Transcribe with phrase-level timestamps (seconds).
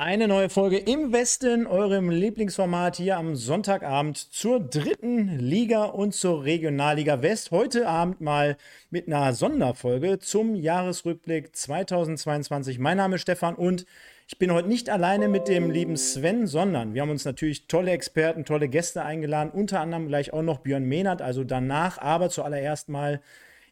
[0.00, 6.44] Eine neue Folge im Westen, eurem Lieblingsformat hier am Sonntagabend zur dritten Liga und zur
[6.44, 7.50] Regionalliga West.
[7.50, 8.56] Heute Abend mal
[8.90, 12.78] mit einer Sonderfolge zum Jahresrückblick 2022.
[12.78, 13.86] Mein Name ist Stefan und
[14.28, 17.90] ich bin heute nicht alleine mit dem lieben Sven, sondern wir haben uns natürlich tolle
[17.90, 22.88] Experten, tolle Gäste eingeladen, unter anderem gleich auch noch Björn Mehnert, also danach, aber zuallererst
[22.88, 23.20] mal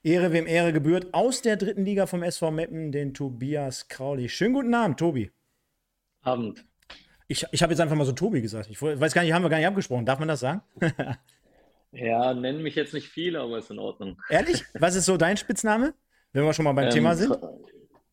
[0.03, 4.29] Ehre wem Ehre gebührt, aus der dritten Liga vom SV Meppen, den Tobias Krauli.
[4.29, 5.31] Schönen guten Abend, Tobi.
[6.27, 6.65] Abend.
[7.29, 8.71] Ich, ich habe jetzt einfach mal so Tobi gesagt.
[8.71, 10.07] Ich weiß gar nicht, haben wir gar nicht abgesprochen.
[10.07, 10.63] Darf man das sagen?
[11.93, 14.21] ja, nennen mich jetzt nicht viele, aber ist in Ordnung.
[14.29, 14.65] Ehrlich?
[14.75, 15.95] Was ist so dein Spitzname?
[16.33, 17.37] Wenn wir schon mal beim ähm, Thema sind?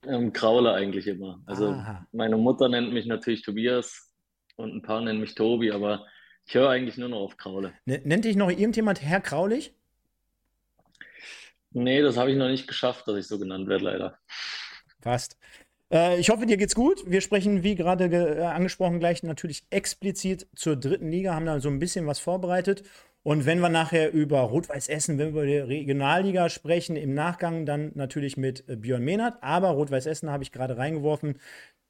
[0.07, 1.41] Ähm, Kraule eigentlich immer.
[1.45, 2.07] Also Aha.
[2.11, 4.11] meine Mutter nennt mich natürlich Tobias
[4.55, 6.05] und ein paar nennen mich Tobi, aber
[6.45, 7.73] ich höre eigentlich nur noch auf Kraule.
[7.85, 9.75] Nennt dich noch irgendjemand Herr Kraulich?
[11.71, 14.19] Nee, das habe ich noch nicht geschafft, dass ich so genannt werde, leider.
[15.01, 15.37] Fast.
[15.93, 17.03] Äh, ich hoffe, dir geht's gut.
[17.05, 21.69] Wir sprechen, wie gerade äh, angesprochen, gleich natürlich explizit zur dritten Liga, haben da so
[21.69, 22.83] ein bisschen was vorbereitet.
[23.21, 27.65] Und wenn wir nachher über Rot-Weiß Essen, wenn wir über die Regionalliga sprechen, im Nachgang
[27.65, 29.41] dann natürlich mit äh, Björn Mehnert.
[29.41, 31.39] Aber Rot-Weiß Essen habe ich gerade reingeworfen.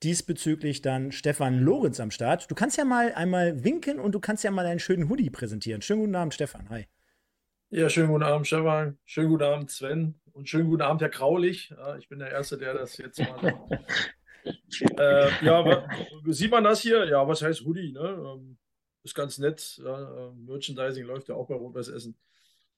[0.03, 2.51] Diesbezüglich dann Stefan Lorenz am Start.
[2.51, 5.81] Du kannst ja mal einmal winken und du kannst ja mal deinen schönen Hoodie präsentieren.
[5.81, 6.69] Schönen guten Abend, Stefan.
[6.69, 6.87] Hi.
[7.75, 8.99] Ja, schönen guten Abend, Stefan.
[9.03, 10.13] Schönen guten Abend, Sven.
[10.33, 11.73] Und schönen guten Abend, Herr Kraulich.
[11.97, 13.67] Ich bin der Erste, der das jetzt mal.
[14.99, 15.89] äh, ja,
[16.27, 17.05] sieht man das hier?
[17.05, 17.91] Ja, was heißt Hoodie?
[17.91, 17.99] Ne?
[17.99, 18.59] Ähm,
[19.01, 19.81] ist ganz nett.
[19.83, 22.15] Ja, ähm, Merchandising läuft ja auch bei Rot-Weiß Essen.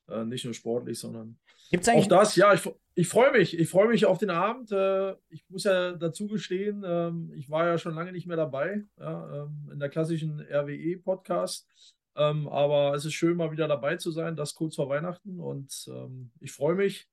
[0.07, 1.39] Äh, nicht nur sportlich, sondern
[1.72, 2.38] Gibt's eigentlich auch das.
[2.38, 2.61] Ja, ich,
[2.94, 3.59] ich freue mich.
[3.59, 4.72] Ich freue mich auf den Abend.
[4.72, 8.85] Äh, ich muss ja dazu gestehen, ähm, ich war ja schon lange nicht mehr dabei
[8.97, 11.67] ja, in der klassischen RWE-Podcast.
[12.16, 15.40] Ähm, aber es ist schön, mal wieder dabei zu sein, das kurz vor Weihnachten.
[15.40, 17.08] Und ähm, ich freue mich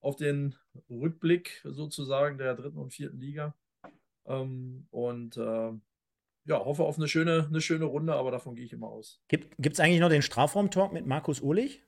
[0.00, 0.54] auf den
[0.88, 3.54] Rückblick sozusagen der dritten und vierten Liga.
[4.26, 5.72] Ähm, und äh,
[6.44, 9.20] ja, hoffe auf eine schöne, eine schöne Runde, aber davon gehe ich immer aus.
[9.28, 11.82] Gibt es eigentlich noch den Strafraum-Talk mit Markus Uhlich?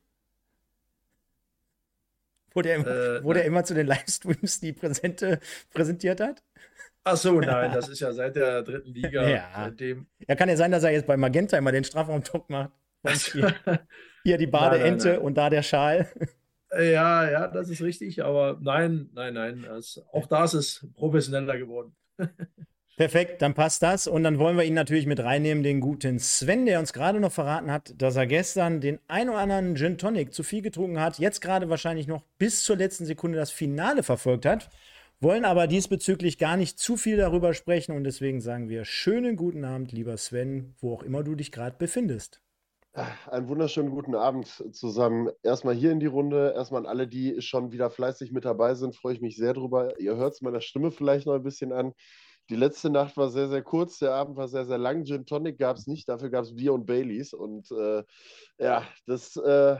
[2.53, 5.41] Wo der, äh, wo der immer zu den Livestreams die Präsente
[5.73, 6.43] präsentiert hat?
[7.05, 9.23] Ach so, nein, das ist ja seit der dritten Liga.
[9.29, 9.73] Ja.
[10.29, 12.73] Ja, kann ja sein, dass er jetzt bei Magenta immer den Strafraum-Talk macht.
[13.33, 13.55] Hier,
[14.23, 16.09] hier, die Badeente und da der Schal.
[16.73, 19.63] Ja, ja, das ist richtig, aber nein, nein, nein.
[19.67, 21.97] Das, auch da ist es professioneller geworden.
[23.01, 24.07] Perfekt, dann passt das.
[24.07, 27.33] Und dann wollen wir ihn natürlich mit reinnehmen, den guten Sven, der uns gerade noch
[27.33, 31.19] verraten hat, dass er gestern den ein oder anderen Gin Tonic zu viel getrunken hat,
[31.19, 34.69] jetzt gerade wahrscheinlich noch bis zur letzten Sekunde das Finale verfolgt hat
[35.23, 39.67] wollen aber diesbezüglich gar nicht zu viel darüber sprechen und deswegen sagen wir schönen guten
[39.67, 42.41] Abend, lieber Sven, wo auch immer du dich gerade befindest.
[43.31, 45.29] Einen wunderschönen guten Abend zusammen.
[45.43, 48.97] Erstmal hier in die Runde, erstmal an alle, die schon wieder fleißig mit dabei sind,
[48.97, 50.01] freue ich mich sehr drüber.
[50.01, 51.93] Ihr hört es meiner Stimme vielleicht noch ein bisschen an.
[52.51, 55.05] Die letzte Nacht war sehr, sehr kurz, der Abend war sehr, sehr lang.
[55.05, 57.33] Gin Tonic gab es nicht, dafür gab es Bier und Baileys.
[57.33, 58.03] Und äh,
[58.59, 59.77] ja, das äh,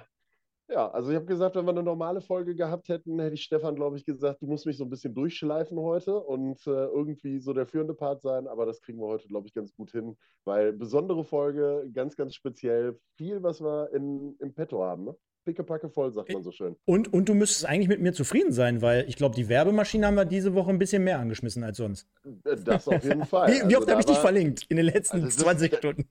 [0.71, 3.75] ja, also ich habe gesagt, wenn wir eine normale Folge gehabt hätten, hätte ich Stefan,
[3.75, 7.53] glaube ich, gesagt, du musst mich so ein bisschen durchschleifen heute und äh, irgendwie so
[7.53, 10.73] der führende Part sein, aber das kriegen wir heute, glaube ich, ganz gut hin, weil
[10.73, 15.07] besondere Folge, ganz, ganz speziell, viel, was wir in, im Petto haben.
[15.07, 15.17] Ne?
[15.45, 16.77] Pickepacke voll, sagt man so schön.
[16.85, 20.17] Und, und du müsstest eigentlich mit mir zufrieden sein, weil ich glaube, die Werbemaschine haben
[20.17, 22.09] wir diese Woche ein bisschen mehr angeschmissen als sonst.
[22.65, 23.49] Das auf jeden Fall.
[23.49, 26.07] wie, wie oft also habe ich dich verlinkt in den letzten also 20 Stunden?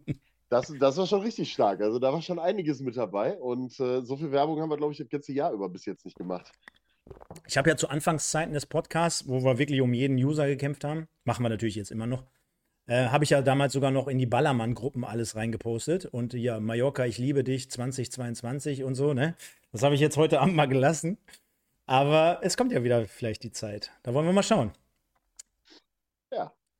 [0.49, 1.81] Das, das war schon richtig stark.
[1.81, 3.37] Also da war schon einiges mit dabei.
[3.37, 6.05] Und äh, so viel Werbung haben wir, glaube ich, das ganze Jahr über bis jetzt
[6.05, 6.51] nicht gemacht.
[7.47, 11.07] Ich habe ja zu Anfangszeiten des Podcasts, wo wir wirklich um jeden User gekämpft haben,
[11.23, 12.23] machen wir natürlich jetzt immer noch,
[12.89, 16.05] äh, habe ich ja damals sogar noch in die Ballermann-Gruppen alles reingepostet.
[16.05, 19.35] Und ja, Mallorca, ich liebe dich 2022 und so, ne?
[19.71, 21.19] Das habe ich jetzt heute Abend mal gelassen.
[21.85, 23.91] Aber es kommt ja wieder vielleicht die Zeit.
[24.03, 24.71] Da wollen wir mal schauen.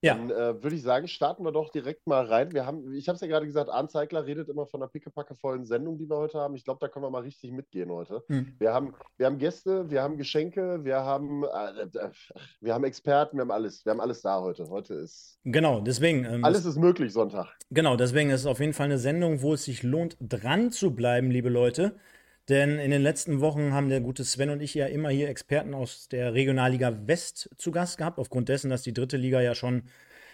[0.02, 0.16] Ja.
[0.16, 2.54] Dann äh, würde ich sagen, starten wir doch direkt mal rein.
[2.54, 5.66] Wir haben, ich habe es ja gerade gesagt, Arndt Zeigler redet immer von einer pickepackevollen
[5.66, 6.56] Sendung, die wir heute haben.
[6.56, 8.24] Ich glaube, da können wir mal richtig mitgehen heute.
[8.28, 8.56] Hm.
[8.60, 12.12] Wir, haben, wir haben Gäste, wir haben Geschenke, wir haben, äh, äh,
[12.62, 13.86] wir haben Experten, wir haben alles.
[13.86, 14.70] Wir haben alles da heute.
[14.70, 15.38] Heute ist.
[15.44, 16.24] Genau, deswegen.
[16.24, 17.48] Ähm, alles ist möglich Sonntag.
[17.70, 20.96] Genau, deswegen ist es auf jeden Fall eine Sendung, wo es sich lohnt, dran zu
[20.96, 21.96] bleiben, liebe Leute.
[22.50, 25.76] Denn in den letzten Wochen haben der gute Sven und ich ja immer hier Experten
[25.76, 29.84] aus der Regionalliga West zu Gast gehabt, aufgrund dessen, dass die dritte Liga ja schon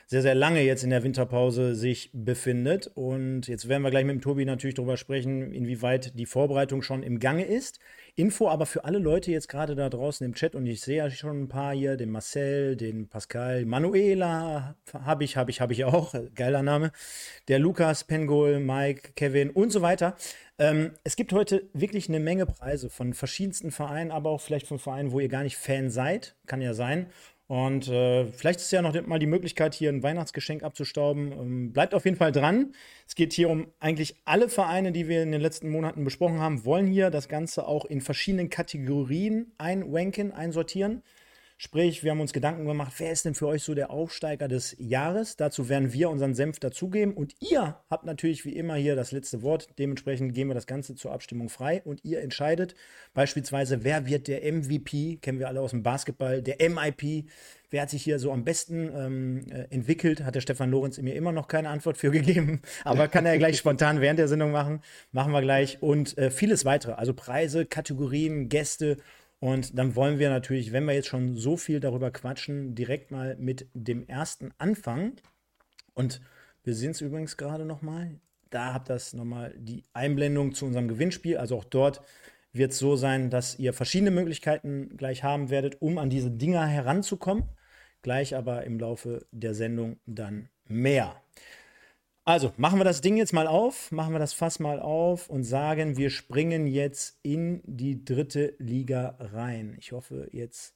[0.08, 2.88] sehr, sehr lange jetzt in der Winterpause sich befindet.
[2.94, 7.02] Und jetzt werden wir gleich mit dem Tobi natürlich darüber sprechen, inwieweit die Vorbereitung schon
[7.02, 7.80] im Gange ist.
[8.16, 11.10] Info aber für alle Leute jetzt gerade da draußen im Chat und ich sehe ja
[11.10, 15.84] schon ein paar hier, den Marcel, den Pascal, Manuela habe ich, habe ich, habe ich
[15.86, 16.92] auch, geiler Name,
[17.48, 20.16] der Lukas, Pengol, Mike, Kevin und so weiter.
[20.58, 24.80] Ähm, es gibt heute wirklich eine Menge Preise von verschiedensten Vereinen, aber auch vielleicht von
[24.80, 27.08] Vereinen, wo ihr gar nicht Fan seid, kann ja sein.
[27.48, 31.32] Und äh, vielleicht ist ja noch mal die Möglichkeit, hier ein Weihnachtsgeschenk abzustauben.
[31.32, 32.74] Ähm, bleibt auf jeden Fall dran.
[33.08, 36.66] Es geht hier um eigentlich alle Vereine, die wir in den letzten Monaten besprochen haben,
[36.66, 41.04] wollen hier das Ganze auch in verschiedenen Kategorien einwanken, einsortieren.
[41.58, 44.76] Sprich, wir haben uns Gedanken gemacht, wer ist denn für euch so der Aufsteiger des
[44.78, 45.38] Jahres?
[45.38, 47.14] Dazu werden wir unseren Senf dazugeben.
[47.14, 49.70] Und ihr habt natürlich wie immer hier das letzte Wort.
[49.80, 52.76] Dementsprechend gehen wir das Ganze zur Abstimmung frei und ihr entscheidet
[53.14, 55.20] beispielsweise, wer wird der MVP?
[55.22, 57.30] Kennen wir alle aus dem Basketball, der MIP.
[57.70, 60.26] Wer hat sich hier so am besten ähm, äh, entwickelt?
[60.26, 63.58] Hat der Stefan Lorenz mir immer noch keine Antwort für gegeben, aber kann er gleich
[63.58, 64.82] spontan während der Sendung machen.
[65.14, 65.82] Machen wir gleich.
[65.82, 68.98] Und äh, vieles weitere, also Preise, Kategorien, Gäste
[69.46, 73.36] und dann wollen wir natürlich, wenn wir jetzt schon so viel darüber quatschen, direkt mal
[73.38, 75.18] mit dem ersten anfangen.
[75.94, 76.20] Und
[76.64, 78.20] wir sehen es übrigens gerade nochmal.
[78.50, 81.38] Da habt ihr nochmal die Einblendung zu unserem Gewinnspiel.
[81.38, 82.02] Also auch dort
[82.54, 86.66] wird es so sein, dass ihr verschiedene Möglichkeiten gleich haben werdet, um an diese Dinger
[86.66, 87.44] heranzukommen.
[88.02, 91.22] Gleich aber im Laufe der Sendung dann mehr.
[92.28, 95.44] Also machen wir das Ding jetzt mal auf, machen wir das Fass mal auf und
[95.44, 99.76] sagen, wir springen jetzt in die dritte Liga rein.
[99.80, 100.75] Ich hoffe, jetzt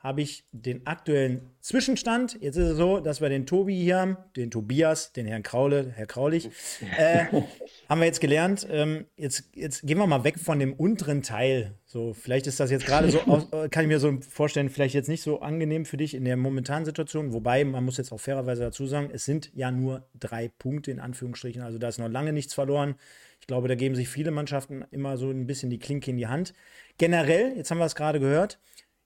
[0.00, 2.38] habe ich den aktuellen Zwischenstand.
[2.40, 5.92] Jetzt ist es so, dass wir den Tobi hier haben, den Tobias, den Herrn Kraule,
[5.94, 6.48] Herr Kraulich,
[6.96, 7.26] äh,
[7.88, 8.66] haben wir jetzt gelernt.
[8.70, 11.74] Ähm, jetzt, jetzt gehen wir mal weg von dem unteren Teil.
[11.84, 13.18] So, vielleicht ist das jetzt gerade so,
[13.52, 16.38] äh, kann ich mir so vorstellen, vielleicht jetzt nicht so angenehm für dich in der
[16.38, 17.34] momentanen Situation.
[17.34, 21.00] Wobei, man muss jetzt auch fairerweise dazu sagen, es sind ja nur drei Punkte in
[21.00, 21.60] Anführungsstrichen.
[21.60, 22.94] Also da ist noch lange nichts verloren.
[23.40, 26.26] Ich glaube, da geben sich viele Mannschaften immer so ein bisschen die Klinke in die
[26.26, 26.54] Hand.
[26.96, 28.58] Generell, jetzt haben wir es gerade gehört,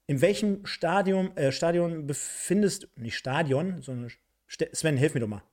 [0.07, 4.11] in welchem Stadion, äh, Stadion befindest du, nicht Stadion, sondern
[4.47, 5.43] Sven, hilf mir doch mal.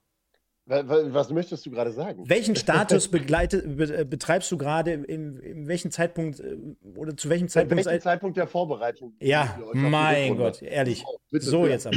[0.65, 2.29] Was möchtest du gerade sagen?
[2.29, 4.93] Welchen Status begleite, be, äh, betreibst du gerade?
[4.93, 6.57] In, in welchem Zeitpunkt äh,
[6.95, 7.85] oder zu welchem Zeitpunkt?
[7.85, 9.17] In welchem Zeitpunkt der Vorbereitung?
[9.21, 11.05] Ja, mein Gott, ehrlich.
[11.05, 11.97] Oh, so jetzt aber.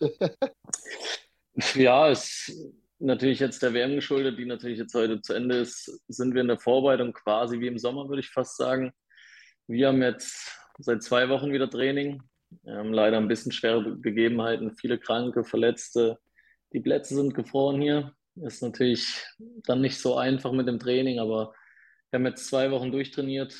[1.74, 2.52] ja, ist
[2.98, 6.00] natürlich jetzt der WM geschuldet, die natürlich jetzt heute zu Ende ist.
[6.08, 8.92] Sind wir in der Vorbereitung quasi wie im Sommer, würde ich fast sagen.
[9.66, 12.22] Wir haben jetzt seit zwei Wochen wieder Training.
[12.66, 16.18] Haben leider ein bisschen schwere Gegebenheiten, viele Kranke, Verletzte.
[16.72, 18.14] Die Plätze sind gefroren hier.
[18.36, 19.24] Ist natürlich
[19.64, 21.54] dann nicht so einfach mit dem Training, aber
[22.10, 23.54] wir haben jetzt zwei Wochen durchtrainiert,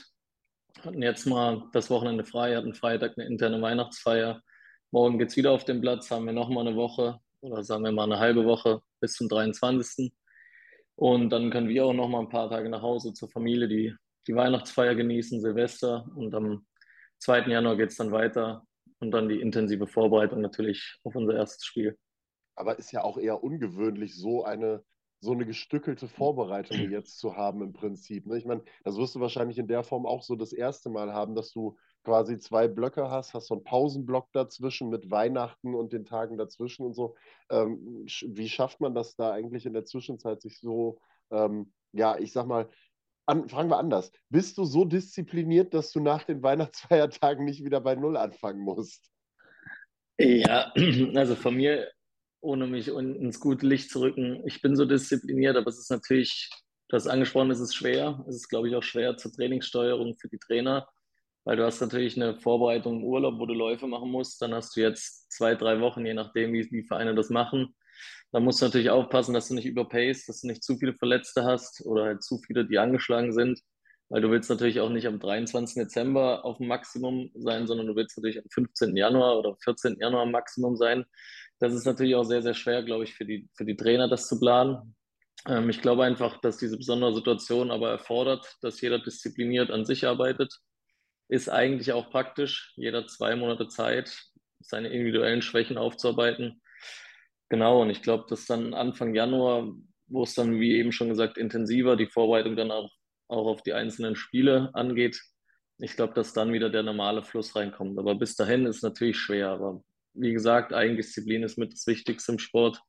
[0.82, 4.43] hatten jetzt mal das Wochenende frei, hatten Freitag eine interne Weihnachtsfeier.
[4.91, 7.93] Morgen geht es wieder auf den Platz, haben wir nochmal eine Woche oder sagen wir
[7.93, 10.12] mal eine halbe Woche bis zum 23.
[10.97, 13.94] Und dann können wir auch nochmal ein paar Tage nach Hause zur Familie, die
[14.26, 16.65] die Weihnachtsfeier genießen, Silvester und am
[17.22, 17.46] 2.
[17.46, 18.66] Januar geht es dann weiter
[18.98, 21.96] und dann die intensive Vorbereitung natürlich auf unser erstes Spiel.
[22.56, 24.84] Aber ist ja auch eher ungewöhnlich, so eine,
[25.20, 28.26] so eine gestückelte Vorbereitung jetzt zu haben im Prinzip.
[28.26, 28.38] Ne?
[28.38, 31.36] Ich meine, das wirst du wahrscheinlich in der Form auch so das erste Mal haben,
[31.36, 36.05] dass du quasi zwei Blöcke hast, hast so einen Pausenblock dazwischen mit Weihnachten und den
[36.05, 37.14] Tagen dazwischen und so.
[37.50, 40.98] Ähm, wie schafft man das da eigentlich in der Zwischenzeit, sich so,
[41.31, 42.69] ähm, ja, ich sag mal,
[43.26, 44.12] an, fragen wir anders.
[44.29, 49.10] Bist du so diszipliniert, dass du nach den Weihnachtsfeiertagen nicht wieder bei Null anfangen musst?
[50.19, 50.72] Ja,
[51.14, 51.91] also von mir,
[52.41, 56.50] ohne mich ins gute Licht zu rücken, ich bin so diszipliniert, aber es ist natürlich,
[56.88, 58.24] du hast angesprochen, es ist schwer.
[58.29, 60.88] Es ist, glaube ich, auch schwer zur Trainingssteuerung für die Trainer,
[61.44, 64.43] weil du hast natürlich eine Vorbereitung im Urlaub, wo du Läufe machen musst.
[64.43, 67.74] Dann hast du jetzt zwei, drei Wochen, je nachdem, wie die Vereine das machen
[68.32, 71.44] da musst du natürlich aufpassen, dass du nicht überpaced, dass du nicht zu viele Verletzte
[71.44, 73.61] hast oder halt zu viele, die angeschlagen sind,
[74.08, 75.75] weil du willst natürlich auch nicht am 23.
[75.75, 78.96] Dezember auf dem Maximum sein, sondern du willst natürlich am 15.
[78.96, 79.99] Januar oder 14.
[80.01, 81.05] Januar am Maximum sein.
[81.61, 84.29] Das ist natürlich auch sehr, sehr schwer, glaube ich, für die, für die Trainer, das
[84.29, 84.96] zu planen.
[85.46, 90.06] Ähm, ich glaube einfach, dass diese besondere Situation aber erfordert, dass jeder diszipliniert an sich
[90.06, 90.58] arbeitet.
[91.29, 94.22] Ist eigentlich auch praktisch, jeder zwei Monate Zeit,
[94.61, 96.61] seine individuellen Schwächen aufzuarbeiten
[97.53, 99.75] Genau, und ich glaube, dass dann Anfang Januar,
[100.06, 102.91] wo es dann, wie eben schon gesagt, intensiver die Vorbereitung dann auch,
[103.29, 105.21] auch auf die einzelnen Spiele angeht,
[105.77, 107.99] ich glaube, dass dann wieder der normale Fluss reinkommt.
[107.99, 109.51] Aber bis dahin ist natürlich schwer.
[109.51, 112.81] Aber wie gesagt, Eigendisziplin ist mit das Wichtigste im Sport.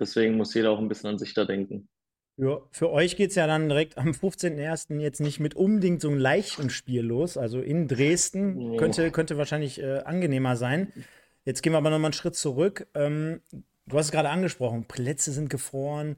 [0.00, 1.88] Deswegen muss jeder auch ein bisschen an sich da denken.
[2.36, 4.98] Ja, für euch geht es ja dann direkt am 15.01.
[4.98, 7.36] jetzt nicht mit unbedingt so einem leichten Spiel los.
[7.36, 8.76] Also in Dresden ja.
[8.76, 10.92] könnte, könnte wahrscheinlich äh, angenehmer sein.
[11.44, 12.88] Jetzt gehen wir aber nochmal einen Schritt zurück.
[12.94, 13.40] Ähm,
[13.86, 16.16] Du hast es gerade angesprochen, Plätze sind gefroren.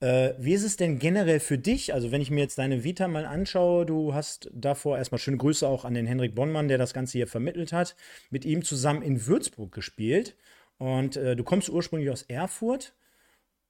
[0.00, 1.94] Äh, wie ist es denn generell für dich?
[1.94, 5.66] Also, wenn ich mir jetzt deine Vita mal anschaue, du hast davor erstmal schöne Grüße
[5.66, 7.96] auch an den Henrik Bonnmann, der das Ganze hier vermittelt hat,
[8.30, 10.36] mit ihm zusammen in Würzburg gespielt.
[10.78, 12.94] Und äh, du kommst ursprünglich aus Erfurt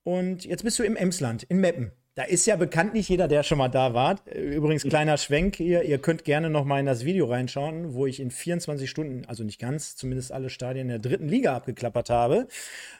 [0.04, 1.92] und jetzt bist du im Emsland, in Meppen.
[2.16, 4.18] Da ist ja bekannt nicht jeder, der schon mal da war.
[4.34, 5.84] Übrigens, kleiner Schwenk hier.
[5.84, 9.44] Ihr könnt gerne noch mal in das Video reinschauen, wo ich in 24 Stunden, also
[9.44, 12.48] nicht ganz, zumindest alle Stadien der dritten Liga abgeklappert habe.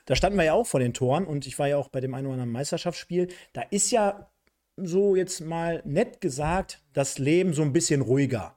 [0.07, 2.15] Da standen wir ja auch vor den Toren und ich war ja auch bei dem
[2.15, 3.29] einen oder anderen Meisterschaftsspiel.
[3.53, 4.31] Da ist ja
[4.77, 8.55] so jetzt mal nett gesagt das Leben so ein bisschen ruhiger.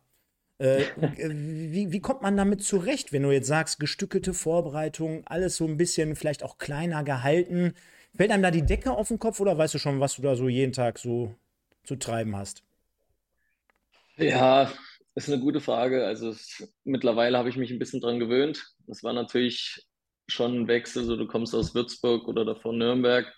[0.60, 0.83] Äh,
[1.17, 5.77] wie, wie kommt man damit zurecht, wenn du jetzt sagst, gestückelte Vorbereitung, alles so ein
[5.77, 7.74] bisschen vielleicht auch kleiner gehalten?
[8.15, 10.36] Fällt einem da die Decke auf den Kopf oder weißt du schon, was du da
[10.36, 11.34] so jeden Tag so
[11.84, 12.63] zu treiben hast?
[14.17, 14.72] Ja,
[15.15, 16.05] ist eine gute Frage.
[16.05, 18.63] Also es, mittlerweile habe ich mich ein bisschen dran gewöhnt.
[18.88, 19.84] Das war natürlich
[20.27, 21.05] schon ein Wechsel.
[21.05, 23.34] So, du kommst aus Würzburg oder davon Nürnberg,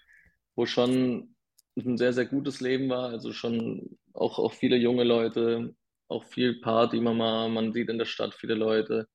[0.56, 1.36] wo schon
[1.78, 3.10] ein sehr, sehr gutes Leben war.
[3.10, 5.74] Also schon auch, auch viele junge Leute,
[6.10, 9.08] auch viel Party, Mama, man sieht in der Stadt viele Leute.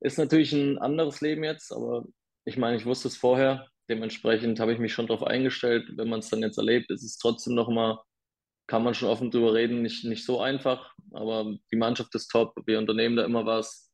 [0.00, 2.04] Ist natürlich ein anderes Leben jetzt, aber
[2.44, 3.68] ich meine, ich wusste es vorher.
[3.88, 5.88] Dementsprechend habe ich mich schon darauf eingestellt.
[5.96, 7.98] Wenn man es dann jetzt erlebt, ist es trotzdem nochmal,
[8.66, 10.94] kann man schon offen drüber reden, nicht, nicht so einfach.
[11.12, 12.54] Aber die Mannschaft ist top.
[12.66, 13.92] Wir unternehmen da immer was.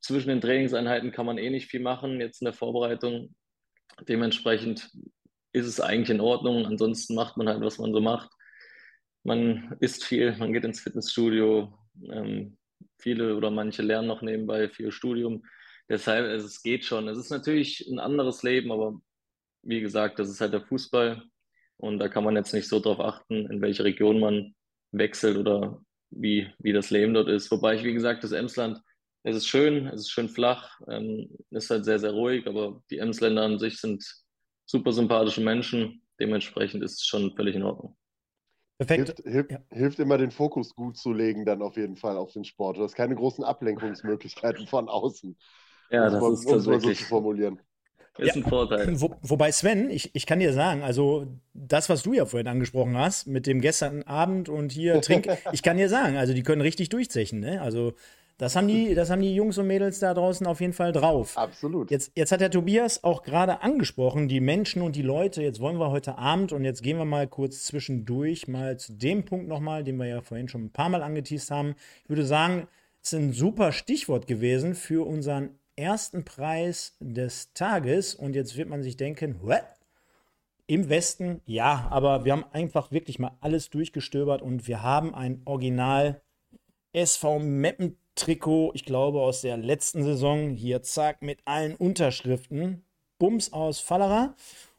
[0.00, 3.34] Zwischen den Trainingseinheiten kann man eh nicht viel machen, jetzt in der Vorbereitung.
[4.08, 4.90] Dementsprechend
[5.52, 6.66] ist es eigentlich in Ordnung.
[6.66, 8.30] Ansonsten macht man halt, was man so macht.
[9.22, 11.72] Man isst viel, man geht ins Fitnessstudio.
[12.10, 12.56] Ähm,
[12.98, 15.44] viele oder manche lernen noch nebenbei für Studium.
[15.90, 17.08] Deshalb, also es geht schon.
[17.08, 19.00] Es ist natürlich ein anderes Leben, aber
[19.62, 21.22] wie gesagt, das ist halt der Fußball.
[21.76, 24.54] Und da kann man jetzt nicht so drauf achten, in welche Region man
[24.92, 27.50] wechselt oder wie, wie das Leben dort ist.
[27.50, 28.80] Wobei ich, wie gesagt, das Emsland,
[29.24, 32.98] es ist schön, es ist schön flach, ähm, ist halt sehr, sehr ruhig, aber die
[32.98, 34.04] Emsländer an sich sind
[34.66, 36.02] super sympathische Menschen.
[36.20, 37.96] Dementsprechend ist es schon völlig in Ordnung.
[38.78, 39.18] Perfekt.
[39.18, 39.58] Hilft, hilft, ja.
[39.70, 42.78] hilft, immer, den Fokus gut zu legen, dann auf jeden Fall auf den Sport.
[42.78, 45.36] Du hast keine großen Ablenkungsmöglichkeiten von außen.
[45.90, 46.98] Ja, das man, ist tatsächlich.
[46.98, 47.60] So zu formulieren.
[48.18, 49.00] Ist ja, ein Vorteil.
[49.00, 52.96] Wo, wobei, Sven, ich, ich kann dir sagen, also das, was du ja vorhin angesprochen
[52.96, 56.60] hast, mit dem gestern Abend und hier Trink, ich kann dir sagen, also die können
[56.60, 57.40] richtig durchzechen.
[57.40, 57.62] Ne?
[57.62, 57.94] Also
[58.36, 61.36] das haben, die, das haben die Jungs und Mädels da draußen auf jeden Fall drauf.
[61.36, 61.90] Absolut.
[61.90, 65.42] Jetzt, jetzt hat der Tobias auch gerade angesprochen, die Menschen und die Leute.
[65.42, 69.26] Jetzt wollen wir heute Abend und jetzt gehen wir mal kurz zwischendurch mal zu dem
[69.26, 71.74] Punkt nochmal, den wir ja vorhin schon ein paar Mal angeteased haben.
[72.04, 72.66] Ich würde sagen,
[73.02, 78.14] es ist ein super Stichwort gewesen für unseren ersten Preis des Tages.
[78.14, 79.64] Und jetzt wird man sich denken, what?
[80.66, 85.42] Im Westen, ja, aber wir haben einfach wirklich mal alles durchgestöbert und wir haben ein
[85.44, 86.20] Original
[86.92, 90.50] SV Meppen Trikot, ich glaube aus der letzten Saison.
[90.50, 92.84] Hier, zack, mit allen Unterschriften.
[93.18, 94.34] Bums aus Fallera.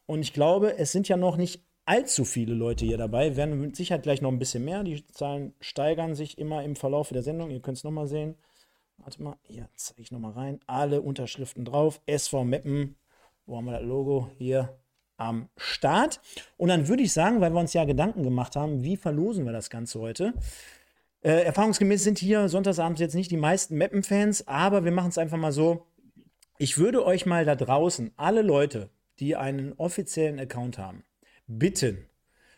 [0.05, 3.35] Und ich glaube, es sind ja noch nicht allzu viele Leute hier dabei.
[3.35, 4.83] Werden mit Sicherheit gleich noch ein bisschen mehr.
[4.83, 7.49] Die Zahlen steigern sich immer im Verlauf der Sendung.
[7.49, 8.35] Ihr könnt es nochmal sehen.
[9.03, 10.59] Warte mal, hier zeige ich nochmal rein.
[10.67, 12.01] Alle Unterschriften drauf.
[12.05, 12.95] SV Meppen,
[13.47, 14.29] wo haben wir das Logo?
[14.37, 14.77] Hier
[15.17, 16.21] am Start.
[16.57, 19.53] Und dann würde ich sagen, weil wir uns ja Gedanken gemacht haben, wie verlosen wir
[19.53, 20.33] das Ganze heute?
[21.21, 25.37] Äh, erfahrungsgemäß sind hier sonntagsabends jetzt nicht die meisten Meppen-Fans, aber wir machen es einfach
[25.37, 25.85] mal so.
[26.59, 28.89] Ich würde euch mal da draußen, alle Leute,
[29.19, 31.03] die einen offiziellen Account haben,
[31.47, 32.05] bitten,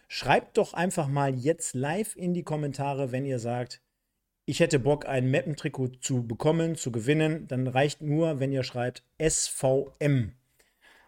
[0.07, 3.81] schreibt doch einfach mal jetzt live in die Kommentare, wenn ihr sagt,
[4.45, 9.03] ich hätte Bock, ein Mappentrikot zu bekommen, zu gewinnen, dann reicht nur, wenn ihr schreibt
[9.21, 10.33] SVM.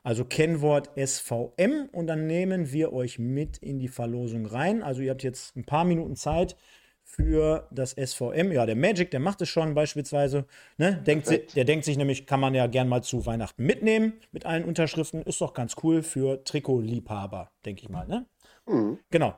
[0.04, 4.84] Also Kennwort SVM und dann nehmen wir euch mit in die Verlosung rein.
[4.84, 6.56] Also ihr habt jetzt ein paar Minuten Zeit
[7.04, 8.52] für das SVM.
[8.52, 10.46] Ja, der Magic, der macht es schon beispielsweise.
[10.78, 11.02] Ne?
[11.06, 14.46] Denkt si der denkt sich nämlich, kann man ja gern mal zu Weihnachten mitnehmen mit
[14.46, 15.24] allen Unterschriften.
[15.24, 18.08] Ist doch ganz cool für Trikotliebhaber, denke ich mal.
[18.08, 18.26] Ne?
[18.68, 19.00] Mhm.
[19.10, 19.36] Genau.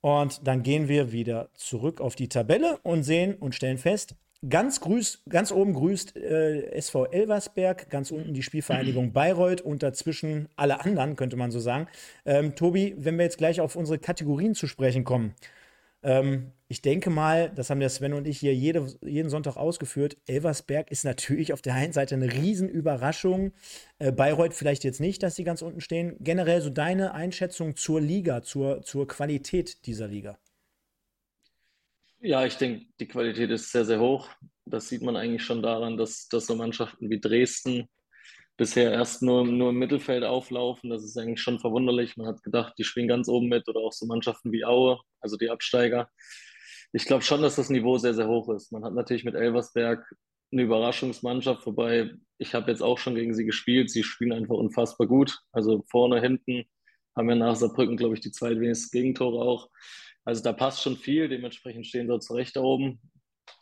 [0.00, 4.14] Und dann gehen wir wieder zurück auf die Tabelle und sehen und stellen fest,
[4.48, 10.48] ganz, grüßt, ganz oben grüßt äh, SV Elversberg, ganz unten die Spielvereinigung Bayreuth und dazwischen
[10.56, 11.88] alle anderen, könnte man so sagen.
[12.24, 15.34] Ähm, Tobi, wenn wir jetzt gleich auf unsere Kategorien zu sprechen kommen,
[16.02, 20.18] ähm, ich denke mal, das haben der Sven und ich hier jede, jeden Sonntag ausgeführt.
[20.26, 23.52] Elversberg ist natürlich auf der einen Seite eine Riesenüberraschung.
[23.98, 26.16] Äh, Bayreuth vielleicht jetzt nicht, dass sie ganz unten stehen.
[26.20, 30.38] Generell so deine Einschätzung zur Liga, zur, zur Qualität dieser Liga.
[32.20, 34.28] Ja, ich denke, die Qualität ist sehr, sehr hoch.
[34.66, 37.88] Das sieht man eigentlich schon daran, dass, dass so Mannschaften wie Dresden,
[38.58, 40.90] bisher erst nur, nur im Mittelfeld auflaufen.
[40.90, 42.18] Das ist eigentlich schon verwunderlich.
[42.18, 45.38] Man hat gedacht, die spielen ganz oben mit oder auch so Mannschaften wie Aue, also
[45.38, 46.10] die Absteiger.
[46.92, 48.72] Ich glaube schon, dass das Niveau sehr, sehr hoch ist.
[48.72, 50.04] Man hat natürlich mit Elversberg
[50.50, 53.90] eine Überraschungsmannschaft, wobei ich habe jetzt auch schon gegen sie gespielt.
[53.90, 55.38] Sie spielen einfach unfassbar gut.
[55.52, 56.64] Also vorne, hinten
[57.16, 59.68] haben wir nach Saarbrücken, glaube ich, die zweitwenigsten Gegentore auch.
[60.24, 61.28] Also da passt schon viel.
[61.28, 63.00] Dementsprechend stehen sie zurecht da oben.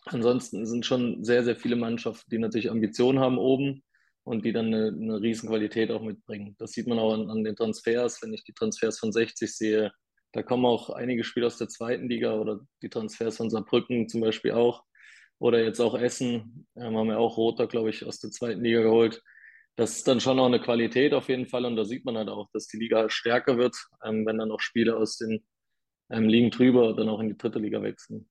[0.05, 3.83] Ansonsten sind schon sehr, sehr viele Mannschaften, die natürlich Ambitionen haben oben
[4.25, 6.55] und die dann eine, eine riesen Qualität auch mitbringen.
[6.59, 8.21] Das sieht man auch an, an, den Transfers.
[8.23, 9.93] Wenn ich die Transfers von 60 sehe,
[10.37, 14.21] Da kommen auch einige Spieler aus der zweiten Liga oder die Transfers von Saarbrücken zum
[14.21, 14.85] Beispiel auch.
[15.39, 18.83] Oder jetzt auch Essen, ähm, haben wir auch Roter, glaube ich, aus der zweiten Liga
[18.83, 19.23] geholt.
[19.77, 22.29] Das ist dann schon auch eine Qualität auf jeden Fall und da sieht man halt
[22.29, 23.75] auch, dass die Liga stärker wird,
[24.05, 25.43] ähm, wenn dann auch Spieler aus den
[26.11, 28.29] ähm, Ligen drüber dann auch in die dritte Liga wechseln.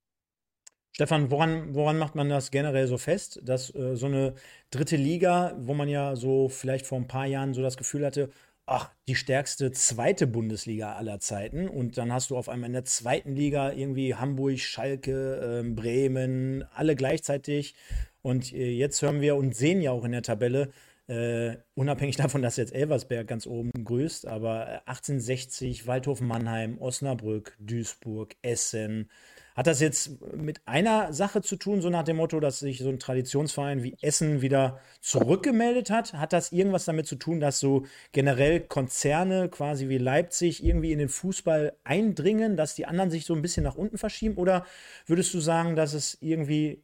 [0.91, 4.35] Stefan, woran, woran macht man das generell so fest, dass äh, so eine
[4.69, 8.29] dritte Liga, wo man ja so vielleicht vor ein paar Jahren so das Gefühl hatte,
[8.65, 11.67] ach, die stärkste zweite Bundesliga aller Zeiten.
[11.67, 16.63] Und dann hast du auf einmal in der zweiten Liga irgendwie Hamburg, Schalke, äh, Bremen,
[16.73, 17.75] alle gleichzeitig.
[18.21, 20.71] Und äh, jetzt hören wir und sehen ja auch in der Tabelle,
[21.07, 28.35] Uh, unabhängig davon, dass jetzt Elversberg ganz oben grüßt, aber 1860, Waldhof Mannheim, Osnabrück, Duisburg,
[28.41, 29.11] Essen,
[29.55, 32.89] hat das jetzt mit einer Sache zu tun, so nach dem Motto, dass sich so
[32.89, 36.13] ein Traditionsverein wie Essen wieder zurückgemeldet hat?
[36.13, 40.99] Hat das irgendwas damit zu tun, dass so generell Konzerne quasi wie Leipzig irgendwie in
[40.99, 44.35] den Fußball eindringen, dass die anderen sich so ein bisschen nach unten verschieben?
[44.35, 44.65] Oder
[45.05, 46.83] würdest du sagen, dass es irgendwie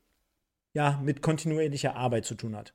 [0.74, 2.74] ja, mit kontinuierlicher Arbeit zu tun hat?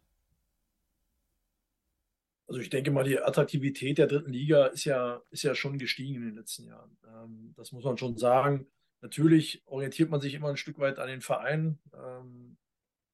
[2.49, 6.17] Also ich denke mal, die Attraktivität der dritten Liga ist ja, ist ja schon gestiegen
[6.17, 6.97] in den letzten Jahren.
[7.05, 8.67] Ähm, das muss man schon sagen.
[9.00, 11.79] Natürlich orientiert man sich immer ein Stück weit an den Verein.
[11.95, 12.57] Ähm,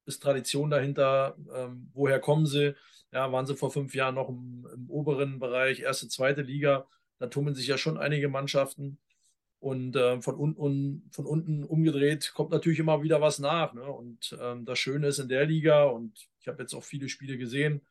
[0.05, 1.35] ist Tradition dahinter?
[1.53, 2.75] Ähm, woher kommen sie?
[3.11, 6.87] Ja, waren sie vor fünf Jahren noch im, im, oberen Bereich, erste, zweite Liga?
[7.19, 8.97] Da tummeln sich ja schon einige Mannschaften.
[9.59, 13.73] Und äh, von, un un von unten umgedreht kommt natürlich immer wieder was nach.
[13.73, 13.83] Ne?
[13.83, 17.37] Und ähm, das Schöne ist in der Liga, und ich habe jetzt auch viele Spiele
[17.37, 17.81] gesehen,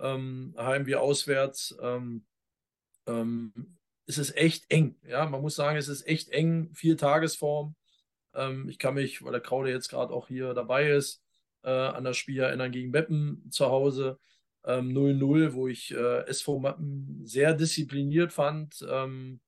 [0.00, 2.24] ähm, heim wie auswärts, ähm,
[4.08, 4.96] es ist echt eng.
[5.06, 7.76] Ja, man muss sagen, es ist echt eng, viel Tagesform.
[8.34, 11.22] Ähm, ich kann mich, weil der Kraude jetzt gerade auch hier dabei ist,
[11.62, 14.18] äh, an das Spiel erinnern gegen Beppen zu Hause.
[14.64, 18.84] 0-0, ähm, wo ich äh, SV Mappen sehr diszipliniert fand.
[18.88, 19.40] Ähm,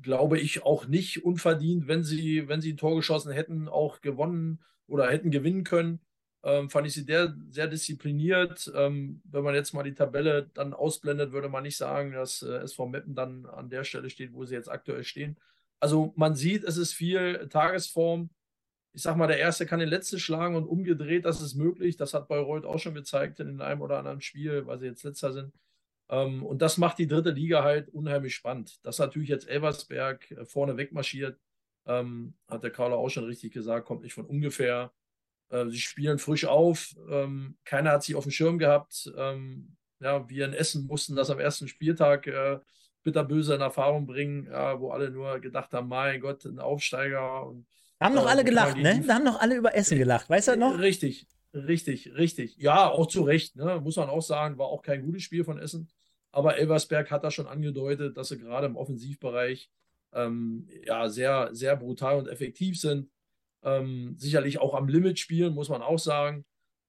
[0.00, 4.62] glaube ich auch nicht unverdient, wenn sie, wenn sie ein Tor geschossen hätten, auch gewonnen
[4.86, 6.00] oder hätten gewinnen können
[6.44, 8.70] ähm, fand ich sie sehr, sehr diszipliniert.
[8.76, 12.58] Ähm, wenn man jetzt mal die Tabelle dann ausblendet, würde man nicht sagen, dass äh,
[12.58, 15.38] SV Meppen dann an der Stelle steht, wo sie jetzt aktuell stehen.
[15.80, 18.30] Also man sieht, es ist viel Tagesform.
[18.92, 21.96] Ich sag mal, der Erste kann den Letzten schlagen und umgedreht, das ist möglich.
[21.96, 25.32] Das hat Bayreuth auch schon gezeigt in einem oder anderen Spiel, weil sie jetzt Letzter
[25.32, 25.52] sind.
[26.10, 28.84] Ähm, und das macht die dritte Liga halt unheimlich spannend.
[28.84, 31.38] Dass natürlich jetzt Elversberg äh, vorne wegmarschiert,
[31.86, 34.92] ähm, hat der Carlo auch schon richtig gesagt, kommt nicht von ungefähr.
[35.50, 36.94] Äh, sie spielen frisch auf.
[37.10, 39.10] Ähm, keiner hat sie auf dem Schirm gehabt.
[39.16, 42.58] Ähm, ja, wir in Essen mussten das am ersten Spieltag äh,
[43.02, 47.46] bitterböse in Erfahrung bringen, ja, wo alle nur gedacht haben, mein Gott, ein Aufsteiger.
[47.46, 47.66] Und,
[47.98, 49.04] da haben noch äh, alle gelacht, ne?
[49.06, 50.78] Da haben noch alle über Essen gelacht, weißt du noch?
[50.78, 52.56] Richtig, richtig, richtig.
[52.56, 53.80] Ja, auch zu Recht, ne?
[53.80, 55.88] muss man auch sagen, war auch kein gutes Spiel von Essen.
[56.32, 59.70] Aber Elversberg hat da schon angedeutet, dass sie gerade im Offensivbereich
[60.12, 63.08] ähm, ja, sehr, sehr brutal und effektiv sind.
[63.64, 66.44] Ähm, sicherlich auch am Limit spielen, muss man auch sagen.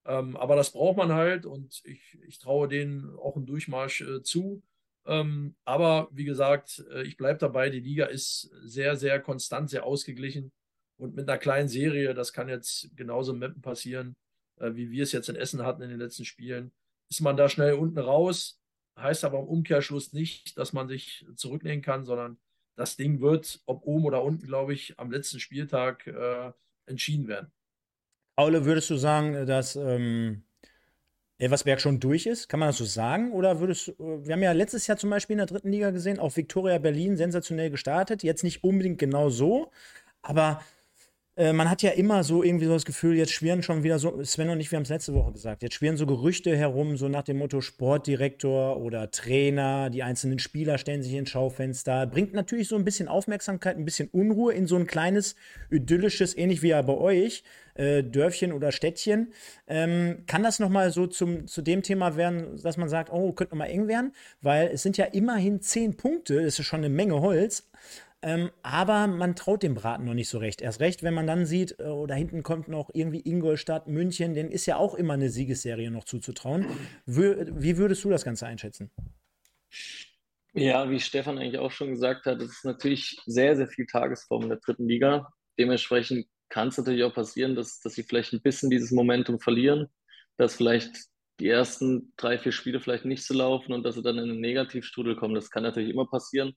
[0.06, 4.22] Ähm, aber das braucht man halt und ich, ich traue denen auch einen Durchmarsch äh,
[4.22, 4.62] zu.
[5.08, 9.86] Ähm, aber wie gesagt, äh, ich bleibe dabei, die Liga ist sehr, sehr konstant, sehr
[9.86, 10.52] ausgeglichen.
[10.98, 14.16] Und mit einer kleinen Serie, das kann jetzt genauso im Mappen passieren,
[14.60, 16.72] äh, wie wir es jetzt in Essen hatten in den letzten Spielen,
[17.10, 18.60] ist man da schnell unten raus.
[18.98, 22.40] Heißt aber im Umkehrschluss nicht, dass man sich zurücknehmen kann, sondern
[22.78, 26.52] das Ding wird, ob oben oder unten, glaube ich, am letzten Spieltag äh,
[26.88, 27.52] entschieden werden.
[28.36, 30.44] Aule, würdest du sagen, dass ähm,
[31.38, 32.50] Elversberg schon durch ist?
[32.50, 33.32] Kann man das so sagen?
[33.32, 36.20] Oder würdest du, wir haben ja letztes Jahr zum Beispiel in der dritten Liga gesehen,
[36.20, 38.24] auch Viktoria Berlin sensationell gestartet.
[38.24, 39.72] Jetzt nicht unbedingt genau so,
[40.22, 40.62] aber
[41.38, 44.24] äh, man hat ja immer so irgendwie so das Gefühl, jetzt schwirren schon wieder so,
[44.24, 47.10] Sven und ich, wir haben es letzte Woche gesagt, jetzt schwirren so Gerüchte herum, so
[47.10, 52.08] nach dem Motto Sportdirektor oder Trainer, die einzelnen Spieler stellen sich ins Schaufenster.
[52.08, 55.36] Bringt natürlich so ein bisschen Aufmerksamkeit, ein bisschen Unruhe in so ein kleines,
[55.70, 57.44] idyllisches, ähnlich wie ja bei euch,
[57.76, 59.34] äh, Dörfchen oder Städtchen.
[59.68, 63.54] Ähm, kann das nochmal so zum, zu dem Thema werden, dass man sagt, oh, könnte
[63.54, 64.14] nochmal eng werden?
[64.42, 67.70] Weil es sind ja immerhin zehn Punkte, das ist schon eine Menge Holz.
[68.22, 70.62] Ähm, aber man traut dem Braten noch nicht so recht.
[70.62, 74.52] Erst recht, wenn man dann sieht, äh, da hinten kommt noch irgendwie Ingolstadt, München, denen
[74.52, 76.66] ist ja auch immer eine Siegesserie noch zuzutrauen.
[77.06, 78.90] wie würdest du das Ganze einschätzen?
[80.54, 84.44] Ja, wie Stefan eigentlich auch schon gesagt hat, es ist natürlich sehr, sehr viel Tagesform
[84.44, 85.30] in der dritten Liga.
[85.60, 89.88] Dementsprechend kann es natürlich auch passieren, dass, dass sie vielleicht ein bisschen dieses Momentum verlieren,
[90.38, 90.96] dass vielleicht
[91.42, 94.40] die ersten drei, vier Spiele vielleicht nicht so laufen und dass sie dann in einen
[94.40, 95.36] Negativstrudel kommen.
[95.36, 96.54] Das kann natürlich immer passieren.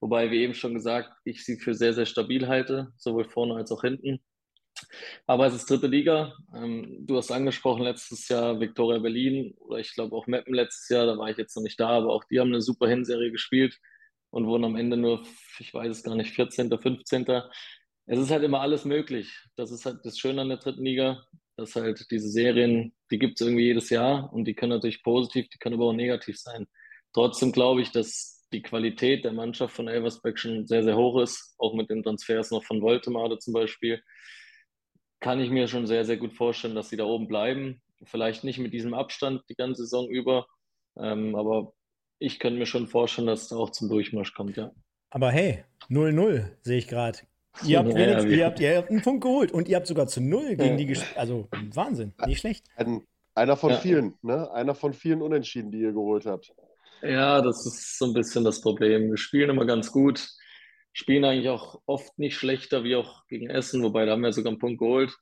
[0.00, 3.70] Wobei, wie eben schon gesagt, ich sie für sehr, sehr stabil halte, sowohl vorne als
[3.70, 4.20] auch hinten.
[5.26, 6.34] Aber es ist dritte Liga.
[6.54, 11.06] Ähm, du hast angesprochen, letztes Jahr Viktoria Berlin oder ich glaube auch Meppen letztes Jahr,
[11.06, 13.78] da war ich jetzt noch nicht da, aber auch die haben eine super Hinserie gespielt.
[14.30, 15.24] und wurden am Ende nur,
[15.58, 17.26] ich weiß es gar nicht, 14., 15.
[18.06, 19.36] Es ist halt immer alles möglich.
[19.56, 21.24] Das ist halt das Schöne an der dritten Liga,
[21.56, 25.48] dass halt diese Serien, die gibt es irgendwie jedes Jahr und die können natürlich positiv,
[25.48, 26.66] die können aber auch negativ sein.
[27.12, 31.54] Trotzdem glaube ich, dass die Qualität der Mannschaft von Elversberg schon sehr, sehr hoch ist,
[31.58, 34.02] auch mit den Transfers noch von Woltemade zum Beispiel.
[35.20, 37.82] Kann ich mir schon sehr, sehr gut vorstellen, dass sie da oben bleiben.
[38.04, 40.46] Vielleicht nicht mit diesem Abstand die ganze Saison über,
[40.98, 41.72] ähm, aber
[42.18, 44.70] ich könnte mir schon vorstellen, dass es auch zum Durchmarsch kommt, ja.
[45.10, 47.18] Aber hey, 0-0 sehe ich gerade.
[47.64, 50.20] Ihr, habt ja, ihr, habt, ihr habt einen Punkt geholt und ihr habt sogar zu
[50.20, 51.18] null gegen die gespielt.
[51.18, 52.66] Also Wahnsinn, nicht schlecht.
[52.76, 53.02] Ein,
[53.34, 53.76] einer von ja.
[53.78, 54.50] vielen, ne?
[54.52, 56.54] Einer von vielen Unentschieden, die ihr geholt habt.
[57.02, 59.10] Ja, das ist so ein bisschen das Problem.
[59.10, 60.28] Wir spielen immer ganz gut,
[60.92, 64.50] spielen eigentlich auch oft nicht schlechter wie auch gegen Essen, wobei da haben wir sogar
[64.50, 65.16] einen Punkt geholt.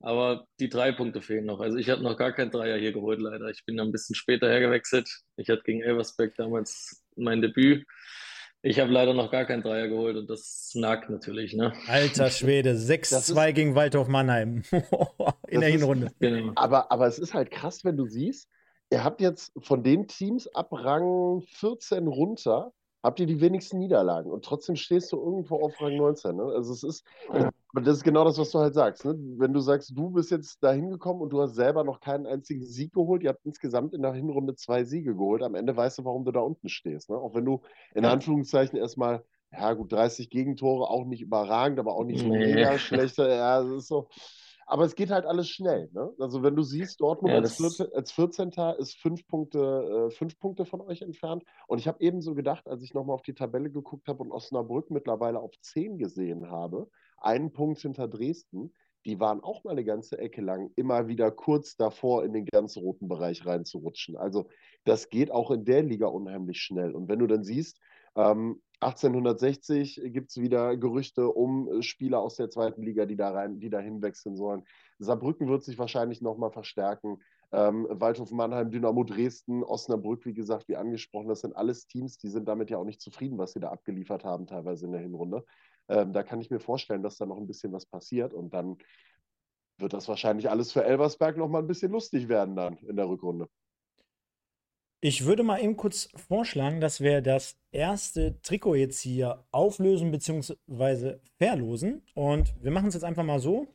[0.00, 1.60] Aber die drei Punkte fehlen noch.
[1.60, 3.48] Also ich habe noch gar keinen Dreier hier geholt, leider.
[3.48, 5.08] Ich bin ein bisschen später hergewechselt.
[5.36, 7.86] Ich hatte gegen Elversberg damals mein Debüt.
[8.60, 11.54] Ich habe leider noch gar keinen Dreier geholt und das nagt natürlich.
[11.54, 11.72] Ne?
[11.86, 14.62] Alter Schwede, 6-2 gegen Waldhof Mannheim
[15.48, 16.12] in der Hinrunde.
[16.18, 16.52] Genau.
[16.54, 18.48] Aber, aber es ist halt krass, wenn du siehst,
[18.90, 22.72] ihr habt jetzt von den Teams ab Rang 14 runter
[23.04, 26.36] habt ihr die wenigsten Niederlagen und trotzdem stehst du irgendwo auf Rang 19.
[26.36, 26.42] Ne?
[26.42, 27.04] Also es ist,
[27.74, 29.04] das ist genau das, was du halt sagst.
[29.04, 29.14] Ne?
[29.36, 32.64] Wenn du sagst, du bist jetzt da hingekommen und du hast selber noch keinen einzigen
[32.64, 36.06] Sieg geholt, ihr habt insgesamt in der Hinrunde zwei Siege geholt, am Ende weißt du,
[36.06, 37.10] warum du da unten stehst.
[37.10, 37.16] Ne?
[37.16, 37.60] Auch wenn du
[37.94, 42.54] in Anführungszeichen erstmal, ja gut, 30 Gegentore, auch nicht überragend, aber auch nicht nee.
[42.54, 43.28] mega schlechter.
[43.28, 44.08] Ja, es ist so.
[44.66, 45.90] Aber es geht halt alles schnell.
[45.92, 46.12] Ne?
[46.18, 48.50] Also wenn du siehst, Dortmund ja, als, 14, als 14.
[48.78, 51.44] ist fünf Punkte, äh, fünf Punkte von euch entfernt.
[51.66, 54.90] Und ich habe ebenso gedacht, als ich nochmal auf die Tabelle geguckt habe und Osnabrück
[54.90, 58.72] mittlerweile auf 10 gesehen habe, einen Punkt hinter Dresden,
[59.06, 62.76] die waren auch mal eine ganze Ecke lang immer wieder kurz davor, in den ganz
[62.76, 64.16] roten Bereich reinzurutschen.
[64.16, 64.48] Also
[64.84, 66.92] das geht auch in der Liga unheimlich schnell.
[66.92, 67.78] Und wenn du dann siehst,
[68.16, 73.30] ähm, 1860 gibt es wieder Gerüchte um äh, Spieler aus der zweiten Liga, die da
[73.30, 74.64] rein, die da hinwechseln sollen.
[74.98, 77.18] Saarbrücken wird sich wahrscheinlich nochmal verstärken.
[77.52, 82.28] Ähm, Waldhof Mannheim, Dynamo Dresden, Osnabrück, wie gesagt, wie angesprochen, das sind alles Teams, die
[82.28, 85.44] sind damit ja auch nicht zufrieden, was sie da abgeliefert haben, teilweise in der Hinrunde.
[85.88, 88.78] Ähm, da kann ich mir vorstellen, dass da noch ein bisschen was passiert und dann
[89.78, 93.48] wird das wahrscheinlich alles für Elversberg nochmal ein bisschen lustig werden dann in der Rückrunde.
[95.06, 101.16] Ich würde mal eben kurz vorschlagen, dass wir das erste Trikot jetzt hier auflösen bzw.
[101.36, 102.00] verlosen.
[102.14, 103.68] Und wir machen es jetzt einfach mal so.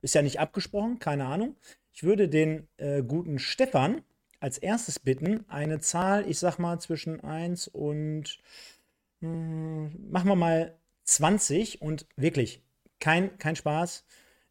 [0.00, 1.56] Ist ja nicht abgesprochen, keine Ahnung.
[1.92, 4.02] Ich würde den äh, guten Stefan
[4.38, 8.38] als erstes bitten, eine Zahl, ich sag mal zwischen 1 und
[9.18, 12.62] mh, hm, machen wir mal 20 und wirklich
[13.00, 14.04] kein, kein Spaß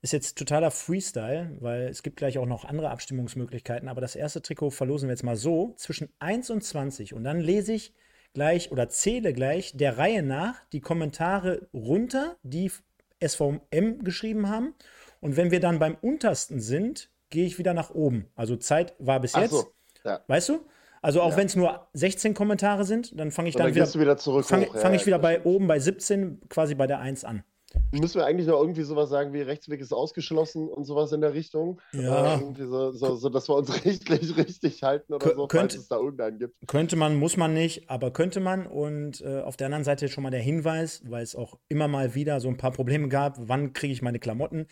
[0.06, 3.90] ist jetzt totaler Freestyle, weil es gibt gleich auch noch andere Abstimmungsmöglichkeiten.
[3.90, 7.16] Aber das erste Trikot verlosen wir jetzt mal so zwischen 1 und 20.
[7.16, 7.92] Und dann lese ich
[8.36, 12.72] gleich oder zähle gleich der Reihe nach die Kommentare runter, die
[13.20, 14.76] SVM geschrieben haben.
[15.22, 18.28] Und wenn wir dann beim untersten sind, gehe ich wieder nach oben.
[18.36, 19.54] Also Zeit war bis Ach jetzt.
[19.54, 20.22] So, ja.
[20.28, 20.68] Weißt du?
[21.02, 21.38] Also auch ja.
[21.38, 24.46] wenn es nur 16 Kommentare sind, dann fange ich dann, dann wieder, wieder zurück.
[24.46, 27.44] Fange fang ich wieder bei oben bei 17, quasi bei der 1 an.
[27.92, 31.34] Müssen wir eigentlich noch irgendwie sowas sagen wie Rechtsweg ist ausgeschlossen und sowas in der
[31.34, 31.82] Richtung?
[31.94, 32.42] Ja.
[32.58, 35.88] So, so, so, dass wir uns rechtlich richtig halten oder Kön so, falls könnte, es
[35.88, 36.56] da irgendeinen gibt.
[36.68, 38.68] Könnte man, muss man nicht, aber könnte man.
[38.68, 42.16] Und äh, auf der anderen Seite schon mal der Hinweis, weil es auch immer mal
[42.16, 44.68] wieder so ein paar Probleme gab, wann kriege ich meine Klamotten?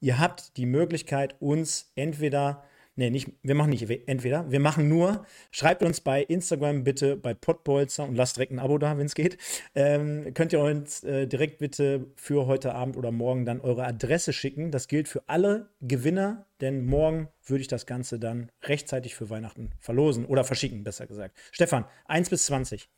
[0.00, 2.64] Ihr habt die Möglichkeit, uns entweder
[2.98, 4.50] Nee, nicht, wir machen nicht entweder.
[4.50, 8.78] Wir machen nur, schreibt uns bei Instagram bitte bei Podbolzer und lasst direkt ein Abo
[8.78, 9.36] da, wenn es geht.
[9.74, 14.32] Ähm, könnt ihr uns äh, direkt bitte für heute Abend oder morgen dann eure Adresse
[14.32, 14.70] schicken.
[14.70, 19.72] Das gilt für alle Gewinner, denn morgen würde ich das Ganze dann rechtzeitig für Weihnachten
[19.78, 21.36] verlosen oder verschicken, besser gesagt.
[21.52, 22.88] Stefan, 1 bis 20.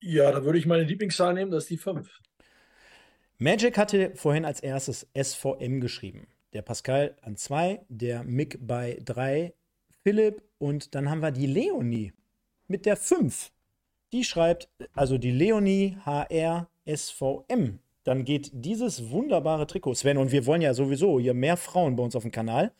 [0.00, 2.08] Ja, da würde ich meine Lieblingszahl nehmen, das ist die 5.
[3.38, 9.54] Magic hatte vorhin als erstes SVM geschrieben der Pascal an zwei, der Mick bei drei,
[10.02, 12.12] Philipp und dann haben wir die Leonie
[12.66, 13.52] mit der fünf.
[14.12, 17.78] Die schreibt, also die Leonie HR SVM.
[18.04, 22.02] Dann geht dieses wunderbare Trikot, Sven, und wir wollen ja sowieso hier mehr Frauen bei
[22.02, 22.72] uns auf dem Kanal.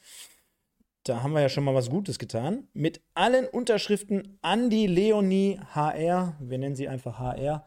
[1.04, 2.68] Da haben wir ja schon mal was Gutes getan.
[2.72, 6.36] Mit allen Unterschriften an die Leonie HR.
[6.40, 7.66] Wir nennen sie einfach HR.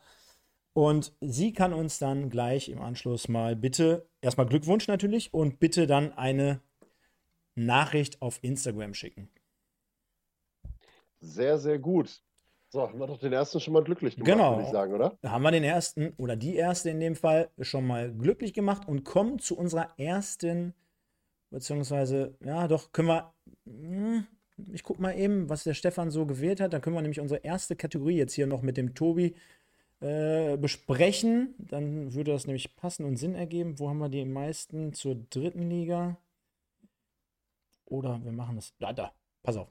[0.73, 5.85] Und sie kann uns dann gleich im Anschluss mal bitte, erstmal Glückwunsch natürlich und bitte
[5.85, 6.61] dann eine
[7.55, 9.29] Nachricht auf Instagram schicken.
[11.19, 12.23] Sehr, sehr gut.
[12.69, 14.51] So, haben wir doch den ersten schon mal glücklich gemacht, genau.
[14.51, 15.17] würde ich sagen, oder?
[15.21, 18.87] Da haben wir den ersten oder die erste in dem Fall schon mal glücklich gemacht
[18.87, 20.73] und kommen zu unserer ersten,
[21.49, 23.33] beziehungsweise, ja, doch, können wir.
[23.65, 24.25] Hm,
[24.71, 26.71] ich gucke mal eben, was der Stefan so gewählt hat.
[26.71, 29.35] Dann können wir nämlich unsere erste Kategorie jetzt hier noch mit dem Tobi
[30.01, 31.55] äh, besprechen.
[31.59, 33.79] Dann würde das nämlich passen und Sinn ergeben.
[33.79, 36.17] Wo haben wir die meisten zur dritten Liga?
[37.85, 38.73] Oder wir machen das.
[38.79, 39.13] Ja, da.
[39.43, 39.67] Pass auf.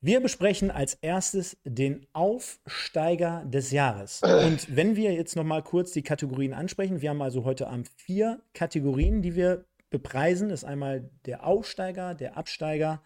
[0.00, 4.20] Wir besprechen als erstes den Aufsteiger des Jahres.
[4.22, 7.88] Und wenn wir jetzt noch mal kurz die Kategorien ansprechen, wir haben also heute Abend
[7.96, 10.50] vier Kategorien, die wir bepreisen.
[10.50, 13.02] Das ist einmal der Aufsteiger, der Absteiger,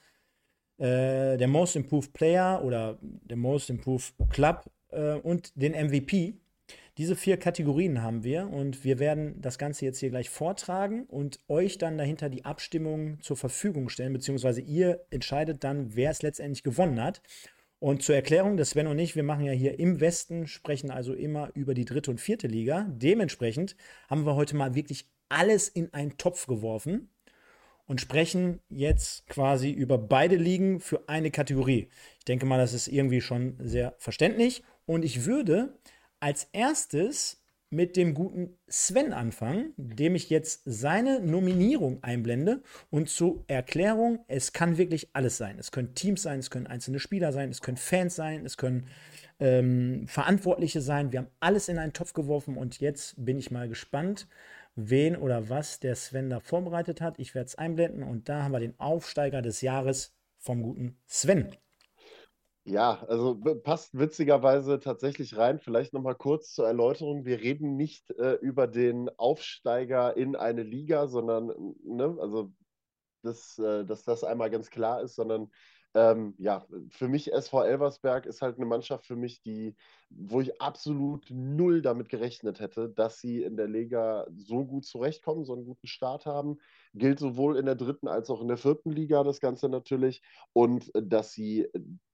[0.78, 6.34] äh, der Most Improved Player oder der Most Improved Club äh, und den MVP.
[6.98, 11.38] Diese vier Kategorien haben wir und wir werden das Ganze jetzt hier gleich vortragen und
[11.46, 16.64] euch dann dahinter die Abstimmung zur Verfügung stellen, beziehungsweise ihr entscheidet dann, wer es letztendlich
[16.64, 17.22] gewonnen hat.
[17.78, 21.14] Und zur Erklärung, das Sven und ich, wir machen ja hier im Westen, sprechen also
[21.14, 22.88] immer über die dritte und vierte Liga.
[22.90, 23.76] Dementsprechend
[24.08, 27.10] haben wir heute mal wirklich alles in einen Topf geworfen
[27.86, 31.90] und sprechen jetzt quasi über beide Ligen für eine Kategorie.
[32.18, 34.64] Ich denke mal, das ist irgendwie schon sehr verständlich.
[34.84, 35.78] Und ich würde
[36.20, 42.62] als erstes mit dem guten Sven anfangen, dem ich jetzt seine Nominierung einblende.
[42.90, 45.58] Und zur Erklärung, es kann wirklich alles sein.
[45.58, 48.86] Es können Teams sein, es können einzelne Spieler sein, es können Fans sein, es können
[49.38, 51.12] ähm, Verantwortliche sein.
[51.12, 54.28] Wir haben alles in einen Topf geworfen und jetzt bin ich mal gespannt,
[54.74, 57.18] wen oder was der Sven da vorbereitet hat.
[57.18, 61.54] Ich werde es einblenden und da haben wir den Aufsteiger des Jahres vom guten Sven.
[62.70, 65.58] Ja, also passt witzigerweise tatsächlich rein.
[65.58, 67.24] Vielleicht nochmal kurz zur Erläuterung.
[67.24, 71.46] Wir reden nicht äh, über den Aufsteiger in eine Liga, sondern,
[71.82, 72.52] ne, also
[73.22, 75.50] das, äh, dass das einmal ganz klar ist, sondern
[75.94, 79.74] ähm, ja, für mich SV Elversberg ist halt eine Mannschaft für mich, die,
[80.10, 85.44] wo ich absolut null damit gerechnet hätte, dass sie in der Liga so gut zurechtkommen,
[85.44, 86.58] so einen guten Start haben.
[86.94, 90.22] Gilt sowohl in der dritten als auch in der vierten Liga das Ganze natürlich
[90.52, 91.68] und äh, dass sie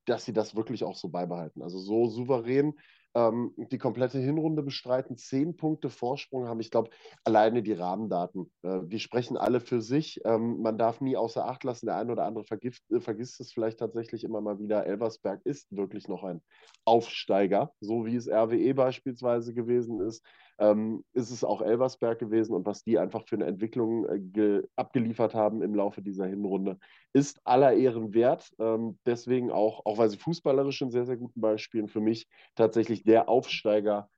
[0.06, 1.62] dass sie das wirklich auch so beibehalten.
[1.62, 2.74] Also so souverän
[3.14, 6.61] ähm, die komplette Hinrunde bestreiten, zehn Punkte Vorsprung haben.
[6.61, 6.90] Ich glaube,
[7.24, 10.20] alleine die Rahmendaten, äh, die sprechen alle für sich.
[10.24, 13.53] Ähm, man darf nie außer Acht lassen, der eine oder andere vergift, äh, vergisst es
[13.53, 14.87] vielleicht tatsächlich immer mal wieder.
[14.87, 16.42] Elversberg ist wirklich noch ein
[16.85, 20.24] Aufsteiger, so wie es RWE beispielsweise gewesen ist
[20.59, 25.35] ähm, ist es auch Elversberg gewesen und was die einfach für eine Entwicklung äh, abgeliefert
[25.35, 26.79] haben im Laufe dieser Hinrunde,
[27.14, 28.53] ist aller Ehren wert.
[28.59, 33.05] Ähm, deswegen auch, auch weil sie fußballerisch in sehr, sehr guten Beispielen für mich tatsächlich
[33.05, 34.11] der Aufsteiger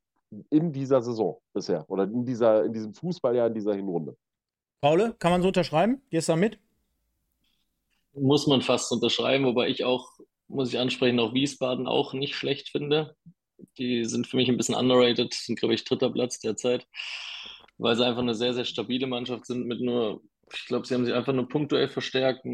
[0.51, 4.17] in dieser Saison bisher oder in, dieser, in diesem Fußballjahr, in dieser Hinrunde.
[4.81, 6.03] Paule, kann man so unterschreiben?
[6.11, 6.59] Gehst du da mit?
[8.15, 10.11] Muss man fast unterschreiben, wobei ich auch,
[10.49, 13.15] muss ich ansprechen, auch Wiesbaden auch nicht schlecht finde.
[13.79, 16.87] Die sind für mich ein bisschen underrated, sind, glaube ich, dritter Platz derzeit,
[17.79, 21.05] weil sie einfach eine sehr, sehr stabile Mannschaft sind mit nur, ich glaube, sie haben
[21.05, 22.45] sich einfach nur punktuell verstärkt.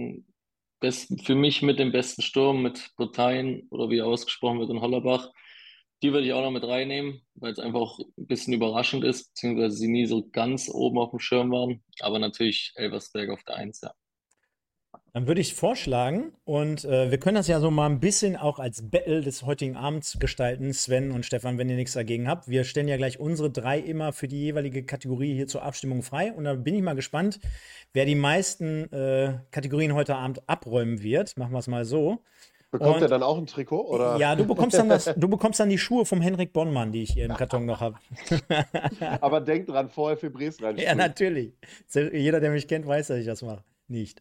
[0.83, 4.83] Best, für mich mit dem besten Sturm, mit Botein oder wie er ausgesprochen wird in
[4.83, 5.31] Hollerbach.
[6.03, 9.77] Die würde ich auch noch mit reinnehmen, weil es einfach ein bisschen überraschend ist, beziehungsweise
[9.77, 11.83] sie nie so ganz oben auf dem Schirm waren.
[12.01, 13.95] Aber natürlich Elversberg auf der Eins, ja.
[15.15, 18.59] Dann würde ich vorschlagen, und äh, wir können das ja so mal ein bisschen auch
[18.59, 22.49] als Battle des heutigen Abends gestalten, Sven und Stefan, wenn ihr nichts dagegen habt.
[22.49, 26.33] Wir stellen ja gleich unsere drei immer für die jeweilige Kategorie hier zur Abstimmung frei.
[26.33, 27.41] Und da bin ich mal gespannt,
[27.93, 31.37] wer die meisten äh, Kategorien heute Abend abräumen wird.
[31.37, 32.23] Machen wir es mal so.
[32.71, 33.83] Bekommt und, er dann auch ein Trikot?
[33.83, 34.17] Oder?
[34.17, 37.11] Ja, du bekommst, dann das, du bekommst dann die Schuhe vom Henrik Bonnmann, die ich
[37.13, 37.99] hier im Karton noch habe.
[39.21, 40.79] Aber denk dran, vorher für Bres rein.
[40.79, 41.53] Ja, natürlich.
[41.93, 44.21] Jeder, der mich kennt, weiß, dass ich das mache nicht.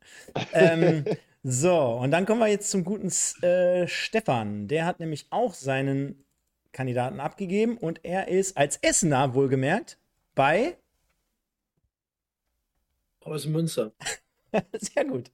[0.54, 1.06] ähm,
[1.43, 3.12] so, und dann kommen wir jetzt zum guten
[3.43, 4.67] äh, Stefan.
[4.67, 6.24] Der hat nämlich auch seinen
[6.71, 9.97] Kandidaten abgegeben und er ist als Essener wohlgemerkt
[10.36, 10.78] bei
[13.21, 13.93] aus Münster.
[14.74, 15.32] Sehr gut.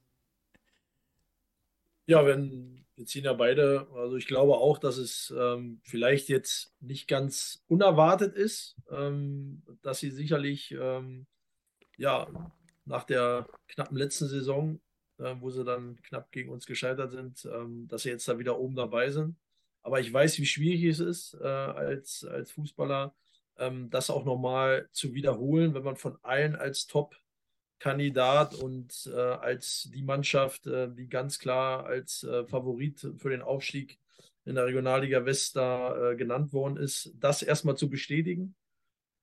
[2.06, 6.74] Ja, wenn wir ziehen ja beide, also ich glaube auch, dass es ähm, vielleicht jetzt
[6.80, 11.26] nicht ganz unerwartet ist, ähm, dass sie sicherlich ähm,
[11.96, 12.26] ja
[12.88, 14.80] nach der knappen letzten Saison,
[15.18, 18.58] äh, wo sie dann knapp gegen uns gescheitert sind, ähm, dass sie jetzt da wieder
[18.58, 19.36] oben dabei sind.
[19.82, 23.14] Aber ich weiß, wie schwierig es ist, äh, als, als Fußballer,
[23.58, 29.88] ähm, das auch nochmal zu wiederholen, wenn man von allen als Top-Kandidat und äh, als
[29.94, 33.98] die Mannschaft, äh, die ganz klar als äh, Favorit für den Aufstieg
[34.44, 38.54] in der Regionalliga West da äh, genannt worden ist, das erstmal zu bestätigen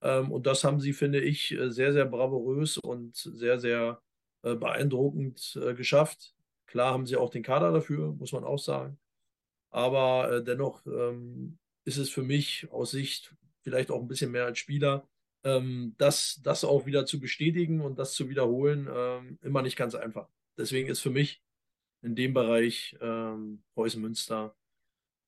[0.09, 4.01] und das haben sie, finde ich, äh, sehr, sehr bravourös und sehr, sehr
[4.43, 6.35] äh, beeindruckend äh, geschafft.
[6.67, 8.99] Klar haben sie auch den Kader dafür, muss man auch sagen.
[9.71, 14.59] Aber dennoch ähm, ist es für mich aus Sicht vielleicht auch ein bisschen mehr als
[14.59, 15.07] Spieler,
[15.43, 20.29] ähm, das, das auch wieder zu bestätigen und das zu wiederholen, immer nicht ganz einfach.
[20.57, 21.41] Deswegen ist für mich
[22.01, 24.55] in dem Bereich ähm, Preußen Münster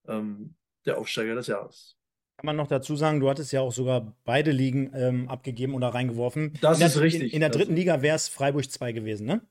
[0.07, 1.96] ähm, der Aufsteiger des Jahres.
[2.38, 5.89] Kann man noch dazu sagen, du hattest ja auch sogar beide Ligen ähm, abgegeben oder
[5.89, 6.54] reingeworfen.
[6.62, 7.23] Das in ist der, richtig.
[7.23, 9.41] In, in der dritten Liga wäre es Freiburg 2 gewesen, ne?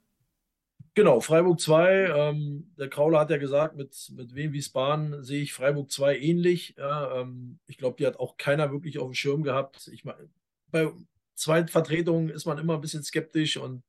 [0.95, 2.09] Genau, Freiburg 2.
[2.15, 6.75] Ähm, der Krauler hat ja gesagt, mit, mit Wien Wiesbaden sehe ich Freiburg 2 ähnlich.
[6.79, 9.89] Ja, ähm, ich glaube, die hat auch keiner wirklich auf dem Schirm gehabt.
[9.93, 10.31] Ich meine,
[10.71, 10.91] bei
[11.35, 13.83] Zweitvertretungen ist man immer ein bisschen skeptisch und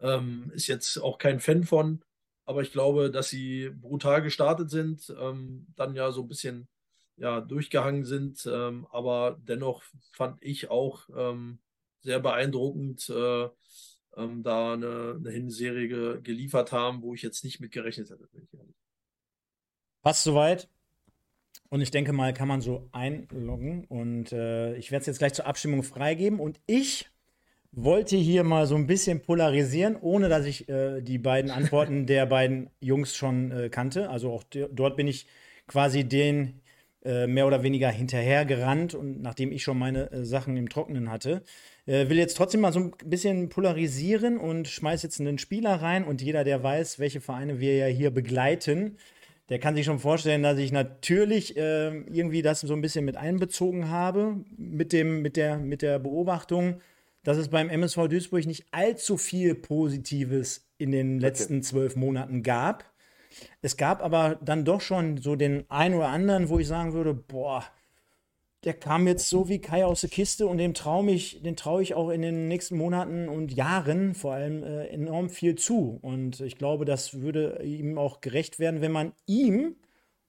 [0.00, 2.02] ähm, ist jetzt auch kein Fan von.
[2.46, 6.66] Aber ich glaube, dass sie brutal gestartet sind, ähm, dann ja so ein bisschen
[7.20, 8.48] ja, durchgehangen sind.
[8.50, 11.58] Ähm, aber dennoch fand ich auch ähm,
[12.00, 13.48] sehr beeindruckend, äh,
[14.16, 18.28] ähm, da eine, eine Hinserie ge geliefert haben, wo ich jetzt nicht mit gerechnet hätte.
[20.02, 20.68] Passt soweit.
[21.68, 23.84] Und ich denke mal, kann man so einloggen.
[23.84, 26.40] Und äh, ich werde es jetzt gleich zur Abstimmung freigeben.
[26.40, 27.08] Und ich
[27.70, 32.26] wollte hier mal so ein bisschen polarisieren, ohne dass ich äh, die beiden Antworten der
[32.26, 34.08] beiden Jungs schon äh, kannte.
[34.10, 35.26] Also auch dort bin ich
[35.68, 36.59] quasi den
[37.04, 41.42] äh, mehr oder weniger hinterhergerannt und nachdem ich schon meine äh, Sachen im Trockenen hatte.
[41.86, 46.04] Äh, will jetzt trotzdem mal so ein bisschen polarisieren und schmeiß jetzt einen Spieler rein
[46.04, 48.98] und jeder, der weiß, welche Vereine wir ja hier begleiten,
[49.48, 53.16] der kann sich schon vorstellen, dass ich natürlich äh, irgendwie das so ein bisschen mit
[53.16, 56.80] einbezogen habe, mit, dem, mit, der, mit der Beobachtung,
[57.24, 62.89] dass es beim MSV Duisburg nicht allzu viel Positives in den letzten zwölf Monaten gab.
[63.62, 67.14] Es gab aber dann doch schon so den einen oder anderen, wo ich sagen würde,
[67.14, 67.64] boah,
[68.64, 71.82] der kam jetzt so wie Kai aus der Kiste und dem traue ich, den traue
[71.82, 75.98] ich auch in den nächsten Monaten und Jahren vor allem äh, enorm viel zu.
[76.02, 79.76] Und ich glaube, das würde ihm auch gerecht werden, wenn man ihm,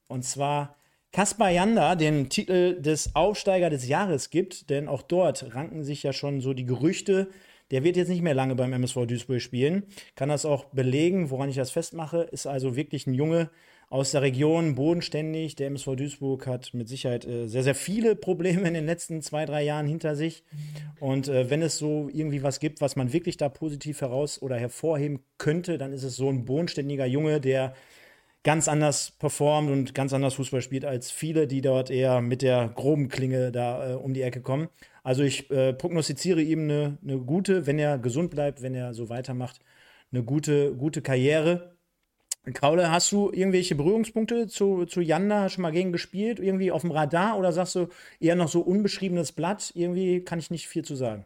[0.08, 0.78] und zwar
[1.12, 6.14] Kaspar Janda, den Titel des Aufsteiger des Jahres gibt, denn auch dort ranken sich ja
[6.14, 7.28] schon so die Gerüchte.
[7.72, 9.84] Der wird jetzt nicht mehr lange beim MSV Duisburg spielen,
[10.16, 13.50] kann das auch belegen, woran ich das festmache, ist also wirklich ein Junge,
[13.92, 15.58] aus der Region, bodenständig.
[15.58, 19.46] Der MSV Duisburg hat mit Sicherheit äh, sehr, sehr viele Probleme in den letzten zwei,
[19.46, 20.44] drei Jahren hinter sich.
[21.00, 24.56] Und äh, wenn es so irgendwie was gibt, was man wirklich da positiv heraus oder
[24.56, 27.74] hervorheben könnte, dann ist es so ein bodenständiger Junge, der
[28.44, 32.70] ganz anders performt und ganz anders Fußball spielt als viele, die dort eher mit der
[32.70, 34.70] groben Klinge da äh, um die Ecke kommen.
[35.04, 39.10] Also ich äh, prognostiziere ihm eine, eine gute, wenn er gesund bleibt, wenn er so
[39.10, 39.60] weitermacht,
[40.12, 41.76] eine gute, gute Karriere.
[42.54, 45.44] Kaule, hast du irgendwelche Berührungspunkte zu, zu Janda?
[45.44, 46.40] Hast mal gegen gespielt?
[46.40, 47.38] Irgendwie auf dem Radar?
[47.38, 47.88] Oder sagst du
[48.20, 49.72] eher noch so unbeschriebenes Blatt?
[49.76, 51.26] Irgendwie kann ich nicht viel zu sagen.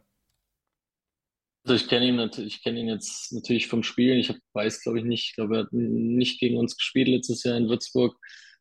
[1.64, 4.18] Also ich kenne ihn ich kenne ihn jetzt natürlich vom Spielen.
[4.18, 7.42] Ich hab, weiß, glaube ich, nicht, ich glaube, er hat nicht gegen uns gespielt letztes
[7.44, 8.16] Jahr in Würzburg,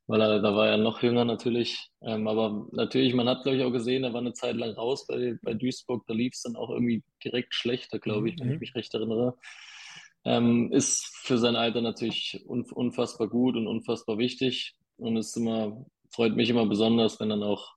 [0.08, 1.90] weil er, da war er noch jünger natürlich.
[2.02, 5.08] Ähm, aber natürlich, man hat, glaube ich, auch gesehen, er war eine Zeit lang raus
[5.08, 6.06] bei, bei Duisburg.
[6.08, 8.60] Da lief es dann auch irgendwie direkt schlechter, glaube ich, wenn ich Mhm.
[8.60, 9.38] mich recht erinnere.
[10.26, 14.76] Ähm, ist für sein Alter natürlich un unfassbar gut und unfassbar wichtig.
[14.98, 17.74] Und es ist immer, freut mich immer besonders, wenn dann auch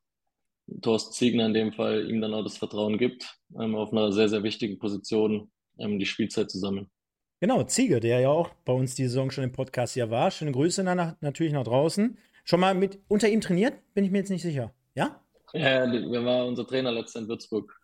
[0.83, 4.29] Thorsten Ziegner in dem Fall ihm dann auch das Vertrauen gibt, ähm, auf einer sehr,
[4.29, 6.91] sehr wichtigen Position ähm, die Spielzeit zu sammeln.
[7.41, 10.31] Genau, Ziege, der ja auch bei uns die Saison schon im Podcast ja war.
[10.31, 12.19] Schöne Grüße nach, natürlich nach draußen.
[12.45, 13.75] Schon mal mit unter ihm trainiert?
[13.95, 14.73] Bin ich mir jetzt nicht sicher.
[14.95, 15.21] Ja?
[15.53, 17.81] Ja, der war unser Trainer letztes in Würzburg.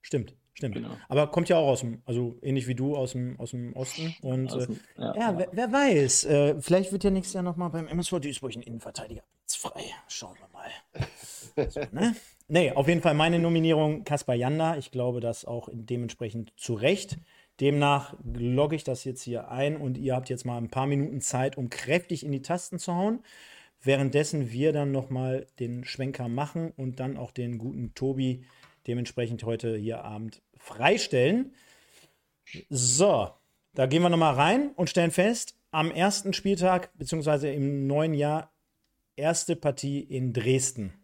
[0.00, 0.74] Stimmt, stimmt.
[0.74, 0.90] Genau.
[1.08, 4.14] Aber kommt ja auch aus dem, also ähnlich wie du aus dem, aus dem Osten.
[4.22, 7.44] Und Aus äh, dem- ja, ja, wer, wer weiß, äh, vielleicht wird ja nächstes Jahr
[7.44, 9.22] nochmal beim MSV Duisburg ein Innenverteidiger
[9.62, 9.84] frei.
[10.08, 10.70] Schauen wir mal.
[11.68, 12.16] So, ne?
[12.48, 14.78] Nee, auf jeden Fall meine Nominierung Kaspar Janda.
[14.78, 17.18] Ich glaube, das auch dementsprechend zu Recht.
[17.62, 21.20] Demnach logge ich das jetzt hier ein und ihr habt jetzt mal ein paar Minuten
[21.20, 23.20] Zeit, um kräftig in die Tasten zu hauen.
[23.80, 28.44] Währenddessen wir dann nochmal den Schwenker machen und dann auch den guten Tobi
[28.88, 31.54] dementsprechend heute hier Abend freistellen.
[32.68, 33.30] So,
[33.74, 38.52] da gehen wir nochmal rein und stellen fest, am ersten Spieltag, beziehungsweise im neuen Jahr,
[39.14, 41.01] erste Partie in Dresden.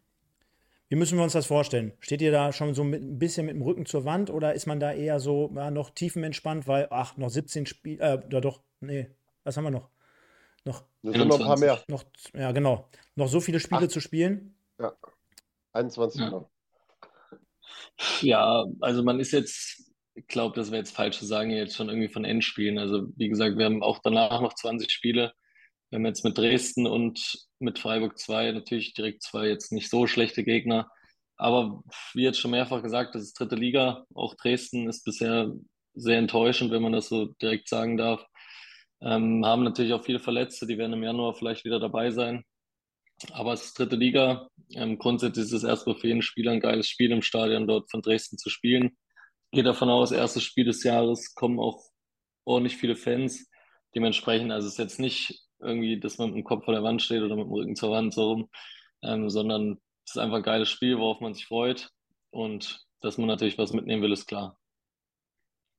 [0.89, 1.93] Wie müssen wir uns das vorstellen?
[2.01, 4.66] Steht ihr da schon so mit, ein bisschen mit dem Rücken zur Wand oder ist
[4.66, 8.62] man da eher so ja, noch tiefenentspannt, weil, ach, noch 17 Spiele, äh, oder doch,
[8.80, 9.09] nee,
[9.45, 9.91] was haben wir noch?
[10.64, 11.82] Noch, Das sind noch ein paar mehr.
[11.89, 13.89] noch, ja, genau, noch so viele Spiele Ach.
[13.89, 14.55] zu spielen?
[15.72, 16.30] 21 Ja.
[16.30, 16.51] noch.
[18.22, 21.89] Ja, also man ist jetzt, ich glaube, das wäre jetzt falsch zu sagen, jetzt schon
[21.89, 22.78] irgendwie von Endspielen.
[22.78, 25.32] Also wie gesagt, wir haben auch danach noch 20 Spiele.
[25.91, 30.07] Wir haben jetzt mit Dresden und mit Freiburg zwei, natürlich direkt zwei jetzt nicht so
[30.07, 30.91] schlechte Gegner.
[31.36, 31.82] Aber
[32.14, 34.05] wie jetzt schon mehrfach gesagt, das ist dritte Liga.
[34.14, 35.53] Auch Dresden ist bisher
[35.95, 38.24] sehr enttäuschend, wenn man das so direkt sagen darf.
[39.01, 42.45] Ähm, haben natürlich auch viele Verletzte, die werden im Januar vielleicht wieder dabei sein.
[43.32, 44.49] Aber es ist dritte Liga.
[44.74, 48.03] Ähm, grundsätzlich ist es erstmal für jeden Spieler ein geiles Spiel im Stadion dort von
[48.03, 48.97] Dresden zu spielen.
[49.53, 51.82] Gehe davon aus, erstes Spiel des Jahres kommen auch
[52.45, 53.49] ordentlich viele Fans.
[53.95, 57.03] Dementsprechend, also es ist jetzt nicht irgendwie, dass man mit dem Kopf vor der Wand
[57.03, 58.49] steht oder mit dem Rücken zur Wand so rum,
[59.03, 61.91] ähm, sondern es ist einfach ein geiles Spiel, worauf man sich freut.
[62.31, 64.59] Und dass man natürlich was mitnehmen will, ist klar.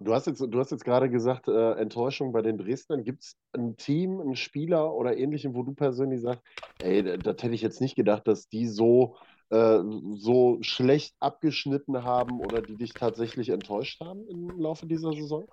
[0.01, 3.03] Du hast jetzt, du hast jetzt gerade gesagt, äh, Enttäuschung bei den Dresdnern.
[3.03, 6.41] Gibt es ein Team, einen Spieler oder ähnlichem, wo du persönlich sagst,
[6.79, 9.17] ey, das hätte ich jetzt nicht gedacht, dass die so,
[9.49, 9.79] äh,
[10.15, 15.47] so schlecht abgeschnitten haben oder die dich tatsächlich enttäuscht haben im Laufe dieser Saison?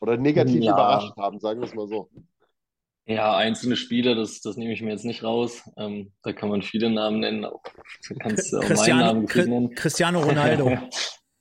[0.00, 0.72] Oder negativ ja.
[0.72, 2.08] überrascht haben, sagen wir es mal so.
[3.10, 5.68] Ja, einzelne Spieler, das, das nehme ich mir jetzt nicht raus.
[5.76, 7.42] Ähm, da kann man viele Namen nennen.
[7.42, 9.74] Du kannst auch meinen Namen nennen.
[9.74, 10.78] Cristiano Ronaldo.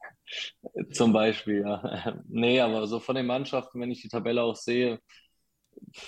[0.92, 2.24] Zum Beispiel, ja.
[2.28, 5.00] Nee, aber so von den Mannschaften, wenn ich die Tabelle auch sehe,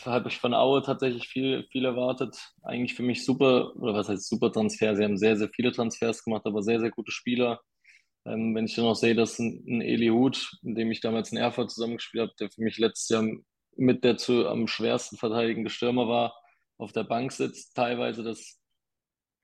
[0.04, 2.36] habe ich von Aue tatsächlich viel, viel erwartet.
[2.64, 4.96] Eigentlich für mich super, oder was heißt super Transfer?
[4.96, 7.62] Sie haben sehr, sehr viele Transfers gemacht, aber sehr, sehr gute Spieler.
[8.26, 11.32] Ähm, wenn ich dann auch sehe, dass ein, ein Eli Huth, in dem ich damals
[11.32, 13.28] in Erfurt zusammengespielt habe, der für mich letztes Jahr
[13.76, 16.36] mit der zu am schwersten verteidigende Stürmer war,
[16.78, 18.60] auf der Bank sitzt, teilweise, das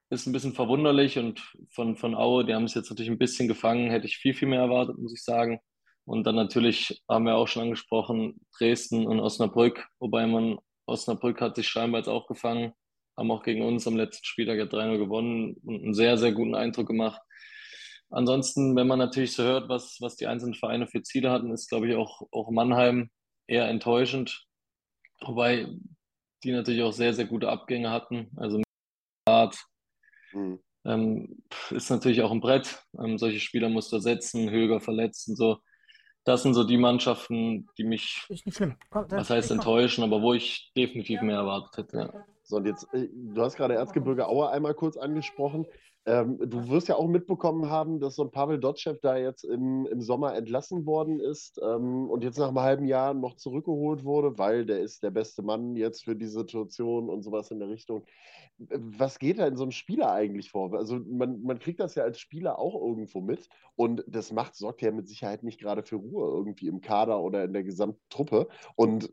[0.09, 3.47] ist ein bisschen verwunderlich und von, von Aue, die haben es jetzt natürlich ein bisschen
[3.47, 5.59] gefangen, hätte ich viel, viel mehr erwartet, muss ich sagen.
[6.05, 11.57] Und dann natürlich haben wir auch schon angesprochen, Dresden und Osnabrück, wobei man, Osnabrück hat
[11.57, 12.73] sich scheinbar jetzt auch gefangen,
[13.17, 16.55] haben auch gegen uns am letzten Spieltag ja 3-0 gewonnen und einen sehr, sehr guten
[16.55, 17.21] Eindruck gemacht.
[18.09, 21.67] Ansonsten, wenn man natürlich so hört, was, was die einzelnen Vereine für Ziele hatten, ist,
[21.67, 23.09] glaube ich, auch, auch Mannheim
[23.47, 24.45] eher enttäuschend.
[25.25, 25.67] Wobei
[26.43, 28.29] die natürlich auch sehr, sehr gute Abgänge hatten.
[28.35, 28.61] Also
[29.25, 29.57] Art
[30.33, 30.59] mhm.
[30.85, 32.83] ähm, ist natürlich auch ein Brett.
[32.99, 35.57] Ähm, solche Spieler musst du ersetzen, Höger verletzt und so.
[36.23, 38.27] Das sind so die Mannschaften, die mich,
[38.91, 41.97] was heißt enttäuschen, aber wo ich definitiv mehr erwartet hätte.
[41.97, 42.25] Ja.
[42.43, 45.65] So, und jetzt, äh, du hast gerade Erzgebirge Aue einmal kurz angesprochen.
[46.07, 49.85] Ähm, du wirst ja auch mitbekommen haben, dass so ein Pavel Dotschew da jetzt im,
[49.87, 54.37] im Sommer entlassen worden ist ähm, und jetzt nach einem halben Jahr noch zurückgeholt wurde,
[54.37, 58.05] weil der ist der beste Mann jetzt für die Situation und sowas in der Richtung.
[58.57, 60.73] Was geht da in so einem Spieler eigentlich vor?
[60.73, 64.81] Also man, man kriegt das ja als Spieler auch irgendwo mit und das macht, sorgt
[64.81, 68.47] ja mit Sicherheit nicht gerade für Ruhe irgendwie im Kader oder in der gesamten Truppe.
[68.77, 69.11] Und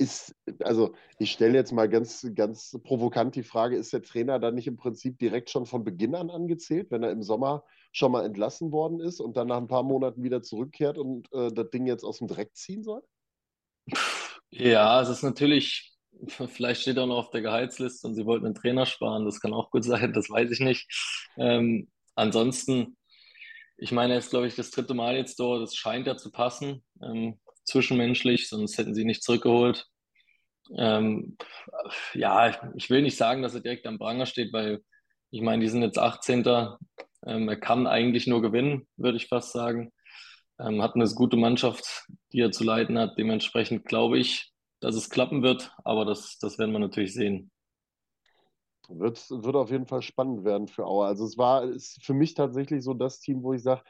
[0.00, 4.54] ist, also ich stelle jetzt mal ganz, ganz provokant die Frage, ist der Trainer dann
[4.54, 8.24] nicht im Prinzip direkt schon von Beginn an angezählt, wenn er im Sommer schon mal
[8.24, 11.86] entlassen worden ist und dann nach ein paar Monaten wieder zurückkehrt und äh, das Ding
[11.86, 13.02] jetzt aus dem Dreck ziehen soll?
[14.50, 15.92] Ja, es ist natürlich,
[16.28, 19.52] vielleicht steht er noch auf der Gehaltsliste und sie wollten einen Trainer sparen, das kann
[19.52, 20.88] auch gut sein, das weiß ich nicht.
[21.36, 22.96] Ähm, ansonsten,
[23.76, 26.30] ich meine, er ist, glaube ich, das dritte Mal jetzt dort, das scheint ja zu
[26.30, 26.82] passen.
[27.02, 27.38] Ähm,
[27.70, 29.86] zwischenmenschlich, sonst hätten sie nicht zurückgeholt.
[30.76, 31.36] Ähm,
[32.14, 34.80] ja, ich will nicht sagen, dass er direkt am Pranger steht, weil
[35.30, 36.44] ich meine, die sind jetzt 18.
[37.26, 39.92] Ähm, er kann eigentlich nur gewinnen, würde ich fast sagen.
[40.58, 43.18] Ähm, hat eine gute Mannschaft, die er zu leiten hat.
[43.18, 47.50] Dementsprechend glaube ich, dass es klappen wird, aber das, das werden wir natürlich sehen.
[48.88, 51.06] Wird, wird auf jeden Fall spannend werden für Auer.
[51.06, 53.82] Also es war ist für mich tatsächlich so das Team, wo ich sage,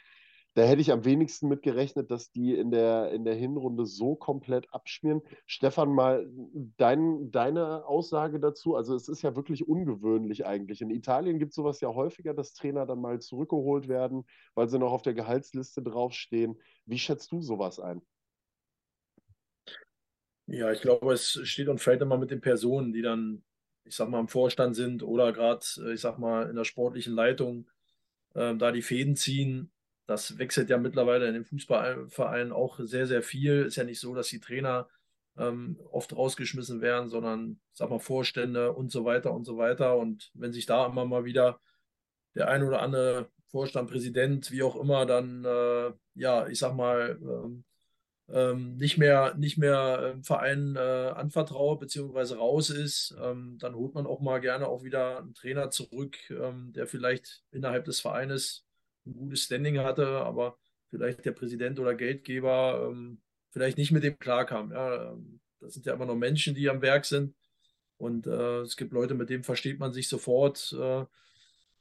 [0.55, 4.17] da hätte ich am wenigsten mit gerechnet, dass die in der, in der Hinrunde so
[4.17, 5.23] komplett abschmieren.
[5.47, 6.29] Stefan, mal
[6.77, 8.75] dein, deine Aussage dazu.
[8.75, 10.81] Also es ist ja wirklich ungewöhnlich eigentlich.
[10.81, 14.25] In Italien gibt es sowas ja häufiger, dass Trainer dann mal zurückgeholt werden,
[14.55, 16.61] weil sie noch auf der Gehaltsliste draufstehen.
[16.85, 18.03] Wie schätzt du sowas ein?
[20.47, 23.45] Ja, ich glaube, es steht und fällt immer mit den Personen, die dann,
[23.85, 27.71] ich sag mal, im Vorstand sind oder gerade, ich sag mal, in der sportlichen Leitung
[28.35, 29.71] äh, da die Fäden ziehen
[30.11, 33.63] das wechselt ja mittlerweile in den Fußballvereinen auch sehr, sehr viel.
[33.63, 34.89] Ist ja nicht so, dass die Trainer
[35.39, 39.97] ähm, oft rausgeschmissen werden, sondern, sag mal, Vorstände und so weiter und so weiter.
[39.97, 41.61] Und wenn sich da immer mal wieder
[42.35, 47.19] der ein oder andere Vorstand, Präsident, wie auch immer, dann, äh, ja, ich sag mal,
[47.23, 47.65] ähm,
[48.29, 50.81] ähm, nicht mehr, nicht mehr im Verein äh,
[51.15, 55.71] anvertraut beziehungsweise raus ist, ähm, dann holt man auch mal gerne auch wieder einen Trainer
[55.71, 58.65] zurück, ähm, der vielleicht innerhalb des Vereines
[59.07, 63.21] ein gutes Standing hatte, aber vielleicht der Präsident oder Geldgeber ähm,
[63.51, 64.73] vielleicht nicht mit dem klarkam.
[64.73, 67.35] Ja, ähm, das sind ja immer noch Menschen, die am Werk sind.
[67.97, 70.75] Und äh, es gibt Leute, mit denen versteht man sich sofort.
[70.79, 71.05] Äh,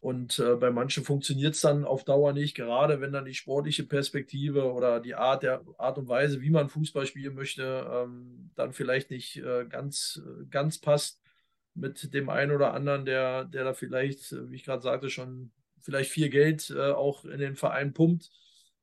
[0.01, 3.83] und äh, bei manchen funktioniert es dann auf Dauer nicht, gerade wenn dann die sportliche
[3.83, 8.71] Perspektive oder die Art, der Art und Weise, wie man Fußball spielen möchte, ähm, dann
[8.73, 11.21] vielleicht nicht äh, ganz, ganz passt
[11.73, 15.51] mit dem einen oder anderen, der, der da vielleicht, wie ich gerade sagte, schon
[15.81, 18.29] vielleicht viel Geld äh, auch in den Verein pumpt.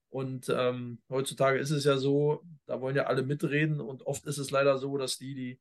[0.09, 4.39] Und ähm, heutzutage ist es ja so, da wollen ja alle mitreden und oft ist
[4.39, 5.61] es leider so, dass die, die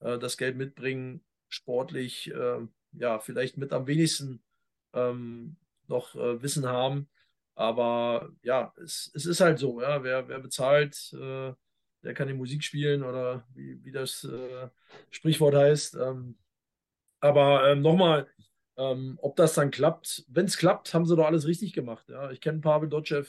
[0.00, 2.60] äh, das Geld mitbringen, sportlich äh,
[2.92, 4.42] ja vielleicht mit am wenigsten
[4.94, 5.56] ähm,
[5.86, 7.08] noch äh, Wissen haben.
[7.54, 11.52] Aber ja, es, es ist halt so, ja, wer, wer bezahlt, äh,
[12.02, 14.68] der kann die Musik spielen oder wie, wie das äh,
[15.10, 15.96] Sprichwort heißt.
[15.96, 16.38] Ähm,
[17.20, 18.26] aber ähm, nochmal,
[18.80, 22.08] Ähm, ob das dann klappt, wenn es klappt, haben sie doch alles richtig gemacht.
[22.08, 22.30] Ja?
[22.30, 23.24] Ich kenne Pavel Dotschew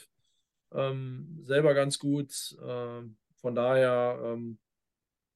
[0.72, 2.56] ähm, selber ganz gut.
[2.66, 4.58] Ähm, von daher ähm,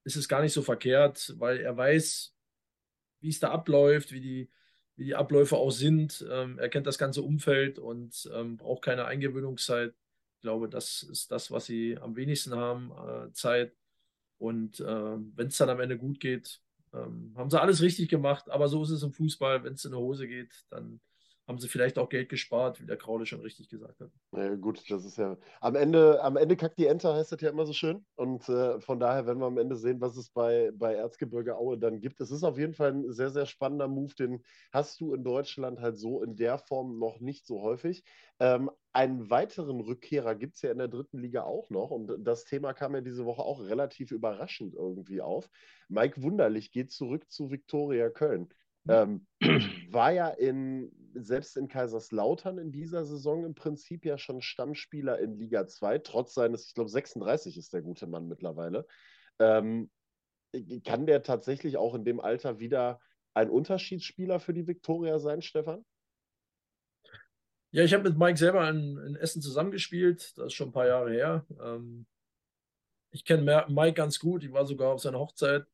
[0.05, 2.35] ist es gar nicht so verkehrt, weil er weiß,
[3.21, 4.51] wie es da abläuft, wie die,
[4.97, 6.25] wie die Abläufe auch sind.
[6.31, 9.95] Ähm, er kennt das ganze Umfeld und ähm, braucht keine Eingewöhnungszeit.
[10.37, 13.77] Ich glaube, das ist das, was sie am wenigsten haben, äh, Zeit.
[14.39, 16.63] Und äh, wenn es dann am Ende gut geht,
[16.97, 18.51] ähm, haben sie alles richtig gemacht.
[18.51, 19.65] Aber so ist es im Fußball.
[19.65, 21.01] Wenn es in die Hose geht, dann
[21.47, 24.11] haben sie vielleicht auch Geld gespart, wie der Kraule schon richtig gesagt hat.
[24.33, 25.37] Ja, gut, das ist ja.
[25.61, 28.05] Am Ende, am Ende kackt die Ente, heißt das ja immer so schön.
[28.17, 31.79] Und äh, von daher werden wir am Ende sehen, was es bei, bei Erzgebirge Aue
[31.79, 32.21] dann gibt.
[32.21, 34.43] Es ist auf jeden Fall ein sehr, sehr spannender Move, den
[34.73, 38.03] hast du in Deutschland halt so in der Form noch nicht so häufig.
[38.41, 41.91] Ähm, einen weiteren Rückkehrer gibt es ja in der dritten Liga auch noch.
[41.91, 45.49] Und das Thema kam ja diese Woche auch relativ überraschend irgendwie auf.
[45.89, 48.49] Mike Wunderlich geht zurück zu Viktoria Köln.
[48.89, 49.27] Ähm,
[49.91, 50.91] war ja in,
[51.23, 56.35] selbst in Kaiserslautern in dieser Saison im Prinzip ja schon Stammspieler in Liga 2, trotz
[56.35, 58.87] seines, ich glaube, 36 ist der gute Mann mittlerweile.
[59.39, 59.91] Ähm,
[60.85, 63.01] kann der tatsächlich auch in dem Alter wieder
[63.35, 65.85] ein Unterschiedsspieler für die Viktoria sein, Stefan?
[67.73, 70.33] Ja, ich habe mit Mike selber in, in, Essen zusammengespielt.
[70.39, 71.47] Das ist schon ein paar Jahre her.
[71.61, 72.07] Ähm,
[73.11, 74.45] ich kenne Mike ganz gut.
[74.45, 75.67] Ich war sogar auf seiner Hochzeit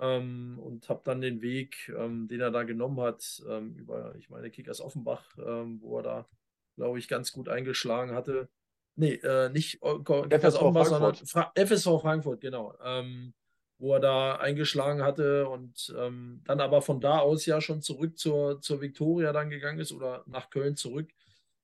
[0.00, 4.30] ähm, und habe dann den Weg, ähm, den er da genommen hat, ähm, über, ich
[4.30, 6.28] meine, Kickers Offenbach, ähm, wo er da,
[6.76, 8.48] glaube ich, ganz gut eingeschlagen hatte.
[8.96, 12.74] Nee, äh, nicht äh, Kickers Offenbach, sondern Fra FSV Frankfurt, genau.
[12.82, 13.34] Ähm,
[13.78, 18.18] wo er da eingeschlagen hatte und ähm, dann aber von da aus ja schon zurück
[18.18, 21.10] zur, zur Viktoria dann gegangen ist oder nach Köln zurück.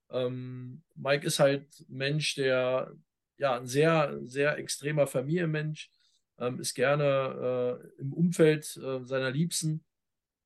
[0.09, 2.95] Mike ist halt Mensch, der
[3.39, 5.91] ja ein sehr, sehr extremer Familienmensch
[6.39, 9.85] ähm, ist gerne äh, im Umfeld äh, seiner Liebsten,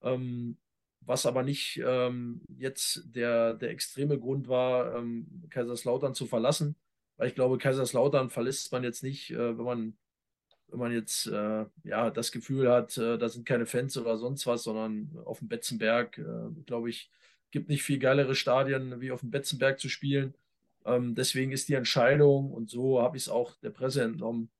[0.02, 0.56] ähm,
[1.00, 6.76] was aber nicht ähm, jetzt der, der extreme Grund war, ähm, Kaiserslautern zu verlassen,
[7.16, 9.96] weil ich glaube, Kaiserslautern verlässt man jetzt nicht, äh, wenn man
[10.70, 14.46] wenn man jetzt äh, ja das Gefühl hat, äh, da sind keine Fans oder sonst
[14.46, 17.10] was, sondern auf dem Betzenberg, äh, glaube ich,
[17.50, 20.34] gibt nicht viel geilere Stadien, wie auf dem Betzenberg zu spielen.
[20.84, 24.50] Ähm, deswegen ist die Entscheidung, und so habe ich es auch der Presse entnommen,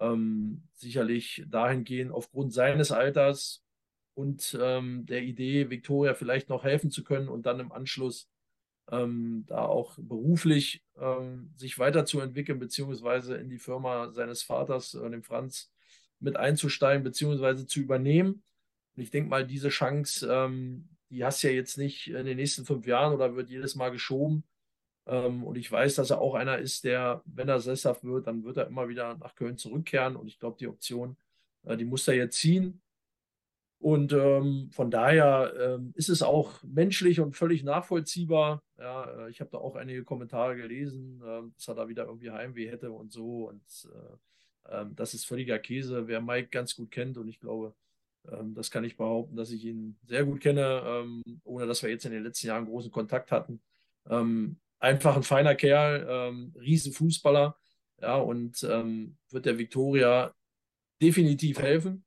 [0.00, 3.64] ähm, sicherlich dahingehend aufgrund seines Alters
[4.14, 8.28] und ähm, der Idee, Victoria vielleicht noch helfen zu können und dann im Anschluss
[8.90, 15.22] ähm, da auch beruflich ähm, sich weiterzuentwickeln, beziehungsweise in die Firma seines Vaters, äh, dem
[15.22, 15.70] Franz,
[16.20, 18.42] mit einzusteigen, beziehungsweise zu übernehmen.
[18.96, 22.36] Und ich denke mal, diese Chance, ähm, die hast du ja jetzt nicht in den
[22.36, 24.44] nächsten fünf Jahren oder wird jedes Mal geschoben.
[25.08, 28.44] Ähm, und ich weiß, dass er auch einer ist, der, wenn er sesshaft wird, dann
[28.44, 30.16] wird er immer wieder nach Köln zurückkehren.
[30.16, 31.16] Und ich glaube, die Option,
[31.64, 32.82] äh, die muss er jetzt ziehen.
[33.80, 38.62] Und ähm, von daher ähm, ist es auch menschlich und völlig nachvollziehbar.
[38.76, 42.30] Ja, äh, ich habe da auch einige Kommentare gelesen, äh, dass er da wieder irgendwie
[42.30, 43.48] Heimweh hätte und so.
[43.48, 47.16] Und äh, ähm, das ist völliger Käse, wer Mike ganz gut kennt.
[47.16, 47.72] Und ich glaube,
[48.30, 51.88] ähm, das kann ich behaupten, dass ich ihn sehr gut kenne, ähm, ohne dass wir
[51.88, 53.60] jetzt in den letzten Jahren großen Kontakt hatten
[54.78, 57.56] einfach ein feiner Kerl, ähm, Riesenfußballer,
[58.00, 60.34] ja, und ähm, wird der Viktoria
[61.02, 62.04] definitiv helfen.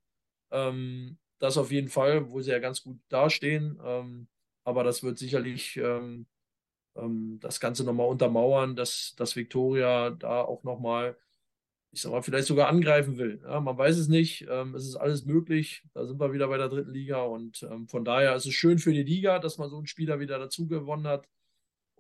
[0.52, 3.80] Ähm, das auf jeden Fall, wo sie ja ganz gut dastehen.
[3.84, 4.28] Ähm,
[4.64, 6.28] aber das wird sicherlich ähm,
[6.96, 11.18] ähm, das Ganze nochmal untermauern, dass, dass Viktoria da auch nochmal,
[11.92, 13.42] ich sag mal, vielleicht sogar angreifen will.
[13.44, 14.44] Ja, man weiß es nicht.
[14.44, 15.84] es ist alles möglich.
[15.94, 17.22] Da sind wir wieder bei der dritten Liga.
[17.24, 20.40] Und von daher ist es schön für die Liga, dass man so einen Spieler wieder
[20.40, 21.28] dazu gewonnen hat.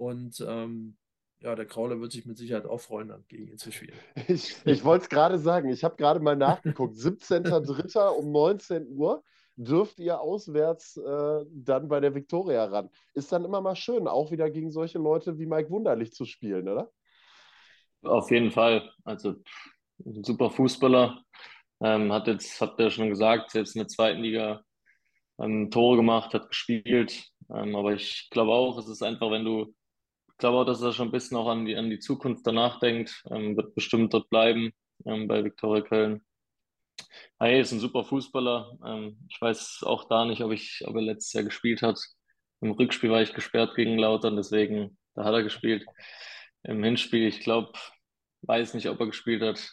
[0.01, 0.97] Und ähm,
[1.41, 3.93] ja, der Krauler wird sich mit Sicherheit auch freuen, dann gegen ihn zu spielen.
[4.27, 5.69] Ich, ich wollte es gerade sagen.
[5.69, 6.95] Ich habe gerade mal nachgeguckt.
[6.95, 8.07] 17.03.
[8.07, 9.23] um 19 Uhr
[9.55, 12.89] dürft ihr auswärts äh, dann bei der Viktoria ran.
[13.13, 16.67] Ist dann immer mal schön, auch wieder gegen solche Leute wie Mike Wunderlich zu spielen,
[16.67, 16.91] oder?
[18.01, 18.89] Auf jeden Fall.
[19.03, 19.35] Also
[20.03, 21.21] ein super Fußballer.
[21.79, 24.63] Ähm, hat jetzt, habt ihr schon gesagt, selbst in der zweiten Liga
[25.39, 27.29] ähm, Tore gemacht, hat gespielt.
[27.53, 29.75] Ähm, aber ich glaube auch, es ist einfach, wenn du
[30.41, 33.23] glaube auch, dass er schon ein bisschen auch an die, an die Zukunft danach denkt.
[33.31, 34.71] Ähm, wird bestimmt dort bleiben
[35.05, 36.25] ähm, bei Viktoria Köln.
[37.39, 38.77] Hey, ist ein super Fußballer.
[38.85, 41.99] Ähm, ich weiß auch da nicht, ob, ich, ob er letztes Jahr gespielt hat.
[42.61, 45.85] Im Rückspiel war ich gesperrt gegen Lautern, deswegen, da hat er gespielt.
[46.63, 47.73] Im Hinspiel, ich glaube,
[48.43, 49.71] weiß nicht, ob er gespielt hat.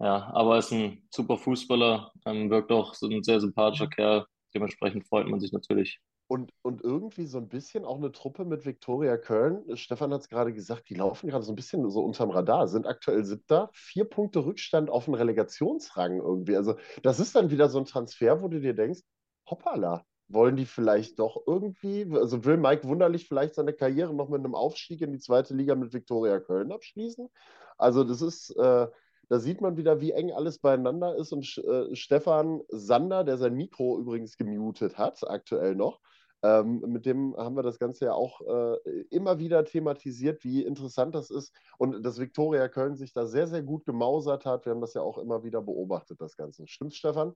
[0.00, 4.26] Ja, aber ist ein super Fußballer, ähm, wirkt auch so ein sehr sympathischer Kerl.
[4.54, 6.00] Dementsprechend freut man sich natürlich.
[6.26, 9.76] Und, und irgendwie so ein bisschen auch eine Truppe mit Viktoria Köln.
[9.76, 12.86] Stefan hat es gerade gesagt, die laufen gerade so ein bisschen so unterm Radar, sind
[12.86, 16.56] aktuell siebter, vier Punkte Rückstand auf den Relegationsrang irgendwie.
[16.56, 19.02] Also, das ist dann wieder so ein Transfer, wo du dir denkst,
[19.48, 24.40] hoppala, wollen die vielleicht doch irgendwie, also will Mike Wunderlich vielleicht seine Karriere noch mit
[24.40, 27.28] einem Aufstieg in die zweite Liga mit Viktoria Köln abschließen?
[27.76, 28.88] Also das ist, äh,
[29.28, 33.54] da sieht man wieder, wie eng alles beieinander ist und äh, Stefan Sander, der sein
[33.54, 36.00] Mikro übrigens gemutet hat, aktuell noch,
[36.44, 38.76] ähm, mit dem haben wir das Ganze ja auch äh,
[39.10, 43.62] immer wieder thematisiert, wie interessant das ist und dass Viktoria Köln sich da sehr, sehr
[43.62, 44.66] gut gemausert hat.
[44.66, 46.66] Wir haben das ja auch immer wieder beobachtet, das Ganze.
[46.66, 47.32] Stimmt's, Stefan?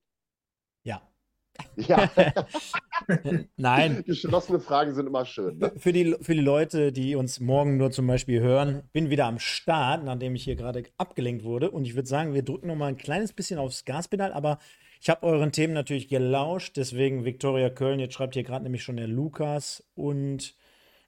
[0.84, 1.00] Ja.
[1.76, 2.10] Ja.
[3.56, 4.02] Nein.
[4.06, 5.56] Geschlossene Fragen sind immer schön.
[5.58, 5.72] Ne?
[5.76, 9.38] Für, die, für die Leute, die uns morgen nur zum Beispiel hören, bin wieder am
[9.38, 11.70] Start, nachdem ich hier gerade abgelenkt wurde.
[11.70, 14.58] Und ich würde sagen, wir drücken noch mal ein kleines bisschen aufs Gaspedal, aber
[15.00, 18.00] ich habe euren Themen natürlich gelauscht, deswegen Viktoria Köln.
[18.00, 20.54] Jetzt schreibt hier gerade nämlich schon der Lukas und.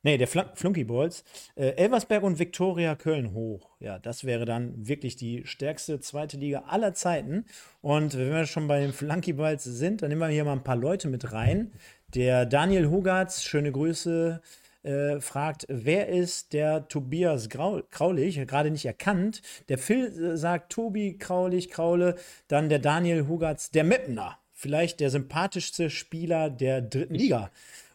[0.03, 1.25] Nee, der Fl Flunky Balls.
[1.57, 3.69] Äh, Elversberg und Viktoria Köln hoch.
[3.81, 7.45] Ja, das wäre dann wirklich die stärkste zweite Liga aller Zeiten.
[7.83, 10.65] Und wenn wir schon bei den Flunky Balls sind, dann nehmen wir hier mal ein
[10.65, 11.73] paar Leute mit rein.
[12.15, 14.41] Der Daniel Hugatz, schöne Grüße,
[14.83, 18.37] äh, fragt, wer ist der Tobias Grau Kraulich?
[18.47, 19.43] Gerade nicht erkannt.
[19.69, 22.17] Der Phil äh, sagt Tobi Kraulich, Kraule.
[22.49, 24.39] Dann der Daniel Hugatz, der Meppner.
[24.53, 27.51] Vielleicht der sympathischste Spieler der dritten Liga.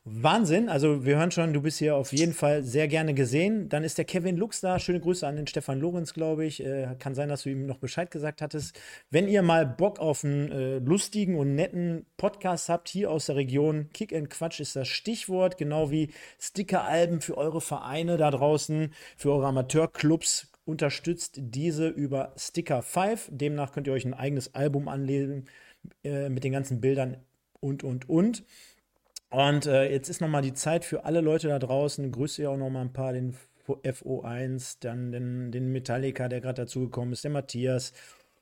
[0.08, 0.70] Wahnsinn.
[0.70, 3.70] Also wir hören schon, du bist hier auf jeden Fall sehr gerne gesehen.
[3.70, 4.78] Dann ist der Kevin Lux da.
[4.78, 6.64] Schöne Grüße an den Stefan Lorenz, glaube ich.
[6.64, 8.80] Äh, kann sein, dass du ihm noch Bescheid gesagt hattest.
[9.10, 13.36] Wenn ihr mal Bock auf einen äh, lustigen und netten Podcast habt, hier aus der
[13.36, 18.93] Region, Kick and Quatsch ist das Stichwort, genau wie Sticker-Alben für eure Vereine da draußen,
[19.18, 20.51] für eure Amateurclubs.
[20.66, 23.30] Unterstützt diese über Sticker 5.
[23.32, 25.45] Demnach könnt ihr euch ein eigenes Album anlegen
[26.03, 27.18] äh, mit den ganzen Bildern
[27.60, 28.43] und, und, und.
[29.30, 32.11] Und äh, jetzt ist nochmal die Zeit für alle Leute da draußen.
[32.11, 33.36] Grüße ja auch nochmal ein paar, den
[33.67, 37.93] FO1, dann den, den Metallica, der gerade dazugekommen ist, der Matthias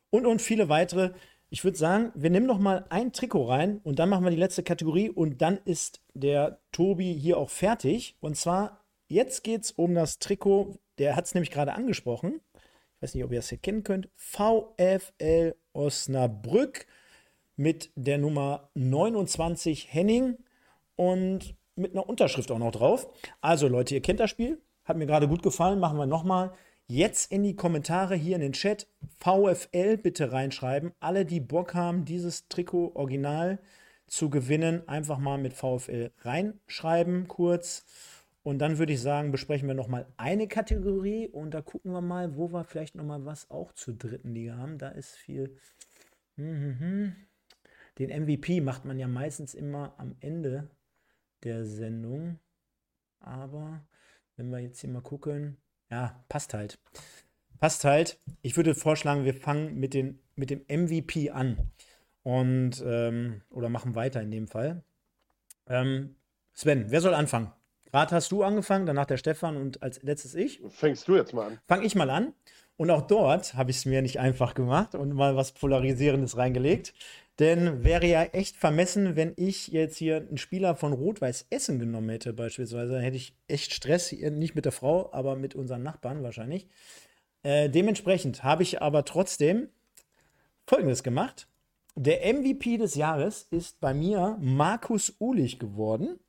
[0.10, 1.12] und, und viele weitere.
[1.50, 4.38] Ich würde sagen, wir nehmen noch mal ein Trikot rein und dann machen wir die
[4.38, 8.16] letzte Kategorie und dann ist der Tobi hier auch fertig.
[8.20, 12.42] Und zwar, jetzt geht es um das Trikot, der hat es nämlich gerade angesprochen.
[12.56, 14.10] Ich weiß nicht, ob ihr es erkennen könnt.
[14.16, 16.86] VfL Osnabrück
[17.56, 20.38] mit der Nummer 29 Henning
[20.96, 23.08] und mit einer Unterschrift auch noch drauf.
[23.42, 26.54] Also Leute, ihr kennt das Spiel, hat mir gerade gut gefallen, machen wir nochmal.
[26.88, 28.88] Jetzt in die Kommentare hier in den Chat
[29.18, 30.92] VFL bitte reinschreiben.
[31.00, 33.60] Alle, die Bock haben, dieses Trikot original
[34.08, 37.86] zu gewinnen, einfach mal mit VFL reinschreiben kurz.
[38.44, 42.36] Und dann würde ich sagen, besprechen wir nochmal eine Kategorie und da gucken wir mal,
[42.36, 44.78] wo wir vielleicht nochmal was auch zur dritten Liga haben.
[44.78, 45.56] Da ist viel.
[46.38, 47.16] Den
[47.98, 50.70] MVP macht man ja meistens immer am Ende
[51.44, 52.40] der Sendung.
[53.20, 53.86] Aber
[54.36, 55.58] wenn wir jetzt hier mal gucken,
[55.90, 56.80] ja, passt halt.
[57.60, 58.20] Passt halt.
[58.42, 61.72] Ich würde vorschlagen, wir fangen mit, den, mit dem MVP an.
[62.24, 64.84] Und, ähm, oder machen weiter in dem Fall.
[65.68, 66.16] Ähm,
[66.54, 67.52] Sven, wer soll anfangen?
[67.86, 70.62] Gerade hast du angefangen, danach der Stefan und als letztes ich.
[70.70, 71.60] Fängst du jetzt mal an?
[71.68, 72.34] Fang ich mal an.
[72.76, 76.94] Und auch dort habe ich es mir nicht einfach gemacht und mal was Polarisierendes reingelegt.
[77.40, 82.10] Denn wäre ja echt vermessen, wenn ich jetzt hier einen Spieler von Rot-Weiß Essen genommen
[82.10, 82.94] hätte, beispielsweise.
[82.94, 86.68] Dann hätte ich echt Stress, nicht mit der Frau, aber mit unseren Nachbarn wahrscheinlich.
[87.42, 89.70] Äh, dementsprechend habe ich aber trotzdem
[90.68, 91.48] Folgendes gemacht.
[91.96, 96.20] Der MVP des Jahres ist bei mir Markus Ulich geworden.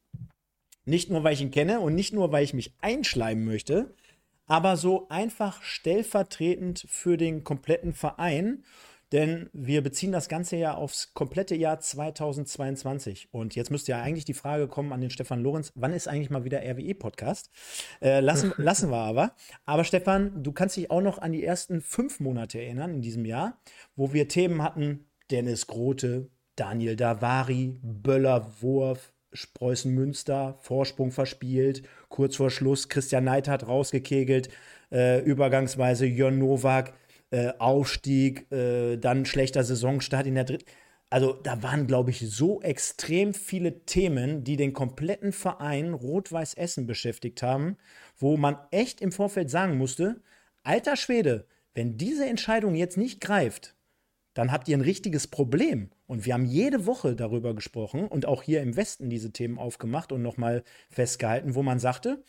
[0.87, 3.95] Nicht nur, weil ich ihn kenne und nicht nur, weil ich mich einschleimen möchte,
[4.47, 8.65] aber so einfach stellvertretend für den kompletten Verein
[9.15, 13.29] denn wir beziehen das Ganze ja aufs komplette Jahr 2022.
[13.31, 16.31] Und jetzt müsste ja eigentlich die Frage kommen an den Stefan Lorenz, wann ist eigentlich
[16.31, 17.49] mal wieder RWE-Podcast?
[18.03, 19.37] Äh, lassen, lassen wir aber.
[19.67, 23.25] Aber Stefan, du kannst dich auch noch an die ersten fünf Monate erinnern in diesem
[23.25, 23.57] Jahr,
[23.95, 32.35] wo wir Themen hatten, Dennis Grote, Daniel Davari, Böller Wurf, Spreußen Münster, Vorsprung verspielt, kurz
[32.35, 34.49] vor Schluss Christian Neidhardt rausgekegelt,
[34.91, 36.95] äh, übergangsweise Jörn Nowak
[37.35, 40.67] äh, Aufstieg, äh, dann schlechter Saisonstart in der dritten.
[41.11, 46.87] Also da waren, glaube ich, so extrem viele Themen, die den kompletten Verein Rot-Weiß Essen
[46.87, 47.77] beschäftigt haben,
[48.17, 50.23] wo man echt im Vorfeld sagen musste,
[50.63, 53.75] alter Schwede, wenn diese Entscheidung jetzt nicht greift,
[54.35, 55.91] dann habt ihr ein richtiges Problem.
[56.07, 60.13] Und wir haben jede Woche darüber gesprochen und auch hier im Westen diese Themen aufgemacht
[60.13, 62.23] und nochmal festgehalten, wo man sagte,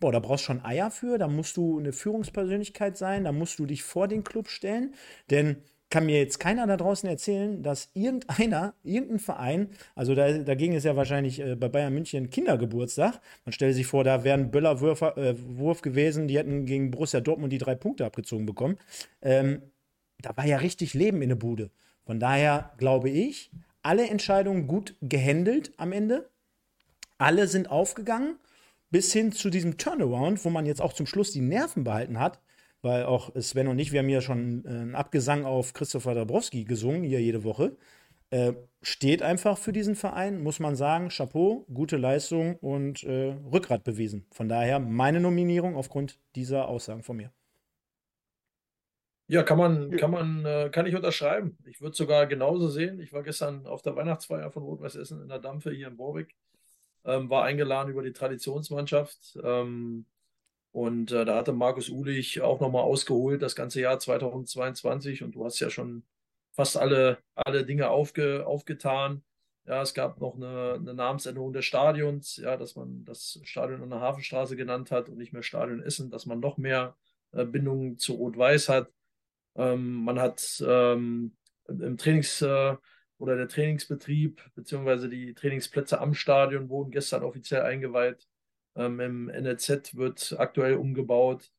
[0.00, 3.66] boah, da brauchst schon Eier für, da musst du eine Führungspersönlichkeit sein, da musst du
[3.66, 4.94] dich vor den Club stellen,
[5.30, 5.56] denn
[5.92, 10.74] kann mir jetzt keiner da draußen erzählen, dass irgendeiner, irgendein Verein, also da, da ging
[10.74, 15.02] es ja wahrscheinlich äh, bei Bayern München Kindergeburtstag, man stellt sich vor, da wären Böller-Wurf
[15.02, 18.78] äh, gewesen, die hätten gegen Borussia Dortmund die drei Punkte abgezogen bekommen.
[19.20, 19.60] Ähm,
[20.22, 21.70] da war ja richtig Leben in der Bude.
[22.04, 23.50] Von daher glaube ich,
[23.82, 26.30] alle Entscheidungen gut gehandelt am Ende.
[27.18, 28.36] alle sind aufgegangen,
[28.90, 32.40] bis hin zu diesem Turnaround, wo man jetzt auch zum Schluss die Nerven behalten hat,
[32.82, 36.64] weil auch Sven und ich, wir haben ja schon äh, einen Abgesang auf Christopher Dabrowski
[36.64, 37.76] gesungen, hier jede Woche.
[38.30, 41.10] Äh, steht einfach für diesen Verein, muss man sagen.
[41.10, 44.26] Chapeau, gute Leistung und äh, Rückgrat bewiesen.
[44.32, 47.30] Von daher meine Nominierung aufgrund dieser Aussagen von mir.
[49.32, 51.56] Ja, kann man, kann man, äh, kann ich unterschreiben.
[51.64, 53.00] Ich würde sogar genauso sehen.
[53.00, 56.36] Ich war gestern auf der Weihnachtsfeier von Rot-Weiß Essen in der Dampfe hier in Borbeck.
[57.06, 59.38] Ähm, war eingeladen über die Traditionsmannschaft.
[59.42, 60.04] Ähm,
[60.72, 65.22] und äh, da hatte Markus Ulich auch nochmal ausgeholt, das ganze Jahr 2022.
[65.22, 66.04] Und du hast ja schon
[66.52, 69.22] fast alle, alle Dinge aufge, aufgetan.
[69.64, 73.88] Ja, es gab noch eine, eine, Namensänderung des Stadions, ja, dass man das Stadion an
[73.88, 76.96] der Hafenstraße genannt hat und nicht mehr Stadion Essen, dass man noch mehr
[77.32, 78.90] äh, Bindungen zu Rot-Weiß hat.
[79.56, 81.36] Ähm, man hat ähm,
[81.68, 82.76] im Trainings- äh,
[83.18, 88.26] oder der Trainingsbetrieb beziehungsweise die Trainingsplätze am Stadion wurden gestern offiziell eingeweiht.
[88.74, 91.50] Ähm, Im NLZ wird aktuell umgebaut.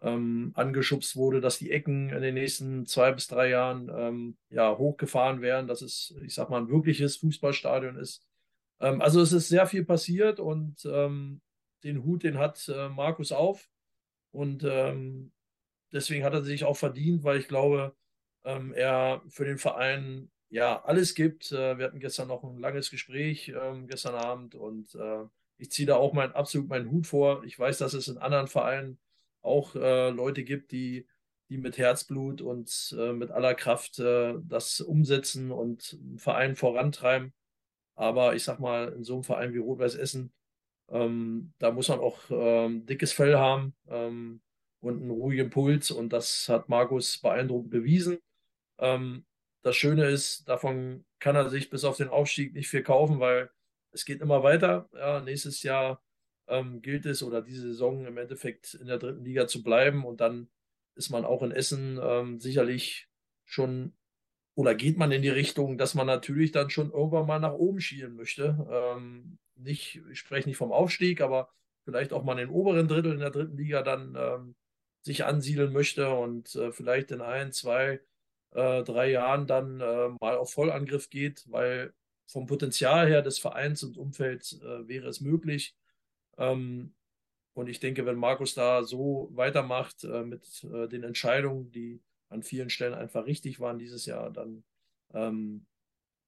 [0.00, 4.76] Ähm, angeschubst wurde, dass die Ecken in den nächsten zwei bis drei Jahren ähm, ja,
[4.76, 8.26] hochgefahren werden, dass es, ich sag mal, ein wirkliches Fußballstadion ist.
[8.80, 10.84] Ähm, also es ist sehr viel passiert und
[11.84, 13.68] den Hut, den hat äh, Markus auf.
[14.30, 15.32] Und ähm,
[15.92, 17.94] deswegen hat er sich auch verdient, weil ich glaube,
[18.44, 21.52] ähm, er für den Verein ja alles gibt.
[21.52, 25.24] Äh, wir hatten gestern noch ein langes Gespräch ähm, gestern Abend und äh,
[25.58, 27.44] ich ziehe da auch mein, absolut meinen Hut vor.
[27.44, 28.98] Ich weiß, dass es in anderen Vereinen
[29.42, 31.06] auch äh, Leute gibt, die,
[31.48, 37.32] die mit Herzblut und äh, mit aller Kraft äh, das umsetzen und einen Verein vorantreiben.
[37.94, 40.32] Aber ich sag mal, in so einem Verein wie Rot-Weiß Essen,
[40.88, 43.74] ähm, da muss man auch ähm, dickes Fell haben.
[44.82, 45.90] Und einen ruhigen Puls.
[45.90, 48.18] Und das hat Markus beeindruckend bewiesen.
[48.78, 49.24] Ähm,
[49.62, 53.50] das Schöne ist, davon kann er sich bis auf den Aufstieg nicht viel kaufen, weil
[53.92, 54.88] es geht immer weiter.
[54.92, 56.02] Ja, nächstes Jahr
[56.48, 60.20] ähm, gilt es oder diese Saison im Endeffekt in der dritten Liga zu bleiben und
[60.20, 60.50] dann
[60.96, 63.08] ist man auch in Essen ähm, sicherlich
[63.44, 63.94] schon
[64.54, 67.80] oder geht man in die Richtung, dass man natürlich dann schon irgendwann mal nach oben
[67.80, 68.66] schielen möchte.
[68.70, 71.50] Ähm, nicht, ich spreche nicht vom Aufstieg, aber
[71.84, 74.54] vielleicht auch mal in den oberen Drittel in der dritten Liga dann ähm,
[75.02, 78.00] sich ansiedeln möchte und äh, vielleicht in ein, zwei,
[78.52, 81.92] äh, drei Jahren dann äh, mal auf Vollangriff geht, weil
[82.26, 85.76] vom Potenzial her des Vereins und Umfelds äh, wäre es möglich.
[86.38, 86.94] Ähm,
[87.54, 92.42] und ich denke, wenn Markus da so weitermacht äh, mit äh, den Entscheidungen, die an
[92.42, 94.64] vielen Stellen einfach richtig waren dieses Jahr, dann
[95.12, 95.66] ähm,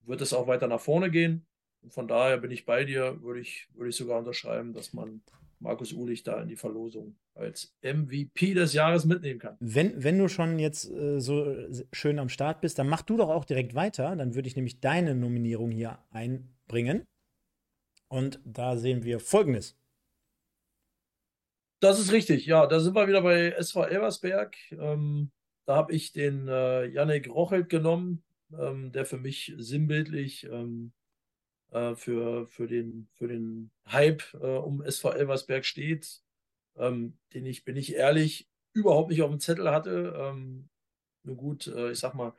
[0.03, 1.47] wird es auch weiter nach vorne gehen.
[1.81, 5.23] Und von daher bin ich bei dir, würde ich, würde ich sogar unterschreiben, dass man
[5.61, 9.57] Markus Ulich da in die Verlosung als MVP des Jahres mitnehmen kann.
[9.61, 11.55] Wenn, wenn du schon jetzt äh, so
[11.93, 14.15] schön am Start bist, dann mach du doch auch direkt weiter.
[14.17, 17.07] Dann würde ich nämlich deine Nominierung hier einbringen.
[18.09, 19.77] Und da sehen wir Folgendes.
[21.81, 22.67] Das ist richtig, ja.
[22.67, 24.57] Da sind wir wieder bei SV Elversberg.
[24.73, 25.31] Ähm,
[25.67, 28.23] da habe ich den äh, Yannick Rochelt genommen,
[28.59, 30.93] ähm, der für mich sinnbildlich ähm,
[31.73, 36.23] äh, für, für, den, für den Hype äh, um SV Elversberg steht,
[36.77, 40.15] ähm, den ich, bin ich ehrlich, überhaupt nicht auf dem Zettel hatte.
[40.17, 40.69] Ähm,
[41.23, 42.35] nur gut, äh, ich sag mal,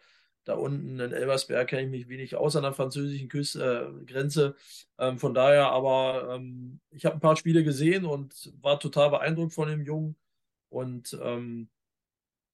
[0.46, 4.56] da unten in Elversberg kenne ich mich wenig aus an der französischen Küste, äh, Grenze.
[5.00, 9.54] Ähm, von daher, aber ähm, ich habe ein paar Spiele gesehen und war total beeindruckt
[9.54, 10.16] von dem Jungen.
[10.70, 11.70] Und ähm,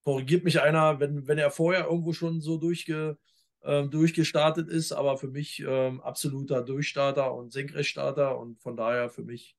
[0.04, 3.18] korrigiert mich einer, wenn, wenn er vorher irgendwo schon so durchge,
[3.64, 9.24] ähm, durchgestartet ist, aber für mich ähm, absoluter Durchstarter und Senkrechtstarter und von daher für
[9.24, 9.56] mich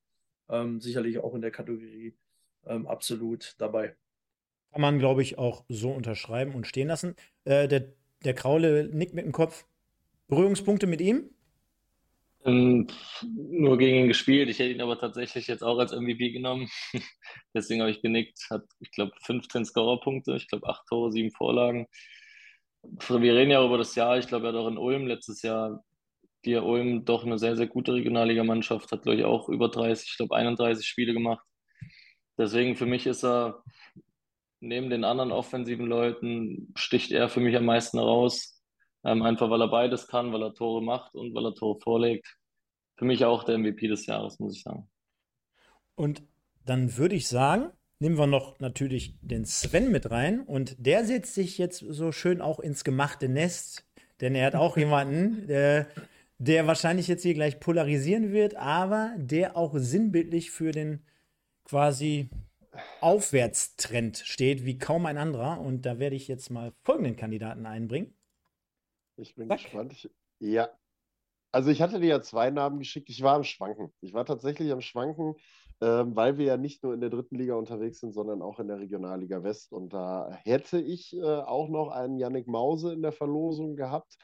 [0.53, 2.14] ähm, sicherlich auch in der Kategorie
[2.66, 3.96] ähm, absolut dabei.
[4.70, 7.16] Kann man, glaube ich, auch so unterschreiben und stehen lassen.
[7.44, 7.92] Äh, der,
[8.24, 9.66] der Kraule nickt mit dem Kopf.
[10.28, 11.30] Berührungspunkte mit ihm?
[12.44, 12.86] Ähm,
[13.22, 14.48] nur gegen ihn gespielt.
[14.48, 16.68] Ich hätte ihn aber tatsächlich jetzt auch als MVP genommen.
[17.55, 18.46] Deswegen habe ich genickt.
[18.50, 21.86] Hat, ich glaube, 15 Scorerpunkte, ich glaube, 8 Tore, 7 Vorlagen
[22.82, 24.18] wir reden ja über das Jahr.
[24.18, 25.84] Ich glaube, er hat auch in Ulm letztes Jahr,
[26.45, 30.16] die Ulm doch eine sehr, sehr gute Regionalligamannschaft, hat, glaube ich, auch über 30, ich
[30.16, 31.45] glaube, 31 Spiele gemacht.
[32.38, 33.62] Deswegen für mich ist er
[34.61, 38.61] neben den anderen offensiven Leuten, sticht er für mich am meisten heraus.
[39.05, 42.36] Ähm, einfach weil er beides kann, weil er Tore macht und weil er Tore vorlegt.
[42.97, 44.88] Für mich auch der MVP des Jahres, muss ich sagen.
[45.97, 46.22] Und
[46.64, 51.34] dann würde ich sagen, nehmen wir noch natürlich den Sven mit rein und der setzt
[51.34, 53.84] sich jetzt so schön auch ins gemachte Nest,
[54.20, 55.88] denn er hat auch jemanden, der,
[56.43, 61.07] der wahrscheinlich jetzt hier gleich polarisieren wird, aber der auch sinnbildlich für den
[61.64, 62.30] quasi
[63.01, 65.61] Aufwärtstrend steht, wie kaum ein anderer.
[65.61, 68.12] Und da werde ich jetzt mal folgenden Kandidaten einbringen.
[69.16, 69.59] Ich bin Zack.
[69.59, 69.93] gespannt.
[69.93, 70.70] Ich, ja.
[71.53, 73.09] Also ich hatte dir ja zwei Namen geschickt.
[73.09, 73.93] Ich war am Schwanken.
[74.01, 75.36] Ich war tatsächlich am Schwanken,
[75.80, 78.66] ähm, weil wir ja nicht nur in der dritten Liga unterwegs sind, sondern auch in
[78.66, 79.72] der Regionalliga West.
[79.72, 84.18] Und da hätte ich äh, auch noch einen Yannick Mause in der Verlosung gehabt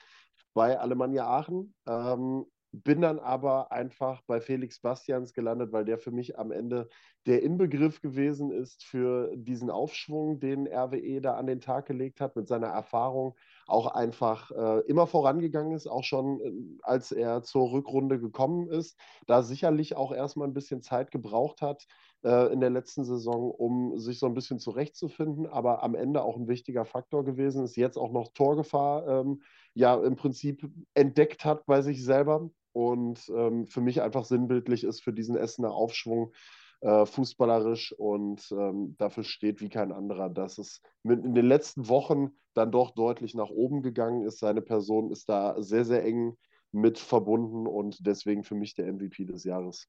[0.54, 1.74] bei Alemannia Aachen.
[1.86, 6.88] Ähm, bin dann aber einfach bei Felix Bastians gelandet, weil der für mich am Ende
[7.26, 12.36] der Inbegriff gewesen ist für diesen Aufschwung, den RWE da an den Tag gelegt hat,
[12.36, 13.36] mit seiner Erfahrung
[13.66, 18.98] auch einfach äh, immer vorangegangen ist, auch schon äh, als er zur Rückrunde gekommen ist,
[19.26, 21.86] da sicherlich auch erstmal ein bisschen Zeit gebraucht hat
[22.24, 26.36] äh, in der letzten Saison, um sich so ein bisschen zurechtzufinden, aber am Ende auch
[26.36, 29.42] ein wichtiger Faktor gewesen ist, jetzt auch noch Torgefahr ähm,
[29.78, 35.02] ja im Prinzip entdeckt hat bei sich selber und ähm, für mich einfach sinnbildlich ist
[35.02, 36.32] für diesen Essener Aufschwung
[36.80, 41.88] äh, fußballerisch und ähm, dafür steht wie kein anderer, dass es mit in den letzten
[41.88, 44.40] Wochen dann doch deutlich nach oben gegangen ist.
[44.40, 46.36] Seine Person ist da sehr, sehr eng
[46.72, 49.88] mit verbunden und deswegen für mich der MVP des Jahres.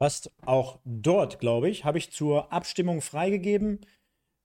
[0.00, 3.80] Fast auch dort, glaube ich, habe ich zur Abstimmung freigegeben.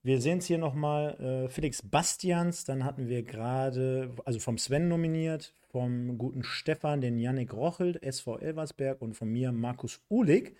[0.05, 4.89] Wir sehen es hier nochmal, äh, Felix Bastians, dann hatten wir gerade, also vom Sven
[4.89, 10.57] nominiert, vom guten Stefan, den Yannick Rochelt, SV Elversberg und von mir Markus Uhlig.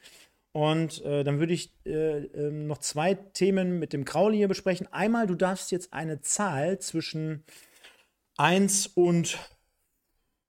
[0.53, 4.87] Und äh, dann würde ich äh, äh, noch zwei Themen mit dem Krauli hier besprechen.
[4.93, 7.43] Einmal, du darfst jetzt eine Zahl zwischen
[8.37, 9.37] 1 und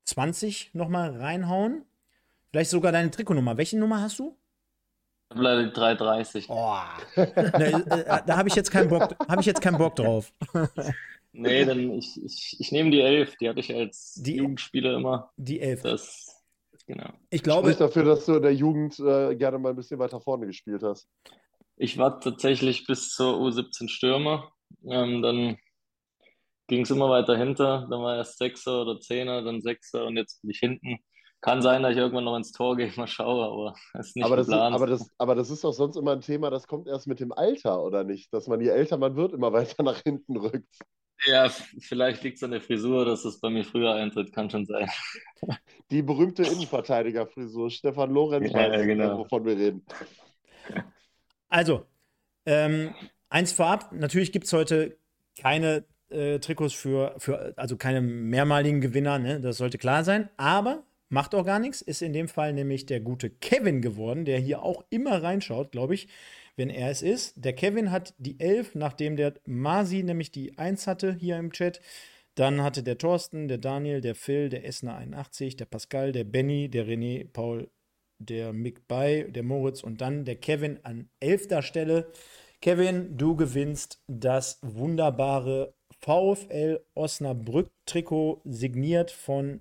[0.05, 1.85] 20 nochmal reinhauen.
[2.53, 3.57] Vielleicht sogar deine Trikotnummer.
[3.57, 4.37] Welche Nummer hast du?
[5.31, 6.47] Leider 330.
[6.49, 6.77] Oh.
[7.17, 10.33] ne, äh, da habe ich jetzt keinen Bock, habe ich jetzt keinen Bock drauf.
[11.33, 15.33] nee, dann ich, ich, ich nehme die 11, die hatte ich als die, Jugendspieler immer.
[15.37, 15.83] Die 11.
[15.83, 16.45] Das,
[16.87, 17.11] genau.
[17.31, 17.69] Ich glaube.
[17.69, 20.83] Spricht dafür, dass du in der Jugend äh, gerne mal ein bisschen weiter vorne gespielt
[20.83, 21.09] hast.
[21.77, 24.53] Ich war tatsächlich bis zur U17 Stürmer.
[24.87, 25.57] Ähm, dann
[26.69, 27.87] ging es immer weiter hinter.
[27.91, 30.99] Dann war erst Sechser oder Zehner, dann Sechser und jetzt bin ich hinten.
[31.45, 34.25] Kann sein, dass ich irgendwann noch ins Tor gehe, mal schaue, aber das ist nicht
[34.25, 34.49] aber das.
[34.49, 37.21] Ist, aber, das, aber das ist doch sonst immer ein Thema, das kommt erst mit
[37.21, 38.33] dem Alter, oder nicht?
[38.33, 40.75] Dass man, je älter man wird, immer weiter nach hinten rückt.
[41.27, 44.65] Ja, vielleicht liegt es an der Frisur, dass es bei mir früher eintritt, kann schon
[44.65, 44.89] sein.
[45.91, 49.19] Die berühmte Innenverteidigerfrisur, Stefan Lorenz, ja, weiß, genau.
[49.19, 49.85] wovon wir reden.
[51.51, 51.85] Also,
[52.47, 52.95] ähm,
[53.29, 54.97] eins vorab, natürlich gibt es heute
[55.39, 59.41] keine äh, Trikots für, für, also keine mehrmaligen Gewinner, ne?
[59.41, 60.85] das sollte klar sein, aber
[61.15, 64.65] Macht auch gar nichts, ist in dem Fall nämlich der gute Kevin geworden, der hier
[64.65, 66.09] auch immer reinschaut, glaube ich,
[66.57, 67.35] wenn er es ist.
[67.37, 71.81] Der Kevin hat die 11, nachdem der Masi nämlich die 1 hatte hier im Chat.
[72.35, 76.69] Dann hatte der Thorsten, der Daniel, der Phil, der Esner 81, der Pascal, der Benny,
[76.69, 77.71] der René, Paul,
[78.19, 81.63] der Mick Bay, der Moritz und dann der Kevin an 11.
[81.65, 82.11] Stelle.
[82.61, 89.61] Kevin, du gewinnst das wunderbare VfL Osnabrück Trikot signiert von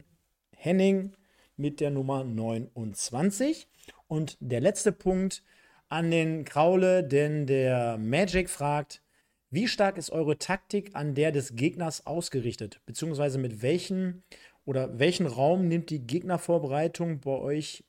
[0.58, 1.14] Henning
[1.56, 3.68] mit der Nummer 29.
[4.08, 5.44] Und der letzte Punkt
[5.90, 9.02] an den Kraule, denn der Magic fragt,
[9.50, 12.82] wie stark ist eure Taktik an der des Gegners ausgerichtet?
[12.86, 14.24] Beziehungsweise mit welchen
[14.66, 17.84] oder welchen Raum nimmt die Gegnervorbereitung bei euch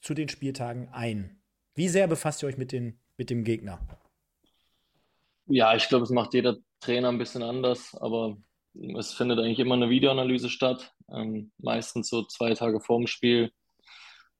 [0.00, 1.38] zu den Spieltagen ein?
[1.74, 3.78] Wie sehr befasst ihr euch mit, den, mit dem Gegner?
[5.46, 8.36] Ja, ich glaube, es macht jeder Trainer ein bisschen anders, aber
[8.98, 13.50] es findet eigentlich immer eine Videoanalyse statt, ähm, meistens so zwei Tage vorm Spiel.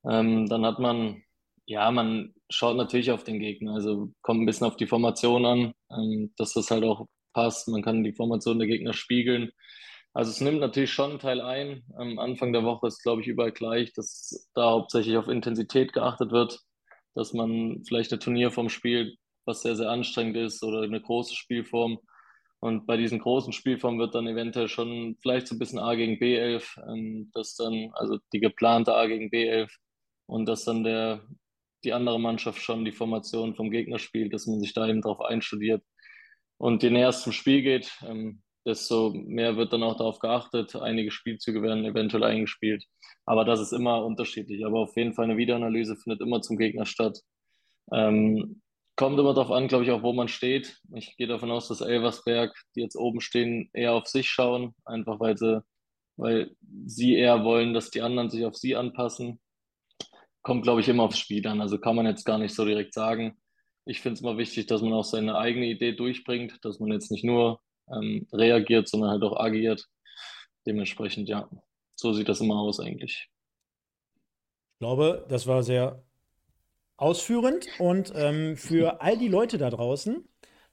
[0.09, 1.23] Ähm, dann hat man,
[1.67, 5.75] ja, man schaut natürlich auf den Gegner, also kommt ein bisschen auf die Formation an,
[5.91, 7.69] ähm, dass das halt auch passt.
[7.69, 9.51] Man kann die Formation der Gegner spiegeln.
[10.15, 11.85] Also es nimmt natürlich schon einen Teil ein.
[11.97, 16.33] Am Anfang der Woche ist, glaube ich, überall gleich, dass da hauptsächlich auf Intensität geachtet
[16.33, 16.61] wird,
[17.15, 21.99] dass man vielleicht eine Turnierform spielt, was sehr, sehr anstrengend ist oder eine große Spielform
[22.67, 26.15] und bei diesen großen Spielformen wird dann eventuell schon vielleicht so ein bisschen A gegen
[26.15, 29.71] B11, ähm, dann, also die geplante A gegen B11
[30.27, 31.23] und dass dann der,
[31.85, 35.21] die andere Mannschaft schon die Formation vom Gegner spielt, dass man sich da eben drauf
[35.21, 35.83] einstudiert.
[36.59, 40.75] Und je näher es zum Spiel geht, ähm, desto mehr wird dann auch darauf geachtet.
[40.75, 42.85] Einige Spielzüge werden eventuell eingespielt.
[43.25, 44.67] Aber das ist immer unterschiedlich.
[44.67, 47.21] Aber auf jeden Fall eine Videoanalyse findet immer zum Gegner statt.
[47.93, 48.63] Ähm,
[48.97, 50.81] Kommt immer darauf an, glaube ich, auch wo man steht.
[50.95, 55.21] Ich gehe davon aus, dass Elversberg, die jetzt oben stehen, eher auf sich schauen, einfach
[55.21, 55.63] weil sie,
[56.17, 59.39] weil sie eher wollen, dass die anderen sich auf sie anpassen.
[60.43, 61.61] Kommt, glaube ich, immer aufs Spiel an.
[61.61, 63.37] Also kann man jetzt gar nicht so direkt sagen.
[63.85, 67.11] Ich finde es immer wichtig, dass man auch seine eigene Idee durchbringt, dass man jetzt
[67.11, 67.61] nicht nur
[67.93, 69.87] ähm, reagiert, sondern halt auch agiert.
[70.67, 71.51] Dementsprechend, ja,
[71.95, 73.29] so sieht das immer aus eigentlich.
[74.73, 76.06] Ich glaube, das war sehr
[76.97, 80.25] ausführend und ähm, für all die Leute da draußen,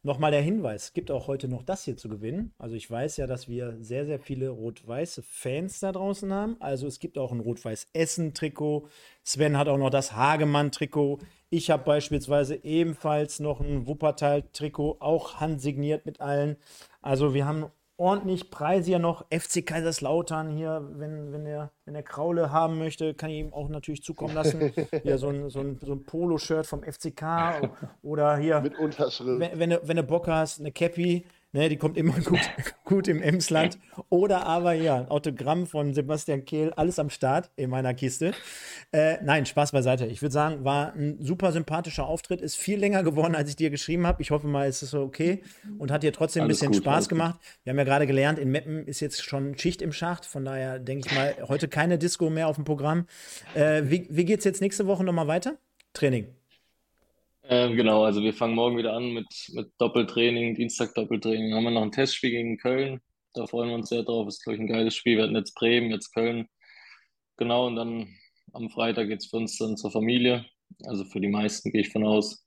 [0.05, 2.53] Nochmal der Hinweis, es gibt auch heute noch das hier zu gewinnen.
[2.57, 6.57] Also ich weiß ja, dass wir sehr, sehr viele rot-weiße Fans da draußen haben.
[6.59, 8.89] Also es gibt auch ein rot-weiß-Essen-Trikot.
[9.23, 11.19] Sven hat auch noch das Hagemann-Trikot.
[11.49, 16.57] Ich habe beispielsweise ebenfalls noch ein Wuppertal-Trikot, auch handsigniert mit allen.
[17.01, 17.67] Also wir haben
[17.97, 19.25] ordentlich Preise ja noch.
[19.29, 23.69] FC Kaiserslautern hier, wenn, wenn, er, wenn er Kraule haben möchte, kann ich ihm auch
[23.69, 24.73] natürlich zukommen lassen.
[25.03, 27.69] hier so ein, so ein, so ein Polo-Shirt vom FCK
[28.01, 28.61] oder hier.
[28.61, 29.39] Mit Unterschrift.
[29.39, 31.25] Wenn, wenn, du, wenn du Bock hast, eine Cappy
[31.55, 32.39] Ne, die kommt immer gut,
[32.83, 33.77] gut im Emsland.
[34.09, 38.33] Oder aber ja, ein Autogramm von Sebastian Kehl, alles am Start in meiner Kiste.
[38.91, 40.07] Äh, nein, Spaß beiseite.
[40.07, 43.69] Ich würde sagen, war ein super sympathischer Auftritt, ist viel länger geworden, als ich dir
[43.69, 44.23] geschrieben habe.
[44.23, 45.43] Ich hoffe mal, ist es so okay
[45.77, 47.39] und hat dir trotzdem ein bisschen gut, Spaß gemacht.
[47.63, 50.25] Wir haben ja gerade gelernt, in Meppen ist jetzt schon Schicht im Schacht.
[50.25, 53.05] Von daher denke ich mal, heute keine Disco mehr auf dem Programm.
[53.53, 55.59] Äh, wie wie geht es jetzt nächste Woche nochmal weiter?
[55.93, 56.33] Training.
[57.45, 61.49] Ähm, genau, also wir fangen morgen wieder an mit, mit Doppeltraining, Dienstag Doppeltraining.
[61.49, 63.01] Dann haben wir noch ein Testspiel gegen Köln.
[63.33, 64.27] Da freuen wir uns sehr drauf.
[64.27, 65.17] Ist, glaube ich, ein geiles Spiel.
[65.17, 66.47] Wir hatten jetzt Bremen, jetzt Köln.
[67.37, 68.07] Genau, und dann
[68.53, 70.45] am Freitag geht es für uns dann zur Familie.
[70.85, 72.45] Also für die meisten gehe ich von aus.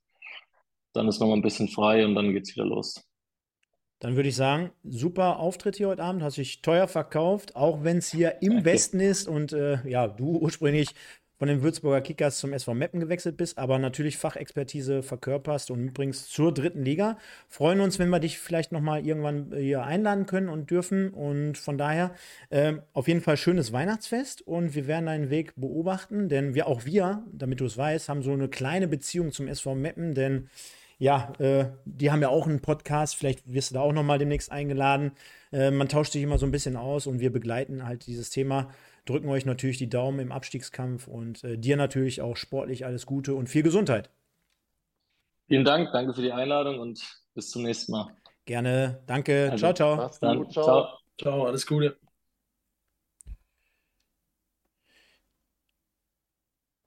[0.95, 3.05] Dann ist noch mal ein bisschen frei und dann geht es wieder los.
[3.99, 7.99] Dann würde ich sagen, super Auftritt hier heute Abend, hast dich teuer verkauft, auch wenn
[7.99, 8.65] es hier im.
[8.65, 10.89] Westen ist und äh, ja, du ursprünglich
[11.39, 16.29] von den Würzburger Kickers zum SV Meppen gewechselt bist, aber natürlich Fachexpertise verkörperst und übrigens
[16.29, 17.19] zur dritten Liga.
[17.49, 21.11] Freuen uns, wenn wir dich vielleicht nochmal irgendwann hier einladen können und dürfen.
[21.11, 22.15] Und von daher
[22.51, 26.85] äh, auf jeden Fall schönes Weihnachtsfest und wir werden deinen Weg beobachten, denn wir auch
[26.85, 30.49] wir, damit du es weißt, haben so eine kleine Beziehung zum SV Meppen, denn
[30.99, 34.51] ja, äh, die haben ja auch einen Podcast, vielleicht wirst du da auch nochmal demnächst
[34.51, 35.13] eingeladen.
[35.53, 38.71] Äh, man tauscht sich immer so ein bisschen aus und wir begleiten halt dieses Thema
[39.07, 43.35] drücken euch natürlich die Daumen im Abstiegskampf und äh, dir natürlich auch sportlich alles Gute
[43.35, 44.11] und viel Gesundheit.
[45.49, 47.03] Vielen Dank, danke für die Einladung und
[47.35, 48.09] bis zum nächsten Mal.
[48.45, 49.49] Gerne, danke.
[49.53, 49.97] Also, ciao, ciao.
[49.97, 50.53] Mach's gut.
[50.53, 50.65] Ciao.
[50.65, 50.99] ciao.
[51.19, 51.97] Ciao, alles Gute.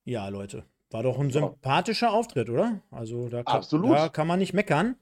[0.04, 2.82] Ja, Leute, war doch ein sympathischer Auftritt, oder?
[2.90, 3.92] Also da kann, Absolut.
[3.92, 4.96] da kann man nicht meckern.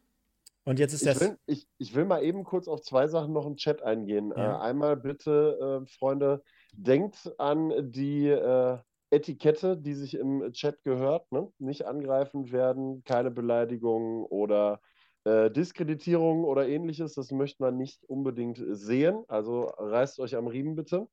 [0.65, 1.21] Und jetzt ist ich das.
[1.21, 4.33] Will, ich, ich will mal eben kurz auf zwei Sachen noch im Chat eingehen.
[4.35, 4.57] Ja.
[4.57, 6.43] Äh, einmal bitte, äh, Freunde,
[6.77, 8.77] denkt an die äh,
[9.09, 11.31] Etikette, die sich im Chat gehört.
[11.31, 11.51] Ne?
[11.59, 14.79] Nicht angreifend werden, keine Beleidigungen oder
[15.23, 17.13] äh, Diskreditierung oder ähnliches.
[17.15, 19.23] Das möchte man nicht unbedingt sehen.
[19.27, 21.07] Also reißt euch am Riemen bitte.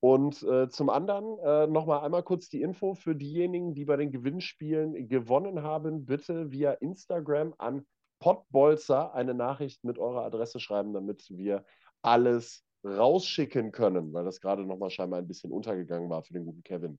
[0.00, 4.10] Und äh, zum anderen äh, nochmal einmal kurz die Info für diejenigen, die bei den
[4.10, 6.04] Gewinnspielen gewonnen haben.
[6.04, 7.86] Bitte via Instagram an
[8.18, 11.64] Potbolzer eine Nachricht mit eurer Adresse schreiben, damit wir
[12.02, 16.62] alles rausschicken können, weil das gerade nochmal scheinbar ein bisschen untergegangen war für den guten
[16.62, 16.98] Kevin.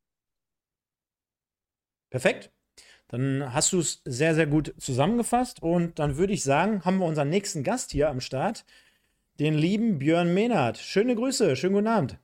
[2.09, 2.51] Perfekt.
[3.07, 7.05] Dann hast du es sehr, sehr gut zusammengefasst und dann würde ich sagen, haben wir
[7.05, 8.65] unseren nächsten Gast hier am Start,
[9.39, 10.77] den lieben Björn Mehnert.
[10.77, 12.19] Schöne Grüße, schönen guten Abend.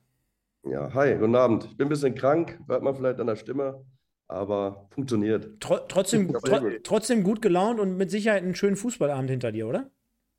[0.64, 1.66] Ja, hi, guten Abend.
[1.66, 3.86] Ich bin ein bisschen krank, hört man vielleicht an der Stimme
[4.32, 5.60] aber funktioniert.
[5.60, 9.92] Tr trotzdem, tr trotzdem gut gelaunt und mit Sicherheit einen schönen Fußballabend hinter dir, oder?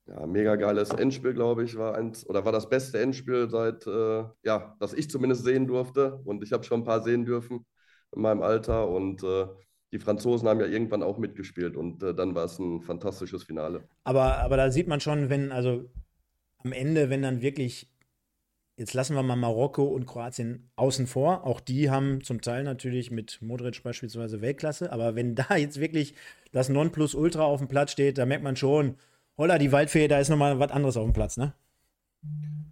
[0.07, 4.24] Ja, mega geiles Endspiel, glaube ich, war eins oder war das beste Endspiel seit, äh,
[4.42, 6.20] ja, das ich zumindest sehen durfte.
[6.24, 7.64] Und ich habe schon ein paar sehen dürfen
[8.14, 8.88] in meinem Alter.
[8.88, 9.46] Und äh,
[9.92, 13.84] die Franzosen haben ja irgendwann auch mitgespielt und äh, dann war es ein fantastisches Finale.
[14.05, 15.88] Aber, aber da sieht man schon, wenn, also
[16.64, 17.88] am Ende, wenn dann wirklich
[18.78, 21.46] Jetzt lassen wir mal Marokko und Kroatien außen vor.
[21.46, 24.90] Auch die haben zum Teil natürlich mit Modric beispielsweise Weltklasse.
[24.90, 26.14] Aber wenn da jetzt wirklich
[26.53, 28.96] das Nonplusultra auf dem Platz steht, da merkt man schon,
[29.36, 31.54] holla, die Waldfee, da ist nochmal was anderes auf dem Platz, ne?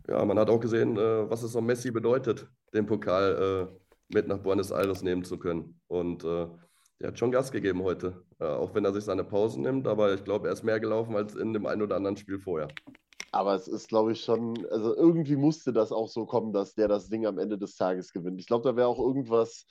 [0.08, 4.26] Ja, man hat auch gesehen, äh, was es so Messi bedeutet, den Pokal äh, mit
[4.26, 5.80] nach Buenos Aires nehmen zu können.
[5.88, 6.46] Und äh,
[7.00, 8.22] der hat schon Gas gegeben heute.
[8.38, 11.34] auch wenn er sich seine Pausen nimmt, aber ich glaube, er ist mehr gelaufen als
[11.34, 12.68] in dem einen oder anderen Spiel vorher.
[13.32, 16.88] Aber es ist, glaube ich, schon, also irgendwie musste das auch so kommen, dass der
[16.88, 18.40] das Ding am Ende des Tages gewinnt.
[18.40, 19.64] Ich glaube, da wäre auch irgendwas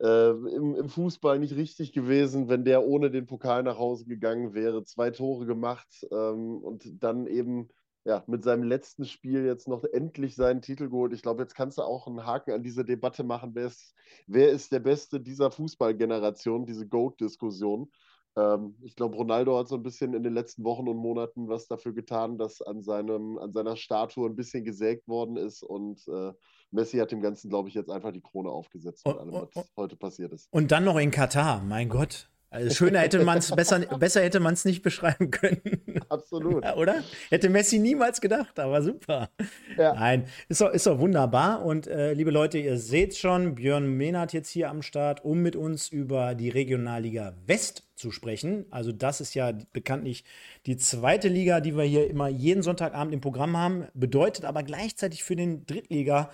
[0.00, 4.54] äh, im, im, Fußball nicht richtig gewesen, wenn der ohne den Pokal nach Hause gegangen
[4.54, 7.68] wäre, zwei Tore gemacht ähm, und dann eben
[8.04, 11.14] ja, mit seinem letzten Spiel jetzt noch endlich seinen Titel geholt.
[11.14, 13.94] Ich glaube, jetzt kannst du auch einen Haken an diese Debatte machen, wer ist,
[14.26, 17.90] wer ist der Beste dieser Fußballgeneration, diese GOAT-Diskussion.
[18.36, 21.66] Ähm, ich glaube, Ronaldo hat so ein bisschen in den letzten Wochen und Monaten was
[21.66, 26.32] dafür getan, dass an, seinem, an seiner Statue ein bisschen gesägt worden ist und äh,
[26.74, 29.96] Messi hat dem Ganzen, glaube ich, jetzt einfach die Krone aufgesetzt mit allem, was heute
[29.96, 30.48] passiert ist.
[30.50, 32.28] Und dann noch in Katar, mein Gott.
[32.50, 35.60] Also schöner hätte man es, besser, besser hätte man es nicht beschreiben können.
[36.08, 36.62] Absolut.
[36.62, 37.02] Ja, oder?
[37.28, 39.30] Hätte Messi niemals gedacht, aber super.
[39.76, 39.94] Ja.
[39.94, 41.64] Nein, ist doch, ist doch wunderbar.
[41.64, 45.56] Und äh, liebe Leute, ihr seht schon, Björn Mehnert jetzt hier am Start, um mit
[45.56, 48.66] uns über die Regionalliga West zu sprechen.
[48.70, 50.24] Also das ist ja bekanntlich
[50.66, 55.24] die zweite Liga, die wir hier immer jeden Sonntagabend im Programm haben, bedeutet aber gleichzeitig
[55.24, 56.30] für den Drittliga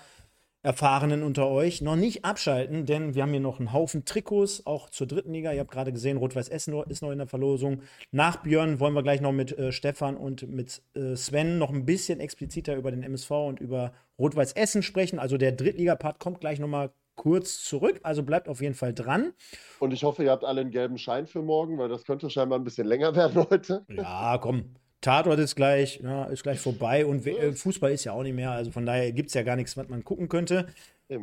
[0.62, 4.90] Erfahrenen unter euch noch nicht abschalten, denn wir haben hier noch einen Haufen Trikots, auch
[4.90, 5.52] zur dritten Liga.
[5.52, 7.80] Ihr habt gerade gesehen, Rot-Weiß Essen ist noch in der Verlosung.
[8.10, 11.86] Nach Björn wollen wir gleich noch mit äh, Stefan und mit äh, Sven noch ein
[11.86, 15.18] bisschen expliziter über den MSV und über Rot-Weiß Essen sprechen.
[15.18, 19.32] Also der Drittliga-Part kommt gleich noch mal kurz zurück, also bleibt auf jeden Fall dran.
[19.78, 22.58] Und ich hoffe, ihr habt alle einen gelben Schein für morgen, weil das könnte scheinbar
[22.58, 23.84] ein bisschen länger werden heute.
[23.88, 24.74] Ja, komm.
[25.00, 28.50] Tatort ist gleich, ja, ist gleich vorbei und äh, Fußball ist ja auch nicht mehr.
[28.50, 30.66] Also von daher gibt es ja gar nichts, was man gucken könnte.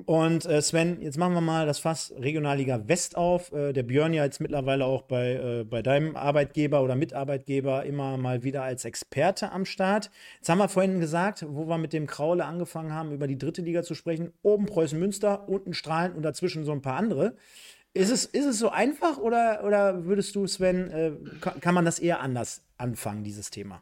[0.06, 3.54] Und äh, Sven, jetzt machen wir mal das Fass Regionalliga West auf.
[3.54, 8.18] Äh, der Björn ja jetzt mittlerweile auch bei, äh, bei deinem Arbeitgeber oder Mitarbeitgeber immer
[8.18, 10.12] mal wieder als Experte am Start.
[10.38, 13.62] Jetzt haben wir vorhin gesagt, wo wir mit dem Kraule angefangen haben, über die dritte
[13.62, 14.34] Liga zu sprechen.
[14.42, 17.38] Oben Preußen Münster, unten Strahlen und dazwischen so ein paar andere.
[17.94, 22.00] Ist es, ist es so einfach oder, oder würdest du, Sven, äh, kann man das
[22.00, 23.82] eher anders anfangen, dieses Thema?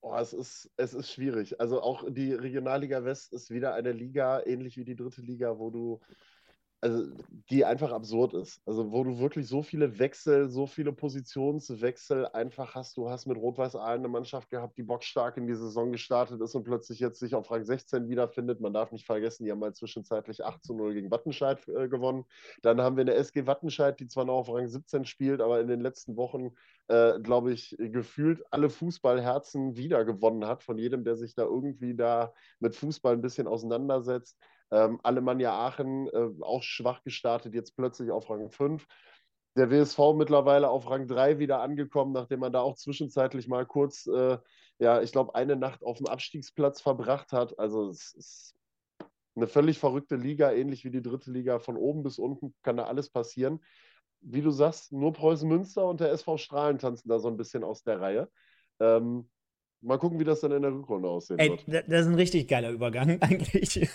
[0.00, 1.60] Oh, es ist, es ist schwierig.
[1.60, 5.70] Also auch die Regionalliga West ist wieder eine Liga, ähnlich wie die dritte Liga, wo
[5.70, 6.00] du
[6.82, 7.04] also
[7.48, 8.60] die einfach absurd ist.
[8.66, 12.96] Also wo du wirklich so viele Wechsel, so viele Positionswechsel einfach hast.
[12.96, 16.56] Du hast mit Rot-Weiß Aalen eine Mannschaft gehabt, die bockstark in die Saison gestartet ist
[16.56, 18.60] und plötzlich jetzt sich auf Rang 16 wiederfindet.
[18.60, 22.24] Man darf nicht vergessen, die haben mal zwischenzeitlich 8 zu 0 gegen Wattenscheid äh, gewonnen.
[22.62, 25.68] Dann haben wir eine SG Wattenscheid, die zwar noch auf Rang 17 spielt, aber in
[25.68, 26.50] den letzten Wochen,
[26.88, 31.94] äh, glaube ich, gefühlt alle Fußballherzen wieder gewonnen hat von jedem, der sich da irgendwie
[31.94, 34.36] da mit Fußball ein bisschen auseinandersetzt.
[34.72, 38.86] Ähm, Alemannia Aachen äh, auch schwach gestartet, jetzt plötzlich auf Rang 5.
[39.54, 44.06] Der WSV mittlerweile auf Rang 3 wieder angekommen, nachdem man da auch zwischenzeitlich mal kurz,
[44.06, 44.38] äh,
[44.78, 47.58] ja, ich glaube, eine Nacht auf dem Abstiegsplatz verbracht hat.
[47.58, 48.56] Also es ist
[49.36, 51.58] eine völlig verrückte Liga, ähnlich wie die dritte Liga.
[51.58, 53.60] Von oben bis unten kann da alles passieren.
[54.22, 57.62] Wie du sagst, nur Preußen Münster und der SV Strahlen tanzen da so ein bisschen
[57.62, 58.30] aus der Reihe.
[58.80, 59.28] Ähm,
[59.82, 61.84] mal gucken, wie das dann in der Rückrunde aussehen Ey, wird.
[61.88, 63.88] Das ist ein richtig geiler Übergang eigentlich.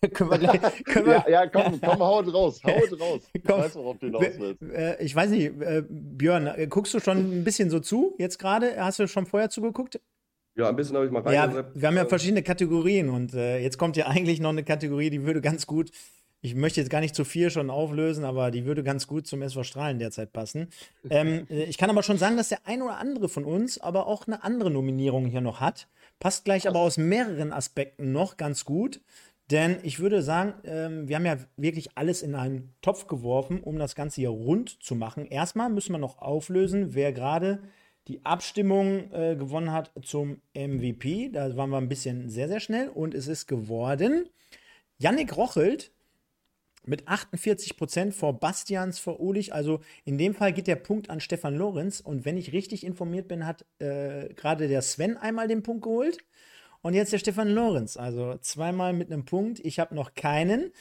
[0.12, 0.60] können wir gleich.
[0.84, 3.22] Können wir ja, ja, komm, komm, haut raus, haut raus.
[3.32, 4.62] Ich komm, weiß, worauf du hinaus willst.
[4.62, 8.38] Äh, ich weiß nicht, äh, Björn, äh, guckst du schon ein bisschen so zu jetzt
[8.38, 8.76] gerade?
[8.78, 10.00] Hast du schon vorher zugeguckt?
[10.56, 11.70] Ja, ein bisschen habe ich mal reingesetzt.
[11.74, 15.10] Ja, wir haben ja verschiedene Kategorien und äh, jetzt kommt ja eigentlich noch eine Kategorie,
[15.10, 15.90] die würde ganz gut,
[16.40, 19.42] ich möchte jetzt gar nicht zu viel schon auflösen, aber die würde ganz gut zum
[19.42, 20.68] SV Strahlen derzeit passen.
[21.10, 24.06] ähm, äh, ich kann aber schon sagen, dass der ein oder andere von uns aber
[24.06, 25.88] auch eine andere Nominierung hier noch hat.
[26.20, 29.00] Passt gleich aber aus mehreren Aspekten noch ganz gut.
[29.50, 33.78] Denn ich würde sagen, ähm, wir haben ja wirklich alles in einen Topf geworfen, um
[33.78, 35.26] das Ganze hier rund zu machen.
[35.26, 37.62] Erstmal müssen wir noch auflösen, wer gerade
[38.08, 41.30] die Abstimmung äh, gewonnen hat zum MVP.
[41.30, 44.28] Da waren wir ein bisschen sehr, sehr schnell und es ist geworden
[44.98, 45.92] Yannick Rochelt
[46.88, 49.54] mit 48 Prozent vor Bastians, vor Ulich.
[49.54, 52.00] Also in dem Fall geht der Punkt an Stefan Lorenz.
[52.00, 56.18] Und wenn ich richtig informiert bin, hat äh, gerade der Sven einmal den Punkt geholt.
[56.80, 59.58] Und jetzt der Stefan Lorenz, also zweimal mit einem Punkt.
[59.60, 60.72] Ich habe noch keinen.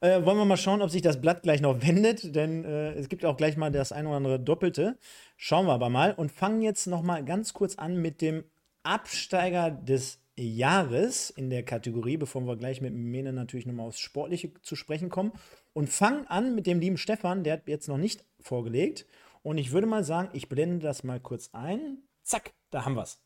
[0.00, 3.08] Äh, wollen wir mal schauen, ob sich das Blatt gleich noch wendet, denn äh, es
[3.08, 4.98] gibt auch gleich mal das ein oder andere Doppelte.
[5.38, 8.44] Schauen wir aber mal und fangen jetzt noch mal ganz kurz an mit dem
[8.82, 14.52] Absteiger des Jahres in der Kategorie, bevor wir gleich mit Mene natürlich nochmal aufs Sportliche
[14.62, 15.32] zu sprechen kommen.
[15.72, 19.06] Und fangen an mit dem lieben Stefan, der hat jetzt noch nicht vorgelegt.
[19.42, 22.02] Und ich würde mal sagen, ich blende das mal kurz ein.
[22.22, 23.20] Zack, da haben wir es.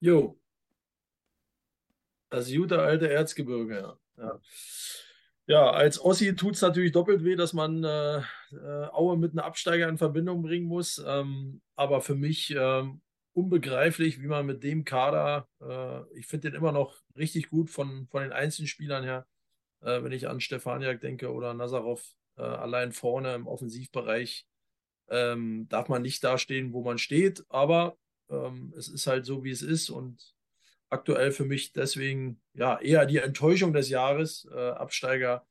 [0.00, 0.38] Jo.
[2.30, 3.98] Das gute alte Erzgebirge, ja.
[4.22, 4.40] ja.
[5.46, 9.38] Ja, als Ossi tut es natürlich doppelt weh, dass man äh, äh, Aue mit einem
[9.38, 11.02] Absteiger in Verbindung bringen muss.
[11.06, 13.00] Ähm, aber für mich ähm,
[13.38, 18.08] unbegreiflich, wie man mit dem Kader, äh, ich finde den immer noch richtig gut von,
[18.10, 19.26] von den Einzelspielern her,
[19.80, 22.04] äh, wenn ich an Stefaniak denke oder Nazarov
[22.36, 24.44] äh, allein vorne im Offensivbereich.
[25.08, 27.96] Ähm, darf man nicht dastehen, wo man steht, aber
[28.28, 30.34] ähm, es ist halt so, wie es ist und
[30.90, 34.48] aktuell für mich deswegen ja eher die Enttäuschung des Jahres.
[34.52, 35.46] Äh, Absteiger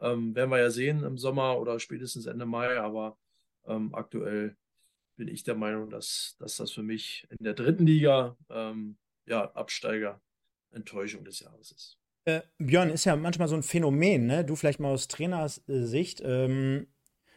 [0.00, 3.16] ähm, werden wir ja sehen im Sommer oder spätestens Ende Mai, aber
[3.66, 4.56] ähm, aktuell
[5.24, 8.96] bin ich der Meinung, dass, dass das für mich in der dritten Liga ähm,
[9.26, 10.20] ja, Absteiger
[10.72, 11.98] Enttäuschung des Jahres ist.
[12.24, 14.44] Äh, Björn, ist ja manchmal so ein Phänomen, ne?
[14.44, 16.22] Du vielleicht mal aus Trainersicht.
[16.24, 16.88] Ähm,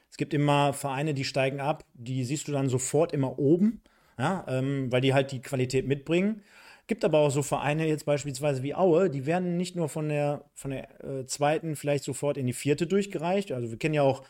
[0.10, 3.84] es gibt immer Vereine, die steigen ab, die siehst du dann sofort immer oben
[4.18, 6.42] ja, ähm, weil die halt die Qualität mitbringen.
[6.88, 10.46] Gibt aber auch so Vereine jetzt beispielsweise wie Aue, die werden nicht nur von der,
[10.54, 13.52] von der äh, zweiten vielleicht sofort in die vierte durchgereicht.
[13.52, 14.24] Also wir kennen ja auch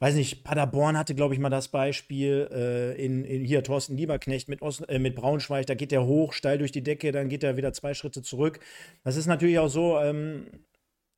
[0.00, 4.48] weiß nicht, Paderborn hatte, glaube ich, mal das Beispiel, äh, in, in, hier Thorsten Lieberknecht
[4.48, 7.44] mit, Ost, äh, mit Braunschweig, da geht der hoch, steil durch die Decke, dann geht
[7.44, 8.60] er wieder zwei Schritte zurück.
[9.04, 10.46] Das ist natürlich auch so, ähm,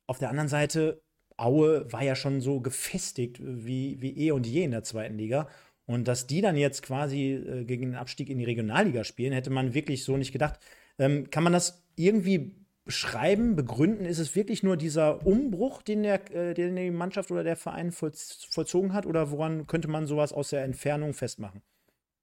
[0.07, 1.01] auf der anderen Seite,
[1.37, 5.47] Aue war ja schon so gefestigt wie, wie eh und je in der zweiten Liga.
[5.85, 9.49] Und dass die dann jetzt quasi äh, gegen den Abstieg in die Regionalliga spielen, hätte
[9.49, 10.59] man wirklich so nicht gedacht.
[10.99, 12.55] Ähm, kann man das irgendwie
[12.85, 14.05] beschreiben, begründen?
[14.05, 17.91] Ist es wirklich nur dieser Umbruch, den, der, äh, den die Mannschaft oder der Verein
[17.91, 19.05] vollzogen hat?
[19.05, 21.61] Oder woran könnte man sowas aus der Entfernung festmachen?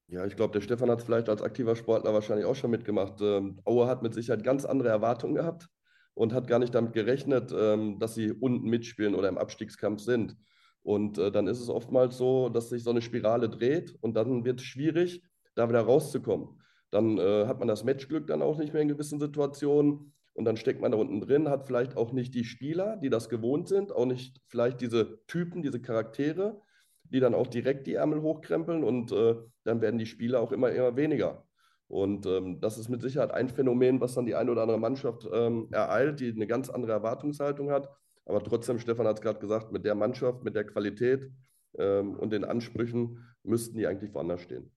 [0.09, 3.21] Ja, ich glaube, der Stefan hat es vielleicht als aktiver Sportler wahrscheinlich auch schon mitgemacht.
[3.21, 5.69] Ähm, Aue hat mit Sicherheit ganz andere Erwartungen gehabt
[6.15, 10.37] und hat gar nicht damit gerechnet, ähm, dass sie unten mitspielen oder im Abstiegskampf sind.
[10.83, 14.45] Und äh, dann ist es oftmals so, dass sich so eine Spirale dreht und dann
[14.45, 15.23] wird es schwierig,
[15.55, 16.61] da wieder rauszukommen.
[16.91, 20.57] Dann äh, hat man das Matchglück dann auch nicht mehr in gewissen Situationen und dann
[20.57, 23.93] steckt man da unten drin, hat vielleicht auch nicht die Spieler, die das gewohnt sind,
[23.93, 26.63] auch nicht vielleicht diese Typen, diese Charaktere,
[27.05, 29.35] die dann auch direkt die Ärmel hochkrempeln und äh,
[29.65, 31.45] dann werden die Spieler auch immer, immer weniger.
[31.89, 35.29] Und ähm, das ist mit Sicherheit ein Phänomen, was dann die eine oder andere Mannschaft
[35.31, 37.91] ähm, ereilt, die eine ganz andere Erwartungshaltung hat.
[38.25, 41.31] Aber trotzdem, Stefan hat es gerade gesagt, mit der Mannschaft, mit der Qualität
[41.77, 44.73] ähm, und den Ansprüchen müssten die eigentlich woanders stehen.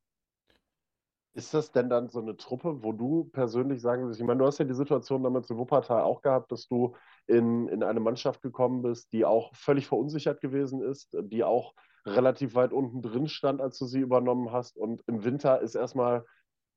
[1.36, 4.46] Ist das denn dann so eine Truppe, wo du persönlich sagen würdest, ich meine, du
[4.46, 6.96] hast ja die Situation damals in Wuppertal auch gehabt, dass du
[7.26, 11.74] in, in eine Mannschaft gekommen bist, die auch völlig verunsichert gewesen ist, die auch
[12.06, 14.78] relativ weit unten drin stand, als du sie übernommen hast.
[14.78, 16.24] Und im Winter ist erstmal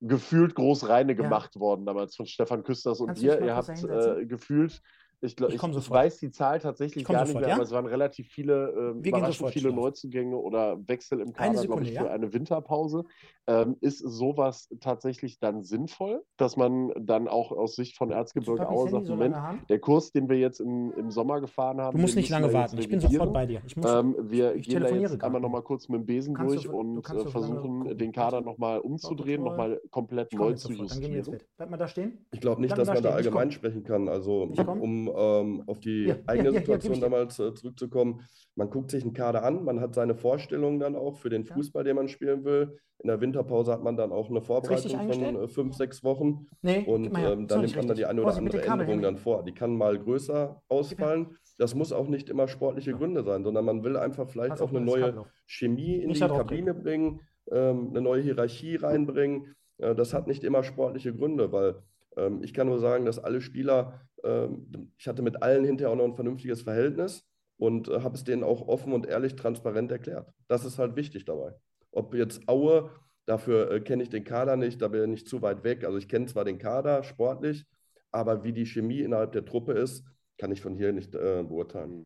[0.00, 1.60] gefühlt groß reine gemacht ja.
[1.60, 3.40] worden, damals von Stefan Küsters und dir.
[3.40, 4.80] Ihr habt äh, gefühlt
[5.20, 7.54] ich, glaub, ich, ich weiß die Zahl tatsächlich gar nicht sofort, mehr, ja?
[7.54, 11.90] aber es waren relativ viele, äh, überraschend viele Neuzugänge oder Wechsel im Kader, glaube ich,
[11.90, 12.10] für ja?
[12.10, 13.04] eine Winterpause.
[13.48, 18.90] Ähm, ist sowas tatsächlich dann sinnvoll, dass man dann auch aus Sicht von Erzgebirge Aue
[18.90, 19.36] sagt, Moment,
[19.68, 21.96] der Kurs, den wir jetzt im, im Sommer gefahren haben.
[21.96, 23.62] Du musst nicht lange warten, ich bin sofort bei dir.
[23.66, 26.64] Ich muss, ähm, wir ich gehen da jetzt einmal nochmal kurz mit dem Besen durch
[26.64, 31.38] du, und äh, versuchen, den Kader nochmal umzudrehen, nochmal komplett neu zu justieren.
[31.56, 32.26] Bleibt mal da stehen?
[32.32, 34.08] Ich glaube nicht, dass man da allgemein sprechen kann.
[34.08, 38.22] Also um ähm, auf die ja, eigene ja, Situation ja, damals äh, zurückzukommen.
[38.54, 41.84] Man guckt sich einen Kader an, man hat seine Vorstellungen dann auch für den Fußball,
[41.84, 42.78] den man spielen will.
[42.98, 46.46] In der Winterpause hat man dann auch eine Vorbereitung von äh, fünf, sechs Wochen.
[46.62, 49.44] Nee, und ähm, dann nimmt man dann die eine oder andere Änderung dann vor.
[49.44, 51.36] Die kann mal größer ausfallen.
[51.58, 54.80] Das muss auch nicht immer sportliche Gründe sein, sondern man will einfach vielleicht auch eine
[54.80, 57.20] neue Chemie in die Kabine bringen,
[57.50, 59.54] ähm, eine neue Hierarchie reinbringen.
[59.78, 61.82] Äh, das hat nicht immer sportliche Gründe, weil
[62.16, 65.96] ähm, ich kann nur sagen, dass alle Spieler, ähm, ich hatte mit allen hinterher auch
[65.96, 67.24] noch ein vernünftiges Verhältnis
[67.58, 70.30] und äh, habe es denen auch offen und ehrlich transparent erklärt.
[70.48, 71.54] Das ist halt wichtig dabei.
[71.90, 72.90] Ob jetzt Aue,
[73.26, 75.84] dafür äh, kenne ich den Kader nicht, da bin ich zu weit weg.
[75.84, 77.64] Also ich kenne zwar den Kader sportlich,
[78.10, 80.04] aber wie die Chemie innerhalb der Truppe ist,
[80.38, 82.04] kann ich von hier nicht äh, beurteilen.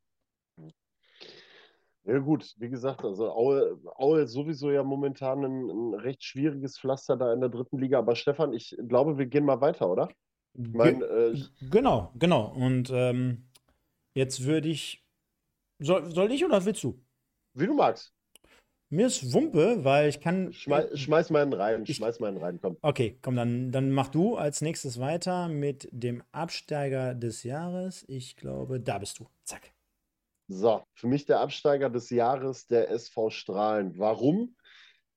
[2.05, 6.79] Ja gut, wie gesagt, also Aue, Aue ist sowieso ja momentan ein, ein, recht schwieriges
[6.79, 7.99] Pflaster da in der dritten Liga.
[7.99, 10.09] Aber Stefan, ich glaube, wir gehen mal weiter, oder?
[10.55, 11.39] Ich mein, äh,
[11.71, 12.53] genau, genau.
[12.55, 13.49] Und ähm,
[14.15, 15.05] jetzt würde ich.
[15.79, 17.01] Soll, soll ich oder willst du?
[17.55, 18.15] Wie du magst.
[18.93, 20.53] Mir ist Wumpe, weil ich kann.
[20.53, 22.77] Schmeiß, schmeiß mal einen rein, ich, schmeiß mal einen rein, komm.
[22.83, 28.05] Okay, komm, dann, dann mach du als nächstes weiter mit dem Absteiger des Jahres.
[28.09, 29.29] Ich glaube, da bist du.
[29.45, 29.73] Zack.
[30.53, 33.97] So, für mich der Absteiger des Jahres, der SV Strahlen.
[34.01, 34.57] Warum?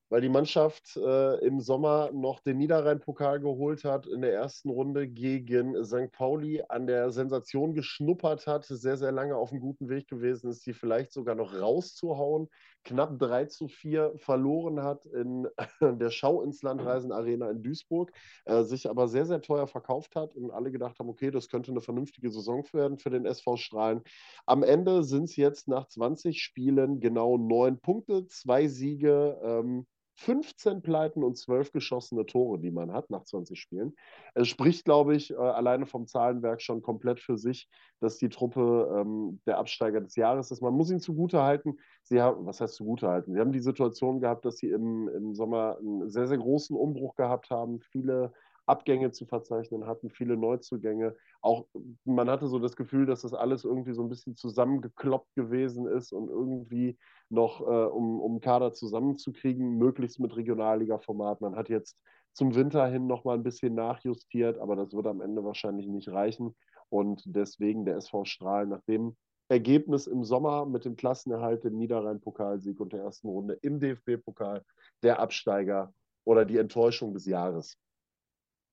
[0.08, 5.08] Weil die Mannschaft äh, im Sommer noch den Niederrhein-Pokal geholt hat, in der ersten Runde
[5.08, 6.12] gegen St.
[6.12, 10.64] Pauli an der Sensation geschnuppert hat, sehr, sehr lange auf einem guten Weg gewesen ist,
[10.66, 12.48] die vielleicht sogar noch rauszuhauen
[12.84, 15.48] knapp 3 zu 4 verloren hat in
[15.80, 18.12] der Schau ins Land Reisen Arena in Duisburg,
[18.44, 21.70] äh, sich aber sehr, sehr teuer verkauft hat und alle gedacht haben, okay, das könnte
[21.70, 24.02] eine vernünftige Saison werden für den SV Strahlen.
[24.46, 30.82] Am Ende sind es jetzt nach 20 Spielen genau neun Punkte, zwei Siege, ähm, 15
[30.82, 33.94] Pleiten und 12 geschossene Tore, die man hat nach 20 Spielen.
[34.34, 37.68] Es spricht, glaube ich, äh, alleine vom Zahlenwerk schon komplett für sich,
[38.00, 40.62] dass die Truppe ähm, der Absteiger des Jahres ist.
[40.62, 43.34] Man muss ihnen zugutehalten, sie haben, was heißt zugutehalten?
[43.34, 47.16] Sie haben die Situation gehabt, dass sie im, im Sommer einen sehr, sehr großen Umbruch
[47.16, 48.32] gehabt haben, viele
[48.66, 51.16] Abgänge zu verzeichnen hatten, viele Neuzugänge.
[51.40, 51.66] Auch
[52.04, 56.12] man hatte so das Gefühl, dass das alles irgendwie so ein bisschen zusammengekloppt gewesen ist
[56.12, 61.40] und irgendwie noch, äh, um, um Kader zusammenzukriegen, möglichst mit Regionalliga-Format.
[61.40, 61.98] Man hat jetzt
[62.32, 66.08] zum Winter hin noch mal ein bisschen nachjustiert, aber das wird am Ende wahrscheinlich nicht
[66.08, 66.54] reichen.
[66.88, 69.16] Und deswegen der SV Strahl nach dem
[69.48, 74.64] Ergebnis im Sommer mit dem Klassenerhalt, dem Niederrhein-Pokalsieg und der ersten Runde im DFB-Pokal
[75.02, 75.92] der Absteiger
[76.24, 77.78] oder die Enttäuschung des Jahres.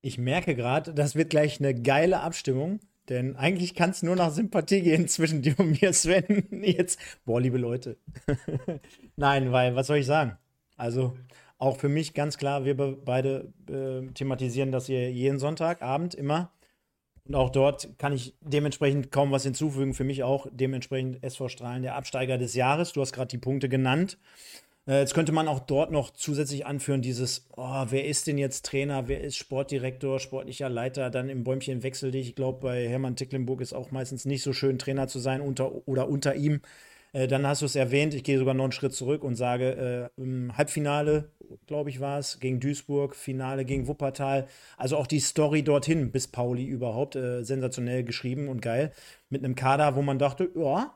[0.01, 2.79] Ich merke gerade, das wird gleich eine geile Abstimmung,
[3.09, 6.47] Denn eigentlich kann es nur nach Sympathie gehen zwischen dir und mir, Sven.
[6.63, 7.97] Jetzt, boah, liebe Leute.
[9.15, 10.37] Nein, weil, was soll ich sagen?
[10.77, 11.17] Also,
[11.57, 16.51] auch für mich ganz klar, wir beide äh, thematisieren das hier jeden Sonntagabend immer.
[17.27, 19.93] Und auch dort kann ich dementsprechend kaum was hinzufügen.
[19.93, 22.93] Für mich auch dementsprechend SV Strahlen der Absteiger des Jahres.
[22.93, 24.17] Du hast gerade die Punkte genannt.
[24.87, 28.65] Äh, jetzt könnte man auch dort noch zusätzlich anführen, dieses, oh, wer ist denn jetzt
[28.65, 32.29] Trainer, wer ist Sportdirektor, sportlicher Leiter, dann im Bäumchen wechsel dich.
[32.29, 35.87] Ich glaube, bei Hermann Ticklenburg ist auch meistens nicht so schön, Trainer zu sein unter,
[35.87, 36.61] oder unter ihm.
[37.13, 40.09] Äh, dann hast du es erwähnt, ich gehe sogar noch einen Schritt zurück und sage,
[40.17, 41.29] äh, im Halbfinale,
[41.67, 44.47] glaube ich, war es, gegen Duisburg, Finale gegen Wuppertal.
[44.77, 48.91] Also auch die Story dorthin, bis Pauli überhaupt, äh, sensationell geschrieben und geil.
[49.29, 50.93] Mit einem Kader, wo man dachte, ja,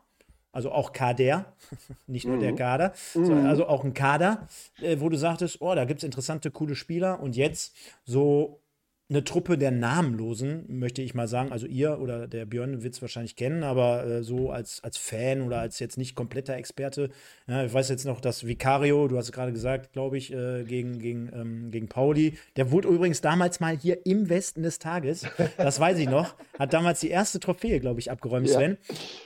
[0.55, 1.53] also auch Kader,
[2.07, 2.41] nicht nur mhm.
[2.41, 3.45] der Kader, mhm.
[3.45, 4.47] also auch ein Kader,
[4.81, 7.75] äh, wo du sagtest, oh, da gibt es interessante, coole Spieler und jetzt
[8.05, 8.61] so
[9.07, 11.51] eine Truppe der Namenlosen, möchte ich mal sagen.
[11.51, 15.43] Also ihr oder der Björn wird es wahrscheinlich kennen, aber äh, so als, als Fan
[15.43, 17.11] oder als jetzt nicht kompletter Experte.
[17.47, 20.63] Ja, ich weiß jetzt noch, dass Vicario, du hast es gerade gesagt, glaube ich, äh,
[20.63, 25.27] gegen, gegen, ähm, gegen Pauli, der wurde übrigens damals mal hier im Westen des Tages,
[25.57, 28.77] das weiß ich noch, hat damals die erste Trophäe, glaube ich, abgeräumt, Sven.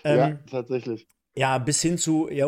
[0.04, 1.08] Ähm, ja, tatsächlich.
[1.36, 2.48] Ja, bis hin zu, ja,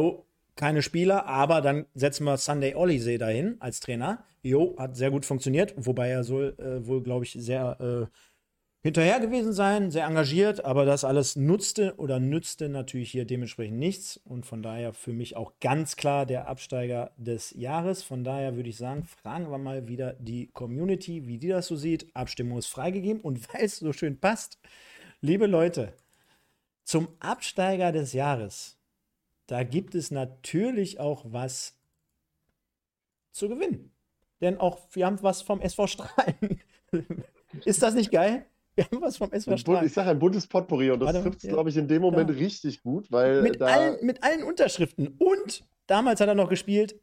[0.55, 4.23] keine Spieler, aber dann setzen wir Sunday Olisee dahin als Trainer.
[4.43, 8.17] Jo, hat sehr gut funktioniert, wobei er soll äh, wohl, glaube ich, sehr äh,
[8.83, 14.17] hinterher gewesen sein, sehr engagiert, aber das alles nutzte oder nützte natürlich hier dementsprechend nichts
[14.17, 18.01] und von daher für mich auch ganz klar der Absteiger des Jahres.
[18.01, 21.75] Von daher würde ich sagen, fragen wir mal wieder die Community, wie die das so
[21.75, 22.07] sieht.
[22.15, 24.57] Abstimmung ist freigegeben und weil es so schön passt,
[25.21, 25.93] liebe Leute,
[26.83, 28.77] zum Absteiger des Jahres,
[29.47, 31.77] da gibt es natürlich auch was
[33.31, 33.91] zu gewinnen.
[34.41, 36.61] Denn auch wir haben was vom SV Strahlen.
[37.65, 38.45] Ist das nicht geil?
[38.75, 39.85] Wir haben was vom SV Strahlen.
[39.85, 42.29] Ich sage ein buntes Potpourri und das trifft es, ja, glaube ich, in dem Moment
[42.29, 42.35] ja.
[42.35, 45.15] richtig gut, weil mit, allen, mit allen Unterschriften.
[45.19, 46.99] Und damals hat er noch gespielt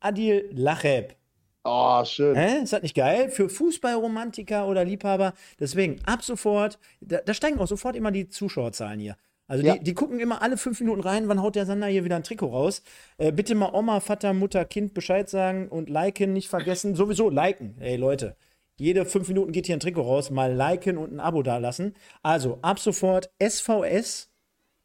[0.00, 1.14] Adil Lacheb.
[1.64, 2.34] Oh, schön.
[2.34, 2.62] Hä?
[2.62, 3.30] Ist das nicht geil?
[3.30, 5.32] Für Fußballromantiker oder Liebhaber.
[5.60, 9.16] Deswegen, ab sofort, da, da steigen auch sofort immer die Zuschauerzahlen hier.
[9.46, 9.74] Also ja.
[9.76, 12.22] die, die gucken immer alle fünf Minuten rein, wann haut der Sander hier wieder ein
[12.22, 12.82] Trikot raus.
[13.18, 16.96] Äh, bitte mal Oma, Vater, Mutter, Kind Bescheid sagen und liken nicht vergessen.
[16.96, 17.76] Sowieso liken.
[17.78, 18.36] Ey Leute,
[18.76, 20.30] jede fünf Minuten geht hier ein Trikot raus.
[20.30, 21.94] Mal liken und ein Abo dalassen.
[22.22, 24.30] Also ab sofort SVS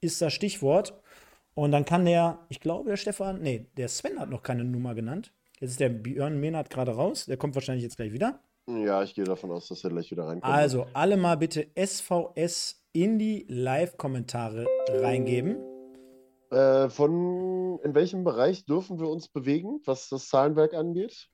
[0.01, 0.93] ist das Stichwort.
[1.53, 4.93] Und dann kann der, ich glaube, der Stefan, nee, der Sven hat noch keine Nummer
[4.93, 5.31] genannt.
[5.59, 7.25] Jetzt ist der Björn Mehnert gerade raus.
[7.25, 8.39] Der kommt wahrscheinlich jetzt gleich wieder.
[8.67, 10.53] Ja, ich gehe davon aus, dass er gleich wieder reinkommt.
[10.53, 15.57] Also alle mal bitte SVS in die Live-Kommentare reingeben.
[16.51, 21.29] Äh, von in welchem Bereich dürfen wir uns bewegen, was das Zahlenwerk angeht?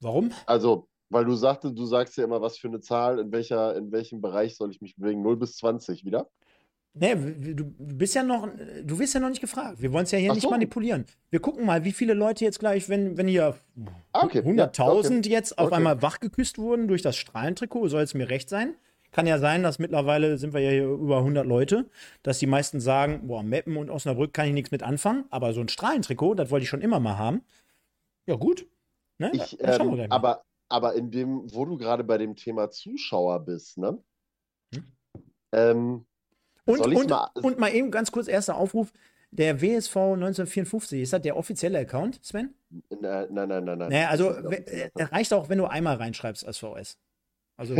[0.00, 0.32] Warum?
[0.46, 3.92] Also, weil du sagtest, du sagst ja immer, was für eine Zahl, in welcher, in
[3.92, 5.22] welchem Bereich soll ich mich bewegen?
[5.22, 6.30] 0 bis 20 wieder?
[6.98, 8.48] Nee, du bist ja noch,
[8.82, 9.82] du wirst ja noch nicht gefragt.
[9.82, 10.50] Wir wollen es ja hier Ach nicht so.
[10.50, 11.04] manipulieren.
[11.28, 13.54] Wir gucken mal, wie viele Leute jetzt gleich, wenn, wenn hier
[14.14, 14.40] ah, okay.
[14.40, 15.28] 100.000 ja, okay.
[15.28, 15.76] jetzt auf okay.
[15.76, 18.76] einmal wachgeküsst wurden durch das Strahlentrikot, soll es mir recht sein.
[19.12, 21.90] Kann ja sein, dass mittlerweile sind wir ja hier über 100 Leute,
[22.22, 25.60] dass die meisten sagen, boah, Meppen und Osnabrück kann ich nichts mit anfangen, aber so
[25.60, 27.42] ein Strahlentrikot, das wollte ich schon immer mal haben.
[28.26, 28.66] Ja, gut.
[29.18, 29.30] Ne?
[29.34, 33.98] Ich, ähm, aber, aber in dem, wo du gerade bei dem Thema Zuschauer bist, ne?
[34.74, 34.84] Hm?
[35.52, 36.06] Ähm,
[36.66, 38.92] und, und, mal, und mal eben ganz kurz erster Aufruf.
[39.32, 42.54] Der WSV 1954, ist das der offizielle Account, Sven?
[42.88, 43.78] Nein, nein, nein, nein.
[43.78, 46.98] Naja, also äh, reicht auch, wenn du einmal reinschreibst als VS.
[47.56, 47.74] Also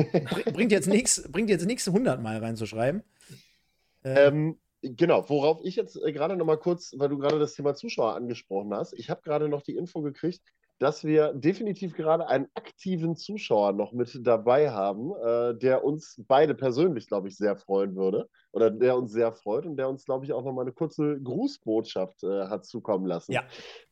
[0.52, 3.02] bringt jetzt nichts, bringt jetzt nichts 100 Mal reinzuschreiben.
[4.02, 7.54] Äh, ähm, genau, worauf ich jetzt äh, gerade noch mal kurz, weil du gerade das
[7.54, 10.42] Thema Zuschauer angesprochen hast, ich habe gerade noch die Info gekriegt,
[10.78, 16.54] dass wir definitiv gerade einen aktiven Zuschauer noch mit dabei haben, äh, der uns beide
[16.54, 20.24] persönlich, glaube ich, sehr freuen würde oder der uns sehr freut und der uns, glaube
[20.24, 23.32] ich, auch noch mal eine kurze Grußbotschaft äh, hat zukommen lassen.
[23.32, 23.44] Ja.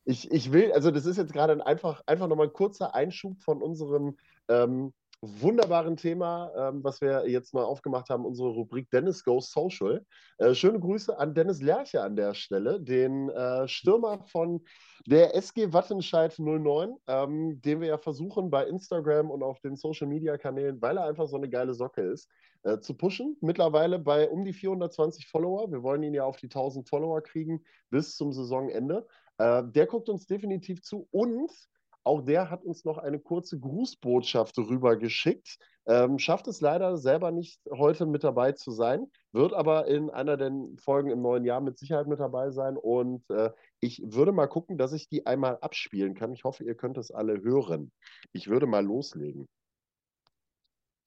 [0.04, 3.40] Ich, ich will, also das ist jetzt gerade einfach, einfach noch mal ein kurzer Einschub
[3.42, 4.16] von unserem
[4.48, 4.92] ähm,
[5.40, 10.04] wunderbaren Thema, ähm, was wir jetzt mal aufgemacht haben, unsere Rubrik Dennis Goes Social.
[10.38, 14.62] Äh, schöne Grüße an Dennis Lerche an der Stelle, den äh, Stürmer von
[15.06, 20.06] der SG Wattenscheid 09, ähm, den wir ja versuchen bei Instagram und auf den Social
[20.06, 22.28] Media Kanälen, weil er einfach so eine geile Socke ist,
[22.62, 23.36] äh, zu pushen.
[23.40, 25.70] Mittlerweile bei um die 420 Follower.
[25.70, 29.06] Wir wollen ihn ja auf die 1000 Follower kriegen bis zum Saisonende.
[29.38, 31.50] Äh, der guckt uns definitiv zu und
[32.04, 35.58] auch der hat uns noch eine kurze Grußbotschaft rübergeschickt.
[35.86, 40.36] Ähm, schafft es leider selber nicht, heute mit dabei zu sein, wird aber in einer
[40.36, 40.50] der
[40.82, 42.76] Folgen im neuen Jahr mit Sicherheit mit dabei sein.
[42.76, 43.50] Und äh,
[43.80, 46.32] ich würde mal gucken, dass ich die einmal abspielen kann.
[46.32, 47.92] Ich hoffe, ihr könnt es alle hören.
[48.32, 49.46] Ich würde mal loslegen.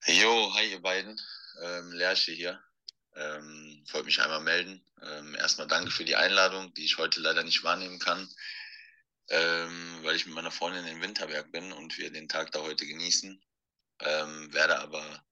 [0.06, 1.19] Jo, hi ihr beiden.
[1.64, 2.60] Ähm, Lerche hier.
[3.15, 4.84] Ähm, wollte mich einmal melden.
[5.02, 8.28] Ähm, erstmal danke für die Einladung, die ich heute leider nicht wahrnehmen kann,
[9.30, 12.86] ähm, weil ich mit meiner Freundin in Winterberg bin und wir den Tag da heute
[12.86, 13.41] genießen.
[13.99, 15.24] Ähm, werde aber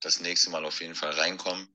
[0.00, 1.68] das nächste Mal auf jeden Fall reinkommen.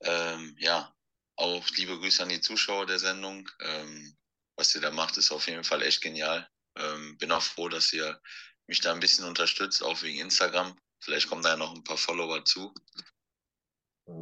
[0.00, 0.94] Ähm, ja,
[1.36, 3.48] auch liebe Grüße an die Zuschauer der Sendung.
[3.60, 4.16] Ähm,
[4.56, 6.46] was ihr da macht, ist auf jeden Fall echt genial.
[6.76, 8.20] Ähm, bin auch froh, dass ihr
[8.66, 10.78] mich da ein bisschen unterstützt, auch wegen Instagram.
[11.00, 12.74] Vielleicht kommen da ja noch ein paar Follower zu.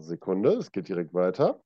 [0.00, 1.62] Sekunde, es geht direkt weiter.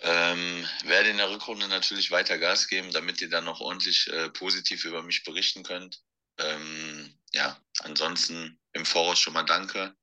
[0.00, 4.28] Ähm, werde in der Rückrunde natürlich weiter Gas geben, damit ihr dann noch ordentlich äh,
[4.30, 6.00] positiv über mich berichten könnt.
[6.38, 9.96] Ähm, ja, ansonsten im Voraus schon mal danke.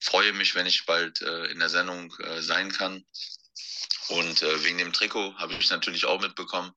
[0.00, 3.04] Freue mich, wenn ich bald äh, in der Sendung äh, sein kann.
[4.08, 6.72] Und äh, wegen dem Trikot habe ich natürlich auch mitbekommen.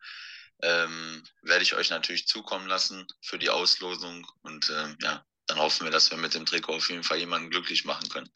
[0.61, 4.27] Ähm, werde ich euch natürlich zukommen lassen für die Auslosung.
[4.41, 7.49] Und ähm, ja, dann hoffen wir, dass wir mit dem Trikot auf jeden Fall jemanden
[7.49, 8.30] glücklich machen können.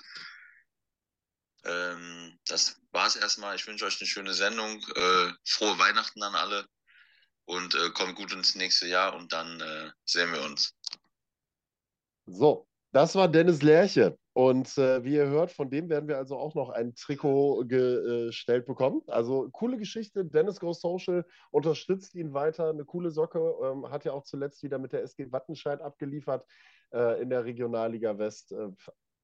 [1.63, 3.55] Ähm, das war's erstmal.
[3.55, 4.79] Ich wünsche euch eine schöne Sendung.
[4.95, 6.65] Äh, frohe Weihnachten an alle
[7.45, 10.73] und äh, kommt gut ins nächste Jahr und dann äh, sehen wir uns.
[12.25, 14.17] So, das war Dennis Lerche.
[14.33, 18.65] Und äh, wie ihr hört, von dem werden wir also auch noch ein Trikot gestellt
[18.65, 19.01] bekommen.
[19.07, 20.23] Also coole Geschichte.
[20.23, 22.69] Dennis Go Social unterstützt ihn weiter.
[22.69, 23.39] Eine coole Socke.
[23.61, 26.45] Ähm, hat ja auch zuletzt wieder mit der SG Wattenscheid abgeliefert
[26.93, 28.53] äh, in der Regionalliga West.
[28.53, 28.69] Äh,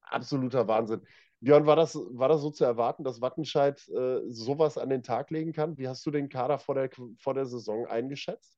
[0.02, 1.06] absoluter Wahnsinn.
[1.40, 5.30] Björn, war das, war das so zu erwarten, dass Wattenscheid äh, sowas an den Tag
[5.30, 5.78] legen kann?
[5.78, 6.90] Wie hast du den Kader vor der,
[7.20, 8.58] vor der Saison eingeschätzt?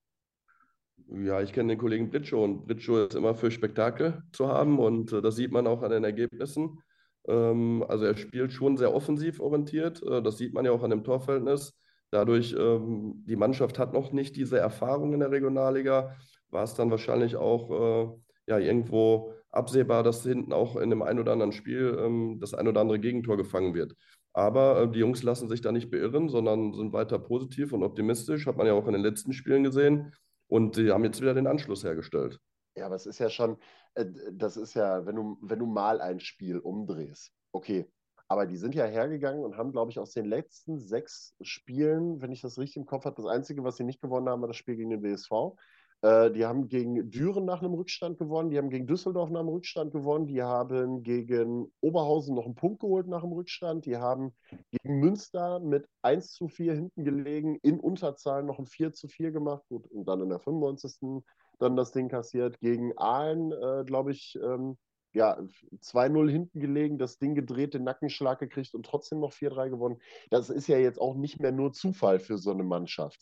[1.07, 5.11] Ja, ich kenne den Kollegen Britschow und Britschow ist immer für Spektakel zu haben und
[5.11, 6.81] äh, das sieht man auch an den Ergebnissen.
[7.27, 10.91] Ähm, also er spielt schon sehr offensiv orientiert, äh, das sieht man ja auch an
[10.91, 11.77] dem Torverhältnis.
[12.11, 16.15] Dadurch, ähm, die Mannschaft hat noch nicht diese Erfahrung in der Regionalliga,
[16.49, 18.09] war es dann wahrscheinlich auch äh,
[18.47, 22.67] ja, irgendwo absehbar, dass hinten auch in dem einen oder anderen Spiel ähm, das ein
[22.67, 23.95] oder andere Gegentor gefangen wird.
[24.33, 28.45] Aber äh, die Jungs lassen sich da nicht beirren, sondern sind weiter positiv und optimistisch.
[28.45, 30.13] Hat man ja auch in den letzten Spielen gesehen.
[30.47, 32.39] Und die haben jetzt wieder den Anschluss hergestellt.
[32.75, 33.57] Ja, aber es ist ja schon,
[33.95, 37.85] äh, das ist ja, wenn du, wenn du mal ein Spiel umdrehst, okay.
[38.31, 42.31] Aber die sind ja hergegangen und haben, glaube ich, aus den letzten sechs Spielen, wenn
[42.31, 44.57] ich das richtig im Kopf habe, das Einzige, was sie nicht gewonnen haben, war das
[44.57, 45.57] Spiel gegen den WSV.
[46.01, 49.49] Äh, die haben gegen Düren nach einem Rückstand gewonnen, die haben gegen Düsseldorf nach einem
[49.49, 54.33] Rückstand gewonnen, die haben gegen Oberhausen noch einen Punkt geholt nach dem Rückstand, die haben
[54.71, 59.31] gegen Münster mit 1 zu 4 hinten gelegen, in Unterzahl noch ein 4 zu 4
[59.31, 61.23] gemacht gut, und dann in der 95.
[61.59, 62.59] dann das Ding kassiert.
[62.61, 64.77] Gegen Aalen, äh, glaube ich, ähm,
[65.13, 65.37] ja,
[65.81, 69.99] 2-0 hinten gelegen, das Ding gedreht, den Nackenschlag gekriegt und trotzdem noch 4-3 gewonnen.
[70.29, 73.19] Das ist ja jetzt auch nicht mehr nur Zufall für so eine Mannschaft.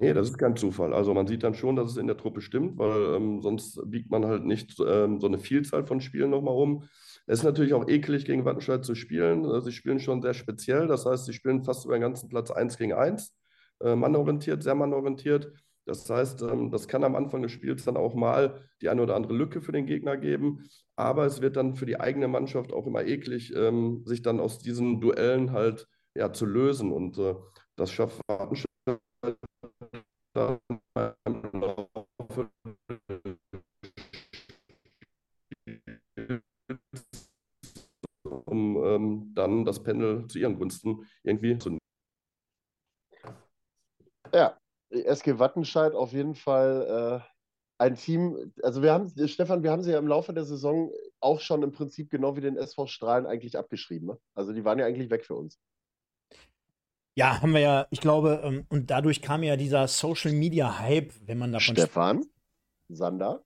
[0.00, 0.92] Nee, das ist kein Zufall.
[0.92, 4.10] Also man sieht dann schon, dass es in der Truppe stimmt, weil ähm, sonst biegt
[4.10, 6.82] man halt nicht ähm, so eine Vielzahl von Spielen nochmal um.
[7.26, 9.44] Es ist natürlich auch eklig, gegen Wattenscheid zu spielen.
[9.46, 10.88] Also sie spielen schon sehr speziell.
[10.88, 13.36] Das heißt, sie spielen fast über den ganzen Platz 1 gegen 1.
[13.80, 15.52] Äh, mannorientiert, sehr mannorientiert.
[15.84, 19.14] Das heißt, ähm, das kann am Anfang des Spiels dann auch mal die eine oder
[19.14, 20.68] andere Lücke für den Gegner geben.
[20.96, 24.58] Aber es wird dann für die eigene Mannschaft auch immer eklig, ähm, sich dann aus
[24.58, 25.86] diesen Duellen halt
[26.16, 26.90] ja, zu lösen.
[26.90, 27.36] Und äh,
[27.76, 28.67] das schafft Wattenscheid
[38.46, 41.78] um ähm, dann das Pendel zu ihren Gunsten irgendwie zu nehmen.
[44.32, 44.58] Ja,
[44.90, 47.38] SG Wattenscheid auf jeden Fall äh,
[47.78, 48.52] ein Team.
[48.62, 51.72] Also wir haben, Stefan, wir haben sie ja im Laufe der Saison auch schon im
[51.72, 54.08] Prinzip genau wie den SV Strahlen eigentlich abgeschrieben.
[54.08, 54.18] Ne?
[54.34, 55.58] Also die waren ja eigentlich weg für uns.
[57.18, 61.12] Ja, haben wir ja, ich glaube, ähm, und dadurch kam ja dieser Social Media Hype,
[61.26, 62.24] wenn man davon Stefan,
[62.88, 63.44] Sander.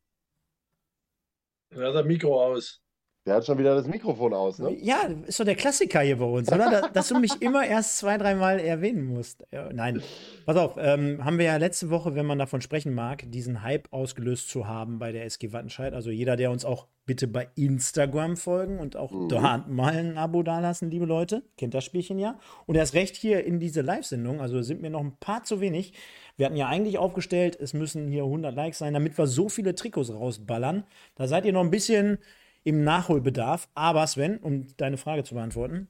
[1.70, 2.81] Er hat das Mikro aus.
[3.24, 4.76] Der hat schon wieder das Mikrofon aus, ne?
[4.80, 6.90] Ja, ist doch der Klassiker hier bei uns, oder?
[6.92, 9.46] Dass du mich immer erst zwei, dreimal erwähnen musst.
[9.72, 10.02] Nein,
[10.44, 13.86] pass auf, ähm, haben wir ja letzte Woche, wenn man davon sprechen mag, diesen Hype
[13.92, 15.94] ausgelöst zu haben bei der SG Wattenscheid.
[15.94, 19.28] Also jeder, der uns auch bitte bei Instagram folgen und auch mhm.
[19.28, 21.44] dort mal ein Abo dalassen, liebe Leute.
[21.56, 22.40] Kennt das Spielchen ja.
[22.66, 25.92] Und erst recht hier in diese Live-Sendung, also sind mir noch ein paar zu wenig.
[26.36, 29.76] Wir hatten ja eigentlich aufgestellt, es müssen hier 100 Likes sein, damit wir so viele
[29.76, 30.82] Trikots rausballern.
[31.14, 32.18] Da seid ihr noch ein bisschen
[32.64, 33.68] im Nachholbedarf.
[33.74, 35.88] Aber Sven, um deine Frage zu beantworten,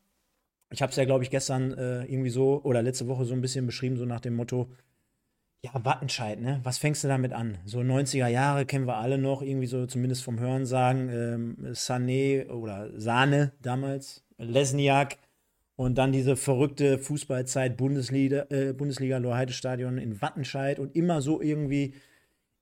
[0.70, 3.43] ich habe es ja, glaube ich, gestern äh, irgendwie so oder letzte Woche so ein
[3.43, 4.70] bisschen beschrieben, so nach dem Motto,
[5.65, 6.61] ja, Wattenscheid, ne?
[6.65, 7.59] Was fängst du damit an?
[7.66, 12.49] So 90er Jahre kennen wir alle noch, irgendwie so zumindest vom Hören sagen, ähm, Sané
[12.49, 15.19] oder Sahne damals, Lesniak
[15.77, 21.40] und dann diese verrückte Fußballzeit Bundesliga, äh, Bundesliga Lohheide Stadion in Wattenscheid und immer so
[21.40, 21.94] irgendwie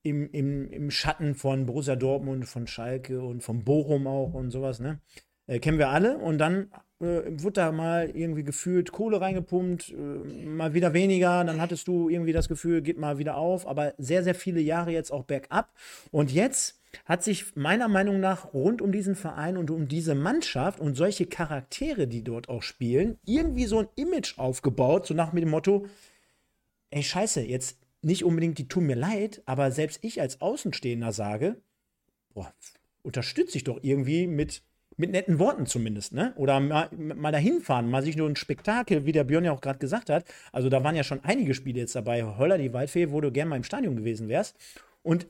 [0.03, 4.79] im, im, im Schatten von Borussia Dortmund, von Schalke und von Bochum auch und sowas,
[4.79, 4.99] ne?
[5.47, 6.17] Äh, kennen wir alle.
[6.17, 11.43] Und dann äh, wurde da mal irgendwie gefühlt Kohle reingepumpt, äh, mal wieder weniger.
[11.43, 13.67] Dann hattest du irgendwie das Gefühl, geht mal wieder auf.
[13.67, 15.73] Aber sehr, sehr viele Jahre jetzt auch bergab.
[16.11, 20.79] Und jetzt hat sich meiner Meinung nach rund um diesen Verein und um diese Mannschaft
[20.79, 25.43] und solche Charaktere, die dort auch spielen, irgendwie so ein Image aufgebaut, so nach mit
[25.43, 25.85] dem Motto,
[26.89, 31.61] ey Scheiße, jetzt nicht unbedingt, die tun mir leid, aber selbst ich als Außenstehender sage,
[32.33, 32.53] boah,
[33.03, 34.63] unterstütze ich doch irgendwie mit,
[34.97, 36.33] mit netten Worten zumindest, ne?
[36.35, 39.61] Oder mal, mal dahin fahren, mal sich nur ein Spektakel, wie der Björn ja auch
[39.61, 40.25] gerade gesagt hat.
[40.51, 42.23] Also da waren ja schon einige Spiele jetzt dabei.
[42.23, 44.55] Holler die Waldfee, wo du gern mal im Stadion gewesen wärst.
[45.03, 45.27] Und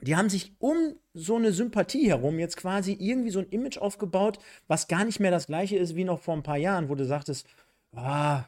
[0.00, 4.38] die haben sich um so eine Sympathie herum jetzt quasi irgendwie so ein Image aufgebaut,
[4.66, 7.04] was gar nicht mehr das gleiche ist wie noch vor ein paar Jahren, wo du
[7.04, 7.46] sagtest,
[7.94, 8.44] ah,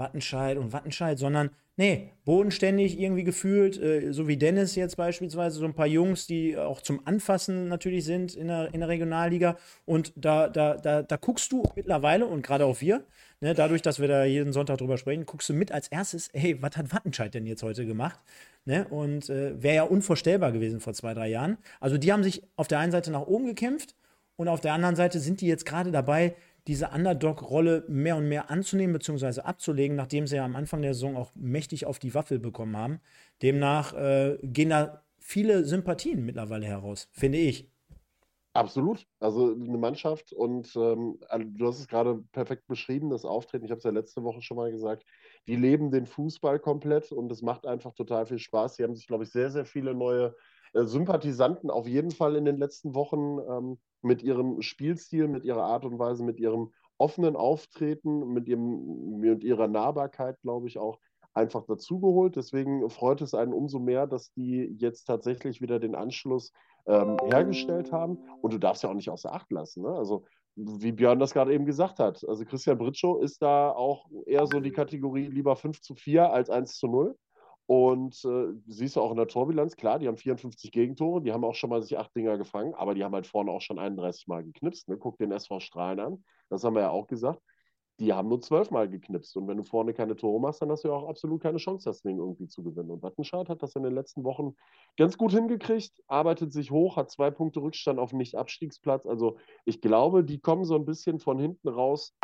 [0.00, 1.50] Wattenscheid und Wattenscheid, sondern
[1.80, 6.58] nee, bodenständig irgendwie gefühlt, äh, so wie Dennis jetzt beispielsweise, so ein paar Jungs, die
[6.58, 9.56] auch zum Anfassen natürlich sind in der, in der Regionalliga.
[9.86, 13.04] Und da, da, da, da guckst du mittlerweile, und gerade auch wir,
[13.40, 16.60] ne, dadurch, dass wir da jeden Sonntag drüber sprechen, guckst du mit als erstes, hey,
[16.60, 18.20] was hat Wattenscheid denn jetzt heute gemacht?
[18.66, 18.86] Ne?
[18.88, 21.56] Und äh, wäre ja unvorstellbar gewesen vor zwei, drei Jahren.
[21.80, 23.94] Also die haben sich auf der einen Seite nach oben gekämpft
[24.36, 26.34] und auf der anderen Seite sind die jetzt gerade dabei,
[26.66, 29.40] diese Underdog-Rolle mehr und mehr anzunehmen bzw.
[29.40, 33.00] abzulegen, nachdem sie ja am Anfang der Saison auch mächtig auf die Waffel bekommen haben.
[33.42, 37.70] Demnach äh, gehen da viele Sympathien mittlerweile heraus, finde ich.
[38.52, 39.06] Absolut.
[39.20, 43.64] Also eine Mannschaft und ähm, also du hast es gerade perfekt beschrieben, das Auftreten.
[43.64, 45.04] Ich habe es ja letzte Woche schon mal gesagt.
[45.46, 48.74] Die leben den Fußball komplett und es macht einfach total viel Spaß.
[48.74, 50.34] Sie haben sich, glaube ich, sehr, sehr viele neue
[50.72, 55.84] Sympathisanten auf jeden Fall in den letzten Wochen ähm, mit ihrem Spielstil, mit ihrer Art
[55.84, 60.98] und Weise, mit ihrem offenen Auftreten, mit, ihrem, mit ihrer Nahbarkeit, glaube ich, auch
[61.34, 62.36] einfach dazugeholt.
[62.36, 66.52] Deswegen freut es einen umso mehr, dass die jetzt tatsächlich wieder den Anschluss
[66.86, 68.18] ähm, hergestellt haben.
[68.42, 69.82] Und du darfst ja auch nicht außer Acht lassen.
[69.82, 69.90] Ne?
[69.90, 70.24] Also,
[70.56, 72.22] wie Björn das gerade eben gesagt hat.
[72.28, 76.50] Also, Christian Britschow ist da auch eher so die Kategorie lieber 5 zu 4 als
[76.50, 77.16] 1 zu 0.
[77.70, 81.44] Und äh, siehst du auch in der Torbilanz, klar, die haben 54 Gegentore, die haben
[81.44, 84.26] auch schon mal sich acht Dinger gefangen, aber die haben halt vorne auch schon 31
[84.26, 84.88] Mal geknipst.
[84.88, 84.96] Ne?
[84.96, 87.40] Guck den SV Strahlen an, das haben wir ja auch gesagt.
[88.00, 89.36] Die haben nur zwölf Mal geknipst.
[89.36, 91.88] Und wenn du vorne keine Tore machst, dann hast du ja auch absolut keine Chance,
[91.88, 92.90] das Ding irgendwie zu gewinnen.
[92.90, 94.56] Und Wattenscheid hat das in den letzten Wochen
[94.96, 99.06] ganz gut hingekriegt, arbeitet sich hoch, hat zwei Punkte Rückstand auf dem Nicht-Abstiegsplatz.
[99.06, 102.16] Also ich glaube, die kommen so ein bisschen von hinten raus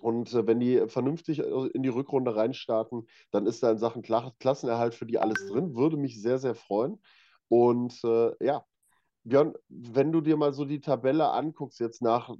[0.00, 4.02] und äh, wenn die vernünftig äh, in die Rückrunde reinstarten, dann ist da in Sachen
[4.02, 5.76] Kla Klassenerhalt für die alles drin.
[5.76, 7.00] Würde mich sehr, sehr freuen.
[7.48, 8.64] Und äh, ja,
[9.24, 12.34] Björn, wenn du dir mal so die Tabelle anguckst, jetzt nach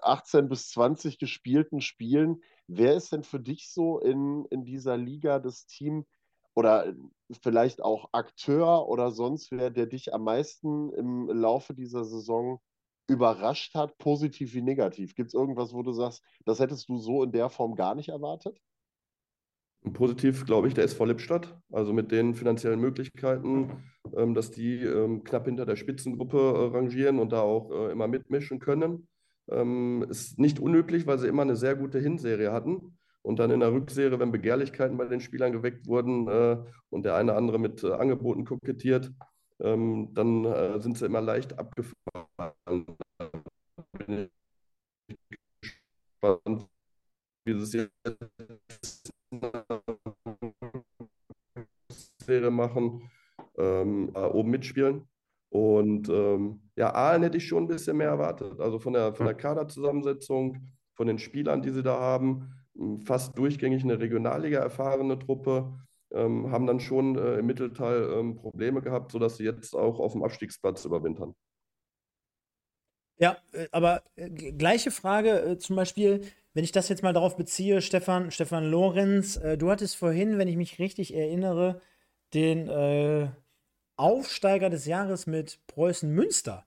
[0.00, 5.40] 18 bis 20 gespielten Spielen, wer ist denn für dich so in, in dieser Liga
[5.40, 6.06] das Team
[6.54, 6.94] oder
[7.42, 12.60] vielleicht auch Akteur oder sonst wer, der dich am meisten im Laufe dieser Saison
[13.08, 15.14] überrascht hat, positiv wie negativ?
[15.14, 18.08] Gibt es irgendwas, wo du sagst, das hättest du so in der Form gar nicht
[18.08, 18.58] erwartet?
[19.92, 21.58] Positiv, glaube ich, der SV Lippstadt.
[21.72, 23.82] Also mit den finanziellen Möglichkeiten,
[24.16, 28.06] ähm, dass die ähm, knapp hinter der Spitzengruppe äh, rangieren und da auch äh, immer
[28.06, 29.08] mitmischen können.
[29.50, 32.96] Ähm, ist nicht unüblich, weil sie immer eine sehr gute Hinserie hatten.
[33.22, 36.58] Und dann in der Rückserie, wenn Begehrlichkeiten bei den Spielern geweckt wurden äh,
[36.90, 39.12] und der eine andere mit äh, Angeboten kokettiert,
[39.60, 42.96] ähm, dann äh, sind sie immer leicht abgefahren.
[43.98, 44.30] Bin
[45.08, 45.18] ich
[45.60, 46.68] gespannt,
[47.44, 49.12] wie sie es jetzt
[52.24, 53.10] Serie machen,
[53.56, 55.08] ähm, oben mitspielen.
[55.50, 58.58] Und ähm, ja, Aalen hätte ich schon ein bisschen mehr erwartet.
[58.58, 62.54] Also von der, von der Kaderzusammensetzung, von den Spielern, die sie da haben,
[63.04, 65.78] fast durchgängig eine Regionalliga erfahrene Truppe
[66.14, 70.12] ähm, haben dann schon äh, im Mittelteil ähm, Probleme gehabt, sodass sie jetzt auch auf
[70.12, 71.34] dem Abstiegsplatz überwintern.
[73.18, 76.22] Ja, äh, aber äh, gleiche Frage äh, zum Beispiel,
[76.54, 80.56] wenn ich das jetzt mal darauf beziehe, Stefan, Stefan Lorenz, du hattest vorhin, wenn ich
[80.56, 81.80] mich richtig erinnere,
[82.34, 83.30] den äh,
[83.96, 86.66] Aufsteiger des Jahres mit Preußen Münster.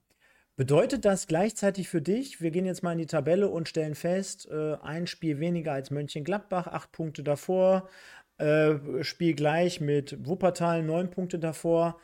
[0.55, 4.47] Bedeutet das gleichzeitig für dich, wir gehen jetzt mal in die Tabelle und stellen fest,
[4.49, 7.89] äh, ein Spiel weniger als Mönchengladbach, acht Punkte davor,
[8.37, 11.99] äh, Spiel gleich mit Wuppertal, neun Punkte davor.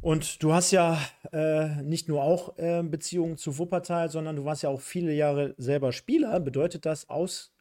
[0.00, 0.98] Und du hast ja
[1.32, 5.54] äh, nicht nur auch äh, Beziehungen zu Wuppertal, sondern du warst ja auch viele Jahre
[5.58, 6.40] selber Spieler.
[6.40, 7.54] Bedeutet das aus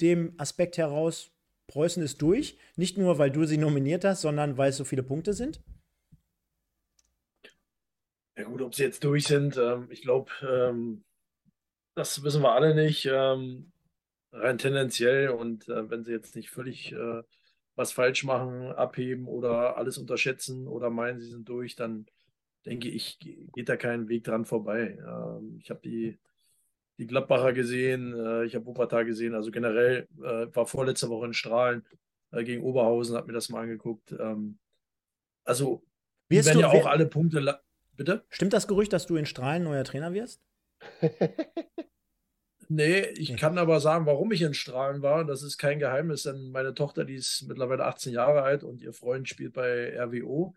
[0.00, 1.32] dem Aspekt heraus,
[1.66, 2.58] Preußen ist durch?
[2.76, 5.60] Nicht nur, weil du sie nominiert hast, sondern weil es so viele Punkte sind?
[8.36, 11.04] Ja gut, ob sie jetzt durch sind, ähm, ich glaube, ähm,
[11.94, 13.06] das wissen wir alle nicht.
[13.10, 13.71] Ähm,
[14.32, 17.22] rein tendenziell und äh, wenn sie jetzt nicht völlig äh,
[17.74, 22.06] was falsch machen, abheben oder alles unterschätzen oder meinen, sie sind durch, dann
[22.66, 24.98] denke ich, geht da kein Weg dran vorbei.
[25.06, 26.18] Ähm, ich habe die,
[26.98, 31.32] die Gladbacher gesehen, äh, ich habe Wuppertal gesehen, also generell äh, war vorletzte Woche in
[31.34, 31.84] Strahlen
[32.30, 34.12] äh, gegen Oberhausen, habe mir das mal angeguckt.
[34.12, 34.58] Ähm,
[35.44, 35.82] also,
[36.28, 37.60] Wirst werden du- ja auch alle Punkte.
[37.94, 38.24] Bitte?
[38.30, 40.42] Stimmt das Gerücht, dass du in Strahlen neuer Trainer wirst?
[42.74, 43.36] Nee, ich Nee.
[43.36, 45.24] kann aber sagen, warum ich in Strahlen war.
[45.24, 48.92] Das ist kein Geheimnis, denn meine Tochter, die ist mittlerweile 18 Jahre alt und ihr
[48.94, 50.54] Freund spielt bei RWO,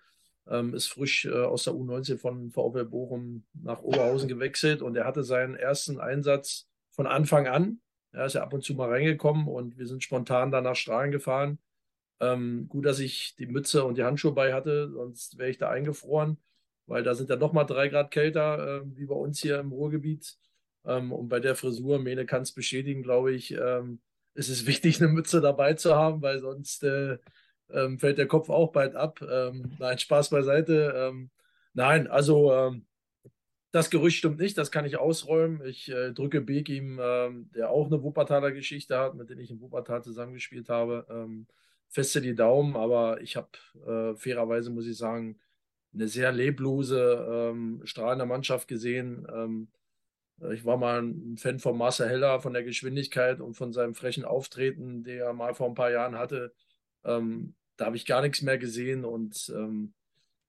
[0.48, 5.06] ähm, ist frisch äh, aus der U19 von VfL Bochum nach Oberhausen gewechselt und er
[5.06, 7.82] hatte seinen ersten Einsatz von Anfang an.
[8.12, 11.12] Er ist ja ab und zu mal reingekommen und wir sind spontan dann nach Strahlen
[11.12, 11.60] gefahren.
[12.22, 15.70] Ähm, gut, dass ich die Mütze und die Handschuhe bei hatte, sonst wäre ich da
[15.70, 16.38] eingefroren,
[16.86, 19.72] weil da sind ja noch mal drei Grad kälter, äh, wie bei uns hier im
[19.74, 20.38] Ruhrgebiet.
[20.86, 24.02] Ähm, und bei der Frisur, Mene kann es bestätigen, glaube ich, ähm,
[24.34, 27.18] ist es wichtig, eine Mütze dabei zu haben, weil sonst äh,
[27.70, 29.22] ähm, fällt der Kopf auch bald ab.
[29.22, 30.94] Ähm, nein, Spaß beiseite.
[30.96, 31.32] Ähm,
[31.74, 32.86] nein, also ähm,
[33.72, 35.66] das Gerücht stimmt nicht, das kann ich ausräumen.
[35.66, 39.60] Ich äh, drücke Begim, ähm, der auch eine Wuppertaler Geschichte hat, mit dem ich in
[39.60, 41.46] Wuppertal zusammengespielt habe,
[41.90, 43.50] feste die Daumen, aber ich habe
[43.86, 45.40] äh, fairerweise, muss ich sagen,
[45.94, 49.26] eine sehr leblose, ähm, strahlende Mannschaft gesehen.
[49.34, 49.70] Ähm,
[50.52, 54.26] ich war mal ein Fan von Marcel Heller, von der Geschwindigkeit und von seinem frechen
[54.26, 56.54] Auftreten, der er mal vor ein paar Jahren hatte.
[57.04, 59.94] Ähm, da habe ich gar nichts mehr gesehen und ähm,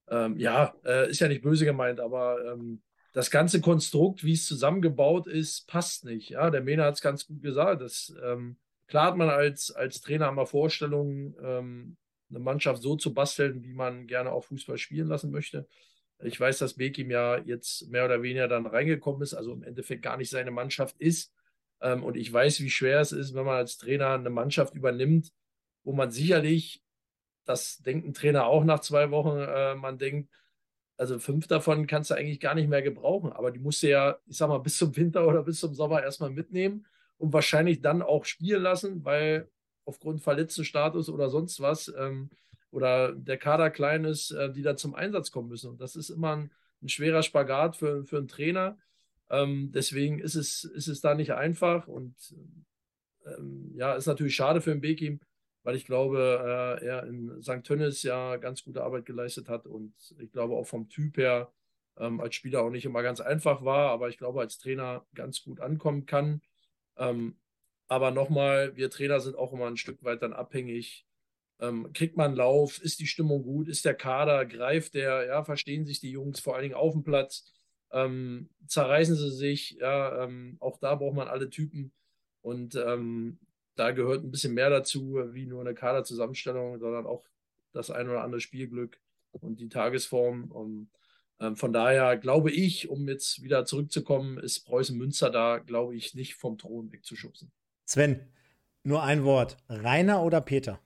[0.09, 2.81] ähm, ja, äh, ist ja nicht böse gemeint, aber ähm,
[3.13, 6.29] das ganze Konstrukt, wie es zusammengebaut ist, passt nicht.
[6.29, 7.81] Ja, der Mena hat es ganz gut gesagt.
[7.81, 8.57] Das, ähm,
[8.87, 11.97] klar hat man als, als Trainer immer Vorstellungen, ähm,
[12.29, 15.67] eine Mannschaft so zu basteln, wie man gerne auch Fußball spielen lassen möchte.
[16.23, 20.01] Ich weiß, dass Bekim ja jetzt mehr oder weniger dann reingekommen ist, also im Endeffekt
[20.01, 21.33] gar nicht seine Mannschaft ist.
[21.81, 25.31] Ähm, und ich weiß, wie schwer es ist, wenn man als Trainer eine Mannschaft übernimmt,
[25.83, 26.83] wo man sicherlich,
[27.45, 30.29] das denkt ein Trainer auch nach zwei Wochen, äh, man denkt,
[30.97, 34.17] also fünf davon kannst du eigentlich gar nicht mehr gebrauchen, aber die musst du ja,
[34.25, 36.87] ich sag mal, bis zum Winter oder bis zum Sommer erstmal mitnehmen
[37.17, 39.47] und wahrscheinlich dann auch spielen lassen, weil
[39.85, 42.31] aufgrund Verletztenstatus oder sonst was ähm,
[42.77, 45.71] oder der Kader klein ist, äh, die da zum Einsatz kommen müssen.
[45.71, 46.51] Und das ist immer ein,
[46.83, 48.77] ein schwerer Spagat für, für einen Trainer.
[49.31, 52.13] Ähm, deswegen ist es, ist es da nicht einfach und
[53.25, 55.19] ähm, ja, ist natürlich schade für den Bekim,
[55.63, 57.63] weil ich glaube, äh, er in St.
[57.63, 61.51] Tönnis ja ganz gute Arbeit geleistet hat und ich glaube auch vom Typ her
[61.97, 65.41] ähm, als Spieler auch nicht immer ganz einfach war, aber ich glaube als Trainer ganz
[65.41, 66.41] gut ankommen kann.
[66.95, 67.37] Ähm,
[67.87, 71.06] aber nochmal, wir Trainer sind auch immer ein Stück weit dann abhängig.
[71.59, 72.81] Ähm, kriegt man Lauf?
[72.81, 73.67] Ist die Stimmung gut?
[73.67, 74.45] Ist der Kader?
[74.45, 75.25] Greift der?
[75.25, 77.51] Ja, verstehen sich die Jungs vor allen Dingen auf dem Platz?
[77.91, 79.71] Ähm, zerreißen sie sich?
[79.79, 81.91] Ja, ähm, auch da braucht man alle Typen.
[82.41, 83.39] Und ähm,
[83.75, 87.23] da gehört ein bisschen mehr dazu, wie nur eine Kaderzusammenstellung, sondern auch
[87.73, 88.99] das ein oder andere Spielglück
[89.31, 90.51] und die Tagesform.
[90.51, 90.89] Und
[91.39, 96.15] ähm, von daher glaube ich, um jetzt wieder zurückzukommen, ist Preußen Münster da, glaube ich,
[96.15, 97.51] nicht vom Thron wegzuschubsen.
[97.85, 98.27] Sven,
[98.83, 99.57] nur ein Wort.
[99.69, 100.79] Rainer oder Peter?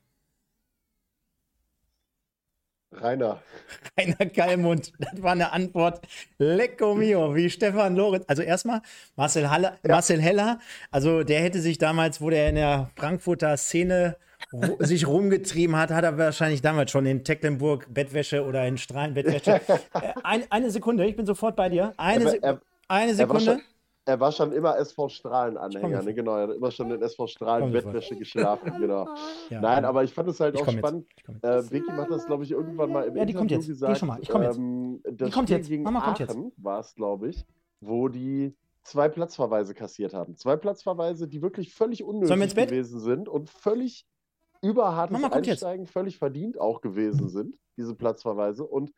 [2.93, 3.41] Rainer.
[3.97, 4.91] Rainer Kallmund.
[4.99, 6.01] Das war eine Antwort.
[6.37, 8.25] Lecco mio, wie Stefan Lorenz.
[8.27, 8.81] Also erstmal
[9.15, 10.59] Marcel, Halle, Marcel Heller.
[10.91, 14.17] Also der hätte sich damals, wo der in der Frankfurter Szene
[14.79, 19.61] sich rumgetrieben hat, hat er wahrscheinlich damals schon in Tecklenburg Bettwäsche oder in Strahlen Bettwäsche.
[19.93, 21.93] Äh, ein, eine Sekunde, ich bin sofort bei dir.
[21.97, 23.59] Eine, Er- er- eine Sekunde.
[24.07, 26.13] Schon, er war schon immer SV Strahlen-Anhänger, ne?
[26.13, 27.93] Genau, er hat immer schon in SV Strahlen Komm sofort.
[27.93, 29.07] Bettwäsche geschlafen, genau.
[29.49, 30.77] Ja, Nein, aber ich fand es halt auch jetzt.
[30.77, 31.07] spannend.
[31.27, 31.43] Jetzt.
[31.43, 33.79] Äh, Vicky hat das, glaube ich, irgendwann mal im Ja, die kommt Interview jetzt.
[33.81, 33.97] Geh gesagt.
[33.97, 34.19] schon mal.
[34.21, 34.57] Ich komm jetzt.
[34.57, 35.67] Ähm, das Die kommt Spiel jetzt.
[35.69, 36.31] gegen Mama kommt jetzt.
[36.31, 37.45] Aachen war es, glaube ich,
[37.79, 40.35] wo die zwei Platzverweise kassiert haben.
[40.35, 42.69] Zwei Platzverweise, die wirklich völlig wir unnötig Bett?
[42.69, 44.05] gewesen sind und völlig
[44.61, 45.63] überhartes Mama kommt jetzt.
[45.63, 48.63] Einsteigen, völlig verdient auch gewesen sind, diese Platzverweise.
[48.65, 48.91] Und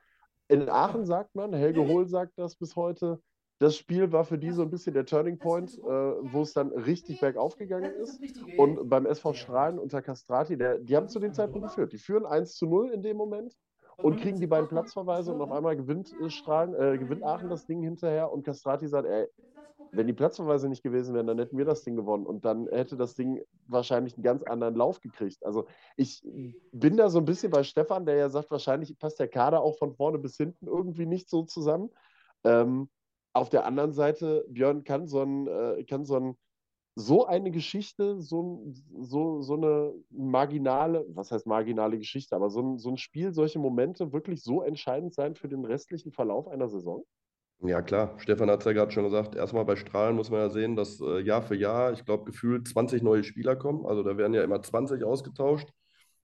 [0.47, 3.21] in Aachen sagt man, Helge Hohl sagt das bis heute,
[3.59, 6.69] das Spiel war für die so ein bisschen der Turning Point, äh, wo es dann
[6.71, 8.19] richtig bergauf gegangen ist.
[8.57, 11.93] Und beim SV Strahlen unter Castrati, der, die haben zu dem Zeitpunkt geführt.
[11.93, 13.55] Die führen 1 zu 0 in dem Moment
[13.97, 17.65] und kriegen die beiden Platzverweise und auf einmal gewinnt äh, Strahlen, äh, gewinnt Aachen das
[17.65, 19.27] Ding hinterher und Castrati sagt, ey,
[19.93, 22.25] wenn die Platzverweise nicht gewesen wären, dann hätten wir das Ding gewonnen.
[22.25, 25.45] Und dann hätte das Ding wahrscheinlich einen ganz anderen Lauf gekriegt.
[25.45, 26.23] Also ich
[26.71, 29.77] bin da so ein bisschen bei Stefan, der ja sagt, wahrscheinlich passt der Kader auch
[29.77, 31.91] von vorne bis hinten irgendwie nicht so zusammen.
[32.43, 32.89] Ähm,
[33.33, 36.37] auf der anderen Seite, Björn kann so ein, äh, kann so ein
[36.95, 42.77] so eine Geschichte, so, so, so eine marginale, was heißt marginale Geschichte, aber so ein,
[42.77, 47.03] so ein Spiel, solche Momente wirklich so entscheidend sein für den restlichen Verlauf einer Saison?
[47.61, 48.19] Ja, klar.
[48.19, 49.35] Stefan hat es ja gerade schon gesagt.
[49.35, 52.67] Erstmal bei Strahlen muss man ja sehen, dass äh, Jahr für Jahr, ich glaube, gefühlt
[52.67, 53.85] 20 neue Spieler kommen.
[53.85, 55.69] Also da werden ja immer 20 ausgetauscht.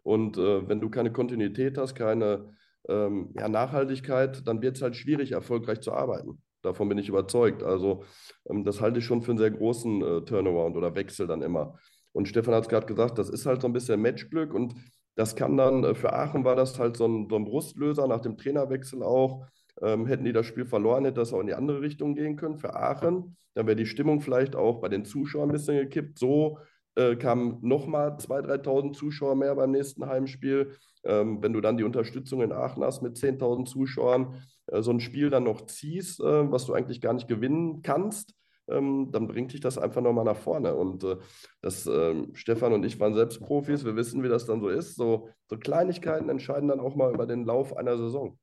[0.04, 2.54] Und äh, wenn du keine Kontinuität hast, keine
[2.90, 6.42] ähm, ja, Nachhaltigkeit, dann wird es halt schwierig, erfolgreich zu arbeiten.
[6.62, 7.64] Davon bin ich überzeugt.
[7.64, 8.04] Also
[8.50, 11.78] ähm, das halte ich schon für einen sehr großen äh, Turnaround oder Wechsel dann immer.
[12.12, 14.76] Und Stefan hat es gerade gesagt, das ist halt so ein bisschen Matchglück und
[15.16, 18.22] das kann dann, äh, für Aachen war das halt so ein, so ein Brustlöser nach
[18.22, 19.46] dem Trainerwechsel auch.
[19.82, 22.58] Ähm, hätten die das Spiel verloren, hätte das auch in die andere Richtung gehen können
[22.58, 23.38] für Aachen.
[23.54, 26.20] Dann wäre die Stimmung vielleicht auch bei den Zuschauern ein bisschen gekippt.
[26.20, 26.60] So
[27.00, 30.74] äh, kamen nochmal 2.000, 3.000 Zuschauer mehr beim nächsten Heimspiel.
[31.06, 34.36] Ähm, wenn du dann die Unterstützung in Aachen hast mit 10.000 Zuschauern,
[34.68, 38.36] äh, so ein Spiel dann noch ziehst, äh, was du eigentlich gar nicht gewinnen kannst,
[38.68, 40.76] ähm, dann bringt dich das einfach nochmal nach vorne.
[40.76, 41.16] Und äh,
[41.62, 44.96] das, ähm, Stefan und ich waren selbst Profis, wir wissen, wie das dann so ist.
[44.96, 48.38] So, so Kleinigkeiten entscheiden dann auch mal über den Lauf einer Saison.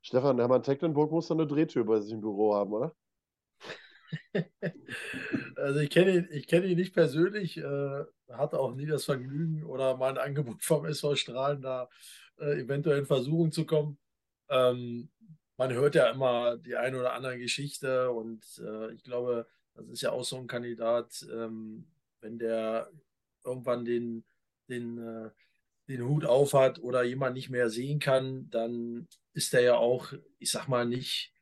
[0.00, 2.94] Stefan Hermann Tecklenburg muss dann eine Drehtür bei sich im Büro haben, oder?
[5.56, 9.96] Also ich kenne ihn, ich ihn nicht persönlich, äh, hatte auch nie das Vergnügen oder
[9.96, 11.88] mal ein Angebot vom SV Strahlen, da
[12.38, 13.98] äh, eventuell in Versuchung zu kommen.
[14.48, 15.10] Ähm,
[15.56, 20.02] man hört ja immer die eine oder andere Geschichte und äh, ich glaube, das ist
[20.02, 21.86] ja auch so ein Kandidat, ähm,
[22.20, 22.90] wenn der
[23.44, 24.24] irgendwann den,
[24.68, 25.30] den, äh,
[25.88, 30.50] den Hut aufhat oder jemand nicht mehr sehen kann, dann ist der ja auch, ich
[30.50, 31.32] sag mal, nicht,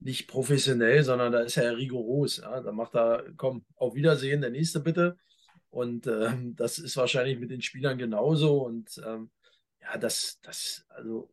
[0.00, 2.38] nicht professionell, sondern da ist er ja rigoros.
[2.38, 2.60] Ja?
[2.60, 5.16] Da macht er, komm, auf Wiedersehen, der nächste bitte.
[5.70, 8.64] Und ähm, das ist wahrscheinlich mit den Spielern genauso.
[8.64, 9.30] Und ähm,
[9.80, 11.30] ja, das, das, also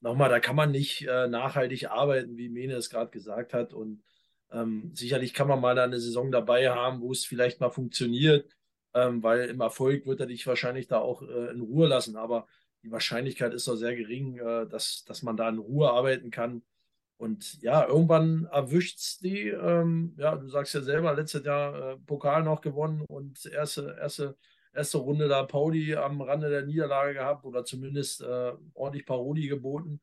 [0.00, 3.72] nochmal, da kann man nicht äh, nachhaltig arbeiten, wie Mene es gerade gesagt hat.
[3.72, 4.02] Und
[4.50, 8.50] ähm, sicherlich kann man mal eine Saison dabei haben, wo es vielleicht mal funktioniert,
[8.94, 12.16] ähm, weil im Erfolg wird er dich wahrscheinlich da auch äh, in Ruhe lassen.
[12.16, 12.46] Aber
[12.82, 16.62] die Wahrscheinlichkeit ist doch sehr gering, äh, dass, dass man da in Ruhe arbeiten kann.
[17.20, 19.48] Und ja, irgendwann erwischt es die.
[19.48, 24.38] Ähm, ja, du sagst ja selber, letztes Jahr äh, Pokal noch gewonnen und erste, erste,
[24.72, 30.00] erste Runde da Pauli am Rande der Niederlage gehabt oder zumindest äh, ordentlich Paroli geboten.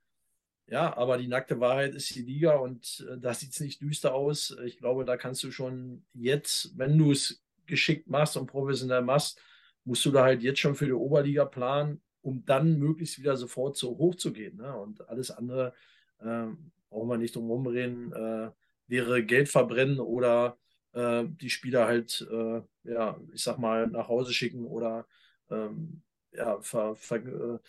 [0.68, 4.14] Ja, aber die nackte Wahrheit ist die Liga und äh, da sieht es nicht düster
[4.14, 4.56] aus.
[4.66, 9.42] Ich glaube, da kannst du schon jetzt, wenn du es geschickt machst und professionell machst,
[9.86, 13.76] musst du da halt jetzt schon für die Oberliga planen, um dann möglichst wieder sofort
[13.76, 14.58] so hoch zu gehen.
[14.58, 14.72] Ne?
[14.78, 15.74] Und alles andere
[16.20, 16.50] äh,
[16.90, 18.52] brauchen wir nicht drum herum reden, äh,
[18.88, 20.58] wäre Geld verbrennen oder
[20.94, 25.08] äh, die Spieler halt, äh, ja, ich sag mal, nach Hause schicken oder
[25.50, 27.60] ähm, ja, ver, ver, äh,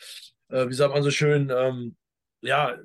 [0.57, 1.97] äh, wie sagt man so schön, ähm,
[2.41, 2.79] ja,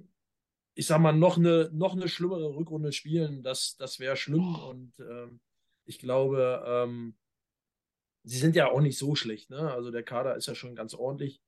[0.76, 4.94] ich sag mal, noch eine, noch eine schlimmere Rückrunde spielen, das, das wäre schlimm und
[5.00, 5.40] ähm,
[5.86, 7.16] ich glaube, ähm,
[8.24, 9.72] sie sind ja auch nicht so schlecht, ne?
[9.72, 11.42] Also der Kader ist ja schon ganz ordentlich.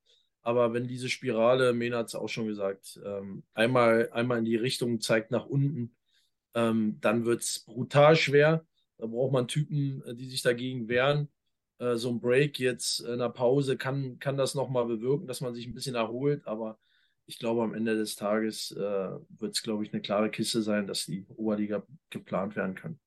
[0.45, 4.55] Aber wenn diese Spirale, Mena hat es auch schon gesagt, ähm, einmal, einmal in die
[4.55, 5.95] Richtung zeigt nach unten,
[6.53, 8.63] ähm, dann wird es brutal schwer.
[8.99, 11.29] Da braucht man Typen, äh, die sich dagegen wehren.
[11.79, 15.55] Äh, so ein Break jetzt in der Pause kann, kann das nochmal bewirken, dass man
[15.55, 16.45] sich ein bisschen erholt.
[16.45, 16.77] Aber
[17.25, 20.85] ich glaube, am Ende des Tages äh, wird es, glaube ich, eine klare Kiste sein,
[20.85, 21.81] dass die Oberliga
[22.11, 22.99] geplant werden kann.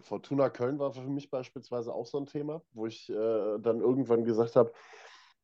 [0.00, 4.24] Fortuna Köln war für mich beispielsweise auch so ein Thema, wo ich äh, dann irgendwann
[4.24, 4.72] gesagt habe,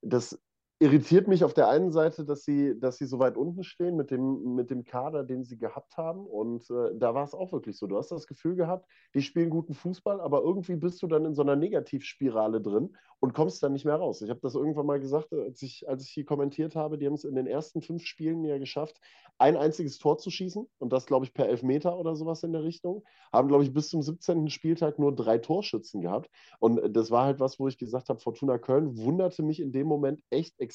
[0.00, 0.40] das
[0.82, 4.10] irritiert mich auf der einen Seite, dass sie, dass sie so weit unten stehen mit
[4.10, 6.26] dem, mit dem Kader, den sie gehabt haben.
[6.26, 7.86] Und äh, da war es auch wirklich so.
[7.86, 11.34] Du hast das Gefühl gehabt, die spielen guten Fußball, aber irgendwie bist du dann in
[11.34, 14.20] so einer Negativspirale drin und kommst dann nicht mehr raus.
[14.20, 17.14] Ich habe das irgendwann mal gesagt, als ich, als ich hier kommentiert habe, die haben
[17.14, 19.00] es in den ersten fünf Spielen ja geschafft,
[19.38, 22.64] ein einziges Tor zu schießen und das, glaube ich, per Elfmeter oder sowas in der
[22.64, 23.04] Richtung.
[23.32, 24.50] Haben, glaube ich, bis zum 17.
[24.50, 26.30] Spieltag nur drei Torschützen gehabt.
[26.58, 29.86] Und das war halt was, wo ich gesagt habe, Fortuna Köln wunderte mich in dem
[29.86, 30.71] Moment echt extrem,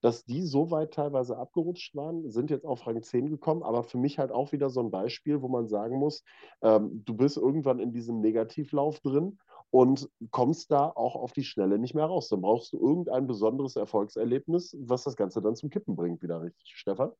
[0.00, 3.98] dass die so weit teilweise abgerutscht waren, sind jetzt auf Rang 10 gekommen, aber für
[3.98, 6.22] mich halt auch wieder so ein Beispiel, wo man sagen muss,
[6.62, 9.38] ähm, du bist irgendwann in diesem Negativlauf drin
[9.70, 12.28] und kommst da auch auf die Schnelle nicht mehr raus.
[12.28, 16.72] Dann brauchst du irgendein besonderes Erfolgserlebnis, was das Ganze dann zum Kippen bringt, wieder richtig.
[16.76, 17.12] Stefan?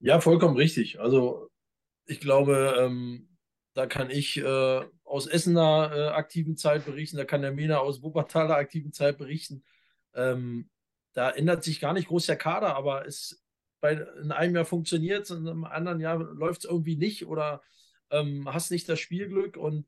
[0.00, 1.00] Ja, vollkommen richtig.
[1.00, 1.48] Also
[2.06, 3.28] ich glaube, ähm,
[3.74, 8.02] da kann ich äh, aus Essener äh, aktiven Zeit berichten, da kann der Mena aus
[8.02, 9.64] Wuppertaler aktiven Zeit berichten.
[10.14, 10.68] Ähm,
[11.12, 13.42] da ändert sich gar nicht groß der Kader, aber es
[13.80, 17.62] bei, in einem Jahr funktioniert es, in einem anderen Jahr läuft es irgendwie nicht oder
[18.10, 19.86] ähm, hast nicht das Spielglück und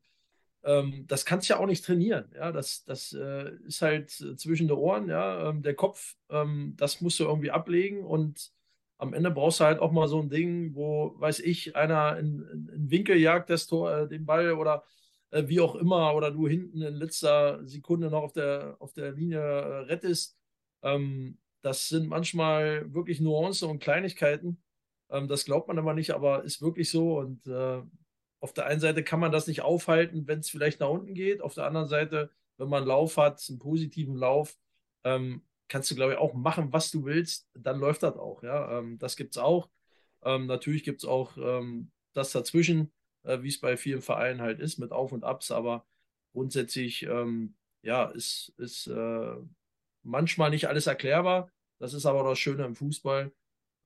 [0.63, 2.31] ähm, das kannst du ja auch nicht trainieren.
[2.35, 7.01] Ja, das, das äh, ist halt zwischen den Ohren, ja, ähm, der Kopf, ähm, das
[7.01, 8.51] musst du irgendwie ablegen und
[8.97, 12.43] am Ende brauchst du halt auch mal so ein Ding, wo, weiß ich, einer in,
[12.53, 14.83] in, in Winkel jagt das Tor, äh, den Ball oder
[15.31, 19.11] äh, wie auch immer, oder du hinten in letzter Sekunde noch auf der, auf der
[19.11, 20.37] Linie äh, rettest.
[20.83, 24.61] Ähm, das sind manchmal wirklich Nuancen und Kleinigkeiten.
[25.09, 27.19] Ähm, das glaubt man aber nicht, aber ist wirklich so.
[27.19, 27.81] Und äh,
[28.39, 31.41] auf der einen Seite kann man das nicht aufhalten, wenn es vielleicht nach unten geht.
[31.41, 34.57] Auf der anderen Seite, wenn man einen Lauf hat, einen positiven Lauf,
[35.03, 38.43] ähm, kannst du, glaube ich, auch machen, was du willst, dann läuft das auch.
[38.43, 38.79] Ja?
[38.79, 39.69] Ähm, das gibt es auch.
[40.23, 42.91] Ähm, natürlich gibt es auch ähm, das dazwischen,
[43.23, 45.85] äh, wie es bei vielen Vereinen halt ist, mit Auf und Abs, aber
[46.33, 49.35] grundsätzlich, ähm, ja, ist, ist äh,
[50.03, 51.51] manchmal nicht alles erklärbar.
[51.79, 53.31] Das ist aber das Schöne im Fußball.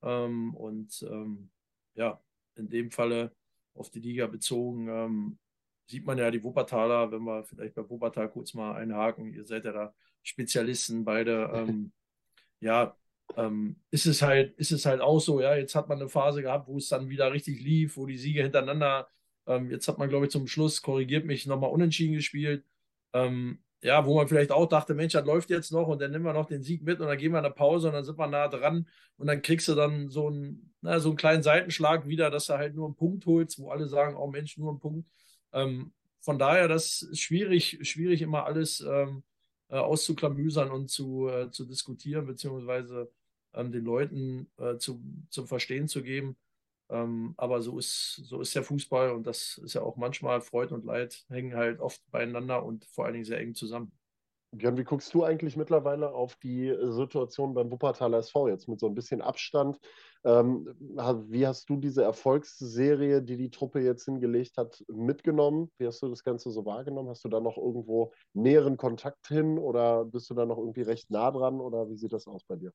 [0.02, 1.50] Ähm, und ähm,
[1.94, 2.20] ja,
[2.56, 3.34] in dem Falle
[3.74, 5.38] auf die Liga bezogen, ähm,
[5.86, 9.64] sieht man ja die Wuppertaler, wenn wir vielleicht bei Wuppertal kurz mal einhaken, ihr seid
[9.64, 11.50] ja da Spezialisten beide.
[11.54, 11.92] Ähm,
[12.60, 12.96] ja,
[13.36, 16.42] ähm, ist es halt, ist es halt auch so, ja, jetzt hat man eine Phase
[16.42, 19.08] gehabt, wo es dann wieder richtig lief, wo die Siege hintereinander,
[19.46, 22.64] ähm, jetzt hat man, glaube ich, zum Schluss, korrigiert mich, nochmal unentschieden gespielt.
[23.12, 26.24] Ähm, ja, wo man vielleicht auch dachte, Mensch, das läuft jetzt noch und dann nehmen
[26.24, 28.18] wir noch den Sieg mit und dann gehen wir in eine Pause und dann sind
[28.18, 32.06] wir nah dran und dann kriegst du dann so einen, na, so einen kleinen Seitenschlag
[32.08, 34.80] wieder, dass du halt nur einen Punkt holst, wo alle sagen, oh Mensch, nur einen
[34.80, 35.08] Punkt.
[35.52, 39.22] Ähm, von daher, das ist schwierig, schwierig immer alles ähm,
[39.68, 43.10] äh, auszuklamüsern und zu, äh, zu diskutieren, beziehungsweise
[43.54, 45.00] ähm, den Leuten äh, zu,
[45.30, 46.36] zum Verstehen zu geben.
[46.88, 50.74] Ähm, aber so ist, so ist der Fußball und das ist ja auch manchmal Freude
[50.74, 53.92] und Leid hängen halt oft beieinander und vor allen Dingen sehr eng zusammen.
[54.52, 58.86] Björn, wie guckst du eigentlich mittlerweile auf die Situation beim Wuppertaler SV jetzt mit so
[58.86, 59.78] ein bisschen Abstand?
[60.24, 60.68] Ähm,
[61.28, 65.70] wie hast du diese Erfolgsserie, die die Truppe jetzt hingelegt hat, mitgenommen?
[65.78, 67.08] Wie hast du das Ganze so wahrgenommen?
[67.08, 71.10] Hast du da noch irgendwo näheren Kontakt hin oder bist du da noch irgendwie recht
[71.10, 72.72] nah dran oder wie sieht das aus bei dir?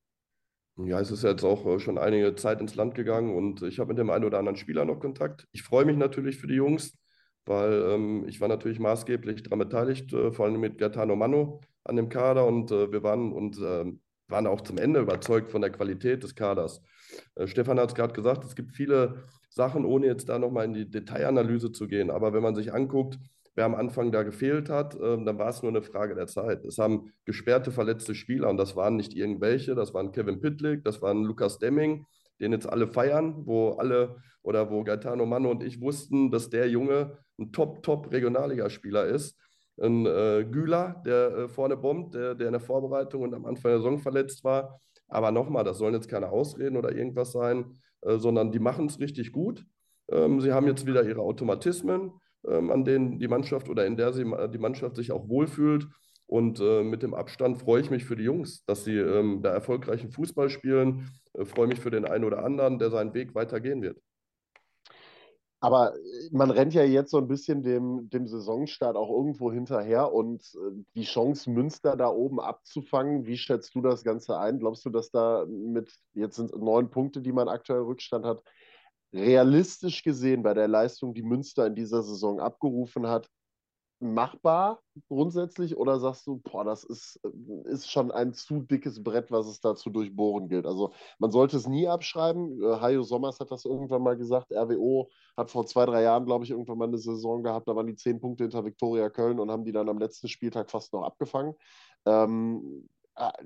[0.86, 3.90] Ja, es ist jetzt auch äh, schon einige Zeit ins Land gegangen und ich habe
[3.90, 5.48] mit dem einen oder anderen Spieler noch Kontakt.
[5.52, 6.98] Ich freue mich natürlich für die Jungs,
[7.46, 11.96] weil ähm, ich war natürlich maßgeblich daran beteiligt, äh, vor allem mit Gaetano Mano an
[11.98, 13.86] dem Kader und äh, wir waren und äh,
[14.28, 16.82] waren auch zum Ende überzeugt von der Qualität des Kaders.
[17.36, 20.74] Äh, Stefan hat es gerade gesagt, es gibt viele Sachen, ohne jetzt da nochmal in
[20.74, 22.10] die Detailanalyse zu gehen.
[22.10, 23.20] Aber wenn man sich anguckt,
[23.56, 26.64] wer am Anfang da gefehlt hat, äh, dann war es nur eine Frage der Zeit.
[26.66, 31.02] Es haben gesperrte, verletzte Spieler und das waren nicht irgendwelche, das waren Kevin Pittlick, das
[31.02, 32.06] waren Lukas Demming,
[32.40, 36.70] den jetzt alle feiern, wo alle oder wo Gaetano Manno und ich wussten, dass der
[36.70, 39.38] Junge ein Top-Top-Regionalligaspieler ist.
[39.80, 43.72] Ein äh, Güler, der äh, vorne bombt, der, der in der Vorbereitung und am Anfang
[43.72, 44.80] der Saison verletzt war.
[45.08, 49.00] Aber nochmal, das sollen jetzt keine Ausreden oder irgendwas sein, äh, sondern die machen es
[49.00, 49.66] richtig gut.
[50.10, 54.14] Ähm, sie haben jetzt wieder ihre Automatismen ähm, an denen die Mannschaft oder in der
[54.14, 55.88] sie, die Mannschaft sich auch wohlfühlt.
[56.32, 59.50] Und äh, mit dem Abstand freue ich mich für die Jungs, dass sie ähm, da
[59.50, 61.10] erfolgreichen Fußball spielen.
[61.34, 63.98] Äh, freue mich für den einen oder anderen, der seinen Weg weitergehen wird.
[65.60, 66.00] Aber äh,
[66.32, 70.84] man rennt ja jetzt so ein bisschen dem, dem Saisonstart auch irgendwo hinterher und äh,
[70.96, 74.60] die Chance, Münster da oben abzufangen, wie schätzt du das Ganze ein?
[74.60, 78.42] Glaubst du, dass da mit, jetzt sind neun Punkte, die man aktuell Rückstand hat,
[79.14, 83.30] realistisch gesehen bei der Leistung, die Münster in dieser Saison abgerufen hat,
[84.02, 87.20] machbar grundsätzlich oder sagst du, boah, das ist,
[87.66, 90.66] ist schon ein zu dickes Brett, was es da zu durchbohren gilt?
[90.66, 92.62] Also man sollte es nie abschreiben.
[92.64, 94.52] Äh, Hajo Sommers hat das irgendwann mal gesagt.
[94.52, 97.88] RWO hat vor zwei, drei Jahren, glaube ich, irgendwann mal eine Saison gehabt, da waren
[97.88, 101.04] die zehn Punkte hinter Viktoria Köln und haben die dann am letzten Spieltag fast noch
[101.04, 101.54] abgefangen.
[102.06, 102.90] Ähm,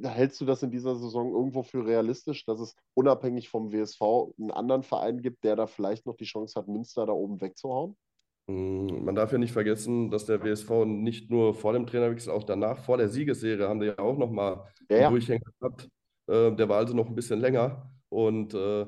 [0.03, 4.01] hältst du das in dieser Saison irgendwo für realistisch, dass es unabhängig vom WSV
[4.37, 7.95] einen anderen Verein gibt, der da vielleicht noch die Chance hat, Münster da oben wegzuhauen?
[8.47, 12.43] Mm, man darf ja nicht vergessen, dass der WSV nicht nur vor dem Trainerwechsel, auch
[12.43, 15.09] danach, vor der Siegesserie, haben die ja auch nochmal ja, ja.
[15.09, 15.89] Durchhänger gehabt.
[16.27, 17.91] Äh, der war also noch ein bisschen länger.
[18.09, 18.85] Und äh,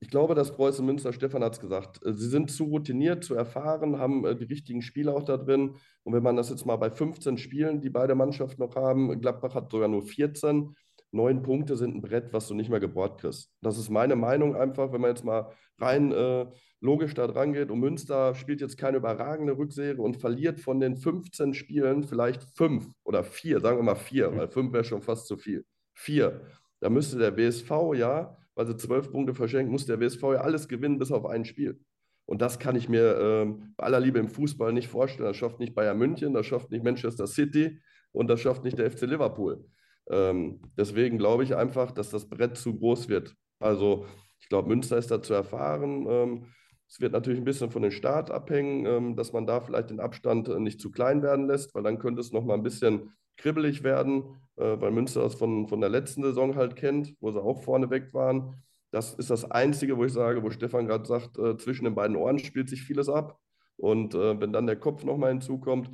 [0.00, 3.34] ich glaube, dass Preußen Münster, Stefan hat es gesagt, äh, sie sind zu routiniert, zu
[3.34, 5.76] erfahren, haben äh, die richtigen Spieler auch da drin.
[6.02, 9.54] Und wenn man das jetzt mal bei 15 Spielen, die beide Mannschaften noch haben, Gladbach
[9.54, 10.74] hat sogar nur 14,
[11.12, 13.50] neun Punkte sind ein Brett, was du nicht mehr gebohrt kriegst.
[13.62, 16.46] Das ist meine Meinung einfach, wenn man jetzt mal rein äh,
[16.80, 17.70] logisch da dran geht.
[17.70, 22.88] Und Münster spielt jetzt keine überragende Rückserie und verliert von den 15 Spielen vielleicht fünf
[23.04, 25.64] oder vier, sagen wir mal vier, weil fünf wäre schon fast zu viel.
[25.94, 26.42] Vier.
[26.80, 30.66] Da müsste der WSV ja weil sie zwölf Punkte verschenken, muss der WSV ja alles
[30.66, 31.78] gewinnen, bis auf ein Spiel.
[32.24, 35.28] Und das kann ich mir ähm, bei aller Liebe im Fußball nicht vorstellen.
[35.28, 37.80] Das schafft nicht Bayern München, das schafft nicht Manchester City
[38.10, 39.64] und das schafft nicht der FC Liverpool.
[40.10, 43.34] Ähm, deswegen glaube ich einfach, dass das Brett zu groß wird.
[43.60, 44.06] Also
[44.40, 46.06] ich glaube, Münster ist da zu erfahren.
[46.08, 46.46] Ähm,
[46.88, 50.00] es wird natürlich ein bisschen von den Start abhängen, ähm, dass man da vielleicht den
[50.00, 53.10] Abstand äh, nicht zu klein werden lässt, weil dann könnte es noch mal ein bisschen
[53.36, 54.24] kribbelig werden,
[54.56, 57.90] äh, weil Münster das von, von der letzten Saison halt kennt, wo sie auch vorne
[57.90, 58.62] weg waren.
[58.92, 62.16] Das ist das Einzige, wo ich sage, wo Stefan gerade sagt, äh, zwischen den beiden
[62.16, 63.38] Ohren spielt sich vieles ab.
[63.78, 65.90] Und wenn dann der Kopf nochmal hinzukommt,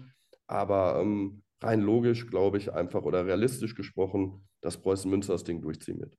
[0.47, 5.61] aber ähm, rein logisch glaube ich einfach oder realistisch gesprochen, dass Preußen Münster das Ding
[5.61, 6.17] durchziehen wird.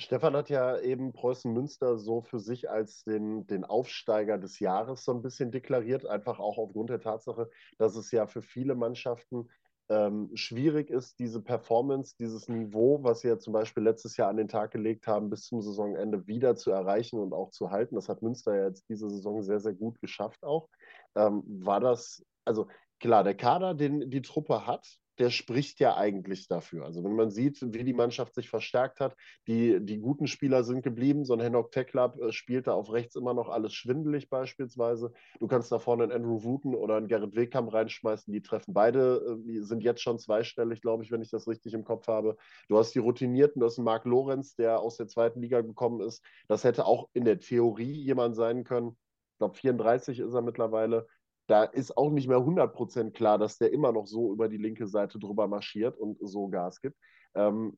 [0.00, 5.04] Stefan hat ja eben Preußen Münster so für sich als den, den Aufsteiger des Jahres
[5.04, 9.50] so ein bisschen deklariert, einfach auch aufgrund der Tatsache, dass es ja für viele Mannschaften
[9.90, 14.38] ähm, schwierig ist, diese Performance, dieses Niveau, was sie ja zum Beispiel letztes Jahr an
[14.38, 17.96] den Tag gelegt haben, bis zum Saisonende wieder zu erreichen und auch zu halten.
[17.96, 20.68] Das hat Münster ja jetzt diese Saison sehr, sehr gut geschafft auch.
[21.14, 22.68] Ähm, war das, also
[23.00, 24.86] klar, der Kader, den die Truppe hat,
[25.20, 26.86] der spricht ja eigentlich dafür.
[26.86, 29.14] Also wenn man sieht, wie die Mannschaft sich verstärkt hat,
[29.46, 31.26] die, die guten Spieler sind geblieben.
[31.26, 35.12] So ein Henok Teklab äh, spielt da auf rechts immer noch alles schwindelig beispielsweise.
[35.38, 38.32] Du kannst da vorne einen Andrew Wooten oder einen Gerrit Wegkamp reinschmeißen.
[38.32, 41.74] Die treffen beide, die äh, sind jetzt schon zweistellig, glaube ich, wenn ich das richtig
[41.74, 42.38] im Kopf habe.
[42.68, 46.00] Du hast die Routinierten, du hast einen Marc Lorenz, der aus der zweiten Liga gekommen
[46.00, 46.24] ist.
[46.48, 48.96] Das hätte auch in der Theorie jemand sein können.
[49.32, 51.06] Ich glaube, 34 ist er mittlerweile
[51.50, 54.86] da ist auch nicht mehr 100% klar, dass der immer noch so über die linke
[54.86, 56.96] Seite drüber marschiert und so Gas gibt.
[57.34, 57.76] Ähm,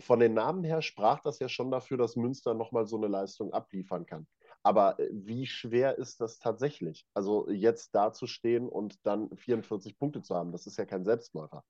[0.00, 3.52] von den Namen her sprach das ja schon dafür, dass Münster nochmal so eine Leistung
[3.52, 4.26] abliefern kann.
[4.62, 7.04] Aber äh, wie schwer ist das tatsächlich?
[7.12, 11.62] Also jetzt dazustehen und dann 44 Punkte zu haben, das ist ja kein Selbstläufer.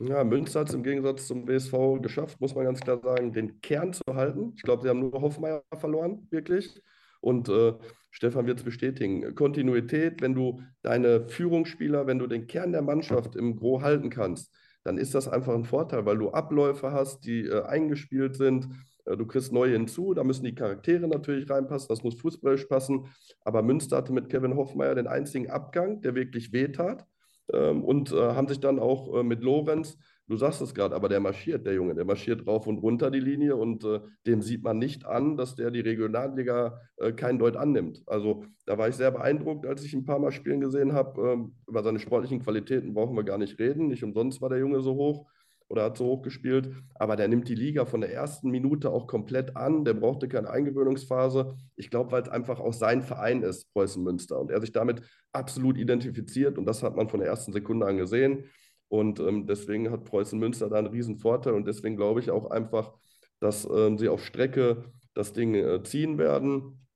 [0.00, 3.60] Ja, Münster hat es im Gegensatz zum BSV geschafft, muss man ganz klar sagen, den
[3.60, 4.52] Kern zu halten.
[4.56, 6.82] Ich glaube, sie haben nur Hoffmeier verloren, wirklich.
[7.20, 7.74] Und äh,
[8.10, 9.34] Stefan wird es bestätigen.
[9.34, 14.52] Kontinuität, wenn du deine Führungsspieler, wenn du den Kern der Mannschaft im Gro halten kannst,
[14.84, 18.68] dann ist das einfach ein Vorteil, weil du Abläufe hast, die äh, eingespielt sind.
[19.04, 23.06] Äh, du kriegst neue hinzu, da müssen die Charaktere natürlich reinpassen, das muss fußballisch passen.
[23.42, 27.06] Aber Münster hatte mit Kevin Hoffmeier den einzigen Abgang, der wirklich wehtat.
[27.52, 29.96] Ähm, und äh, haben sich dann auch äh, mit Lorenz
[30.28, 33.18] Du sagst es gerade, aber der marschiert, der Junge, der marschiert rauf und runter die
[33.18, 37.56] Linie und äh, dem sieht man nicht an, dass der die Regionalliga äh, kein Deut
[37.56, 38.02] annimmt.
[38.06, 41.32] Also da war ich sehr beeindruckt, als ich ein paar Mal spielen gesehen habe.
[41.32, 43.88] Ähm, über seine sportlichen Qualitäten brauchen wir gar nicht reden.
[43.88, 45.26] Nicht umsonst war der Junge so hoch
[45.68, 46.74] oder hat so hoch gespielt.
[46.94, 49.86] Aber der nimmt die Liga von der ersten Minute auch komplett an.
[49.86, 51.56] Der brauchte keine Eingewöhnungsphase.
[51.76, 54.38] Ich glaube, weil es einfach auch sein Verein ist, Preußen Münster.
[54.38, 55.00] Und er sich damit
[55.32, 56.58] absolut identifiziert.
[56.58, 58.44] Und das hat man von der ersten Sekunde an gesehen.
[58.88, 62.50] Und ähm, deswegen hat Preußen Münster da einen riesen Vorteil und deswegen glaube ich auch
[62.50, 62.92] einfach,
[63.40, 64.84] dass ähm, sie auf Strecke
[65.14, 66.86] das Ding äh, ziehen werden.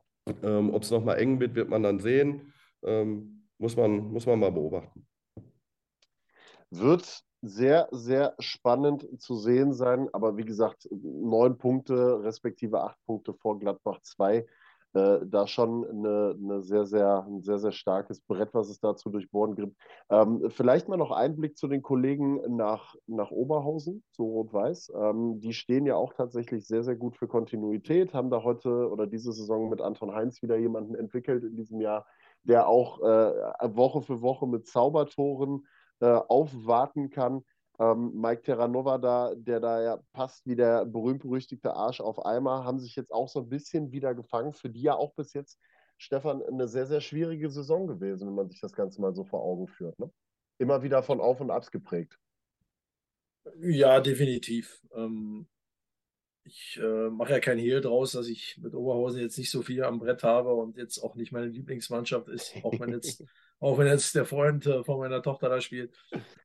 [0.43, 2.53] Ähm, Ob es nochmal eng wird, wird man dann sehen.
[2.85, 5.07] Ähm, muss, man, muss man mal beobachten.
[6.71, 10.09] Wird sehr, sehr spannend zu sehen sein.
[10.13, 14.47] Aber wie gesagt, neun Punkte respektive acht Punkte vor Gladbach 2
[14.95, 18.95] äh, da schon eine, eine, sehr, sehr, ein sehr, sehr starkes Brett, was es da
[18.95, 19.77] zu durchbohren gibt.
[20.11, 24.93] Ähm, vielleicht mal noch Einblick zu den Kollegen nach, nach Oberhausen, zu Rot-Weiß.
[24.95, 29.07] Ähm, die stehen ja auch tatsächlich sehr, sehr gut für Kontinuität, haben da heute oder
[29.07, 32.07] diese Saison mit Anton Heinz wieder jemanden entwickelt in diesem Jahr,
[32.43, 33.33] der auch äh,
[33.77, 35.67] Woche für Woche mit Zaubertoren
[36.01, 37.45] äh, aufwarten kann.
[37.83, 42.79] Ähm, Mike Terranova da, der da ja passt wie der berühmt-berüchtigte Arsch auf Eimer, haben
[42.79, 44.53] sich jetzt auch so ein bisschen wieder gefangen.
[44.53, 45.59] Für die ja auch bis jetzt,
[45.99, 49.43] Stefan, eine sehr, sehr schwierige Saison gewesen, wenn man sich das Ganze mal so vor
[49.43, 49.99] Augen führt.
[49.99, 50.13] Ne?
[50.59, 52.21] Immer wieder von Auf und Abs geprägt.
[53.59, 54.81] Ja, definitiv.
[54.95, 55.49] Ähm,
[56.45, 59.83] ich äh, mache ja kein Hehl draus, dass ich mit Oberhausen jetzt nicht so viel
[59.83, 63.25] am Brett habe und jetzt auch nicht meine Lieblingsmannschaft ist, auch wenn jetzt
[63.63, 65.95] auch wenn jetzt der Freund äh, von meiner Tochter da spielt,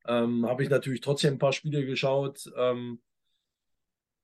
[0.06, 2.50] ähm, habe ich natürlich trotzdem ein paar Spiele geschaut.
[2.56, 3.00] Ähm,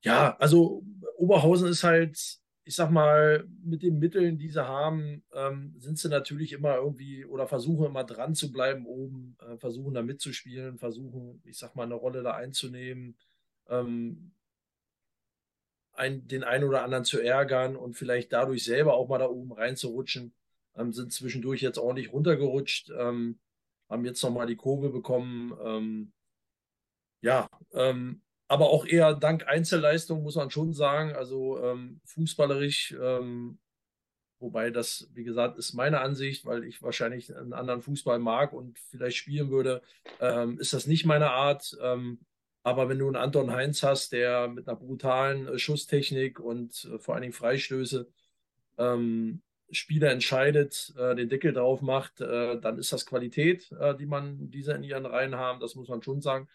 [0.02, 0.84] ja, also
[1.16, 2.16] Oberhausen ist halt,
[2.62, 7.24] ich sag mal, mit den Mitteln, die sie haben, ähm, sind sie natürlich immer irgendwie
[7.24, 11.82] oder versuchen immer dran zu bleiben oben, äh, versuchen da mitzuspielen, versuchen, ich sag mal,
[11.82, 13.16] eine Rolle da einzunehmen,
[13.68, 14.30] ähm,
[15.94, 19.52] ein, den einen oder anderen zu ärgern und vielleicht dadurch selber auch mal da oben
[19.52, 20.32] reinzurutschen
[20.76, 23.38] ähm, sind zwischendurch jetzt ordentlich runtergerutscht, ähm,
[23.88, 25.56] haben jetzt nochmal die Kurve bekommen.
[25.62, 26.12] Ähm,
[27.20, 31.12] ja, ähm, aber auch eher dank Einzelleistung, muss man schon sagen.
[31.12, 33.58] Also ähm, fußballerisch, ähm,
[34.38, 38.78] wobei das, wie gesagt, ist meine Ansicht, weil ich wahrscheinlich einen anderen Fußball mag und
[38.78, 39.80] vielleicht spielen würde,
[40.58, 41.74] ist das nicht meine Art.
[42.64, 46.98] aber wenn du einen Anton Heinz hast, der mit einer brutalen äh, Schusstechnik und äh,
[46.98, 48.08] vor allen Dingen Freistöße
[48.78, 49.42] ähm,
[49.74, 54.50] Spieler entscheidet, äh, den Deckel drauf macht, äh, dann ist das Qualität, äh, die man
[54.50, 55.60] diese in ihren Reihen haben.
[55.60, 56.48] Das muss man schon sagen.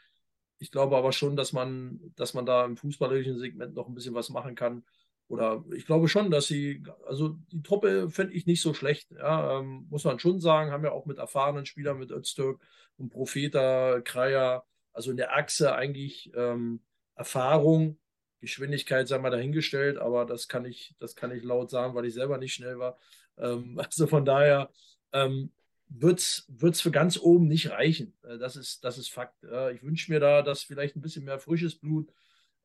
[0.59, 4.15] Ich glaube aber schon, dass man, dass man da im fußballerischen Segment noch ein bisschen
[4.15, 4.83] was machen kann.
[5.29, 9.11] Oder ich glaube schon, dass sie, also die Truppe finde ich nicht so schlecht.
[9.11, 12.59] Ja, ähm, muss man schon sagen, haben ja auch mit erfahrenen Spielern, mit Öztürk
[12.97, 16.81] und Profeta, Kreier, also in der Achse eigentlich ähm,
[17.15, 17.99] Erfahrung
[18.39, 22.13] Geschwindigkeit sei mal dahingestellt, aber das kann ich, das kann ich laut sagen, weil ich
[22.13, 22.97] selber nicht schnell war.
[23.37, 24.71] Ähm, also von daher
[25.13, 25.51] ähm,
[25.89, 28.13] wird es für ganz oben nicht reichen.
[28.23, 29.43] Äh, das, ist, das ist Fakt.
[29.43, 32.11] Äh, ich wünsche mir da, dass vielleicht ein bisschen mehr frisches Blut,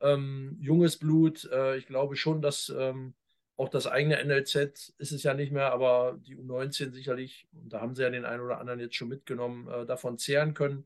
[0.01, 1.49] ähm, junges Blut.
[1.51, 3.15] Äh, ich glaube schon, dass ähm,
[3.57, 7.81] auch das eigene NLZ ist es ja nicht mehr, aber die U19 sicherlich, und da
[7.81, 10.85] haben sie ja den einen oder anderen jetzt schon mitgenommen, äh, davon zehren können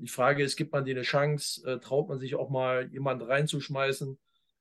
[0.00, 1.62] Die Frage ist, gibt man dir eine Chance?
[1.66, 4.18] Äh, traut man sich auch mal jemanden reinzuschmeißen?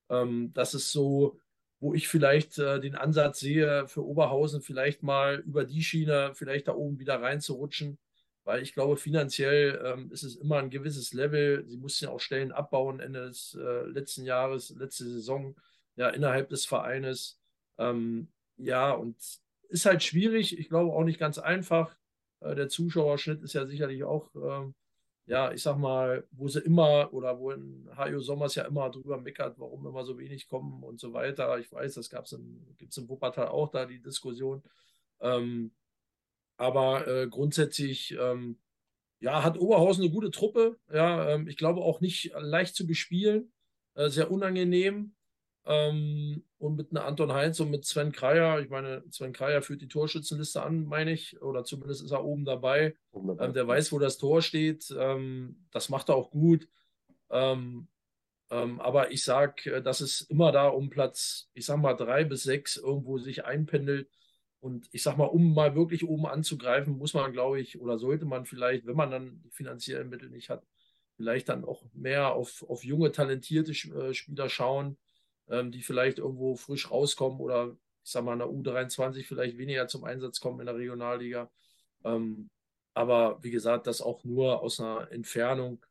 [0.09, 1.39] Ähm, das ist so,
[1.79, 6.67] wo ich vielleicht äh, den Ansatz sehe, für Oberhausen vielleicht mal über die Schiene, vielleicht
[6.67, 7.97] da oben wieder reinzurutschen.
[8.43, 11.65] Weil ich glaube, finanziell ähm, ist es immer ein gewisses Level.
[11.67, 15.55] Sie mussten ja auch Stellen abbauen Ende des äh, letzten Jahres, letzte Saison,
[15.95, 17.39] ja, innerhalb des Vereines.
[17.77, 19.15] Ähm, ja, und
[19.69, 20.57] ist halt schwierig.
[20.59, 21.95] Ich glaube auch nicht ganz einfach.
[22.41, 24.73] Äh, der Zuschauerschnitt ist ja sicherlich auch ähm,
[25.29, 29.21] ja, ich sag mal, wo sie immer oder wo in Hajo Sommers ja immer drüber
[29.21, 31.59] meckert, warum immer so wenig kommen und so weiter.
[31.59, 34.63] Ich weiß, das gibt es in Wuppertal auch da die Diskussion.
[35.21, 35.71] Ähm,
[36.57, 38.57] aber äh, grundsätzlich, ähm,
[39.19, 40.79] ja, hat Oberhausen eine gute Truppe.
[40.91, 43.51] Ja, ähm, ich glaube auch nicht leicht zu bespielen,
[43.93, 45.13] äh, sehr unangenehm.
[45.65, 49.81] Ähm, und mit einem Anton Heinz und mit Sven Kreier, ich meine, Sven Kreier führt
[49.81, 52.95] die Torschützenliste an, meine ich, oder zumindest ist er oben dabei.
[53.13, 54.93] Ähm, der weiß, wo das Tor steht.
[54.97, 56.67] Ähm, das macht er auch gut.
[57.29, 57.87] Ähm,
[58.49, 62.23] ähm, aber ich sage, äh, dass es immer da um Platz, ich sag mal, drei
[62.23, 64.09] bis sechs irgendwo sich einpendelt.
[64.61, 68.25] Und ich sag mal, um mal wirklich oben anzugreifen, muss man, glaube ich, oder sollte
[68.25, 70.65] man vielleicht, wenn man dann die finanziellen Mittel nicht hat,
[71.15, 74.97] vielleicht dann auch mehr auf, auf junge, talentierte äh, Spieler schauen
[75.49, 79.87] ähm, die vielleicht irgendwo frisch rauskommen oder ich sag mal in der U23 vielleicht weniger
[79.87, 81.49] zum Einsatz kommen in der Regionalliga.
[82.03, 82.49] Ähm,
[82.93, 85.83] aber wie gesagt, das auch nur aus einer Entfernung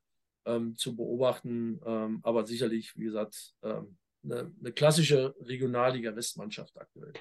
[0.46, 1.80] ähm, zu beobachten.
[1.84, 7.12] Ähm, aber sicherlich, wie gesagt, ähm, eine, eine, klassische Regionalliga-Westmannschaft aktuell.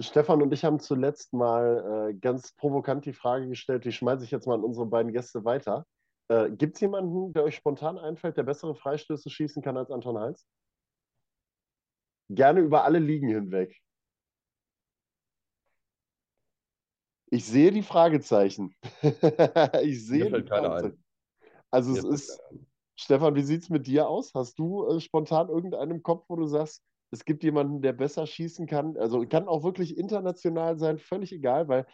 [0.00, 4.30] Stefan und ich haben zuletzt mal äh, ganz provokant die Frage gestellt, die schmeiße ich
[4.30, 5.86] jetzt mal an unsere beiden Gäste weiter.
[6.28, 10.18] Äh, Gibt es jemanden, der euch spontan einfällt, der bessere Freistöße schießen kann als Anton
[10.18, 10.46] Heinz?
[12.30, 13.76] Gerne über alle Ligen hinweg.
[17.32, 18.74] Ich sehe die Fragezeichen.
[19.82, 21.04] ich sehe die Fragezeichen.
[21.72, 22.40] Also es ist,
[22.96, 24.32] Stefan, wie sieht es mit dir aus?
[24.34, 28.66] Hast du äh, spontan irgendeinen Kopf, wo du sagst, es gibt jemanden, der besser schießen
[28.66, 28.96] kann?
[28.96, 31.86] Also kann auch wirklich international sein, völlig egal, weil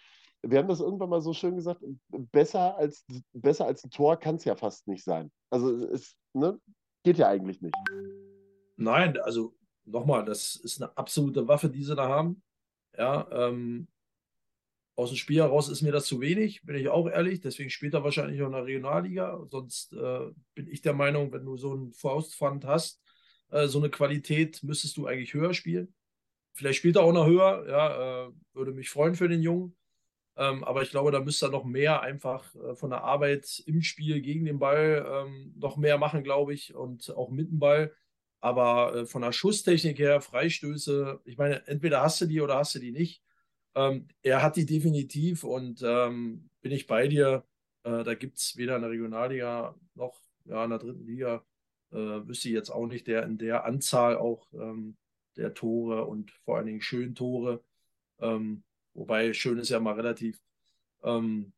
[0.43, 4.37] wir haben das irgendwann mal so schön gesagt, besser als, besser als ein Tor kann
[4.37, 5.31] es ja fast nicht sein.
[5.51, 6.61] Also es ne,
[7.05, 7.75] geht ja eigentlich nicht.
[8.77, 9.55] Nein, also
[9.87, 12.43] nochmal, das ist eine absolute Waffe, die sie da haben.
[12.97, 13.89] Ja, ähm,
[14.97, 17.41] aus dem Spiel heraus ist mir das zu wenig, bin ich auch ehrlich.
[17.41, 19.47] Deswegen spielt er wahrscheinlich auch in der Regionalliga.
[19.51, 23.03] Sonst äh, bin ich der Meinung, wenn du so einen Faustpfand hast,
[23.51, 25.95] äh, so eine Qualität, müsstest du eigentlich höher spielen.
[26.55, 29.77] Vielleicht spielt er auch noch höher, ja, äh, würde mich freuen für den Jungen.
[30.39, 33.83] Ähm, aber ich glaube, da müsste er noch mehr einfach äh, von der Arbeit im
[33.83, 37.95] Spiel gegen den Ball ähm, noch mehr machen, glaube ich, und auch mit dem Ball.
[38.41, 42.75] Aber äh, von der Schusstechnik her, Freistöße, ich meine, entweder hast du die oder hast
[42.75, 43.23] du die nicht.
[43.75, 47.45] Ähm, er hat die definitiv und ähm, bin ich bei dir.
[47.85, 51.45] Äh, da gibt es weder in der Regionalliga noch ja, in der dritten Liga,
[51.93, 54.97] äh, wüsste ich jetzt auch nicht, der in der Anzahl auch ähm,
[55.37, 57.63] der Tore und vor allen Dingen schön Tore.
[58.21, 58.65] Ähm,
[58.95, 60.41] wobei schön ist ja mal relativ.
[61.03, 61.53] Ähm,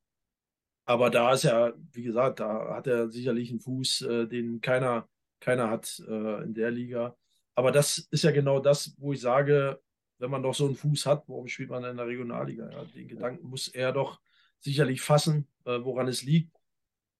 [0.85, 5.09] aber da ist ja, wie gesagt, da hat er sicherlich einen Fuß, äh, den keiner
[5.41, 7.17] keiner hat äh, in der Liga.
[7.55, 9.81] Aber das ist ja genau das, wo ich sage,
[10.19, 12.71] wenn man doch so einen Fuß hat, warum spielt man in der Regionalliga?
[12.71, 14.21] Ja, den Gedanken muss er doch
[14.59, 16.57] sicherlich fassen, äh, woran es liegt.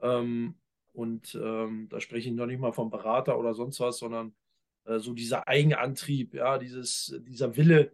[0.01, 0.57] Ähm,
[0.93, 4.35] und ähm, da spreche ich noch nicht mal vom Berater oder sonst was, sondern
[4.85, 7.93] äh, so dieser Eigenantrieb, ja, dieses, dieser Wille,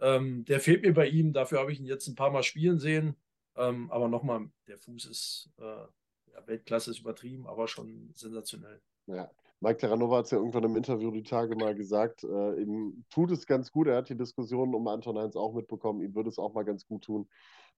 [0.00, 1.32] ähm, der fehlt mir bei ihm.
[1.32, 3.16] Dafür habe ich ihn jetzt ein paar Mal spielen sehen.
[3.56, 8.80] Ähm, aber nochmal, der Fuß ist äh, ja, Weltklasse ist übertrieben, aber schon sensationell.
[9.06, 9.30] Ja,
[9.64, 13.30] Mike Terranova hat es ja irgendwann im Interview die Tage mal gesagt, äh, ihm tut
[13.30, 13.86] es ganz gut.
[13.86, 16.02] Er hat die Diskussion um Anton Heinz auch mitbekommen.
[16.02, 17.26] Ihm würde es auch mal ganz gut tun,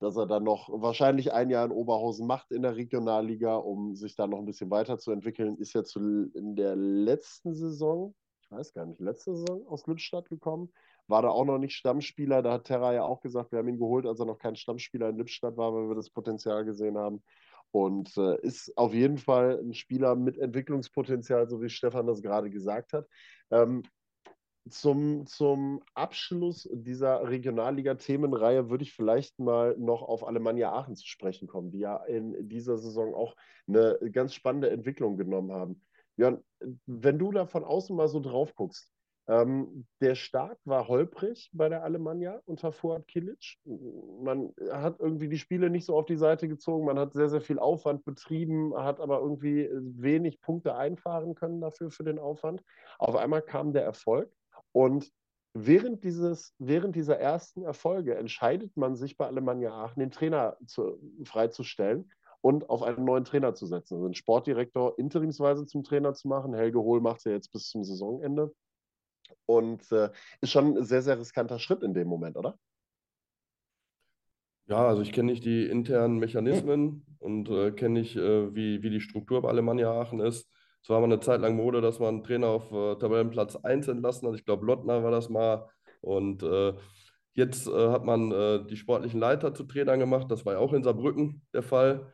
[0.00, 4.16] dass er dann noch wahrscheinlich ein Jahr in Oberhausen macht in der Regionalliga, um sich
[4.16, 5.58] da noch ein bisschen weiterzuentwickeln.
[5.58, 10.28] Ist ja zu, in der letzten Saison, ich weiß gar nicht, letzte Saison aus Lippstadt
[10.28, 10.72] gekommen.
[11.06, 12.42] War da auch noch nicht Stammspieler.
[12.42, 15.10] Da hat Terra ja auch gesagt, wir haben ihn geholt, als er noch kein Stammspieler
[15.10, 17.22] in Lippstadt war, weil wir das Potenzial gesehen haben.
[17.76, 22.48] Und äh, ist auf jeden Fall ein Spieler mit Entwicklungspotenzial, so wie Stefan das gerade
[22.48, 23.06] gesagt hat.
[23.50, 23.82] Ähm,
[24.66, 31.48] zum, zum Abschluss dieser Regionalliga-Themenreihe würde ich vielleicht mal noch auf Alemannia Aachen zu sprechen
[31.48, 33.36] kommen, die ja in dieser Saison auch
[33.68, 35.82] eine ganz spannende Entwicklung genommen haben.
[36.16, 36.42] Jörn,
[36.86, 38.90] wenn du da von außen mal so drauf guckst,
[39.28, 43.56] ähm, der Start war holprig bei der Alemannia unter Fuad Kilic.
[44.22, 47.40] Man hat irgendwie die Spiele nicht so auf die Seite gezogen, man hat sehr, sehr
[47.40, 52.62] viel Aufwand betrieben, hat aber irgendwie wenig Punkte einfahren können dafür für den Aufwand.
[52.98, 54.30] Auf einmal kam der Erfolg
[54.72, 55.10] und
[55.54, 61.00] während, dieses, während dieser ersten Erfolge entscheidet man sich bei Alemannia Aachen, den Trainer zu,
[61.24, 62.12] freizustellen
[62.42, 63.94] und auf einen neuen Trainer zu setzen.
[63.94, 66.54] Also den Sportdirektor interimsweise zum Trainer zu machen.
[66.54, 68.52] Helge Hohl macht ja jetzt bis zum Saisonende.
[69.46, 72.58] Und äh, ist schon ein sehr, sehr riskanter Schritt in dem Moment, oder?
[74.68, 78.90] Ja, also ich kenne nicht die internen Mechanismen und äh, kenne nicht, äh, wie, wie
[78.90, 80.50] die Struktur bei Alemannia Aachen ist.
[80.82, 83.88] Es war mal eine Zeit lang Mode, dass man einen Trainer auf äh, Tabellenplatz 1
[83.88, 84.34] entlassen hat.
[84.36, 85.68] Ich glaube, Lottner war das mal.
[86.00, 86.74] Und äh,
[87.34, 90.30] jetzt äh, hat man äh, die sportlichen Leiter zu Trainern gemacht.
[90.30, 92.12] Das war ja auch in Saarbrücken der Fall.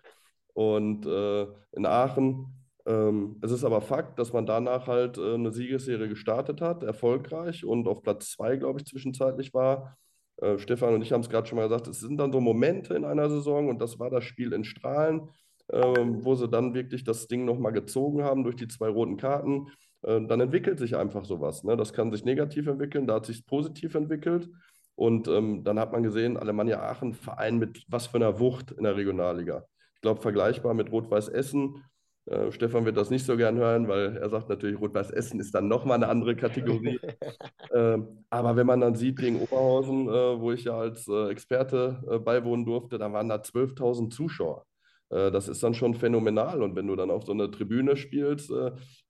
[0.55, 2.62] Und in Aachen.
[2.87, 7.87] Ähm, es ist aber Fakt, dass man danach halt eine Siegesserie gestartet hat, erfolgreich und
[7.87, 9.97] auf Platz 2, glaube ich, zwischenzeitlich war.
[10.39, 12.95] Äh, Stefan und ich haben es gerade schon mal gesagt, es sind dann so Momente
[12.95, 15.29] in einer Saison und das war das Spiel in Strahlen,
[15.69, 19.69] äh, wo sie dann wirklich das Ding nochmal gezogen haben durch die zwei roten Karten.
[20.03, 21.65] Äh, dann entwickelt sich einfach sowas.
[21.65, 21.77] Ne?
[21.77, 24.49] Das kann sich negativ entwickeln, da hat sich positiv entwickelt.
[24.95, 28.85] Und ähm, dann hat man gesehen, Alemannia Aachen, Verein mit was für einer Wucht in
[28.85, 29.65] der Regionalliga.
[29.95, 31.83] Ich glaube, vergleichbar mit Rot-Weiß Essen.
[32.27, 35.55] Äh, Stefan wird das nicht so gern hören, weil er sagt natürlich, Rot-Weiß Essen ist
[35.55, 37.01] dann nochmal eine andere Kategorie.
[37.71, 37.99] äh,
[38.31, 42.19] aber wenn man dann sieht gegen Oberhausen, äh, wo ich ja als äh, Experte äh,
[42.19, 44.65] beiwohnen durfte, da waren da 12.000 Zuschauer.
[45.11, 46.63] Äh, das ist dann schon phänomenal.
[46.63, 48.53] Und wenn du dann auf so einer Tribüne spielst,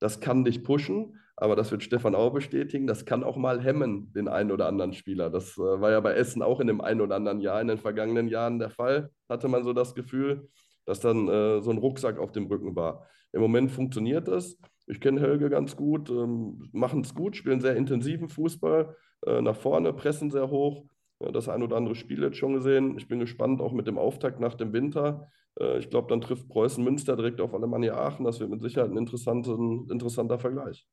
[0.01, 1.19] das kann dich pushen.
[1.37, 2.87] Aber das wird Stefan auch bestätigen.
[2.87, 5.29] Das kann auch mal hemmen, den einen oder anderen Spieler.
[5.29, 8.29] Das war ja bei Essen auch in dem einen oder anderen Jahr, in den vergangenen
[8.29, 10.49] Jahren der Fall, hatte man so das Gefühl
[10.85, 13.07] dass dann äh, so ein Rucksack auf dem Rücken war.
[13.33, 14.59] Im Moment funktioniert das.
[14.87, 18.97] Ich kenne Helge ganz gut, ähm, machen es gut, spielen sehr intensiven Fußball,
[19.27, 20.85] äh, nach vorne, pressen sehr hoch.
[21.33, 22.97] das ein oder andere Spiel jetzt schon gesehen.
[22.99, 25.29] Ich bin gespannt, auch mit dem Auftakt nach dem Winter.
[25.59, 28.25] Äh, ich glaube, dann trifft Preußen Münster direkt auf Alemannia Aachen.
[28.25, 30.87] Das wird mit Sicherheit ein interessanter Vergleich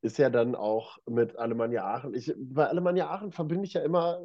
[0.00, 2.14] ist ja dann auch mit Alemannia Aachen.
[2.14, 4.20] Ich, bei Alemannia Aachen verbinde ich ja immer,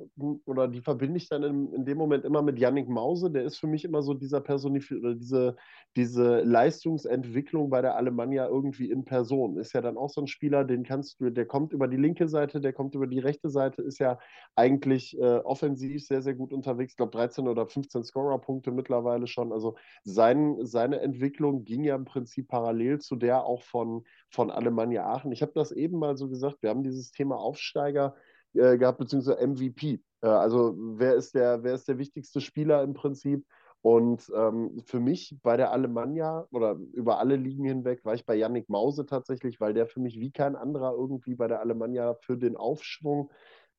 [0.45, 3.31] oder die verbinde ich dann in, in dem Moment immer mit Yannick Mause.
[3.31, 5.55] Der ist für mich immer so dieser Personif oder diese,
[5.95, 9.57] diese Leistungsentwicklung bei der Alemannia irgendwie in Person.
[9.57, 12.27] Ist ja dann auch so ein Spieler, den kannst du, der kommt über die linke
[12.27, 14.19] Seite, der kommt über die rechte Seite, ist ja
[14.55, 16.93] eigentlich äh, offensiv sehr, sehr gut unterwegs.
[16.93, 19.51] Ich glaube 13 oder 15 Scorer-Punkte mittlerweile schon.
[19.51, 25.05] Also sein, seine Entwicklung ging ja im Prinzip parallel zu der auch von, von Alemannia
[25.05, 25.31] Aachen.
[25.31, 28.15] Ich habe das eben mal so gesagt, wir haben dieses Thema Aufsteiger
[28.53, 30.01] äh, gehabt, beziehungsweise MVP.
[30.21, 33.45] Äh, also wer ist, der, wer ist der wichtigste Spieler im Prinzip?
[33.81, 38.35] Und ähm, für mich bei der Alemannia oder über alle Ligen hinweg war ich bei
[38.35, 42.37] Yannick Mause tatsächlich, weil der für mich wie kein anderer irgendwie bei der Alemannia für
[42.37, 43.29] den Aufschwung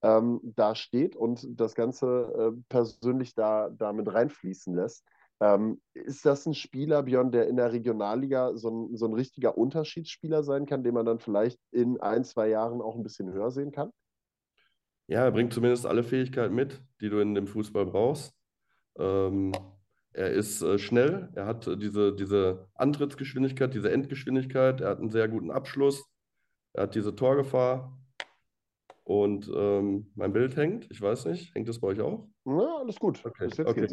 [0.02, 5.06] ähm, da steht und das Ganze äh, persönlich da, da mit reinfließen lässt.
[5.40, 9.58] Ähm, ist das ein Spieler, Björn, der in der Regionalliga so ein, so ein richtiger
[9.58, 13.50] Unterschiedsspieler sein kann, den man dann vielleicht in ein, zwei Jahren auch ein bisschen höher
[13.50, 13.90] sehen kann?
[15.06, 18.32] Ja, er bringt zumindest alle Fähigkeiten mit, die du in dem Fußball brauchst.
[18.96, 19.52] Ähm,
[20.12, 25.10] er ist äh, schnell, er hat äh, diese, diese Antrittsgeschwindigkeit, diese Endgeschwindigkeit, er hat einen
[25.10, 26.04] sehr guten Abschluss,
[26.72, 27.98] er hat diese Torgefahr,
[29.04, 32.26] und ähm, mein Bild hängt, ich weiß nicht, hängt es bei euch auch?
[32.46, 33.20] Ja, alles gut.
[33.24, 33.86] Okay, okay.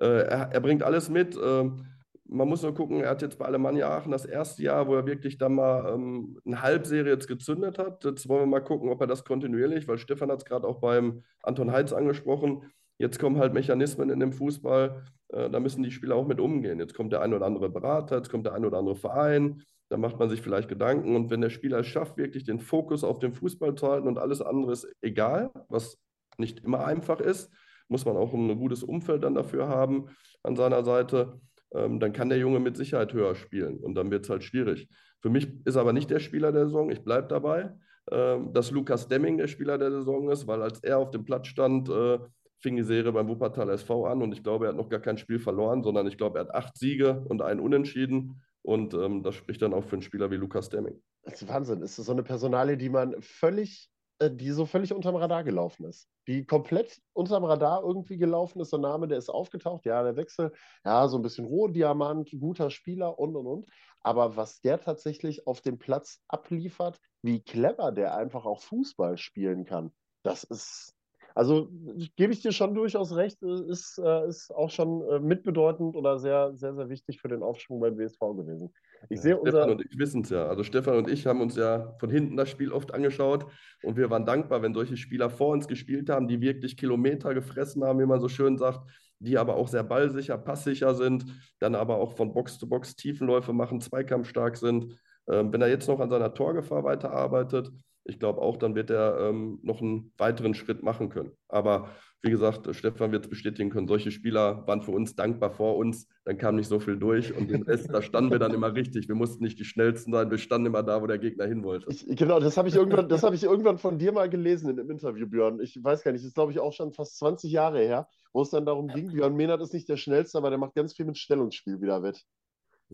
[0.00, 1.36] Äh, er, er, bringt alles mit.
[1.42, 1.84] Ähm,
[2.26, 5.04] man muss nur gucken, er hat jetzt bei Alemannia Aachen das erste Jahr, wo er
[5.04, 8.04] wirklich dann mal ähm, eine Halbserie jetzt gezündet hat.
[8.04, 10.80] Jetzt wollen wir mal gucken, ob er das kontinuierlich, weil Stefan hat es gerade auch
[10.80, 12.62] beim Anton Heitz angesprochen.
[12.98, 16.78] Jetzt kommen halt Mechanismen in dem Fußball, äh, da müssen die Spieler auch mit umgehen.
[16.78, 19.62] Jetzt kommt der ein oder andere Berater, jetzt kommt der ein oder andere Verein,
[19.92, 21.14] da macht man sich vielleicht Gedanken.
[21.14, 24.18] Und wenn der Spieler es schafft, wirklich den Fokus auf den Fußball zu halten und
[24.18, 25.98] alles andere ist egal, was
[26.38, 27.52] nicht immer einfach ist,
[27.88, 30.06] muss man auch ein gutes Umfeld dann dafür haben
[30.42, 31.38] an seiner Seite,
[31.74, 34.88] ähm, dann kann der Junge mit Sicherheit höher spielen und dann wird es halt schwierig.
[35.20, 37.74] Für mich ist aber nicht der Spieler der Saison, ich bleibe dabei,
[38.06, 41.48] äh, dass Lukas Demming der Spieler der Saison ist, weil als er auf dem Platz
[41.48, 42.18] stand, äh,
[42.60, 45.18] fing die Serie beim Wuppertal SV an und ich glaube, er hat noch gar kein
[45.18, 48.40] Spiel verloren, sondern ich glaube, er hat acht Siege und einen Unentschieden.
[48.62, 51.02] Und ähm, das spricht dann auch für einen Spieler wie Lukas Demming.
[51.24, 51.80] Das ist Wahnsinn.
[51.80, 53.90] Das ist so eine Personalie, die man völlig,
[54.20, 56.08] äh, die so völlig unterm Radar gelaufen ist.
[56.28, 58.70] Die komplett unterm Radar irgendwie gelaufen ist.
[58.70, 59.84] So ein Name, der ist aufgetaucht.
[59.84, 60.52] Ja, der Wechsel.
[60.84, 63.66] Ja, so ein bisschen Rohdiamant, guter Spieler und und und.
[64.00, 69.64] Aber was der tatsächlich auf dem Platz abliefert, wie clever der einfach auch Fußball spielen
[69.64, 70.94] kann, das ist,
[71.34, 71.68] also
[72.16, 76.18] gebe ich dir schon durchaus recht, äh, ist, äh, ist auch schon äh, mitbedeutend oder
[76.18, 78.72] sehr, sehr, sehr wichtig für den Aufschwung beim WSV gewesen.
[79.08, 79.72] Ich ja, sehe Stefan unser...
[79.72, 80.46] und ich wissen es ja.
[80.46, 83.46] Also Stefan und ich haben uns ja von hinten das Spiel oft angeschaut
[83.82, 87.84] und wir waren dankbar, wenn solche Spieler vor uns gespielt haben, die wirklich Kilometer gefressen
[87.84, 88.80] haben, wie man so schön sagt,
[89.18, 91.24] die aber auch sehr ballsicher, passsicher sind,
[91.60, 94.98] dann aber auch von Box zu Box Tiefenläufe machen, zweikampfstark sind.
[95.30, 97.70] Ähm, wenn er jetzt noch an seiner Torgefahr weiterarbeitet,
[98.04, 101.32] ich glaube auch, dann wird er ähm, noch einen weiteren Schritt machen können.
[101.48, 101.90] Aber
[102.22, 106.08] wie gesagt, Stefan wird es bestätigen können, solche Spieler waren für uns dankbar vor uns,
[106.24, 109.08] dann kam nicht so viel durch und den Rest, da standen wir dann immer richtig.
[109.08, 111.86] Wir mussten nicht die schnellsten sein, wir standen immer da, wo der Gegner hin wollte.
[111.90, 114.90] Ich, genau, das habe ich, irgendwann, hab ich irgendwann von dir mal gelesen in einem
[114.90, 115.60] Interview, Björn.
[115.60, 118.42] Ich weiß gar nicht, das ist glaube ich auch schon fast 20 Jahre her, wo
[118.42, 121.06] es dann darum ging, Björn Mehnert ist nicht der Schnellste, aber der macht ganz viel
[121.06, 122.24] mit Stellungsspiel wieder wett.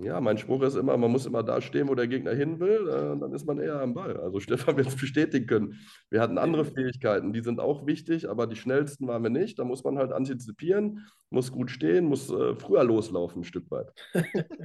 [0.00, 2.88] Ja, mein Spruch ist immer, man muss immer da stehen, wo der Gegner hin will,
[2.88, 4.16] äh, dann ist man eher am Ball.
[4.16, 5.80] Also Stefan wird es bestätigen können.
[6.08, 9.58] Wir hatten andere Fähigkeiten, die sind auch wichtig, aber die schnellsten waren wir nicht.
[9.58, 13.92] Da muss man halt antizipieren, muss gut stehen, muss äh, früher loslaufen, ein Stück weit.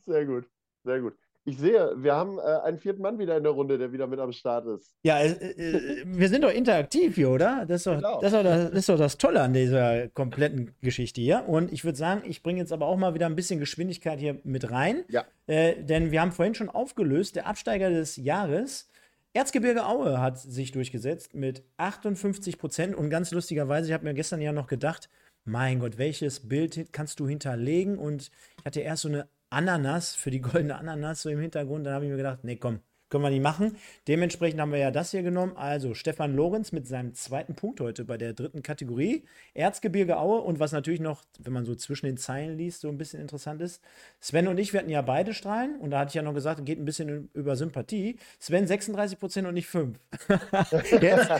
[0.00, 0.46] sehr gut,
[0.84, 1.16] sehr gut.
[1.44, 4.20] Ich sehe, wir haben äh, einen vierten Mann wieder in der Runde, der wieder mit
[4.20, 4.94] am Start ist.
[5.02, 7.64] Ja, äh, äh, wir sind doch interaktiv hier, oder?
[7.66, 8.20] Das ist doch, genau.
[8.20, 11.48] das, ist das, das, ist doch das Tolle an dieser kompletten Geschichte hier.
[11.48, 14.38] Und ich würde sagen, ich bringe jetzt aber auch mal wieder ein bisschen Geschwindigkeit hier
[14.44, 15.04] mit rein.
[15.08, 15.24] Ja.
[15.46, 18.90] Äh, denn wir haben vorhin schon aufgelöst, der Absteiger des Jahres.
[19.32, 22.94] Erzgebirge Aue hat sich durchgesetzt mit 58 Prozent.
[22.94, 25.08] Und ganz lustigerweise, ich habe mir gestern ja noch gedacht,
[25.44, 27.96] mein Gott, welches Bild kannst du hinterlegen?
[27.96, 31.86] Und ich hatte erst so eine Ananas, für die goldene Ananas so im Hintergrund.
[31.86, 32.80] Dann habe ich mir gedacht, nee, komm,
[33.10, 33.76] können wir nicht machen.
[34.08, 35.56] Dementsprechend haben wir ja das hier genommen.
[35.56, 39.24] Also Stefan Lorenz mit seinem zweiten Punkt heute bei der dritten Kategorie.
[39.52, 42.98] Erzgebirge Aue und was natürlich noch, wenn man so zwischen den Zeilen liest, so ein
[42.98, 43.82] bisschen interessant ist.
[44.20, 46.64] Sven und ich, wir hatten ja beide Strahlen und da hatte ich ja noch gesagt,
[46.64, 48.16] geht ein bisschen über Sympathie.
[48.38, 49.98] Sven 36 Prozent und nicht 5.
[51.00, 51.30] jetzt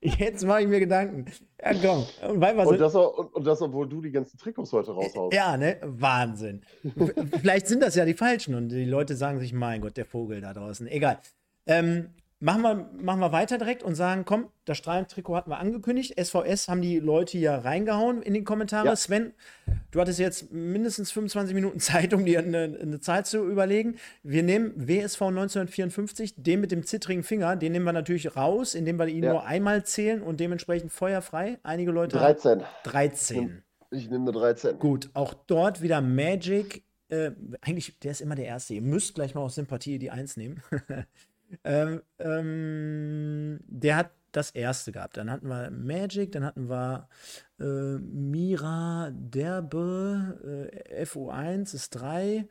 [0.00, 1.26] jetzt mache ich mir Gedanken.
[1.62, 2.06] Ja, komm.
[2.28, 5.34] Und, und, das, und, und das, obwohl du die ganzen Trikots heute raushaust.
[5.34, 5.78] Ja, ne?
[5.82, 6.62] Wahnsinn.
[7.40, 10.40] Vielleicht sind das ja die falschen und die Leute sagen sich, mein Gott, der Vogel
[10.40, 10.86] da draußen.
[10.86, 11.18] Egal.
[11.66, 12.10] Ähm,
[12.44, 16.14] machen, wir, machen wir weiter direkt und sagen, komm, das Strahlentrikot hatten wir angekündigt.
[16.22, 18.86] SVS haben die Leute hier reingehauen in die Kommentare.
[18.86, 18.96] Ja.
[18.96, 19.32] Sven,
[19.90, 23.96] du hattest jetzt mindestens 25 Minuten Zeit, um dir eine, eine Zahl zu überlegen.
[24.22, 28.98] Wir nehmen WSV 1954, den mit dem zittrigen Finger, den nehmen wir natürlich raus, indem
[28.98, 29.32] wir ihn ja.
[29.32, 31.58] nur einmal zählen und dementsprechend feuerfrei.
[31.62, 32.60] Einige Leute 13.
[32.60, 33.62] Haben 13.
[33.90, 34.78] Ich nehme nur 13.
[34.78, 36.82] Gut, auch dort wieder Magic
[37.14, 38.74] äh, eigentlich, der ist immer der Erste.
[38.74, 40.62] Ihr müsst gleich mal aus Sympathie die Eins nehmen.
[41.64, 45.16] ähm, ähm, der hat das erste gehabt.
[45.16, 47.08] Dann hatten wir Magic, dann hatten wir
[47.60, 52.48] äh, Mira Derbe, äh, FU1 ist 3.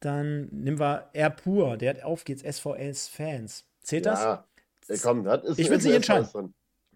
[0.00, 3.66] Dann nehmen wir R Pur, der hat auf geht's SVS Fans.
[3.82, 4.20] Zählt das?
[4.20, 4.46] Ja,
[5.02, 6.28] komm, das ist Ich will nicht entscheiden.
[6.32, 6.54] Drin.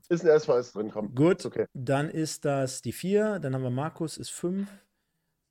[0.09, 1.15] Ist ein SVS drin, komm.
[1.15, 1.67] Gut, okay.
[1.75, 4.69] dann ist das die 4, dann haben wir Markus ist 5,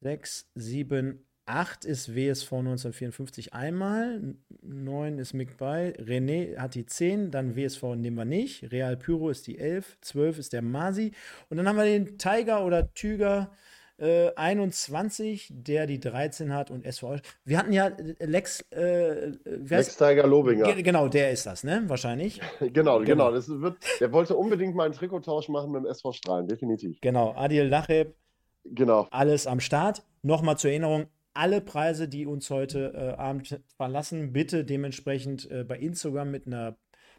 [0.02, 7.32] 6, 7, 8 ist WSV 1954 einmal, 9 ist Mick bei, René hat die 10,
[7.32, 11.12] dann WSV nehmen wir nicht, Real Pyro ist die 11, 12 ist der Masi
[11.50, 13.52] und dann haben wir den Tiger oder Tüger
[14.02, 17.18] äh, 21, der die 13 hat und SV.
[17.46, 18.62] Wir hatten ja äh, Lex.
[18.72, 20.74] Äh, Lex Tiger Lobinger.
[20.82, 21.84] Genau, der ist das, ne?
[21.86, 22.42] Wahrscheinlich.
[22.60, 23.02] genau, genau.
[23.04, 23.32] genau.
[23.32, 27.00] Das wird, der wollte unbedingt mal einen Trikottausch machen mit dem SV Strahlen, definitiv.
[27.02, 28.16] Genau, Adil Lacheb.
[28.66, 29.08] Genau.
[29.12, 30.04] Alles am Start.
[30.24, 35.78] Nochmal zur Erinnerung: alle Preise, die uns heute äh, Abend verlassen, bitte dementsprechend äh, bei
[35.78, 36.78] Instagram mit einer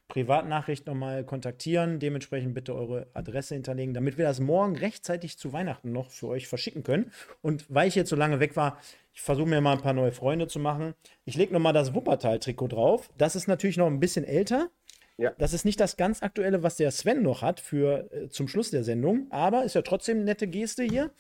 [0.09, 1.98] Privatnachricht nochmal kontaktieren.
[1.98, 6.48] Dementsprechend bitte eure Adresse hinterlegen, damit wir das morgen rechtzeitig zu Weihnachten noch für euch
[6.48, 7.10] verschicken können.
[7.40, 8.78] Und weil ich jetzt so lange weg war,
[9.14, 10.94] ich versuche mir mal ein paar neue Freunde zu machen.
[11.24, 13.10] Ich lege nochmal das Wuppertal-Trikot drauf.
[13.16, 14.70] Das ist natürlich noch ein bisschen älter.
[15.18, 15.32] Ja.
[15.39, 18.70] Das ist nicht das ganz aktuelle, was der Sven noch hat für äh, zum Schluss
[18.70, 21.10] der Sendung, aber ist ja trotzdem eine nette Geste hier.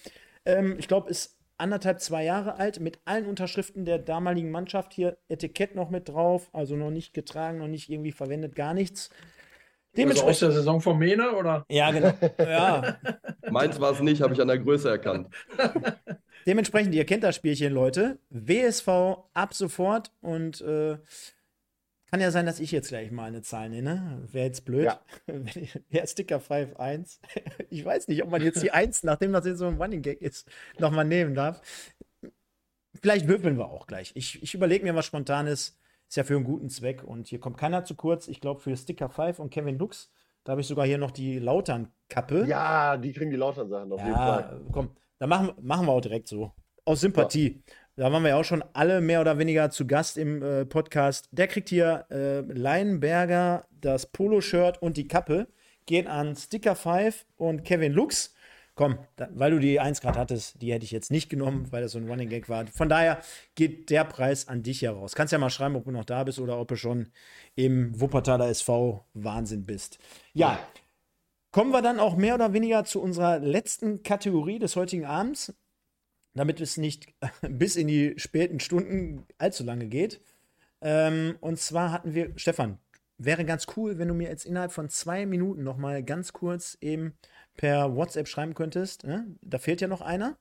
[0.44, 5.16] Ähm, ich glaube, ist anderthalb, zwei Jahre alt, mit allen Unterschriften der damaligen Mannschaft hier,
[5.28, 9.08] Etikett noch mit drauf, also noch nicht getragen, noch nicht irgendwie verwendet, gar nichts.
[9.96, 11.64] Dementsprechend also aus der Saison von Mene, oder?
[11.70, 12.12] Ja, genau.
[12.38, 12.96] Ja.
[13.50, 15.28] Meins war es nicht, habe ich an der Größe erkannt.
[16.46, 18.18] Dementsprechend, ihr kennt das Spielchen, Leute.
[18.30, 18.88] WSV
[19.34, 20.96] ab sofort und äh,
[22.12, 24.22] kann ja sein, dass ich jetzt gleich mal eine Zahl nenne.
[24.30, 24.84] Wäre jetzt blöd.
[24.84, 25.00] Ja.
[25.88, 27.20] ja, Sticker 5 1.
[27.70, 30.20] Ich weiß nicht, ob man jetzt die 1, nachdem das jetzt so ein Running Gag
[30.20, 30.46] ist,
[30.78, 31.62] nochmal nehmen darf.
[33.00, 34.12] Vielleicht würfeln wir auch gleich.
[34.14, 35.78] Ich, ich überlege mir was Spontanes.
[36.06, 37.02] Ist ja für einen guten Zweck.
[37.02, 38.28] Und hier kommt keiner zu kurz.
[38.28, 40.12] Ich glaube, für Sticker 5 und Kevin Lux,
[40.44, 42.44] da habe ich sogar hier noch die Lautern-Kappe.
[42.46, 44.60] Ja, die kriegen die Lautern-Sachen auf ja, jeden Fall.
[44.70, 46.52] Komm, dann machen, machen wir auch direkt so.
[46.84, 47.62] Aus Sympathie.
[47.66, 47.74] Ja.
[47.96, 51.28] Da waren wir ja auch schon alle mehr oder weniger zu Gast im äh, Podcast.
[51.30, 55.46] Der kriegt hier äh, Leinberger das Poloshirt und die Kappe.
[55.84, 58.34] Geht an Sticker 5 und Kevin Lux.
[58.74, 61.82] Komm, da, weil du die 1 Grad hattest, die hätte ich jetzt nicht genommen, weil
[61.82, 62.66] das so ein Running Gag war.
[62.68, 63.20] Von daher
[63.56, 65.14] geht der Preis an dich heraus.
[65.14, 67.10] Kannst ja mal schreiben, ob du noch da bist oder ob du schon
[67.56, 69.98] im Wuppertaler SV Wahnsinn bist.
[70.32, 70.58] Ja,
[71.50, 75.52] kommen wir dann auch mehr oder weniger zu unserer letzten Kategorie des heutigen Abends
[76.34, 77.06] damit es nicht
[77.48, 80.20] bis in die späten Stunden allzu lange geht.
[80.80, 82.78] Ähm, und zwar hatten wir, Stefan,
[83.18, 86.76] wäre ganz cool, wenn du mir jetzt innerhalb von zwei Minuten noch mal ganz kurz
[86.80, 87.14] eben
[87.56, 89.04] per WhatsApp schreiben könntest.
[89.04, 89.26] Ne?
[89.42, 90.36] Da fehlt ja noch einer.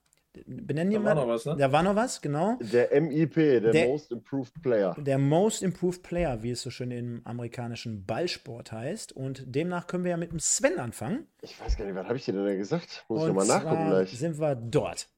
[0.45, 1.57] Benennen Da war noch was, ne?
[1.57, 2.57] Da war noch was, genau.
[2.61, 4.95] Der MIP, der, Der- Most Improved Player.
[4.97, 9.11] Der Most Improved Player, wie es so schön im amerikanischen Ballsport heißt.
[9.11, 11.27] Und demnach können wir ja mit dem Sven anfangen.
[11.41, 13.03] Ich weiß gar nicht, was habe ich dir denn da gesagt?
[13.09, 14.17] Muss ich nochmal nachgucken zwar gleich.
[14.17, 15.09] sind wir dort.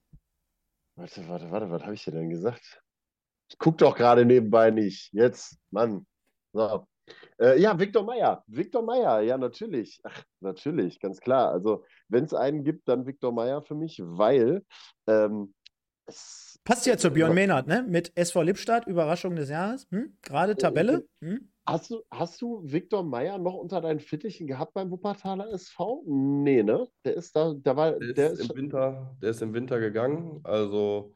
[0.96, 2.82] Warte, warte, warte, was habe ich dir denn gesagt?
[3.50, 5.12] Ich guck doch gerade nebenbei nicht.
[5.14, 6.06] Jetzt, Mann.
[6.54, 6.88] So.
[7.40, 8.44] Äh, ja, Viktor Meyer.
[8.48, 10.00] Viktor Meyer, ja, natürlich.
[10.04, 11.52] Ach, natürlich, ganz klar.
[11.52, 14.64] Also, wenn es einen gibt, dann Viktor Meyer für mich, weil
[15.08, 15.54] ähm,
[16.06, 17.34] es, Passt ja zu Björn.
[17.34, 17.84] Mehnert, ne?
[17.88, 19.86] Mit SV Lippstadt, Überraschung des Jahres.
[19.92, 20.18] Hm?
[20.22, 21.06] Gerade Tabelle.
[21.22, 21.50] Hm?
[21.66, 26.04] Hast du, hast du Viktor Meyer noch unter deinen Fittichen gehabt beim Wuppertaler SV?
[26.06, 26.88] Nee, ne?
[27.06, 29.80] Der ist da, da war, Der ist, der ist im Winter, der ist im Winter
[29.80, 31.16] gegangen, also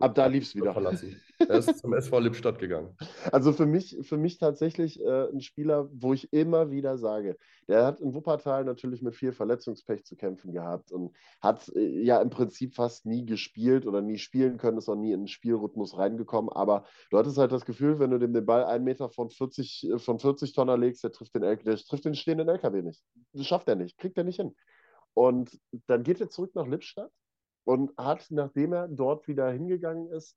[0.00, 0.72] ab da lief's wieder.
[0.72, 1.20] verlassen.
[1.48, 2.96] Er ist zum SV Lippstadt gegangen.
[3.32, 7.36] Also für mich, für mich tatsächlich äh, ein Spieler, wo ich immer wieder sage,
[7.66, 12.22] der hat in Wuppertal natürlich mit viel Verletzungspech zu kämpfen gehabt und hat äh, ja
[12.22, 15.98] im Prinzip fast nie gespielt oder nie spielen können, ist auch nie in den Spielrhythmus
[15.98, 16.52] reingekommen.
[16.52, 19.90] Aber du hattest halt das Gefühl, wenn du dem den Ball einen Meter von 40,
[19.90, 23.02] äh, von 40 Tonner legst, der trifft den, L der trifft den stehenden LKW nicht.
[23.32, 24.54] Das schafft er nicht, kriegt er nicht hin.
[25.14, 25.58] Und
[25.88, 27.10] dann geht er zurück nach Lippstadt
[27.64, 30.36] und hat, nachdem er dort wieder hingegangen ist,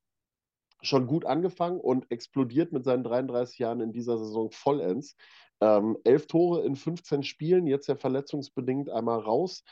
[0.82, 5.16] schon gut angefangen und explodiert mit seinen 33 Jahren in dieser Saison vollends.
[5.62, 9.64] Ähm, elf Tore in 15 Spielen, jetzt ja verletzungsbedingt einmal raus.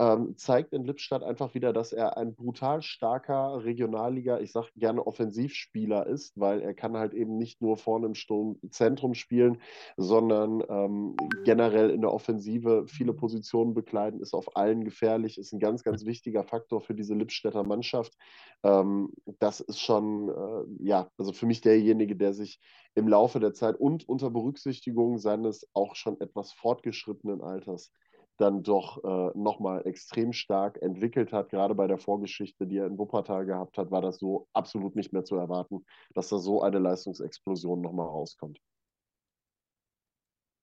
[0.00, 5.04] Ähm, zeigt in Lippstadt einfach wieder, dass er ein brutal starker Regionalliga, ich sage gerne
[5.04, 9.60] Offensivspieler ist, weil er kann halt eben nicht nur vorne im Sturm Zentrum spielen,
[9.96, 15.58] sondern ähm, generell in der Offensive viele Positionen bekleiden, ist auf allen gefährlich, ist ein
[15.58, 18.14] ganz, ganz wichtiger Faktor für diese Lippstädter Mannschaft.
[18.62, 19.10] Ähm,
[19.40, 22.60] das ist schon, äh, ja, also für mich derjenige, der sich
[22.94, 27.92] im Laufe der Zeit und unter Berücksichtigung seines auch schon etwas fortgeschrittenen Alters
[28.40, 31.50] dann doch äh, nochmal extrem stark entwickelt hat.
[31.50, 35.12] Gerade bei der Vorgeschichte, die er in Wuppertal gehabt hat, war das so absolut nicht
[35.12, 35.84] mehr zu erwarten,
[36.14, 38.58] dass da so eine Leistungsexplosion nochmal rauskommt.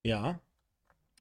[0.03, 0.39] Ja.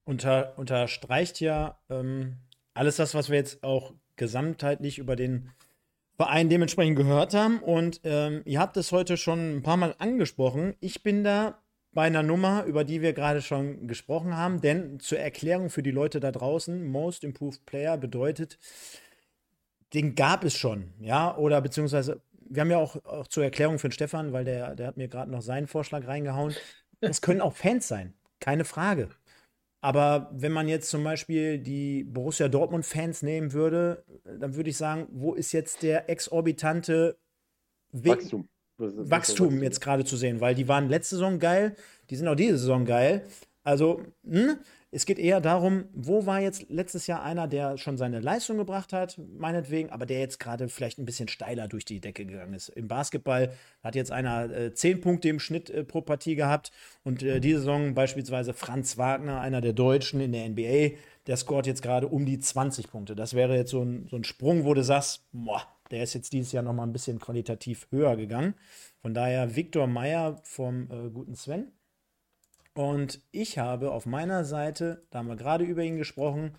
[0.04, 2.36] Unter, unterstreicht ja ähm,
[2.74, 5.50] alles das, was wir jetzt auch gesamtheitlich über den
[6.16, 7.58] Verein dementsprechend gehört haben.
[7.60, 10.76] Und ähm, ihr habt es heute schon ein paar Mal angesprochen.
[10.80, 11.58] Ich bin da
[11.94, 14.60] bei einer Nummer, über die wir gerade schon gesprochen haben.
[14.60, 18.58] Denn zur Erklärung für die Leute da draußen, Most Improved Player bedeutet,
[19.94, 23.88] den gab es schon, ja, oder beziehungsweise, wir haben ja auch, auch zur Erklärung für
[23.88, 26.54] den Stefan, weil der, der hat mir gerade noch seinen Vorschlag reingehauen.
[27.00, 29.08] Es können auch Fans sein, keine Frage.
[29.80, 35.06] Aber wenn man jetzt zum Beispiel die Borussia Dortmund-Fans nehmen würde, dann würde ich sagen,
[35.10, 37.18] wo ist jetzt der exorbitante
[37.92, 38.48] Wachstum.
[38.78, 41.76] Wachstum jetzt gerade zu sehen, weil die waren letzte Saison geil,
[42.10, 43.24] die sind auch diese Saison geil.
[43.62, 44.58] Also, hm,
[44.94, 48.92] es geht eher darum, wo war jetzt letztes Jahr einer, der schon seine Leistung gebracht
[48.92, 52.68] hat, meinetwegen, aber der jetzt gerade vielleicht ein bisschen steiler durch die Decke gegangen ist.
[52.68, 53.52] Im Basketball
[53.82, 56.70] hat jetzt einer äh, 10 Punkte im Schnitt äh, pro Partie gehabt
[57.02, 60.96] und äh, diese Saison beispielsweise Franz Wagner, einer der Deutschen in der NBA,
[61.26, 63.16] der scoret jetzt gerade um die 20 Punkte.
[63.16, 66.32] Das wäre jetzt so ein, so ein Sprung, wo du sagst, boah, der ist jetzt
[66.32, 68.54] dieses Jahr noch mal ein bisschen qualitativ höher gegangen.
[69.00, 71.70] Von daher Viktor Meyer vom äh, guten Sven.
[72.74, 76.56] Und ich habe auf meiner Seite, da haben wir gerade über ihn gesprochen,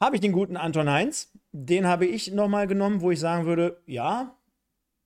[0.00, 1.32] habe ich den guten Anton Heinz.
[1.50, 4.36] Den habe ich noch mal genommen, wo ich sagen würde, ja,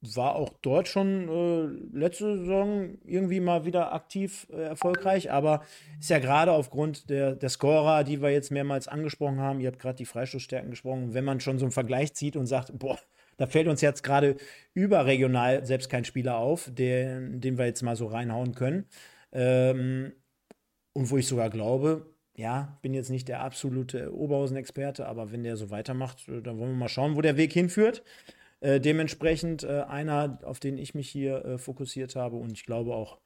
[0.03, 5.63] war auch dort schon äh, letzte Saison irgendwie mal wieder aktiv äh, erfolgreich, aber
[5.99, 9.79] ist ja gerade aufgrund der, der Scorer, die wir jetzt mehrmals angesprochen haben, ihr habt
[9.79, 12.99] gerade die Freistoßstärken gesprochen, wenn man schon so einen Vergleich zieht und sagt, boah,
[13.37, 14.37] da fällt uns jetzt gerade
[14.75, 18.87] überregional selbst kein Spieler auf, den, den wir jetzt mal so reinhauen können.
[19.33, 20.13] Ähm,
[20.93, 25.57] und wo ich sogar glaube, ja, bin jetzt nicht der absolute Oberhausen-Experte, aber wenn der
[25.57, 28.03] so weitermacht, äh, dann wollen wir mal schauen, wo der Weg hinführt.
[28.61, 32.95] Äh, dementsprechend äh, einer, auf den ich mich hier äh, fokussiert habe und ich glaube
[32.95, 33.19] auch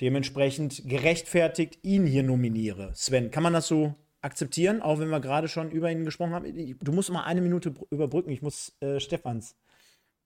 [0.00, 2.92] dementsprechend gerechtfertigt ihn hier nominiere.
[2.94, 6.78] Sven, kann man das so akzeptieren, auch wenn wir gerade schon über ihn gesprochen haben?
[6.80, 8.30] Du musst mal eine Minute br- überbrücken.
[8.30, 9.56] Ich muss äh, Stefans,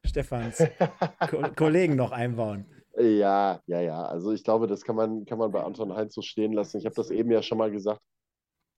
[0.05, 0.59] Stefans
[1.31, 2.67] Ko Kollegen noch einbauen.
[2.99, 4.05] Ja, ja, ja.
[4.07, 6.79] Also ich glaube, das kann man, kann man bei Anton Heinz so stehen lassen.
[6.79, 8.01] Ich habe das eben ja schon mal gesagt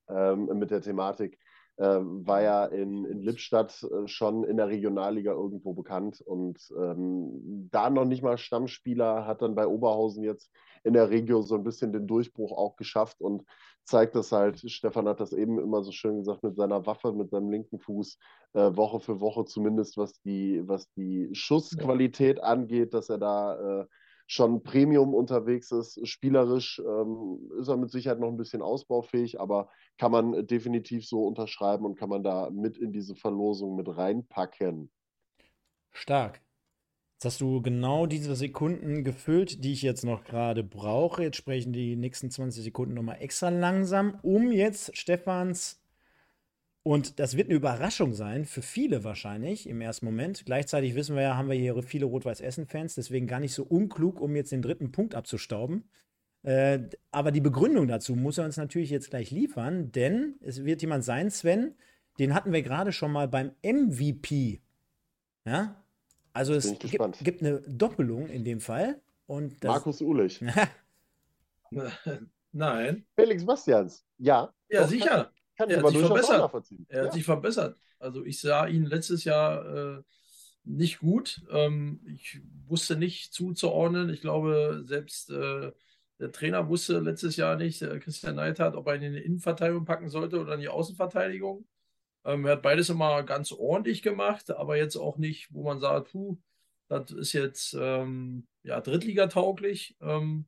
[0.09, 1.39] ähm, mit der Thematik.
[1.79, 7.69] Ähm, war ja in, in Lippstadt äh, schon in der Regionalliga irgendwo bekannt und ähm,
[7.71, 10.51] da noch nicht mal Stammspieler, hat dann bei Oberhausen jetzt
[10.83, 13.43] in der Regio so ein bisschen den Durchbruch auch geschafft und
[13.85, 17.31] zeigt das halt, Stefan hat das eben immer so schön gesagt, mit seiner Waffe, mit
[17.31, 18.19] seinem linken Fuß,
[18.53, 23.85] äh, Woche für Woche zumindest, was die, was die Schussqualität angeht, dass er da äh,
[24.29, 26.07] schon Premium unterwegs ist.
[26.07, 31.25] Spielerisch ähm, ist er mit Sicherheit noch ein bisschen ausbaufähig, aber kann man definitiv so
[31.25, 34.91] unterschreiben und kann man da mit in diese Verlosung mit reinpacken.
[35.91, 36.41] Stark.
[37.15, 41.23] Jetzt hast du genau diese Sekunden gefüllt, die ich jetzt noch gerade brauche.
[41.23, 45.78] Jetzt sprechen die nächsten 20 Sekunden nochmal extra langsam, um jetzt Stefans
[46.89, 50.43] und das wird eine Überraschung sein, für viele wahrscheinlich im ersten Moment.
[50.47, 54.35] Gleichzeitig wissen wir ja, haben wir hier viele Rot-Weiß-Essen-Fans, deswegen gar nicht so unklug, um
[54.35, 55.87] jetzt den dritten Punkt abzustauben.
[56.41, 56.79] Äh,
[57.11, 61.03] aber die Begründung dazu muss er uns natürlich jetzt gleich liefern, denn es wird jemand
[61.03, 61.75] sein, Sven,
[62.17, 64.59] den hatten wir gerade schon mal beim MVP.
[65.45, 65.79] Ja?
[66.33, 68.99] Also es gibt, gibt, eine Doppelung in dem Fall.
[69.27, 70.43] Und Markus Ulich.
[72.51, 73.05] Nein.
[73.15, 74.03] Felix Bastians.
[74.17, 74.51] Ja.
[74.69, 75.31] Ja, sicher.
[75.59, 76.53] Kann er hat sich verbessert.
[76.87, 77.11] Er hat ja.
[77.11, 77.77] sich verbessert.
[77.99, 80.01] Also ich sah ihn letztes Jahr äh,
[80.63, 81.41] nicht gut.
[81.51, 84.09] Ähm, ich wusste nicht zuzuordnen.
[84.09, 85.73] Ich glaube, selbst äh,
[86.17, 89.83] der Trainer wusste letztes Jahr nicht, äh, Christian Neidhardt, ob er ihn in die Innenverteidigung
[89.83, 91.67] packen sollte oder in die Außenverteidigung.
[92.23, 96.13] Ähm, er hat beides immer ganz ordentlich gemacht, aber jetzt auch nicht, wo man sagt,
[96.13, 96.37] puh,
[96.87, 99.97] das ist jetzt ähm, ja, Drittligatauglich.
[99.99, 100.47] Ähm,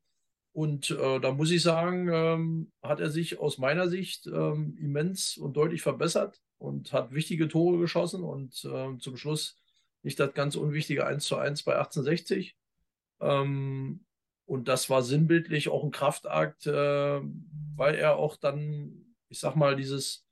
[0.54, 5.38] und äh, da muss ich sagen, ähm, hat er sich aus meiner Sicht ähm, immens
[5.38, 9.58] und deutlich verbessert und hat wichtige Tore geschossen und äh, zum Schluss
[10.04, 12.58] nicht das ganz unwichtige 1 zu 1 bei 1860.
[13.22, 14.04] Ähm,
[14.46, 17.22] und das war sinnbildlich auch ein Kraftakt, äh,
[17.76, 20.26] weil er auch dann, ich sag mal, dieses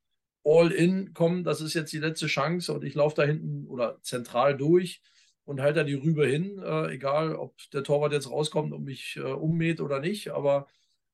[0.43, 4.57] All-In kommen, das ist jetzt die letzte Chance und ich laufe da hinten oder zentral
[4.57, 5.01] durch
[5.49, 9.17] und halte da die Rübe hin, äh, egal ob der Torwart jetzt rauskommt und mich
[9.17, 10.29] äh, ummäht oder nicht.
[10.29, 10.67] Aber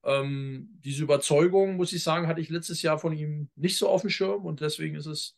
[0.03, 4.01] ähm, diese Überzeugung, muss ich sagen, hatte ich letztes Jahr von ihm nicht so auf
[4.01, 5.37] dem Schirm und deswegen ist es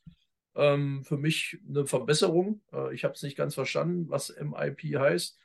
[0.56, 2.62] ähm, für mich eine Verbesserung.
[2.74, 5.38] Äh, ich habe es nicht ganz verstanden, was MIP heißt.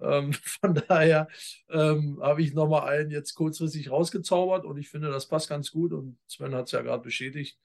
[0.00, 1.26] Ähm, von daher
[1.68, 5.92] ähm, habe ich nochmal einen jetzt kurzfristig rausgezaubert und ich finde, das passt ganz gut
[5.92, 7.58] und Sven hat es ja gerade bestätigt.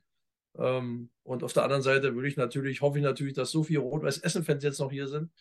[0.58, 3.80] Ähm, und auf der anderen Seite würde ich natürlich, hoffe ich natürlich, dass so viele
[3.80, 5.32] Rot-Weiß-Essen-Fans jetzt noch hier sind,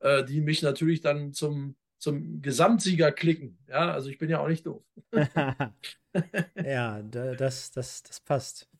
[0.00, 3.58] äh, die mich natürlich dann zum, zum Gesamtsieger klicken.
[3.68, 4.82] Ja, also ich bin ja auch nicht doof.
[6.64, 8.71] ja, das, das, das passt.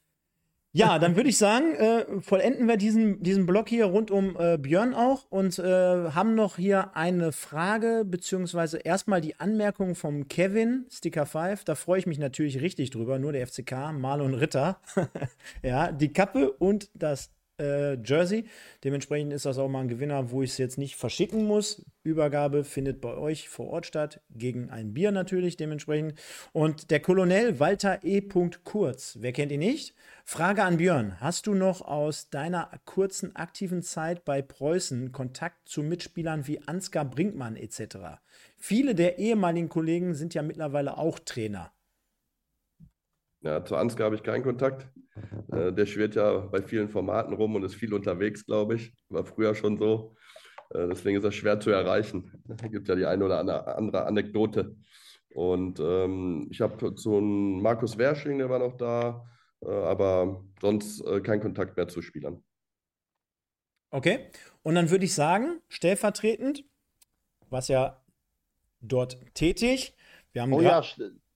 [0.74, 4.56] Ja, dann würde ich sagen, äh, vollenden wir diesen, diesen Blog hier rund um äh,
[4.56, 10.86] Björn auch und äh, haben noch hier eine Frage, beziehungsweise erstmal die Anmerkung vom Kevin,
[10.90, 11.64] Sticker 5.
[11.64, 13.18] Da freue ich mich natürlich richtig drüber.
[13.18, 14.80] Nur der FCK, Marlon Ritter.
[15.62, 17.28] ja, die Kappe und das
[17.58, 18.44] äh, Jersey.
[18.84, 21.84] Dementsprechend ist das auch mal ein Gewinner, wo ich es jetzt nicht verschicken muss.
[22.04, 26.14] Übergabe findet bei euch vor Ort statt, gegen ein Bier natürlich dementsprechend.
[26.52, 28.22] Und der Kolonel Walter E.
[28.64, 29.94] Kurz, wer kennt ihn nicht?
[30.24, 35.82] Frage an Björn: Hast du noch aus deiner kurzen aktiven Zeit bei Preußen Kontakt zu
[35.82, 38.20] Mitspielern wie Ansgar Brinkmann etc.?
[38.56, 41.72] Viele der ehemaligen Kollegen sind ja mittlerweile auch Trainer.
[43.42, 44.88] Ja, zu Ansgar habe ich keinen Kontakt.
[45.52, 48.94] Äh, der schwirrt ja bei vielen Formaten rum und ist viel unterwegs, glaube ich.
[49.10, 50.16] War früher schon so.
[50.70, 52.42] Äh, deswegen ist er schwer zu erreichen.
[52.48, 54.74] Es gibt ja die eine oder andere Anekdote.
[55.34, 59.26] Und ähm, ich habe zu Markus Wersching, der war noch da,
[59.60, 62.42] äh, aber sonst äh, kein Kontakt mehr zu Spielern.
[63.90, 64.30] Okay,
[64.62, 66.64] und dann würde ich sagen, stellvertretend,
[67.50, 68.02] was ja
[68.80, 69.94] dort tätig.
[70.32, 70.82] Wir haben oh ja,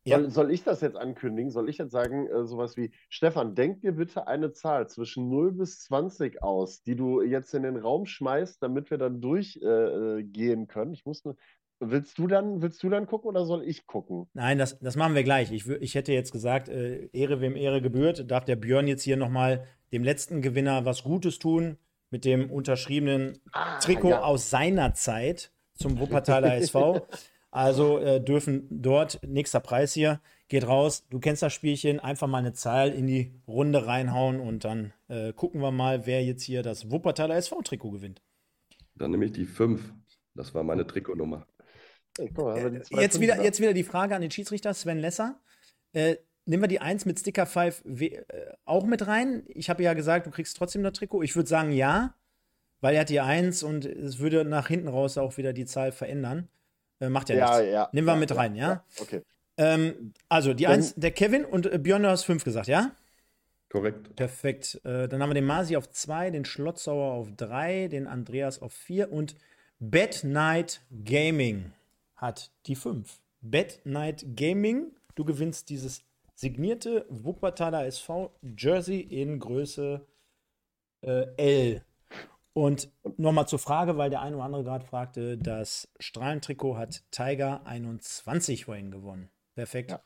[0.07, 0.21] ja.
[0.21, 1.51] Soll, soll, ich das jetzt ankündigen?
[1.51, 5.53] Soll ich jetzt sagen, äh, sowas wie, Stefan, denk dir bitte eine Zahl zwischen 0
[5.53, 10.67] bis 20 aus, die du jetzt in den Raum schmeißt, damit wir dann durchgehen äh,
[10.67, 10.93] können.
[10.93, 11.37] Ich muss nur,
[11.79, 14.29] Willst du dann, willst du dann gucken oder soll ich gucken?
[14.33, 15.53] Nein, das, das machen wir gleich.
[15.53, 18.31] Ich, ich hätte jetzt gesagt, äh, Ehre wem Ehre gebührt.
[18.31, 21.77] Darf der Björn jetzt hier nochmal dem letzten Gewinner was Gutes tun
[22.11, 24.23] mit dem unterschriebenen ah, Trikot ja.
[24.23, 27.07] aus seiner Zeit zum Wuppertaler SV.
[27.57, 31.07] Also äh, dürfen dort, nächster Preis hier, geht raus.
[31.09, 35.33] Du kennst das Spielchen, einfach mal eine Zahl in die Runde reinhauen und dann äh,
[35.33, 38.21] gucken wir mal, wer jetzt hier das Wuppertaler SV-Trikot gewinnt.
[38.95, 39.81] Dann nehme ich die 5.
[40.35, 41.47] Das war meine Trikotnummer.
[42.19, 45.41] Mal, äh, jetzt, wieder, jetzt wieder die Frage an den Schiedsrichter Sven Lesser.
[45.95, 48.23] Äh, nehmen wir die 1 mit Sticker 5 äh,
[48.67, 49.45] auch mit rein?
[49.49, 51.23] Ich habe ja gesagt, du kriegst trotzdem das Trikot.
[51.23, 52.15] Ich würde sagen ja,
[52.83, 55.91] weil er hat die 1 und es würde nach hinten raus auch wieder die Zahl
[55.91, 56.51] verändern.
[57.01, 57.73] Äh, macht ja, ja nichts.
[57.73, 58.85] Ja, Nehmen wir ja, mit rein, ja?
[59.01, 59.23] Okay.
[59.59, 62.93] Ähm, also die eins, der Kevin und äh, Björn, du hast fünf gesagt, ja?
[63.69, 64.15] Korrekt.
[64.17, 64.81] Perfekt.
[64.85, 68.73] Äh, dann haben wir den Masi auf zwei, den Schlotzauer auf drei, den Andreas auf
[68.73, 69.37] vier und
[69.79, 71.73] Bad Night Gaming
[72.17, 73.21] hat die fünf.
[73.43, 76.03] Bad Night Gaming, du gewinnst dieses
[76.35, 80.07] signierte Wuppertaler SV Jersey in Größe
[81.03, 81.83] äh, L.
[82.57, 87.67] Und nochmal zur Frage, weil der eine oder andere gerade fragte, das Strahlentrikot hat Tiger
[87.67, 89.29] 21 vorhin gewonnen.
[89.55, 89.91] Perfekt.
[89.91, 90.01] Ja.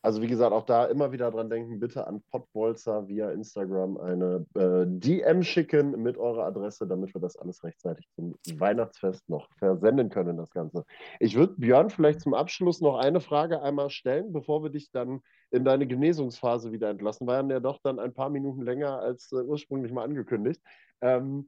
[0.00, 4.46] Also wie gesagt, auch da immer wieder dran denken, bitte an Pottbolzer via Instagram eine
[4.54, 10.08] äh, DM schicken mit eurer Adresse, damit wir das alles rechtzeitig zum Weihnachtsfest noch versenden
[10.08, 10.86] können, das Ganze.
[11.18, 15.20] Ich würde Björn vielleicht zum Abschluss noch eine Frage einmal stellen, bevor wir dich dann
[15.50, 17.26] in deine Genesungsphase wieder entlassen.
[17.26, 20.62] War ja doch dann ein paar Minuten länger als äh, ursprünglich mal angekündigt.
[21.02, 21.46] Ähm,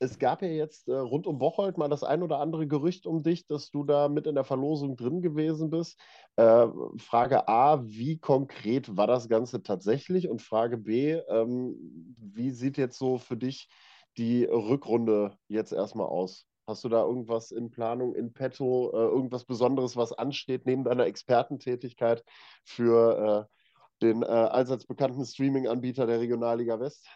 [0.00, 3.22] es gab ja jetzt äh, rund um Bocholt mal das ein oder andere Gerücht um
[3.22, 6.00] dich, dass du da mit in der Verlosung drin gewesen bist.
[6.36, 6.66] Äh,
[6.96, 10.28] Frage A, wie konkret war das Ganze tatsächlich?
[10.28, 13.68] Und Frage B, ähm, wie sieht jetzt so für dich
[14.16, 16.46] die Rückrunde jetzt erstmal aus?
[16.66, 21.04] Hast du da irgendwas in Planung, in petto, äh, irgendwas Besonderes, was ansteht neben deiner
[21.04, 22.24] Expertentätigkeit
[22.64, 27.06] für äh, den äh, allseits bekannten Streaming-Anbieter der Regionalliga West?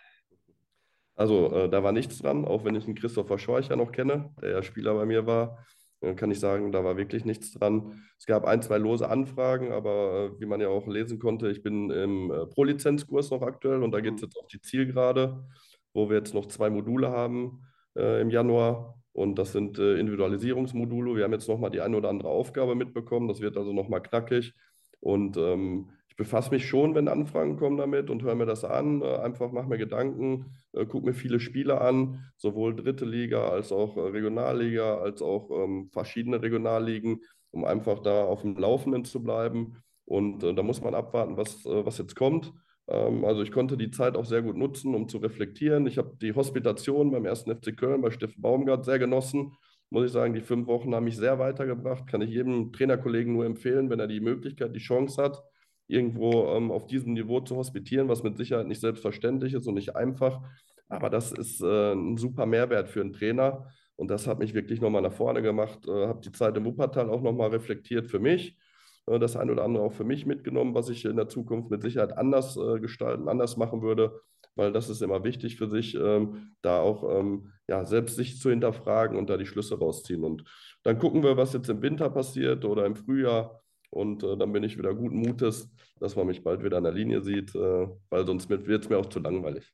[1.16, 4.50] Also äh, da war nichts dran, auch wenn ich einen Christopher Scheucher noch kenne, der
[4.50, 5.64] ja Spieler bei mir war,
[6.00, 8.02] äh, kann ich sagen, da war wirklich nichts dran.
[8.18, 11.62] Es gab ein, zwei lose Anfragen, aber äh, wie man ja auch lesen konnte, ich
[11.62, 14.26] bin im äh, Pro-Lizenzkurs noch aktuell und da geht es mhm.
[14.26, 15.44] jetzt auf die Zielgerade,
[15.92, 17.62] wo wir jetzt noch zwei Module haben
[17.96, 18.98] äh, im Januar.
[19.12, 21.14] Und das sind äh, Individualisierungsmodule.
[21.14, 23.28] Wir haben jetzt nochmal die eine oder andere Aufgabe mitbekommen.
[23.28, 24.54] Das wird also nochmal knackig.
[24.98, 29.02] Und ähm, ich befasse mich schon, wenn Anfragen kommen damit und höre mir das an.
[29.02, 33.72] Äh, einfach mache mir Gedanken, äh, gucke mir viele Spiele an, sowohl dritte Liga als
[33.72, 39.24] auch äh, Regionalliga, als auch ähm, verschiedene Regionalligen, um einfach da auf dem Laufenden zu
[39.24, 39.82] bleiben.
[40.04, 42.52] Und äh, da muss man abwarten, was, äh, was jetzt kommt.
[42.86, 45.84] Ähm, also ich konnte die Zeit auch sehr gut nutzen, um zu reflektieren.
[45.88, 49.56] Ich habe die Hospitation beim ersten FC Köln bei Steffen Baumgart sehr genossen.
[49.90, 52.06] Muss ich sagen, die fünf Wochen haben mich sehr weitergebracht.
[52.06, 55.42] Kann ich jedem Trainerkollegen nur empfehlen, wenn er die Möglichkeit, die Chance hat
[55.86, 59.96] irgendwo ähm, auf diesem Niveau zu hospitieren, was mit Sicherheit nicht selbstverständlich ist und nicht
[59.96, 60.40] einfach.
[60.88, 63.66] Aber das ist äh, ein super Mehrwert für einen Trainer.
[63.96, 65.86] Und das hat mich wirklich nochmal nach vorne gemacht.
[65.86, 68.58] Äh, habe die Zeit im Wuppertal auch nochmal reflektiert für mich.
[69.06, 71.82] Äh, das ein oder andere auch für mich mitgenommen, was ich in der Zukunft mit
[71.82, 74.20] Sicherheit anders äh, gestalten, anders machen würde.
[74.56, 78.50] Weil das ist immer wichtig für sich, ähm, da auch ähm, ja, selbst sich zu
[78.50, 80.22] hinterfragen und da die Schlüsse rausziehen.
[80.22, 80.44] Und
[80.84, 83.63] dann gucken wir, was jetzt im Winter passiert oder im Frühjahr
[83.94, 86.92] und äh, dann bin ich wieder guten Mutes, dass man mich bald wieder an der
[86.92, 89.72] Linie sieht, äh, weil sonst wird es mir auch zu langweilig.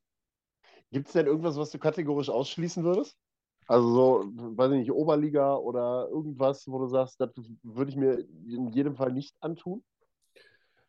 [0.92, 3.16] Gibt es denn irgendwas, was du kategorisch ausschließen würdest?
[3.66, 4.24] Also so,
[4.56, 7.30] weiß ich nicht, Oberliga oder irgendwas, wo du sagst, das
[7.62, 8.18] würde ich mir
[8.48, 9.82] in jedem Fall nicht antun?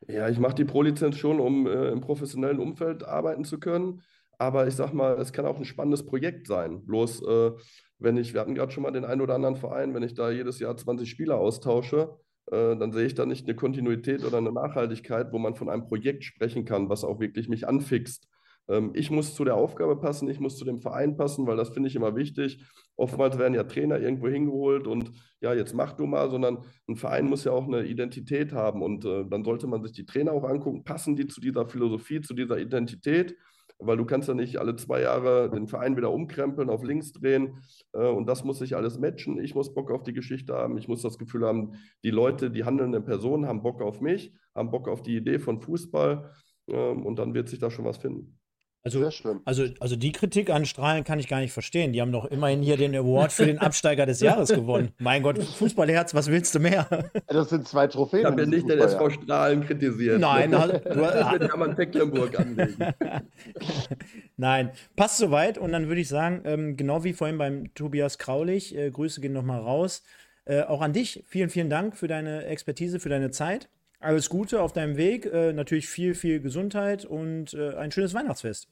[0.07, 4.01] Ja, ich mache die Pro-Lizenz schon, um äh, im professionellen Umfeld arbeiten zu können.
[4.39, 6.83] Aber ich sag mal, es kann auch ein spannendes Projekt sein.
[6.85, 7.51] Bloß, äh,
[7.99, 10.31] wenn ich, wir hatten gerade schon mal den einen oder anderen Verein, wenn ich da
[10.31, 14.51] jedes Jahr 20 Spieler austausche, äh, dann sehe ich da nicht eine Kontinuität oder eine
[14.51, 18.27] Nachhaltigkeit, wo man von einem Projekt sprechen kann, was auch wirklich mich anfixt.
[18.67, 21.69] Ähm, ich muss zu der Aufgabe passen, ich muss zu dem Verein passen, weil das
[21.69, 22.63] finde ich immer wichtig.
[22.95, 25.11] Oftmals werden ja Trainer irgendwo hingeholt und
[25.41, 29.05] ja, jetzt mach du mal, sondern ein Verein muss ja auch eine Identität haben und
[29.05, 32.33] äh, dann sollte man sich die Trainer auch angucken, passen die zu dieser Philosophie, zu
[32.33, 33.35] dieser Identität
[33.81, 37.61] weil du kannst ja nicht alle zwei Jahre den Verein wieder umkrempeln, auf links drehen
[37.93, 39.39] äh, und das muss sich alles matchen.
[39.43, 42.63] Ich muss Bock auf die Geschichte haben, ich muss das Gefühl haben, die Leute, die
[42.63, 46.31] handelnden Personen haben Bock auf mich, haben Bock auf die Idee von Fußball
[46.67, 48.40] äh, und dann wird sich da schon was finden.
[48.83, 49.07] Also,
[49.45, 51.93] also, also die Kritik an Strahlen kann ich gar nicht verstehen.
[51.93, 54.89] Die haben doch immerhin hier den Award für den Absteiger des Jahres gewonnen.
[54.97, 56.87] Mein Gott, Fußballherz, was willst du mehr?
[57.27, 58.21] Das sind zwei Trophäen.
[58.21, 60.19] Ich habe ja nicht den SV Strahlen kritisiert.
[60.19, 62.75] Nein, also, du kann man Tecklenburg anlegen.
[64.37, 65.59] Nein, passt soweit.
[65.59, 69.33] Und dann würde ich sagen, ähm, genau wie vorhin beim Tobias Kraulich, äh, Grüße gehen
[69.33, 70.01] nochmal raus.
[70.45, 73.69] Äh, auch an dich, vielen, vielen Dank für deine Expertise, für deine Zeit.
[74.01, 75.25] Alles Gute auf deinem Weg.
[75.25, 78.67] Äh, natürlich viel, viel Gesundheit und äh, ein schönes Weihnachtsfest.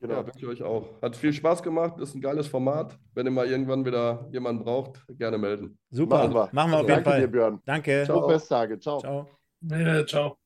[0.00, 1.00] Genau, ja, wünsche ich euch auch.
[1.00, 2.98] Hat viel Spaß gemacht, ist ein geiles Format.
[3.14, 5.78] Wenn ihr mal irgendwann wieder jemanden braucht, gerne melden.
[5.90, 7.20] Super, machen wir, machen wir auf jeden Danke Fall.
[7.20, 7.60] Dir, Björn.
[7.64, 8.02] Danke.
[8.04, 8.28] Ciao.
[8.28, 8.78] Festtage.
[8.80, 9.00] Ciao.
[9.00, 9.28] Ciao.
[9.62, 10.43] Ja, ciao.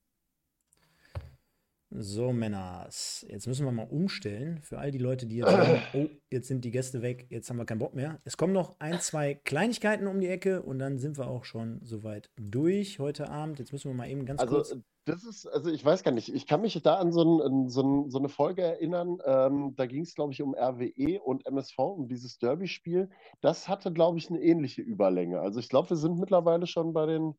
[1.91, 3.25] So, Männers.
[3.31, 6.65] Jetzt müssen wir mal umstellen für all die Leute, die jetzt sagen, oh, jetzt sind
[6.65, 8.21] die Gäste weg, jetzt haben wir keinen Bock mehr.
[8.25, 11.81] Es kommen noch ein, zwei Kleinigkeiten um die Ecke und dann sind wir auch schon
[11.83, 13.59] soweit durch heute Abend.
[13.59, 14.77] Jetzt müssen wir mal eben ganz also, kurz.
[15.07, 17.81] Das ist, also ich weiß gar nicht, ich kann mich da an so, ein, so,
[17.81, 21.79] ein, so eine Folge erinnern, ähm, da ging es, glaube ich, um RWE und MSV,
[21.79, 23.09] um dieses Derby-Spiel.
[23.41, 25.41] Das hatte, glaube ich, eine ähnliche Überlänge.
[25.41, 27.37] Also ich glaube, wir sind mittlerweile schon bei den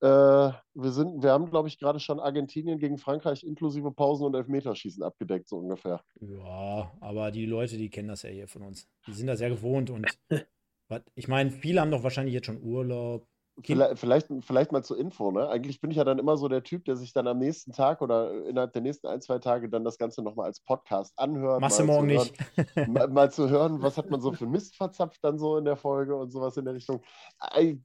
[0.00, 4.34] äh, wir, sind, wir haben, glaube ich, gerade schon Argentinien gegen Frankreich inklusive Pausen und
[4.34, 6.02] Elfmeterschießen abgedeckt, so ungefähr.
[6.20, 8.88] Ja, aber die Leute, die kennen das ja hier von uns.
[9.06, 10.06] Die sind das ja gewohnt und
[10.88, 13.26] was, ich meine, viele haben doch wahrscheinlich jetzt schon Urlaub.
[13.62, 15.48] Vielleicht, vielleicht, vielleicht, mal zur Info, ne?
[15.48, 18.02] Eigentlich bin ich ja dann immer so der Typ, der sich dann am nächsten Tag
[18.02, 21.60] oder innerhalb der nächsten ein, zwei Tage dann das Ganze nochmal als Podcast anhört.
[21.60, 22.28] Machst du morgen hören,
[22.76, 22.88] nicht.
[22.88, 25.76] mal, mal, zu hören, was hat man so für Mist verzapft dann so in der
[25.76, 27.02] Folge und sowas in der Richtung.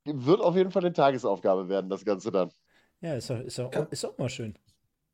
[0.06, 2.50] Wird auf jeden Fall eine Tagesaufgabe werden, das Ganze dann.
[3.02, 4.58] Ja, ist auch, ist auch, ist auch mal schön.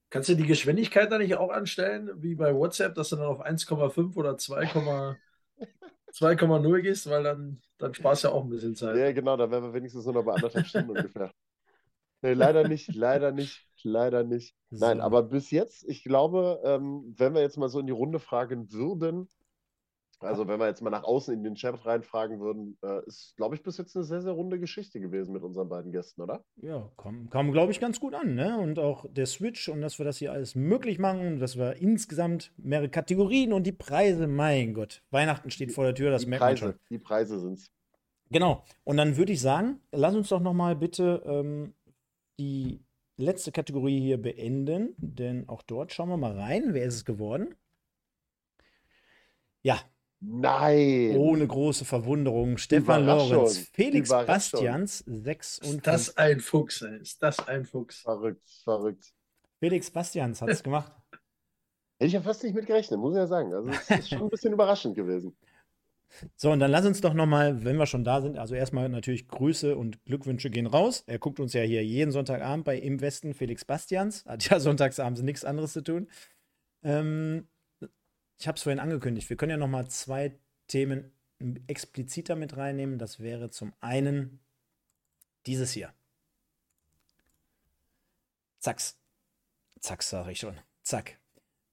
[0.10, 3.46] Kannst du die Geschwindigkeit da nicht auch anstellen, wie bei WhatsApp, dass du dann auf
[3.46, 4.38] 1,5 oder
[6.14, 8.96] 2,0 gehst, weil dann, dann sparst du ja auch ein bisschen Zeit.
[8.98, 11.32] Ja, genau, da wären wir wenigstens nur noch bei anderthalb Stunden ungefähr.
[12.22, 14.56] Nee, leider nicht, leider nicht, leider nicht.
[14.72, 15.04] Nein, So.
[15.04, 18.72] aber bis jetzt, ich glaube, ähm, wenn wir jetzt mal so in die Runde fragen
[18.72, 19.30] würden,
[20.20, 23.56] also wenn wir jetzt mal nach außen in den Chat reinfragen würden, äh, ist, glaube
[23.56, 26.44] ich, bis jetzt eine sehr, sehr runde Geschichte gewesen mit unseren beiden Gästen, oder?
[26.58, 28.60] Ja, kam, kam glaube ich, ganz gut an, ne?
[28.60, 32.52] Und auch der Switch und dass wir das hier alles möglich machen dass wir insgesamt
[32.58, 35.04] mehrere Kategorien und die Preise, mein Gott.
[35.12, 36.80] Weihnachten steht vor der Tür, das die merkt man Preise, schon.
[36.90, 37.72] die Preise sind es.
[38.32, 38.64] Genau.
[38.84, 41.74] Und dann würde ich sagen, lass uns doch noch mal bitte ähm,
[42.40, 42.80] die
[43.18, 46.74] letzte Kategorie hier beenden, denn auch dort schauen wir mal rein.
[46.74, 47.56] Wer ist es geworden?
[49.62, 49.80] Ja,
[50.22, 51.16] Nein!
[51.16, 52.58] ohne große Verwunderung.
[52.58, 53.06] Stefan.
[53.06, 54.10] Lorenz, Felix.
[54.10, 56.18] Bastians, 6 und Ist das 5.
[56.18, 56.98] ein Fuchs, ey.
[57.00, 58.02] Ist das ein Fuchs.
[58.02, 59.14] Verrückt, verrückt.
[59.60, 60.92] Felix Bastians hat es gemacht.
[61.12, 63.54] Hätte ich ja fast nicht mit gerechnet, muss ich ja sagen.
[63.54, 65.36] Also es ist schon ein bisschen überraschend gewesen.
[66.36, 68.90] So, und dann lass uns doch noch mal, wenn wir schon da sind, also erstmal
[68.90, 71.04] natürlich Grüße und Glückwünsche gehen raus.
[71.06, 74.26] Er guckt uns ja hier jeden Sonntagabend bei Im Westen Felix Bastians.
[74.26, 76.10] Hat ja sonntagsabends nichts anderes zu tun.
[76.84, 77.48] Ähm,
[78.40, 79.30] ich habe es vorhin angekündigt.
[79.30, 80.34] Wir können ja noch mal zwei
[80.68, 81.12] Themen
[81.68, 82.98] expliziter mit reinnehmen.
[82.98, 84.40] Das wäre zum einen
[85.46, 85.94] dieses hier.
[88.60, 88.98] Zacks.
[89.80, 90.58] Zack, sage ich schon.
[90.84, 91.19] Zack.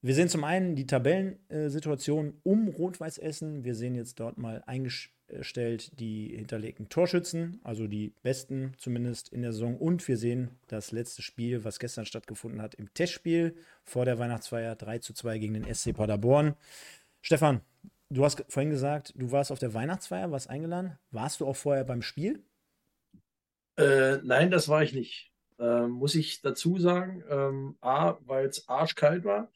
[0.06, 3.64] Wir sehen zum einen die Tabellensituation um Rot-Weiß Essen.
[3.64, 9.52] Wir sehen jetzt dort mal eingestellt die hinterlegten Torschützen, also die besten zumindest in der
[9.52, 9.76] Saison.
[9.76, 14.76] Und wir sehen das letzte Spiel, was gestern stattgefunden hat, im Testspiel vor der Weihnachtsfeier
[14.76, 16.54] 3 zu 2 gegen den SC Paderborn.
[17.20, 17.60] Stefan,
[18.08, 20.96] du hast vorhin gesagt, du warst auf der Weihnachtsfeier, warst eingeladen.
[21.10, 22.44] Warst du auch vorher beim Spiel?
[23.76, 25.32] Äh, nein, das war ich nicht.
[25.58, 27.24] Ähm, muss ich dazu sagen.
[27.28, 29.50] Ähm, A, weil es arschkalt war.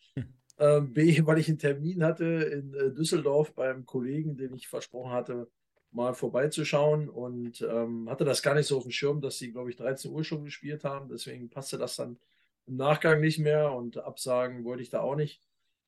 [0.60, 5.12] Ähm, B, weil ich einen Termin hatte in äh, Düsseldorf beim Kollegen, den ich versprochen
[5.12, 5.50] hatte,
[5.90, 9.70] mal vorbeizuschauen und ähm, hatte das gar nicht so auf dem Schirm, dass sie, glaube
[9.70, 11.08] ich, 13 Uhr schon gespielt haben.
[11.08, 12.18] Deswegen passte das dann
[12.66, 15.40] im Nachgang nicht mehr und absagen wollte ich da auch nicht.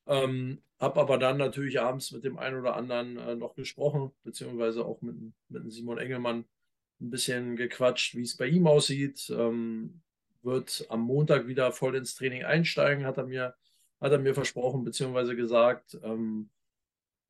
[0.07, 4.85] Ähm, habe aber dann natürlich abends mit dem einen oder anderen äh, noch gesprochen, beziehungsweise
[4.85, 5.15] auch mit,
[5.49, 6.45] mit Simon Engelmann
[7.01, 9.31] ein bisschen gequatscht, wie es bei ihm aussieht.
[9.31, 10.01] Ähm,
[10.43, 13.55] wird am Montag wieder voll ins Training einsteigen, hat er mir,
[14.03, 15.97] hat er mir versprochen, beziehungsweise gesagt.
[16.03, 16.51] Ähm,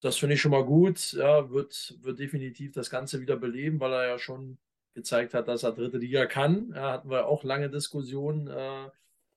[0.00, 1.12] das finde ich schon mal gut.
[1.12, 4.58] Ja, wird, wird definitiv das Ganze wieder beleben, weil er ja schon
[4.94, 6.72] gezeigt hat, dass er dritte Liga kann.
[6.74, 8.88] Ja, hatten wir auch lange Diskussionen äh,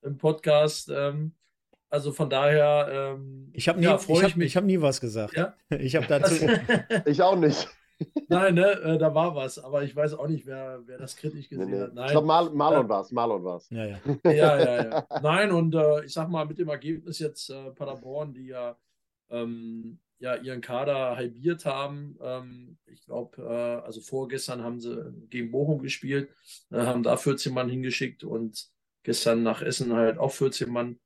[0.01, 0.89] im Podcast.
[0.91, 1.33] Ähm,
[1.89, 4.47] also von daher ähm, Ich habe nie, ja, ich freue hab, ich mich.
[4.47, 5.35] ich hab nie was gesagt.
[5.35, 5.55] Ja?
[5.77, 6.35] Ich habe dazu.
[7.05, 7.67] Ich auch nicht.
[8.27, 11.49] Nein, ne, äh, da war was, aber ich weiß auch nicht, wer, wer das kritisch
[11.53, 11.79] Nee, gesehen nee.
[11.79, 11.93] hat.
[12.01, 13.11] Ich Nein, glaube, Mar Marlon Äh, war es.
[13.11, 13.69] Marlon war es.
[13.69, 14.01] ja, ja.
[14.25, 15.07] ja, ja, ja.
[15.21, 18.77] Nein, und äh, ich sag mal, mit dem Ergebnis jetzt äh, Paderborn, die ja,
[19.29, 22.17] ähm, ja ihren Kader halbiert haben.
[22.21, 26.29] Ähm, ich glaube, äh, also vorgestern haben sie gegen Bochum gespielt,
[26.71, 28.67] äh, haben da 14 Mann hingeschickt und
[29.03, 30.99] gestern nach Essen halt auch 14 Mann.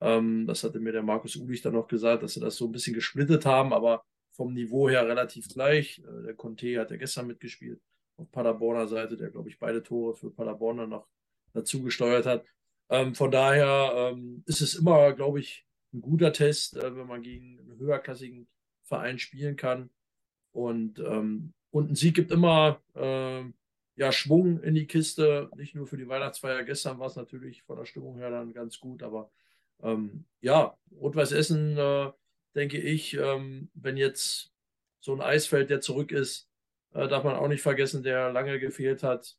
[0.00, 2.72] Ähm, das hatte mir der Markus Ulich dann noch gesagt, dass sie das so ein
[2.72, 4.04] bisschen gesplittet haben, aber
[4.36, 5.98] vom Niveau her relativ gleich.
[5.98, 7.80] Äh, der Conte hat ja gestern mitgespielt
[8.16, 11.08] auf Paderborner Seite, der, glaube ich, beide Tore für Paderborn dann noch
[11.52, 12.44] dazu gesteuert hat.
[12.88, 17.22] Ähm, von daher ähm, ist es immer, glaube ich, ein guter Test, äh, wenn man
[17.22, 18.46] gegen einen höherklassigen
[18.84, 19.90] Verein spielen kann.
[20.52, 23.42] Und, ähm, und ein Sieg gibt immer äh,
[23.96, 26.62] ja, Schwung in die Kiste, nicht nur für die Weihnachtsfeier.
[26.64, 29.30] Gestern war es natürlich von der Stimmung her dann ganz gut, aber
[29.82, 32.12] ähm, ja, Rot-Weiß Essen, äh,
[32.56, 34.52] denke ich, ähm, wenn jetzt
[35.00, 36.48] so ein Eisfeld, der zurück ist,
[36.94, 39.36] äh, darf man auch nicht vergessen, der lange gefehlt hat.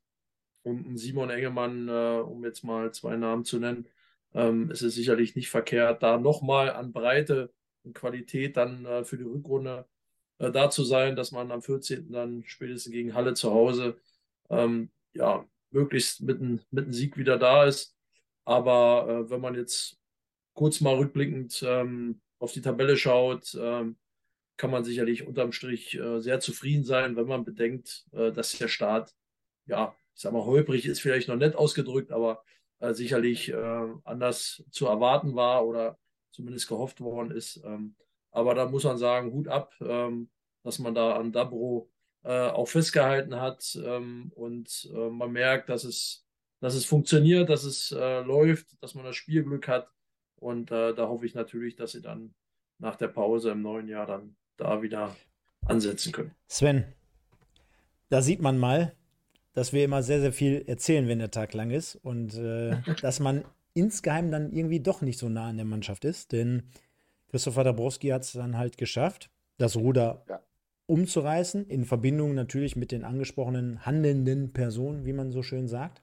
[0.64, 3.88] Und ein Simon Engelmann, äh, um jetzt mal zwei Namen zu nennen,
[4.34, 7.52] ähm, ist es sicherlich nicht verkehrt, da nochmal an Breite
[7.84, 9.88] und Qualität dann äh, für die Rückrunde
[10.40, 12.12] äh, da zu sein, dass man am 14.
[12.12, 13.98] dann spätestens gegen Halle zu Hause
[14.50, 17.96] ähm, ja, möglichst mit einem mit Sieg wieder da ist.
[18.46, 19.98] Aber äh, wenn man jetzt
[20.54, 23.98] kurz mal rückblickend ähm, auf die Tabelle schaut, ähm,
[24.58, 28.68] kann man sicherlich unterm Strich äh, sehr zufrieden sein, wenn man bedenkt, äh, dass der
[28.68, 29.14] Start,
[29.68, 32.44] ja, ich sag mal, holprig ist vielleicht noch nett ausgedrückt, aber
[32.80, 33.54] äh, sicherlich
[34.04, 36.00] anders zu erwarten war oder
[36.32, 37.62] zumindest gehofft worden ist.
[37.64, 37.96] Ähm,
[38.32, 40.30] aber da muss man sagen, Hut ab, ähm,
[40.64, 41.90] dass man da an Dabro
[42.24, 43.74] auch festgehalten hat.
[44.36, 46.26] Und man merkt, dass es,
[46.60, 49.88] dass es funktioniert, dass es läuft, dass man das Spielglück hat.
[50.38, 52.34] Und äh, da hoffe ich natürlich, dass sie dann
[52.80, 55.16] nach der Pause im neuen Jahr dann da wieder
[55.66, 56.32] ansetzen können.
[56.48, 56.86] Sven,
[58.10, 58.94] da sieht man mal,
[59.54, 63.20] dass wir immer sehr, sehr viel erzählen, wenn der Tag lang ist und äh, dass
[63.20, 63.44] man
[63.74, 66.64] insgeheim dann irgendwie doch nicht so nah an der Mannschaft ist, denn
[67.30, 70.40] Christopher Dabrowski hat es dann halt geschafft, das Ruder ja.
[70.86, 76.02] umzureißen, in Verbindung natürlich mit den angesprochenen handelnden Personen, wie man so schön sagt.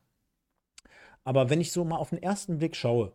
[1.24, 3.12] Aber wenn ich so mal auf den ersten Blick schaue,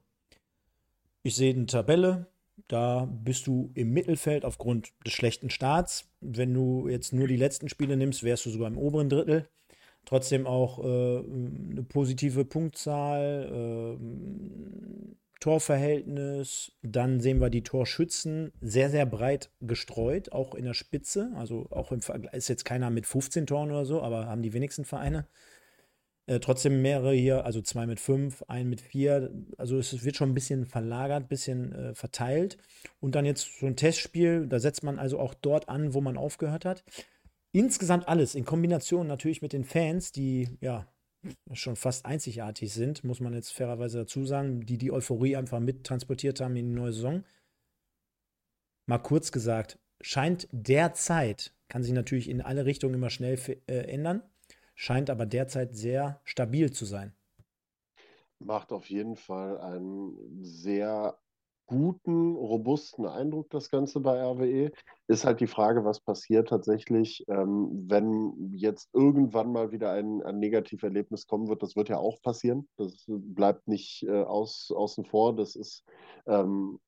[1.29, 2.25] ich sehe eine Tabelle,
[2.67, 6.09] da bist du im Mittelfeld aufgrund des schlechten Starts.
[6.21, 9.47] Wenn du jetzt nur die letzten Spiele nimmst, wärst du sogar im oberen Drittel.
[10.05, 16.71] Trotzdem auch äh, eine positive Punktzahl, äh, Torverhältnis.
[16.81, 21.31] Dann sehen wir die Torschützen sehr, sehr breit gestreut, auch in der Spitze.
[21.35, 24.53] Also auch im Vergleich ist jetzt keiner mit 15 Toren oder so, aber haben die
[24.53, 25.27] wenigsten Vereine.
[26.29, 29.33] Äh, trotzdem mehrere hier, also zwei mit fünf, ein mit vier.
[29.57, 32.59] Also es wird schon ein bisschen verlagert, ein bisschen äh, verteilt.
[32.99, 36.17] Und dann jetzt so ein Testspiel, da setzt man also auch dort an, wo man
[36.17, 36.83] aufgehört hat.
[37.51, 40.87] Insgesamt alles in Kombination natürlich mit den Fans, die ja
[41.51, 46.41] schon fast einzigartig sind, muss man jetzt fairerweise dazu sagen, die die Euphorie einfach mittransportiert
[46.41, 47.23] haben in die neue Saison.
[48.85, 54.21] Mal kurz gesagt, scheint derzeit, kann sich natürlich in alle Richtungen immer schnell äh, ändern,
[54.79, 57.13] scheint aber derzeit sehr stabil zu sein.
[58.39, 61.19] Macht auf jeden Fall einen sehr
[61.65, 64.71] guten, robusten Eindruck, das Ganze bei RWE.
[65.07, 70.39] Ist halt die Frage, was passiert tatsächlich, ähm, wenn jetzt irgendwann mal wieder ein, ein
[70.39, 71.61] Negativerlebnis kommen wird.
[71.61, 72.69] Das wird ja auch passieren.
[72.77, 75.35] Das bleibt nicht äh, aus, außen vor.
[75.35, 75.83] Das ist,
[76.25, 76.79] ähm,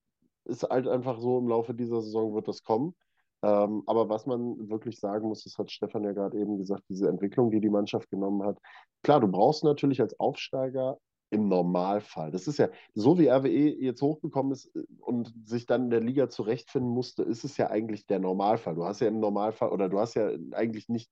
[0.45, 2.95] ist halt einfach so, im Laufe dieser Saison wird das kommen.
[3.43, 7.07] Ähm, aber was man wirklich sagen muss, das hat Stefan ja gerade eben gesagt, diese
[7.07, 8.57] Entwicklung, die die Mannschaft genommen hat.
[9.03, 10.97] Klar, du brauchst natürlich als Aufsteiger
[11.31, 12.29] im Normalfall.
[12.29, 13.47] Das ist ja so, wie RWE
[13.79, 17.69] jetzt hochgekommen ist äh, und sich dann in der Liga zurechtfinden musste, ist es ja
[17.69, 18.75] eigentlich der Normalfall.
[18.75, 21.09] Du hast ja im Normalfall oder du hast ja eigentlich nicht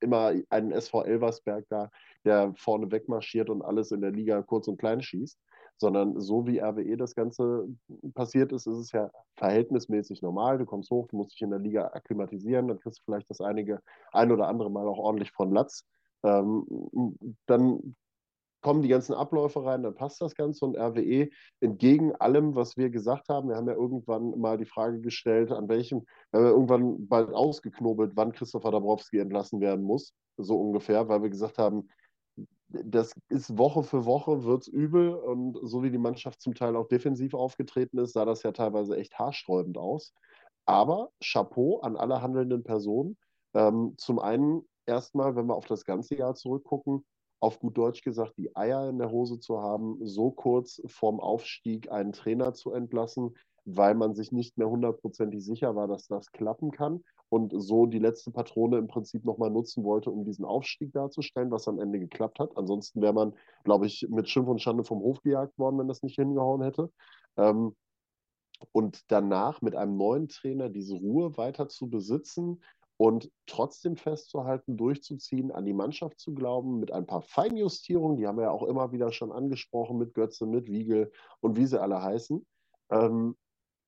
[0.00, 1.90] immer einen SV Elversberg da,
[2.24, 5.38] der vorne wegmarschiert und alles in der Liga kurz und klein schießt,
[5.78, 7.68] sondern so wie RWE das Ganze
[8.14, 10.58] passiert ist, ist es ja verhältnismäßig normal.
[10.58, 13.40] Du kommst hoch, du musst dich in der Liga akklimatisieren, dann kriegst du vielleicht das
[13.40, 13.80] einige,
[14.12, 15.84] ein oder andere Mal auch ordentlich von Latz.
[16.22, 17.96] Ähm, dann
[18.64, 21.28] kommen die ganzen Abläufe rein, dann passt das Ganze und RWE
[21.60, 25.68] entgegen allem, was wir gesagt haben, wir haben ja irgendwann mal die Frage gestellt, an
[25.68, 31.06] welchem, wir haben ja irgendwann bald ausgeknobelt, wann Christopher Dabrowski entlassen werden muss, so ungefähr,
[31.08, 31.90] weil wir gesagt haben,
[32.84, 35.14] das ist Woche für Woche, wird es übel.
[35.14, 38.96] Und so wie die Mannschaft zum Teil auch defensiv aufgetreten ist, sah das ja teilweise
[38.96, 40.14] echt haarsträubend aus.
[40.66, 43.16] Aber Chapeau an alle handelnden Personen.
[43.54, 47.04] Ähm, zum einen erstmal, wenn wir auf das ganze Jahr zurückgucken,
[47.40, 51.90] auf gut Deutsch gesagt, die Eier in der Hose zu haben, so kurz vorm Aufstieg
[51.90, 53.36] einen Trainer zu entlassen,
[53.66, 57.98] weil man sich nicht mehr hundertprozentig sicher war, dass das klappen kann und so die
[57.98, 62.38] letzte Patrone im Prinzip nochmal nutzen wollte, um diesen Aufstieg darzustellen, was am Ende geklappt
[62.38, 62.56] hat.
[62.56, 66.02] Ansonsten wäre man, glaube ich, mit Schimpf und Schande vom Hof gejagt worden, wenn das
[66.02, 66.90] nicht hingehauen hätte.
[67.36, 67.74] Ähm,
[68.72, 72.62] und danach mit einem neuen Trainer diese Ruhe weiter zu besitzen
[72.96, 78.38] und trotzdem festzuhalten, durchzuziehen, an die Mannschaft zu glauben, mit ein paar Feinjustierungen, die haben
[78.38, 82.00] wir ja auch immer wieder schon angesprochen, mit Götze, mit Wiegel und wie sie alle
[82.02, 82.46] heißen.
[82.90, 83.36] Ähm,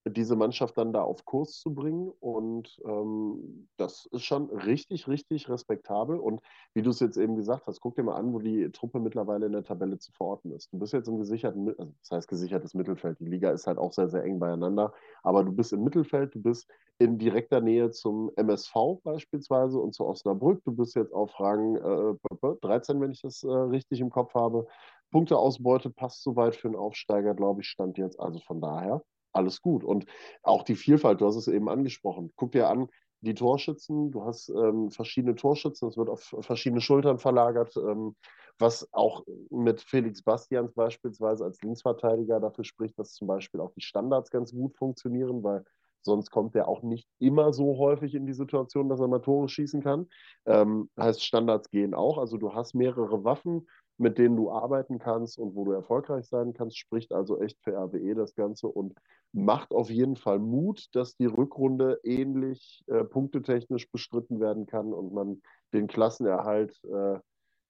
[0.08, 2.10] diese Mannschaft dann da auf Kurs zu bringen.
[2.20, 6.18] Und ähm, das ist schon richtig, richtig respektabel.
[6.18, 6.40] Und
[6.74, 9.46] wie du es jetzt eben gesagt hast, guck dir mal an, wo die Truppe mittlerweile
[9.46, 10.72] in der Tabelle zu verorten ist.
[10.72, 13.18] Du bist jetzt im gesicherten, also das heißt gesichertes Mittelfeld.
[13.20, 14.92] Die Liga ist halt auch sehr, sehr eng beieinander.
[15.22, 16.68] Aber du bist im Mittelfeld, du bist
[16.98, 20.62] in direkter Nähe zum MSV beispielsweise und zu Osnabrück.
[20.64, 24.66] Du bist jetzt auf Rang äh, 13, wenn ich das äh, richtig im Kopf habe.
[25.10, 28.18] Punkteausbeute passt soweit für einen Aufsteiger, glaube ich, stand jetzt.
[28.18, 29.02] Also von daher
[29.36, 29.84] alles gut.
[29.84, 30.06] Und
[30.42, 32.32] auch die Vielfalt, du hast es eben angesprochen.
[32.36, 32.88] Guck dir an,
[33.20, 38.14] die Torschützen, du hast ähm, verschiedene Torschützen, es wird auf verschiedene Schultern verlagert, ähm,
[38.58, 43.82] was auch mit Felix Bastians beispielsweise als Linksverteidiger dafür spricht, dass zum Beispiel auch die
[43.82, 45.64] Standards ganz gut funktionieren, weil
[46.02, 49.48] sonst kommt er auch nicht immer so häufig in die Situation, dass er mal Tore
[49.48, 50.08] schießen kann.
[50.46, 53.66] Ähm, heißt, Standards gehen auch, also du hast mehrere Waffen,
[53.98, 57.72] mit denen du arbeiten kannst und wo du erfolgreich sein kannst, spricht also echt für
[57.72, 58.94] RWE das Ganze und
[59.32, 65.12] macht auf jeden Fall Mut, dass die Rückrunde ähnlich äh, punktetechnisch bestritten werden kann und
[65.12, 65.42] man
[65.72, 67.18] den Klassenerhalt, äh,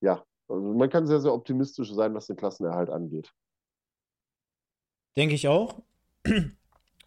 [0.01, 3.33] ja, also man kann sehr, sehr optimistisch sein, was den Klassenerhalt angeht.
[5.17, 5.83] Denke ich auch.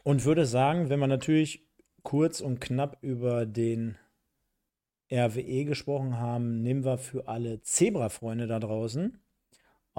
[0.03, 1.67] Und würde sagen, wenn man natürlich
[2.03, 3.97] kurz und knapp über den
[5.11, 9.19] RWE gesprochen haben, nehmen wir für alle Zebra-Freunde da draußen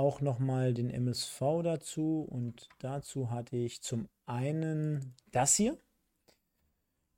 [0.00, 2.26] auch nochmal den MSV dazu.
[2.28, 5.76] Und dazu hatte ich zum einen das hier.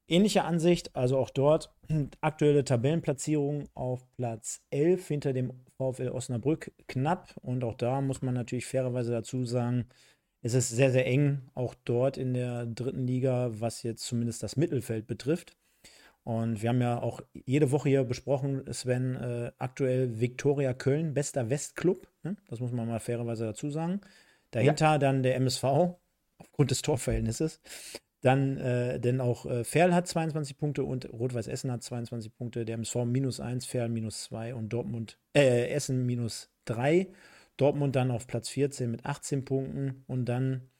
[0.08, 1.72] Ähnliche Ansicht, also auch dort
[2.20, 7.34] aktuelle Tabellenplatzierung auf Platz 11 hinter dem VfL Osnabrück knapp.
[7.40, 9.86] Und auch da muss man natürlich fairerweise dazu sagen,
[10.42, 14.56] es ist sehr, sehr eng, auch dort in der dritten Liga, was jetzt zumindest das
[14.56, 15.56] Mittelfeld betrifft.
[16.24, 21.50] Und wir haben ja auch jede Woche hier besprochen, Sven, äh, aktuell Viktoria Köln, bester
[21.50, 22.06] Westclub.
[22.22, 22.36] Ne?
[22.48, 24.00] Das muss man mal fairerweise dazu sagen.
[24.52, 24.98] Dahinter ja.
[24.98, 25.64] dann der MSV,
[26.38, 27.60] aufgrund des Torverhältnisses.
[28.20, 32.64] Dann, äh, denn auch äh, Ferl hat 22 Punkte und Rot-Weiß Essen hat 22 Punkte.
[32.64, 37.08] Der MSV minus 1, Ferl minus 2 und Dortmund, äh, Essen minus 3.
[37.56, 40.70] Dortmund dann auf Platz 14 mit 18 Punkten und dann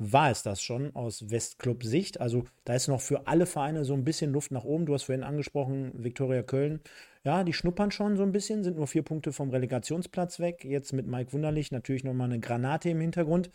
[0.00, 2.20] war es das schon aus Westclub-Sicht.
[2.20, 4.86] Also da ist noch für alle Vereine so ein bisschen Luft nach oben.
[4.86, 6.80] Du hast vorhin angesprochen, Viktoria Köln.
[7.22, 10.64] Ja, die schnuppern schon so ein bisschen, sind nur vier Punkte vom Relegationsplatz weg.
[10.64, 13.50] Jetzt mit Mike Wunderlich natürlich nochmal eine Granate im Hintergrund.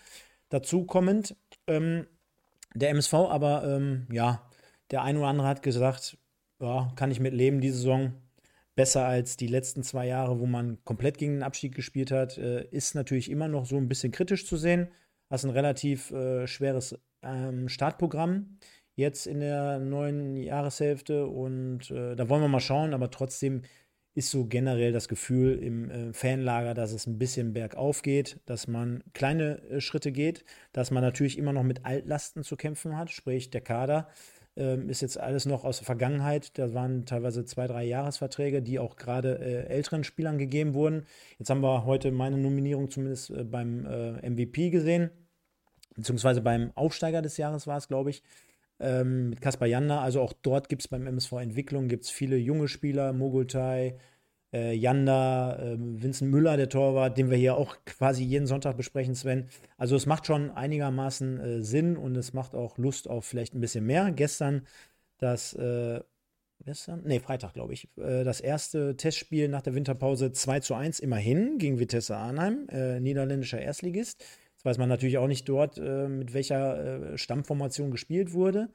[0.49, 2.05] Dazu kommend ähm,
[2.75, 4.47] der MSV, aber ähm, ja,
[4.91, 6.19] der ein oder andere hat gesagt,
[6.59, 8.13] ja, kann ich mit leben, die Saison
[8.75, 12.65] besser als die letzten zwei Jahre, wo man komplett gegen den Abstieg gespielt hat, äh,
[12.69, 14.89] ist natürlich immer noch so ein bisschen kritisch zu sehen.
[15.29, 18.57] Hast ein relativ äh, schweres ähm, Startprogramm
[18.95, 23.63] jetzt in der neuen Jahreshälfte und äh, da wollen wir mal schauen, aber trotzdem
[24.13, 28.67] ist so generell das Gefühl im äh, Fanlager, dass es ein bisschen bergauf geht, dass
[28.67, 33.11] man kleine äh, Schritte geht, dass man natürlich immer noch mit Altlasten zu kämpfen hat,
[33.11, 34.07] sprich der Kader
[34.57, 36.57] ähm, ist jetzt alles noch aus der Vergangenheit.
[36.57, 41.05] Da waren teilweise zwei, drei Jahresverträge, die auch gerade äh, älteren Spielern gegeben wurden.
[41.37, 45.11] Jetzt haben wir heute meine Nominierung zumindest äh, beim äh, MVP gesehen,
[45.95, 48.23] beziehungsweise beim Aufsteiger des Jahres war es, glaube ich.
[48.79, 52.67] Ähm, mit Kaspar Janda, also auch dort gibt es beim MSV Entwicklung gibt's viele junge
[52.67, 53.97] Spieler, Mogultai,
[54.55, 59.13] äh, Janda, äh, Vincent Müller, der Torwart, den wir hier auch quasi jeden Sonntag besprechen,
[59.13, 59.49] Sven.
[59.77, 63.59] Also es macht schon einigermaßen äh, Sinn und es macht auch Lust auf vielleicht ein
[63.59, 64.11] bisschen mehr.
[64.11, 64.65] Gestern
[65.17, 65.99] das, äh,
[66.63, 67.03] gestern?
[67.05, 71.57] Nee, Freitag, glaube ich, äh, das erste Testspiel nach der Winterpause 2 zu 1 immerhin
[71.57, 74.23] gegen Vitesse Arnheim, äh, niederländischer Erstligist.
[74.53, 78.69] Jetzt weiß man natürlich auch nicht dort, mit welcher Stammformation gespielt wurde.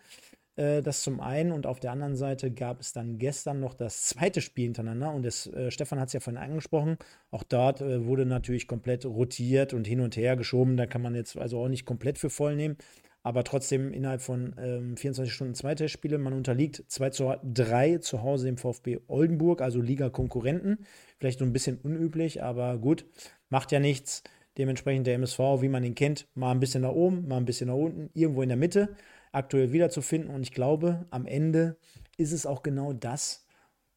[0.56, 4.02] Äh, das zum einen und auf der anderen Seite gab es dann gestern noch das
[4.02, 6.98] zweite Spiel hintereinander und das, äh, Stefan hat es ja vorhin angesprochen,
[7.30, 11.14] auch dort äh, wurde natürlich komplett rotiert und hin und her geschoben, da kann man
[11.14, 12.76] jetzt also auch nicht komplett für voll nehmen,
[13.22, 18.22] aber trotzdem innerhalb von ähm, 24 Stunden zwei Testspiele, man unterliegt 2 zu 3 zu
[18.22, 20.78] Hause im VfB Oldenburg, also Liga-Konkurrenten,
[21.18, 23.04] vielleicht so ein bisschen unüblich, aber gut,
[23.50, 24.22] macht ja nichts.
[24.58, 27.68] Dementsprechend der MSV, wie man ihn kennt, mal ein bisschen nach oben, mal ein bisschen
[27.68, 28.96] nach unten, irgendwo in der Mitte
[29.32, 30.30] aktuell wiederzufinden.
[30.30, 31.76] Und ich glaube, am Ende
[32.16, 33.46] ist es auch genau das,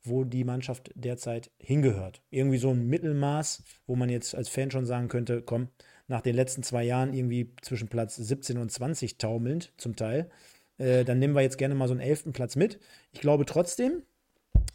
[0.03, 2.21] wo die Mannschaft derzeit hingehört.
[2.29, 5.69] Irgendwie so ein Mittelmaß, wo man jetzt als Fan schon sagen könnte, komm,
[6.07, 10.29] nach den letzten zwei Jahren irgendwie zwischen Platz 17 und 20 taumelnd zum Teil,
[10.77, 12.79] äh, dann nehmen wir jetzt gerne mal so einen elften Platz mit.
[13.11, 14.03] Ich glaube trotzdem,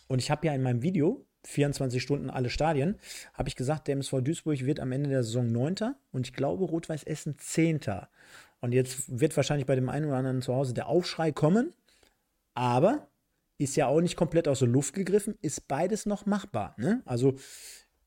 [0.06, 2.98] und ich habe ja in meinem Video 24 Stunden alle Stadien,
[3.34, 5.94] habe ich gesagt, der MSV Duisburg wird am Ende der Saison 9.
[6.10, 7.80] und ich glaube Rot-Weiß Essen 10.
[8.60, 11.72] Und jetzt wird wahrscheinlich bei dem einen oder anderen zu Hause der Aufschrei kommen,
[12.54, 13.08] aber
[13.58, 16.74] ist ja auch nicht komplett aus der Luft gegriffen, ist beides noch machbar.
[16.78, 17.02] Ne?
[17.04, 17.36] Also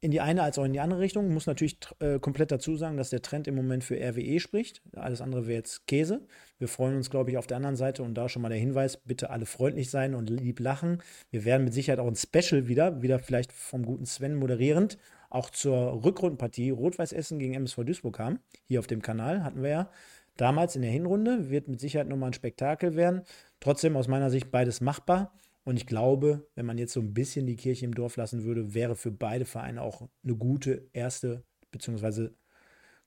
[0.04, 1.32] in die eine als auch in die andere Richtung.
[1.32, 4.82] Muss natürlich äh, komplett dazu sagen, dass der Trend im Moment für RWE spricht.
[4.96, 6.26] Alles andere wäre jetzt Käse.
[6.58, 8.98] Wir freuen uns, glaube ich, auf der anderen Seite und da schon mal der Hinweis:
[8.98, 11.04] bitte alle freundlich sein und lieb lachen.
[11.30, 14.98] Wir werden mit Sicherheit auch ein Special wieder, wieder vielleicht vom guten Sven moderierend,
[15.30, 18.40] auch zur Rückrundenpartie Rot-Weiß Essen gegen MSV Duisburg haben.
[18.64, 19.92] Hier auf dem Kanal hatten wir ja
[20.38, 21.50] damals in der Hinrunde.
[21.50, 23.24] Wird mit Sicherheit nochmal ein Spektakel werden.
[23.60, 25.34] Trotzdem aus meiner Sicht beides machbar.
[25.64, 28.74] Und ich glaube, wenn man jetzt so ein bisschen die Kirche im Dorf lassen würde,
[28.74, 32.30] wäre für beide Vereine auch eine gute erste bzw.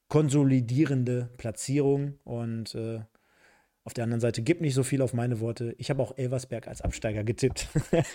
[0.09, 2.19] konsolidierende Platzierung.
[2.23, 3.01] Und äh,
[3.87, 5.75] auf der anderen Seite gibt nicht so viel auf meine Worte.
[5.77, 7.69] Ich habe auch Elversberg als Absteiger getippt.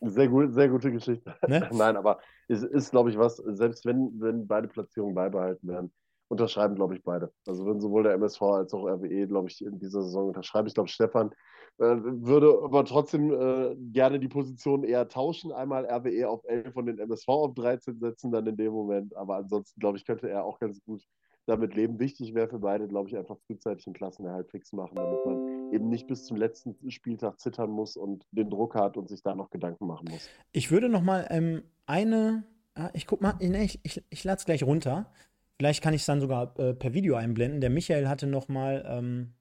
[0.00, 1.34] sehr, gut, sehr gute Geschichte.
[1.48, 1.68] Ne?
[1.72, 5.90] Nein, aber es ist, glaube ich, was, selbst wenn, wenn beide Platzierungen beibehalten werden,
[6.28, 7.32] unterschreiben, glaube ich, beide.
[7.46, 10.68] Also würden sowohl der MSV als auch RWE, glaube ich, in dieser Saison unterschreiben.
[10.68, 11.30] Ich glaube, Stefan
[11.78, 15.52] äh, würde aber trotzdem äh, gerne die Position eher tauschen.
[15.52, 19.16] Einmal RWE auf 11 und den MSV auf 13 setzen dann in dem Moment.
[19.16, 21.02] Aber ansonsten, glaube ich, könnte er auch ganz gut
[21.48, 21.98] damit leben.
[21.98, 25.88] Wichtig wäre für beide, glaube ich, einfach frühzeitig einen Klassenerhalt fix machen, damit man eben
[25.88, 29.50] nicht bis zum letzten Spieltag zittern muss und den Druck hat und sich da noch
[29.50, 30.28] Gedanken machen muss.
[30.52, 34.44] Ich würde noch mal ähm, eine, ah, ich guck mal, ich, ich, ich lade es
[34.44, 35.10] gleich runter.
[35.58, 37.60] Vielleicht kann ich es dann sogar äh, per Video einblenden.
[37.60, 39.34] Der Michael hatte noch mal ähm,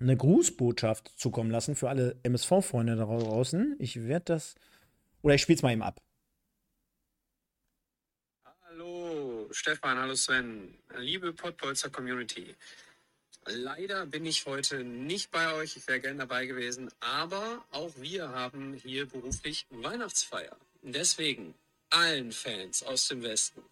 [0.00, 3.76] eine Grußbotschaft zukommen lassen für alle MSV-Freunde da draußen.
[3.78, 4.54] Ich werde das.
[5.20, 6.00] Oder ich spiele es mal eben ab.
[8.64, 12.54] Hallo Stefan, hallo Sven, liebe Pottbolzer Community.
[13.44, 18.30] Leider bin ich heute nicht bei euch, ich wäre gern dabei gewesen, aber auch wir
[18.30, 20.56] haben hier beruflich Weihnachtsfeier.
[20.80, 21.54] Deswegen
[21.90, 23.62] allen Fans aus dem Westen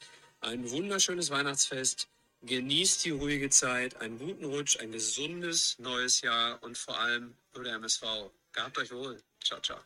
[0.40, 2.08] ein wunderschönes Weihnachtsfest.
[2.42, 7.62] Genießt die ruhige Zeit, einen guten Rutsch, ein gesundes neues Jahr und vor allem für
[7.62, 8.02] der MSV.
[8.52, 9.20] Gehabt euch wohl.
[9.44, 9.78] Ciao, ciao.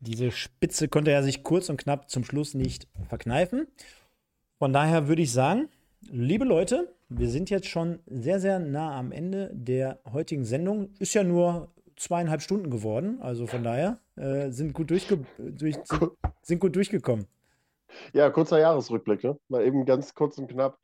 [0.00, 3.66] Diese Spitze konnte er sich kurz und knapp zum Schluss nicht verkneifen.
[4.58, 5.68] Von daher würde ich sagen,
[6.02, 10.94] liebe Leute, wir sind jetzt schon sehr, sehr nah am Ende der heutigen Sendung.
[11.00, 16.12] Ist ja nur zweieinhalb Stunden geworden, also von daher äh, sind, gut durchge durch, sind,
[16.42, 17.26] sind gut durchgekommen.
[18.12, 19.38] Ja, kurzer Jahresrückblick, ne?
[19.48, 20.78] Mal eben ganz kurz und knapp.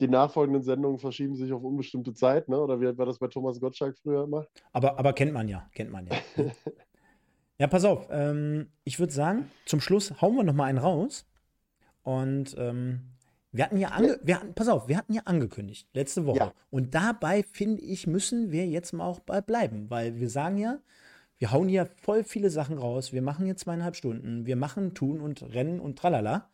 [0.00, 2.60] Die nachfolgenden Sendungen verschieben sich auf unbestimmte Zeit, ne?
[2.60, 4.46] Oder wie war das bei Thomas Gottschalk früher immer?
[4.72, 6.14] Aber, aber kennt man ja, kennt man ja.
[7.58, 8.08] ja, pass auf.
[8.10, 11.26] Ähm, ich würde sagen, zum Schluss hauen wir noch mal einen raus.
[12.02, 13.14] Und ähm,
[13.52, 16.38] wir hatten ja, ange wir hatten, pass auf, wir hatten ja angekündigt letzte Woche.
[16.38, 16.52] Ja.
[16.70, 20.80] Und dabei finde ich, müssen wir jetzt mal auch bei bleiben, weil wir sagen ja,
[21.38, 23.12] wir hauen hier voll viele Sachen raus.
[23.12, 24.46] Wir machen hier zweieinhalb Stunden.
[24.46, 26.50] Wir machen, tun und rennen und tralala.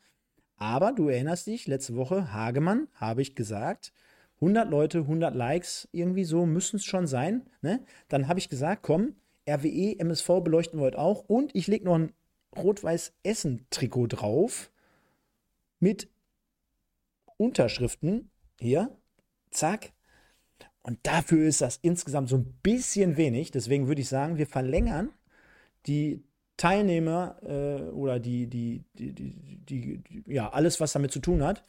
[0.56, 3.92] Aber du erinnerst dich, letzte Woche, Hagemann, habe ich gesagt,
[4.36, 7.48] 100 Leute, 100 Likes, irgendwie so müssen es schon sein.
[7.62, 7.84] Ne?
[8.08, 9.14] Dann habe ich gesagt, komm,
[9.48, 11.24] RWE, MSV beleuchten wir heute auch.
[11.28, 12.12] Und ich lege noch ein
[12.56, 14.70] Rot-Weiß-Essen-Trikot drauf
[15.78, 16.08] mit
[17.36, 18.30] Unterschriften.
[18.58, 18.96] Hier,
[19.50, 19.92] zack.
[20.82, 23.50] Und dafür ist das insgesamt so ein bisschen wenig.
[23.50, 25.10] Deswegen würde ich sagen, wir verlängern
[25.86, 26.24] die
[26.56, 31.64] Teilnehmer äh, oder die, die, die, die, ja, alles, was damit zu tun hat.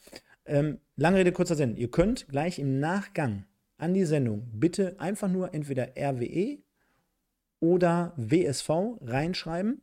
[0.45, 1.77] Ähm, lange Rede, kurzer Sinn.
[1.77, 3.45] Ihr könnt gleich im Nachgang
[3.77, 6.59] an die Sendung bitte einfach nur entweder RWE
[7.59, 8.69] oder WSV
[9.01, 9.81] reinschreiben.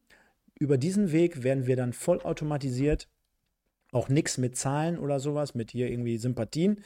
[0.59, 3.09] Über diesen Weg werden wir dann vollautomatisiert,
[3.93, 6.83] auch nichts mit Zahlen oder sowas, mit hier irgendwie Sympathien,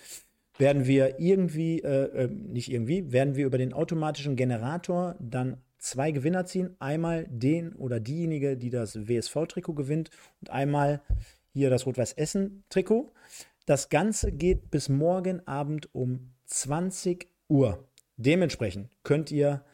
[0.62, 6.12] werden wir irgendwie, äh, äh, nicht irgendwie, werden wir über den automatischen Generator dann zwei
[6.12, 6.76] Gewinner ziehen.
[6.78, 10.10] Einmal den oder diejenige, die das WSV-Trikot gewinnt
[10.40, 11.02] und einmal
[11.52, 13.12] hier das Rot-Weiß-Essen-Trikot.
[13.66, 17.88] Das Ganze geht bis morgen Abend um 20 Uhr.
[18.16, 19.64] Dementsprechend könnt ihr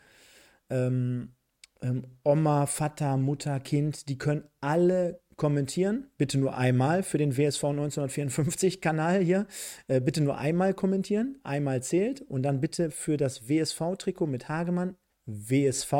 [0.70, 1.34] ähm,
[1.82, 6.10] ähm, Oma, Vater, Mutter, Kind, die können alle kommentieren.
[6.18, 9.46] Bitte nur einmal für den WSV 1954 Kanal hier.
[9.86, 11.38] Äh, bitte nur einmal kommentieren.
[11.42, 12.20] Einmal zählt.
[12.20, 14.96] Und dann bitte für das WSV-Trikot mit Hagemann
[15.28, 15.92] WSV,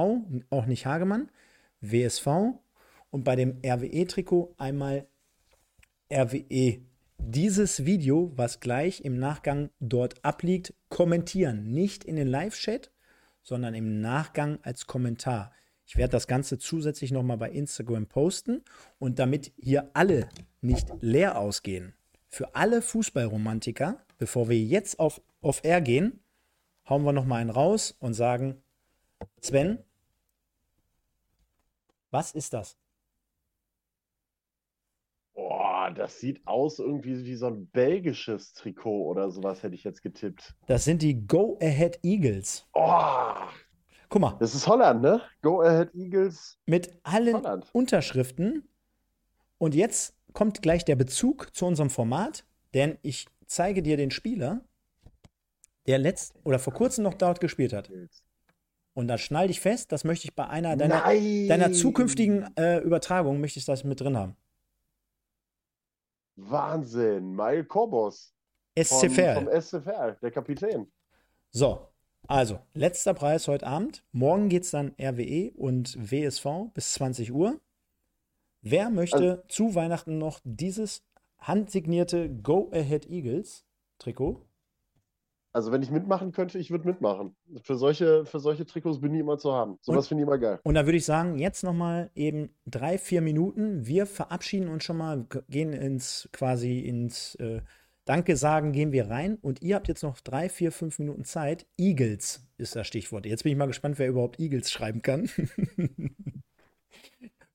[0.51, 1.31] auch nicht Hagemann,
[1.81, 2.27] WSV.
[3.11, 5.07] Und bei dem RWE-Trikot einmal
[6.13, 6.81] RWE.
[7.19, 11.71] Dieses Video, was gleich im Nachgang dort abliegt, kommentieren.
[11.73, 12.91] Nicht in den Live-Chat,
[13.43, 15.53] sondern im Nachgang als Kommentar.
[15.89, 18.63] Ich werde das Ganze zusätzlich nochmal bei Instagram posten.
[18.99, 20.29] Und damit hier alle
[20.61, 21.95] nicht leer ausgehen,
[22.29, 26.21] für alle Fußballromantiker, bevor wir jetzt auf, auf Air gehen,
[26.87, 28.63] hauen wir nochmal einen raus und sagen,
[29.41, 29.79] Sven,
[32.11, 32.77] was ist das?
[35.33, 40.03] Boah, das sieht aus irgendwie wie so ein belgisches Trikot oder sowas, hätte ich jetzt
[40.03, 40.55] getippt.
[40.67, 42.67] Das sind die Go Ahead Eagles.
[42.75, 43.33] Oh,
[44.09, 45.21] Guck mal, das ist Holland, ne?
[45.43, 46.59] Go Ahead Eagles.
[46.67, 47.69] mit allen Holland.
[47.73, 48.67] Unterschriften.
[49.59, 54.63] Und jetzt kommt gleich der Bezug zu unserem Format, denn ich zeige dir den Spieler,
[55.87, 57.91] der letzt oder vor kurzem noch dort gespielt hat.
[58.95, 63.41] Und da schnall dich fest, das möchte ich bei einer deiner, deiner zukünftigen äh, Übertragungen,
[63.41, 64.37] möchte ich das mit drin haben.
[66.37, 67.35] Wahnsinn.
[67.35, 68.33] Mail Kobos.
[68.79, 70.91] SC Vom, vom SC Verl, der Kapitän.
[71.51, 71.89] So,
[72.27, 74.05] also, letzter Preis heute Abend.
[74.13, 77.61] Morgen geht es dann RWE und WSV bis 20 Uhr.
[78.61, 81.03] Wer möchte zu Weihnachten noch dieses
[81.39, 83.65] handsignierte Go Ahead Eagles
[83.99, 84.45] Trikot?
[85.53, 87.35] Also, wenn ich mitmachen könnte, ich würde mitmachen.
[87.63, 89.79] Für solche, für solche Trikots bin ich immer zu haben.
[89.81, 90.61] Sowas finde ich immer geil.
[90.63, 93.87] Und da würde ich sagen, jetzt nochmal eben drei, vier Minuten.
[93.87, 97.63] Wir verabschieden uns schon mal, gehen ins quasi ins äh,
[98.09, 99.37] Danke sagen, gehen wir rein.
[99.43, 101.67] Und ihr habt jetzt noch drei, vier, fünf Minuten Zeit.
[101.77, 103.27] Eagles ist das Stichwort.
[103.27, 105.29] Jetzt bin ich mal gespannt, wer überhaupt Eagles schreiben kann.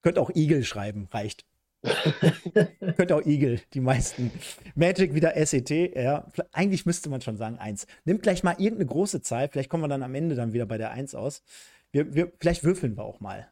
[0.04, 1.48] Könnt auch Eagle schreiben, reicht.
[2.98, 4.30] Könnt auch Eagle, die meisten.
[4.76, 6.32] Magic wieder SET, ja.
[6.52, 7.88] Eigentlich müsste man schon sagen eins.
[8.06, 10.78] Nimmt gleich mal irgendeine große Zahl, vielleicht kommen wir dann am Ende dann wieder bei
[10.78, 11.42] der Eins aus.
[11.92, 13.52] Wir, wir, vielleicht würfeln wir auch mal.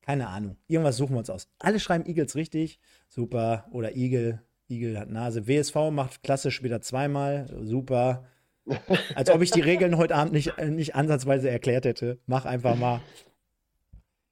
[0.00, 0.58] Keine Ahnung.
[0.68, 1.48] Irgendwas suchen wir uns aus.
[1.58, 2.78] Alle schreiben Eagles richtig.
[3.08, 3.66] Super.
[3.72, 4.46] Oder Eagle.
[4.68, 5.46] Eagle hat Nase.
[5.46, 7.46] WSV macht klassisch wieder zweimal.
[7.62, 8.24] Super.
[9.14, 12.18] Als ob ich die Regeln heute Abend nicht, äh, nicht ansatzweise erklärt hätte.
[12.26, 13.00] Mach einfach mal.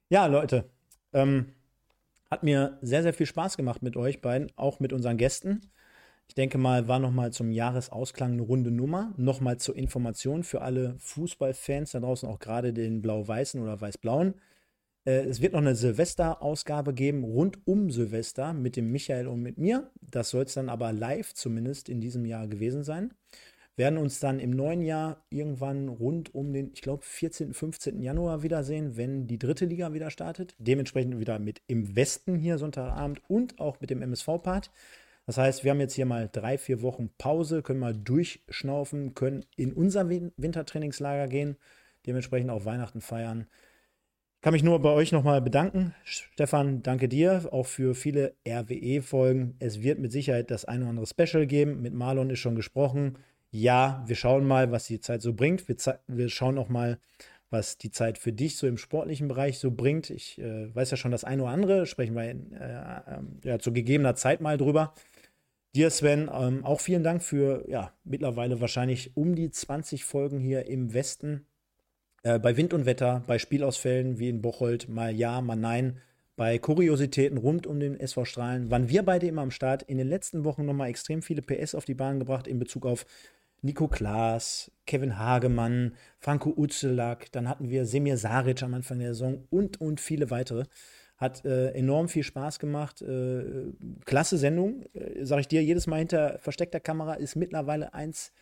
[0.08, 0.68] Ja, Leute.
[1.12, 1.52] Ähm,
[2.30, 5.70] hat mir sehr, sehr viel Spaß gemacht mit euch beiden, auch mit unseren Gästen.
[6.26, 9.12] Ich denke mal, war nochmal zum Jahresausklang eine runde Nummer.
[9.16, 14.34] Nochmal zur Information für alle Fußballfans da draußen, auch gerade den Blau-Weißen oder Weiß-Blauen.
[15.04, 19.58] Äh, es wird noch eine Silvester-Ausgabe geben, rund um Silvester mit dem Michael und mit
[19.58, 19.90] mir.
[20.00, 23.14] Das soll es dann aber live zumindest in diesem Jahr gewesen sein.
[23.76, 28.00] Werden uns dann im neuen Jahr irgendwann rund um den, ich glaube, 14., 15.
[28.00, 30.54] Januar wiedersehen, wenn die dritte Liga wieder startet.
[30.58, 34.70] Dementsprechend wieder mit im Westen hier Sonntagabend und auch mit dem MSV-Part.
[35.26, 39.44] Das heißt, wir haben jetzt hier mal drei, vier Wochen Pause, können mal durchschnaufen, können
[39.56, 41.56] in unser Wintertrainingslager gehen,
[42.06, 43.48] dementsprechend auch Weihnachten feiern.
[44.44, 45.94] Kann mich nur bei euch nochmal bedanken.
[46.04, 49.56] Stefan, danke dir auch für viele RWE-Folgen.
[49.58, 51.80] Es wird mit Sicherheit das eine oder andere Special geben.
[51.80, 53.16] Mit Marlon ist schon gesprochen.
[53.50, 55.66] Ja, wir schauen mal, was die Zeit so bringt.
[55.66, 55.76] Wir,
[56.08, 56.98] wir schauen auch mal,
[57.48, 60.10] was die Zeit für dich so im sportlichen Bereich so bringt.
[60.10, 63.72] Ich äh, weiß ja schon das eine oder andere, sprechen wir äh, äh, ja, zu
[63.72, 64.92] gegebener Zeit mal drüber.
[65.74, 70.66] Dir, Sven, ähm, auch vielen Dank für ja, mittlerweile wahrscheinlich um die 20 Folgen hier
[70.66, 71.46] im Westen.
[72.24, 75.98] Äh, bei Wind und Wetter, bei Spielausfällen wie in Bocholt, mal ja, mal nein.
[76.36, 79.82] Bei Kuriositäten rund um den SV Strahlen waren wir beide immer am Start.
[79.84, 83.06] In den letzten Wochen nochmal extrem viele PS auf die Bahn gebracht in Bezug auf
[83.62, 89.46] Nico Klaas, Kevin Hagemann, Franco Uzelak, dann hatten wir Semir Saric am Anfang der Saison
[89.50, 90.64] und, und viele weitere.
[91.16, 93.00] Hat äh, enorm viel Spaß gemacht.
[93.00, 93.72] Äh,
[94.04, 94.82] klasse Sendung.
[94.94, 98.32] Äh, Sag ich dir, jedes Mal hinter versteckter Kamera ist mittlerweile eins,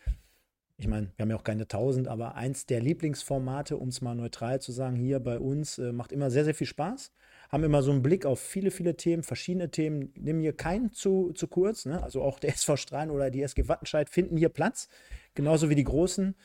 [0.83, 4.15] ich meine, wir haben ja auch keine tausend, aber eins der Lieblingsformate, um es mal
[4.15, 7.13] neutral zu sagen, hier bei uns, äh, macht immer sehr, sehr viel Spaß.
[7.49, 11.31] Haben immer so einen Blick auf viele, viele Themen, verschiedene Themen, nehmen hier keinen zu,
[11.31, 11.85] zu kurz.
[11.85, 12.03] Ne?
[12.03, 14.89] Also auch der SV Strahlen oder die SG Wattenscheid finden hier Platz,
[15.35, 16.35] genauso wie die großen.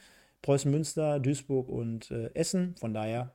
[0.40, 2.76] Preußen Münster, Duisburg und äh, Essen.
[2.78, 3.34] Von daher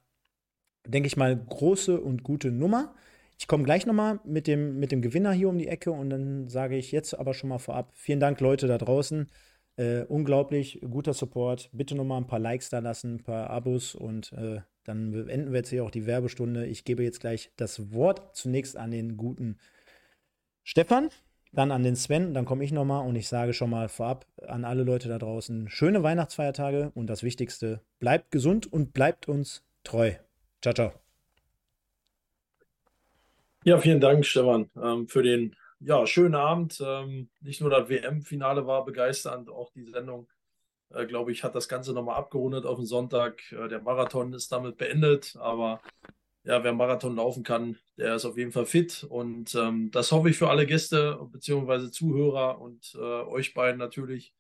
[0.88, 2.95] denke ich mal, große und gute Nummer.
[3.38, 6.48] Ich komme gleich nochmal mit dem, mit dem Gewinner hier um die Ecke und dann
[6.48, 9.27] sage ich jetzt aber schon mal vorab, vielen Dank Leute da draußen.
[9.76, 11.69] Äh, unglaublich guter Support.
[11.74, 15.60] Bitte nochmal ein paar Likes da lassen, ein paar Abos und äh, dann beenden wir
[15.60, 16.66] jetzt hier auch die Werbestunde.
[16.68, 19.58] Ich gebe jetzt gleich das Wort zunächst an den guten
[20.64, 21.10] Stefan,
[21.52, 24.66] dann an den Sven, dann komme ich nochmal und ich sage schon mal vorab an
[24.66, 30.14] alle Leute da draußen, schöne Weihnachtsfeiertage und das Wichtigste, bleibt gesund und bleibt uns treu.
[30.61, 30.93] Ciao, ciao.
[33.66, 36.82] Ja, vielen Dank, Stefan, ähm, für den ja, schönen Abend.
[36.86, 40.28] Ähm, nicht nur das WM-Finale war begeisternd, auch die Sendung,
[40.90, 43.52] äh, glaube ich, hat das Ganze nochmal abgerundet auf den Sonntag.
[43.52, 45.82] Äh, der Marathon ist damit beendet, aber
[46.44, 49.06] ja, wer Marathon laufen kann, der ist auf jeden Fall fit.
[49.08, 51.92] Und ähm, das hoffe ich für alle Gäste bzw.
[51.92, 54.34] Zuhörer und äh, euch beiden natürlich,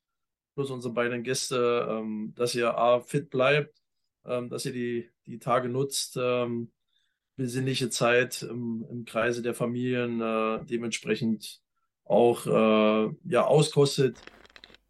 [0.55, 3.83] plus unsere beiden Gäste, ähm, dass ihr A, fit bleibt
[4.25, 6.71] ähm, dass ihr die, die Tage nutzt, ähm,
[7.35, 11.61] besinnliche Zeit im, im Kreise der Familien äh, dementsprechend
[12.05, 14.17] auch äh, ja, auskostet,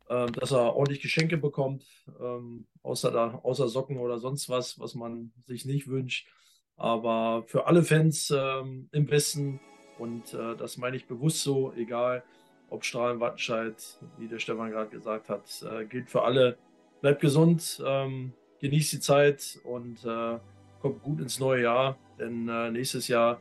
[0.09, 1.85] äh, dass er ordentlich Geschenke bekommt,
[2.19, 6.27] ähm, außer, da, außer Socken oder sonst was, was man sich nicht wünscht.
[6.75, 9.59] Aber für alle Fans ähm, im Westen,
[9.99, 12.23] und äh, das meine ich bewusst so, egal
[12.69, 13.75] ob Strahlen, Wattenscheid,
[14.17, 16.57] wie der Stefan gerade gesagt hat, äh, gilt für alle.
[17.01, 20.39] Bleibt gesund, ähm, genießt die Zeit und äh,
[20.81, 23.39] kommt gut ins neue Jahr, denn äh, nächstes Jahr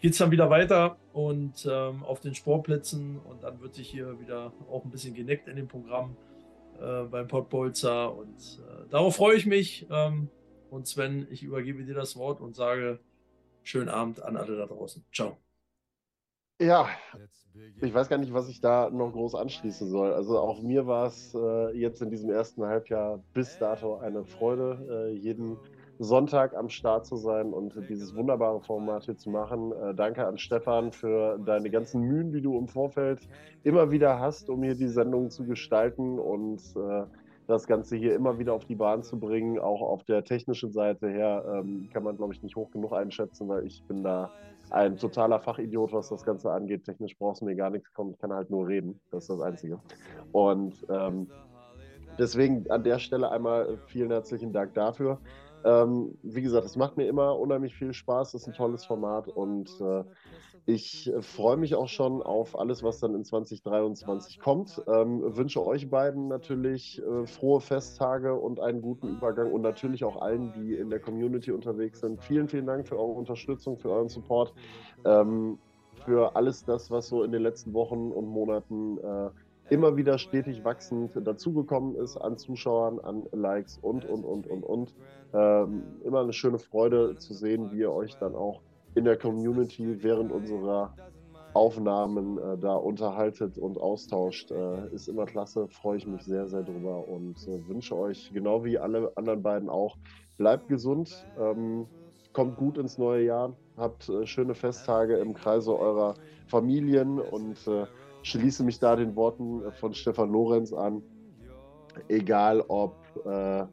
[0.00, 4.20] geht es dann wieder weiter und ähm, auf den Sportplätzen und dann wird sich hier
[4.20, 6.16] wieder auch ein bisschen geneckt in dem Programm
[6.80, 9.86] äh, beim Pottbolzer und äh, darauf freue ich mich.
[9.90, 10.28] Ähm,
[10.70, 13.00] und Sven, ich übergebe dir das Wort und sage
[13.62, 15.04] schönen Abend an alle da draußen.
[15.12, 15.38] Ciao.
[16.60, 16.88] Ja,
[17.80, 20.12] ich weiß gar nicht, was ich da noch groß anschließen soll.
[20.12, 25.08] Also auch mir war es äh, jetzt in diesem ersten Halbjahr bis dato eine Freude,
[25.08, 25.56] äh, jeden
[25.98, 29.72] Sonntag am Start zu sein und dieses wunderbare Format hier zu machen.
[29.72, 33.20] Äh, danke an Stefan für deine ganzen Mühen, die du im Vorfeld
[33.64, 37.04] immer wieder hast, um hier die Sendung zu gestalten und äh,
[37.48, 39.58] das Ganze hier immer wieder auf die Bahn zu bringen.
[39.58, 43.48] Auch auf der technischen Seite her ähm, kann man, glaube ich, nicht hoch genug einschätzen,
[43.48, 44.30] weil ich bin da
[44.70, 46.84] ein totaler Fachidiot, was das Ganze angeht.
[46.84, 49.00] Technisch brauchst du mir gar nichts kommen, ich kann halt nur reden.
[49.10, 49.80] Das ist das Einzige.
[50.32, 51.26] Und ähm,
[52.18, 55.18] deswegen an der Stelle einmal vielen herzlichen Dank dafür.
[55.64, 59.28] Ähm, wie gesagt, es macht mir immer unheimlich viel Spaß, es ist ein tolles Format
[59.28, 60.04] und äh,
[60.66, 64.82] ich freue mich auch schon auf alles, was dann in 2023 kommt.
[64.86, 70.20] Ähm, wünsche euch beiden natürlich äh, frohe Festtage und einen guten Übergang und natürlich auch
[70.20, 72.22] allen, die in der Community unterwegs sind.
[72.22, 74.52] Vielen, vielen Dank für eure Unterstützung, für euren Support,
[75.06, 75.58] ähm,
[76.04, 79.30] für alles das, was so in den letzten Wochen und Monaten äh,
[79.70, 84.94] immer wieder stetig wachsend dazugekommen ist an Zuschauern, an Likes und, und, und, und, und.
[85.34, 88.62] Ähm, immer eine schöne Freude zu sehen, wie ihr euch dann auch
[88.94, 90.94] in der Community während unserer
[91.54, 94.50] Aufnahmen äh, da unterhaltet und austauscht.
[94.50, 98.64] Äh, ist immer klasse, freue ich mich sehr, sehr drüber und äh, wünsche euch, genau
[98.64, 99.96] wie alle anderen beiden auch,
[100.36, 101.86] bleibt gesund, ähm,
[102.32, 106.14] kommt gut ins neue Jahr, habt äh, schöne Festtage im Kreise eurer
[106.46, 107.86] Familien und äh,
[108.30, 111.02] schließe mich da den Worten von Stefan Lorenz an.
[112.08, 113.64] Egal ob, äh,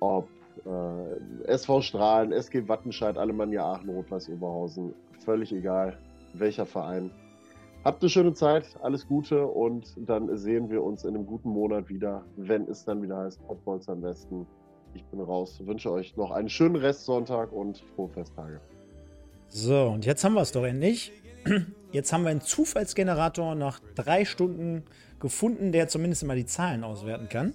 [0.00, 0.28] ob
[0.64, 4.94] äh, SV Strahlen, SG Wattenscheid, Alemannia Aachen, Rot-Weiß Oberhausen,
[5.24, 5.98] völlig egal,
[6.34, 7.10] welcher Verein.
[7.84, 11.88] Habt eine schöne Zeit, alles Gute und dann sehen wir uns in einem guten Monat
[11.88, 14.46] wieder, wenn es dann wieder heißt Potbolz am Westen.
[14.94, 18.60] Ich bin raus, wünsche euch noch einen schönen Restsonntag und frohe Festtage.
[19.48, 21.12] So, und jetzt haben wir es doch endlich.
[21.92, 24.82] Jetzt haben wir einen Zufallsgenerator nach drei Stunden
[25.20, 27.54] gefunden, der zumindest immer die Zahlen auswerten kann.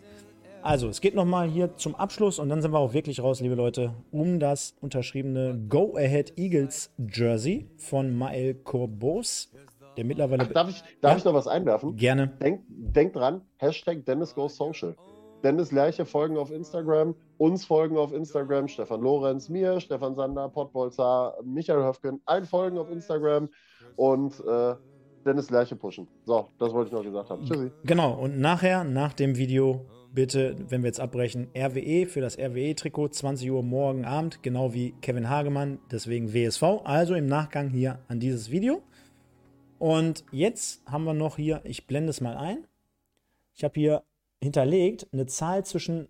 [0.62, 3.56] Also, es geht nochmal hier zum Abschluss und dann sind wir auch wirklich raus, liebe
[3.56, 9.52] Leute, um das unterschriebene Go Ahead Eagles Jersey von Mael Corbos,
[9.98, 10.44] der mittlerweile.
[10.44, 11.18] Ach, darf ich, darf ja?
[11.18, 11.96] ich noch was einwerfen?
[11.96, 12.28] Gerne.
[12.28, 14.96] Denkt denk dran, Hashtag Dennis Goes Social.
[15.44, 21.38] Dennis Lerche folgen auf Instagram, uns folgen auf Instagram, Stefan Lorenz, mir, Stefan Sander, Pottbolzer,
[21.44, 23.50] Michael Höfgen, ein folgen auf Instagram
[23.96, 24.76] und äh,
[25.26, 26.08] Dennis Lerche pushen.
[26.26, 27.46] So, das wollte ich noch gesagt haben.
[27.46, 27.72] Tschüssi.
[27.84, 33.10] Genau, und nachher, nach dem Video, bitte, wenn wir jetzt abbrechen, RWE für das RWE-Trikot,
[33.10, 36.64] 20 Uhr morgen Abend, genau wie Kevin Hagemann, deswegen WSV.
[36.84, 38.82] Also im Nachgang hier an dieses Video.
[39.80, 42.66] Und jetzt haben wir noch hier, ich blende es mal ein.
[43.54, 44.04] Ich habe hier
[44.42, 46.10] hinterlegt eine Zahl zwischen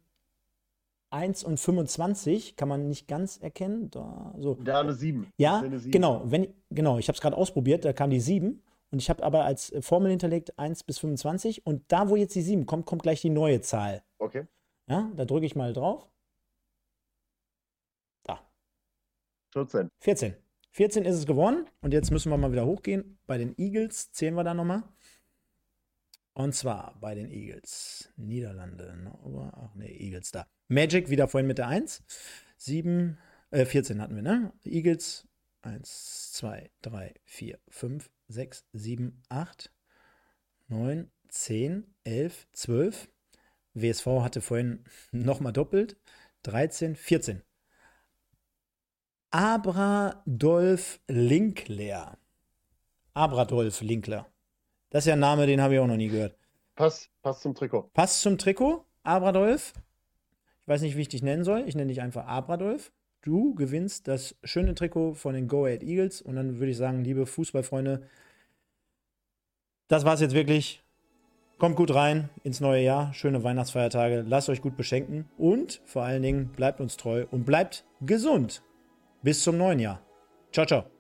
[1.10, 3.90] 1 und 25, kann man nicht ganz erkennen.
[3.92, 4.56] Da, so.
[4.56, 5.32] Da eine 7.
[5.38, 5.92] Ja, eine 7.
[5.92, 6.24] genau.
[6.26, 8.62] Wenn, genau, ich habe es gerade ausprobiert, da kam die 7.
[8.90, 11.66] Und ich habe aber als Formel hinterlegt 1 bis 25.
[11.66, 14.04] Und da, wo jetzt die 7 kommt, kommt gleich die neue Zahl.
[14.18, 14.48] Okay.
[14.90, 16.10] Ja, da drücke ich mal drauf.
[18.24, 18.40] Da.
[19.54, 19.90] 14.
[20.00, 20.36] 14.
[20.72, 21.66] 14 ist es geworden.
[21.82, 23.18] Und jetzt müssen wir mal wieder hochgehen.
[23.26, 24.84] Bei den Eagles zählen wir da nochmal.
[26.38, 28.14] Und zwar bei den Eagles.
[28.16, 28.96] Niederlande.
[28.96, 29.52] Ne?
[29.56, 30.46] Ach nee, Eagles da.
[30.68, 32.04] Magic wieder vorhin mit der 1.
[32.58, 33.18] 7,
[33.50, 34.54] äh, 14 hatten wir, ne?
[34.64, 35.28] Eagles
[35.64, 39.74] 1, 2, 3, 4, 5, 6, 7, 8,
[40.68, 43.10] 9, 10, 11, 12.
[43.74, 45.98] WSV hatte vorhin nochmal doppelt.
[46.44, 47.42] 13, 14.
[49.32, 52.20] Abradolf Linkler.
[53.16, 54.32] Abradolf Linkler.
[54.90, 56.36] Das ist ja ein Name, den habe ich auch noch nie gehört.
[56.76, 57.90] Pass, pass zum Trikot.
[57.94, 59.74] Pass zum Trikot, Abradolf.
[60.62, 61.64] Ich weiß nicht, wie ich dich nennen soll.
[61.68, 62.92] Ich nenne dich einfach Abradolf.
[63.22, 66.22] Du gewinnst das schöne Trikot von den Go Ahead Eagles.
[66.22, 68.04] Und dann würde ich sagen, liebe Fußballfreunde,
[69.88, 70.84] das war's jetzt wirklich.
[71.58, 73.14] Kommt gut rein ins neue Jahr.
[73.14, 74.24] Schöne Weihnachtsfeiertage.
[74.28, 75.26] Lasst euch gut beschenken.
[75.38, 78.62] Und vor allen Dingen bleibt uns treu und bleibt gesund.
[79.24, 80.02] Bis zum neuen Jahr.
[80.52, 80.97] Ciao, ciao.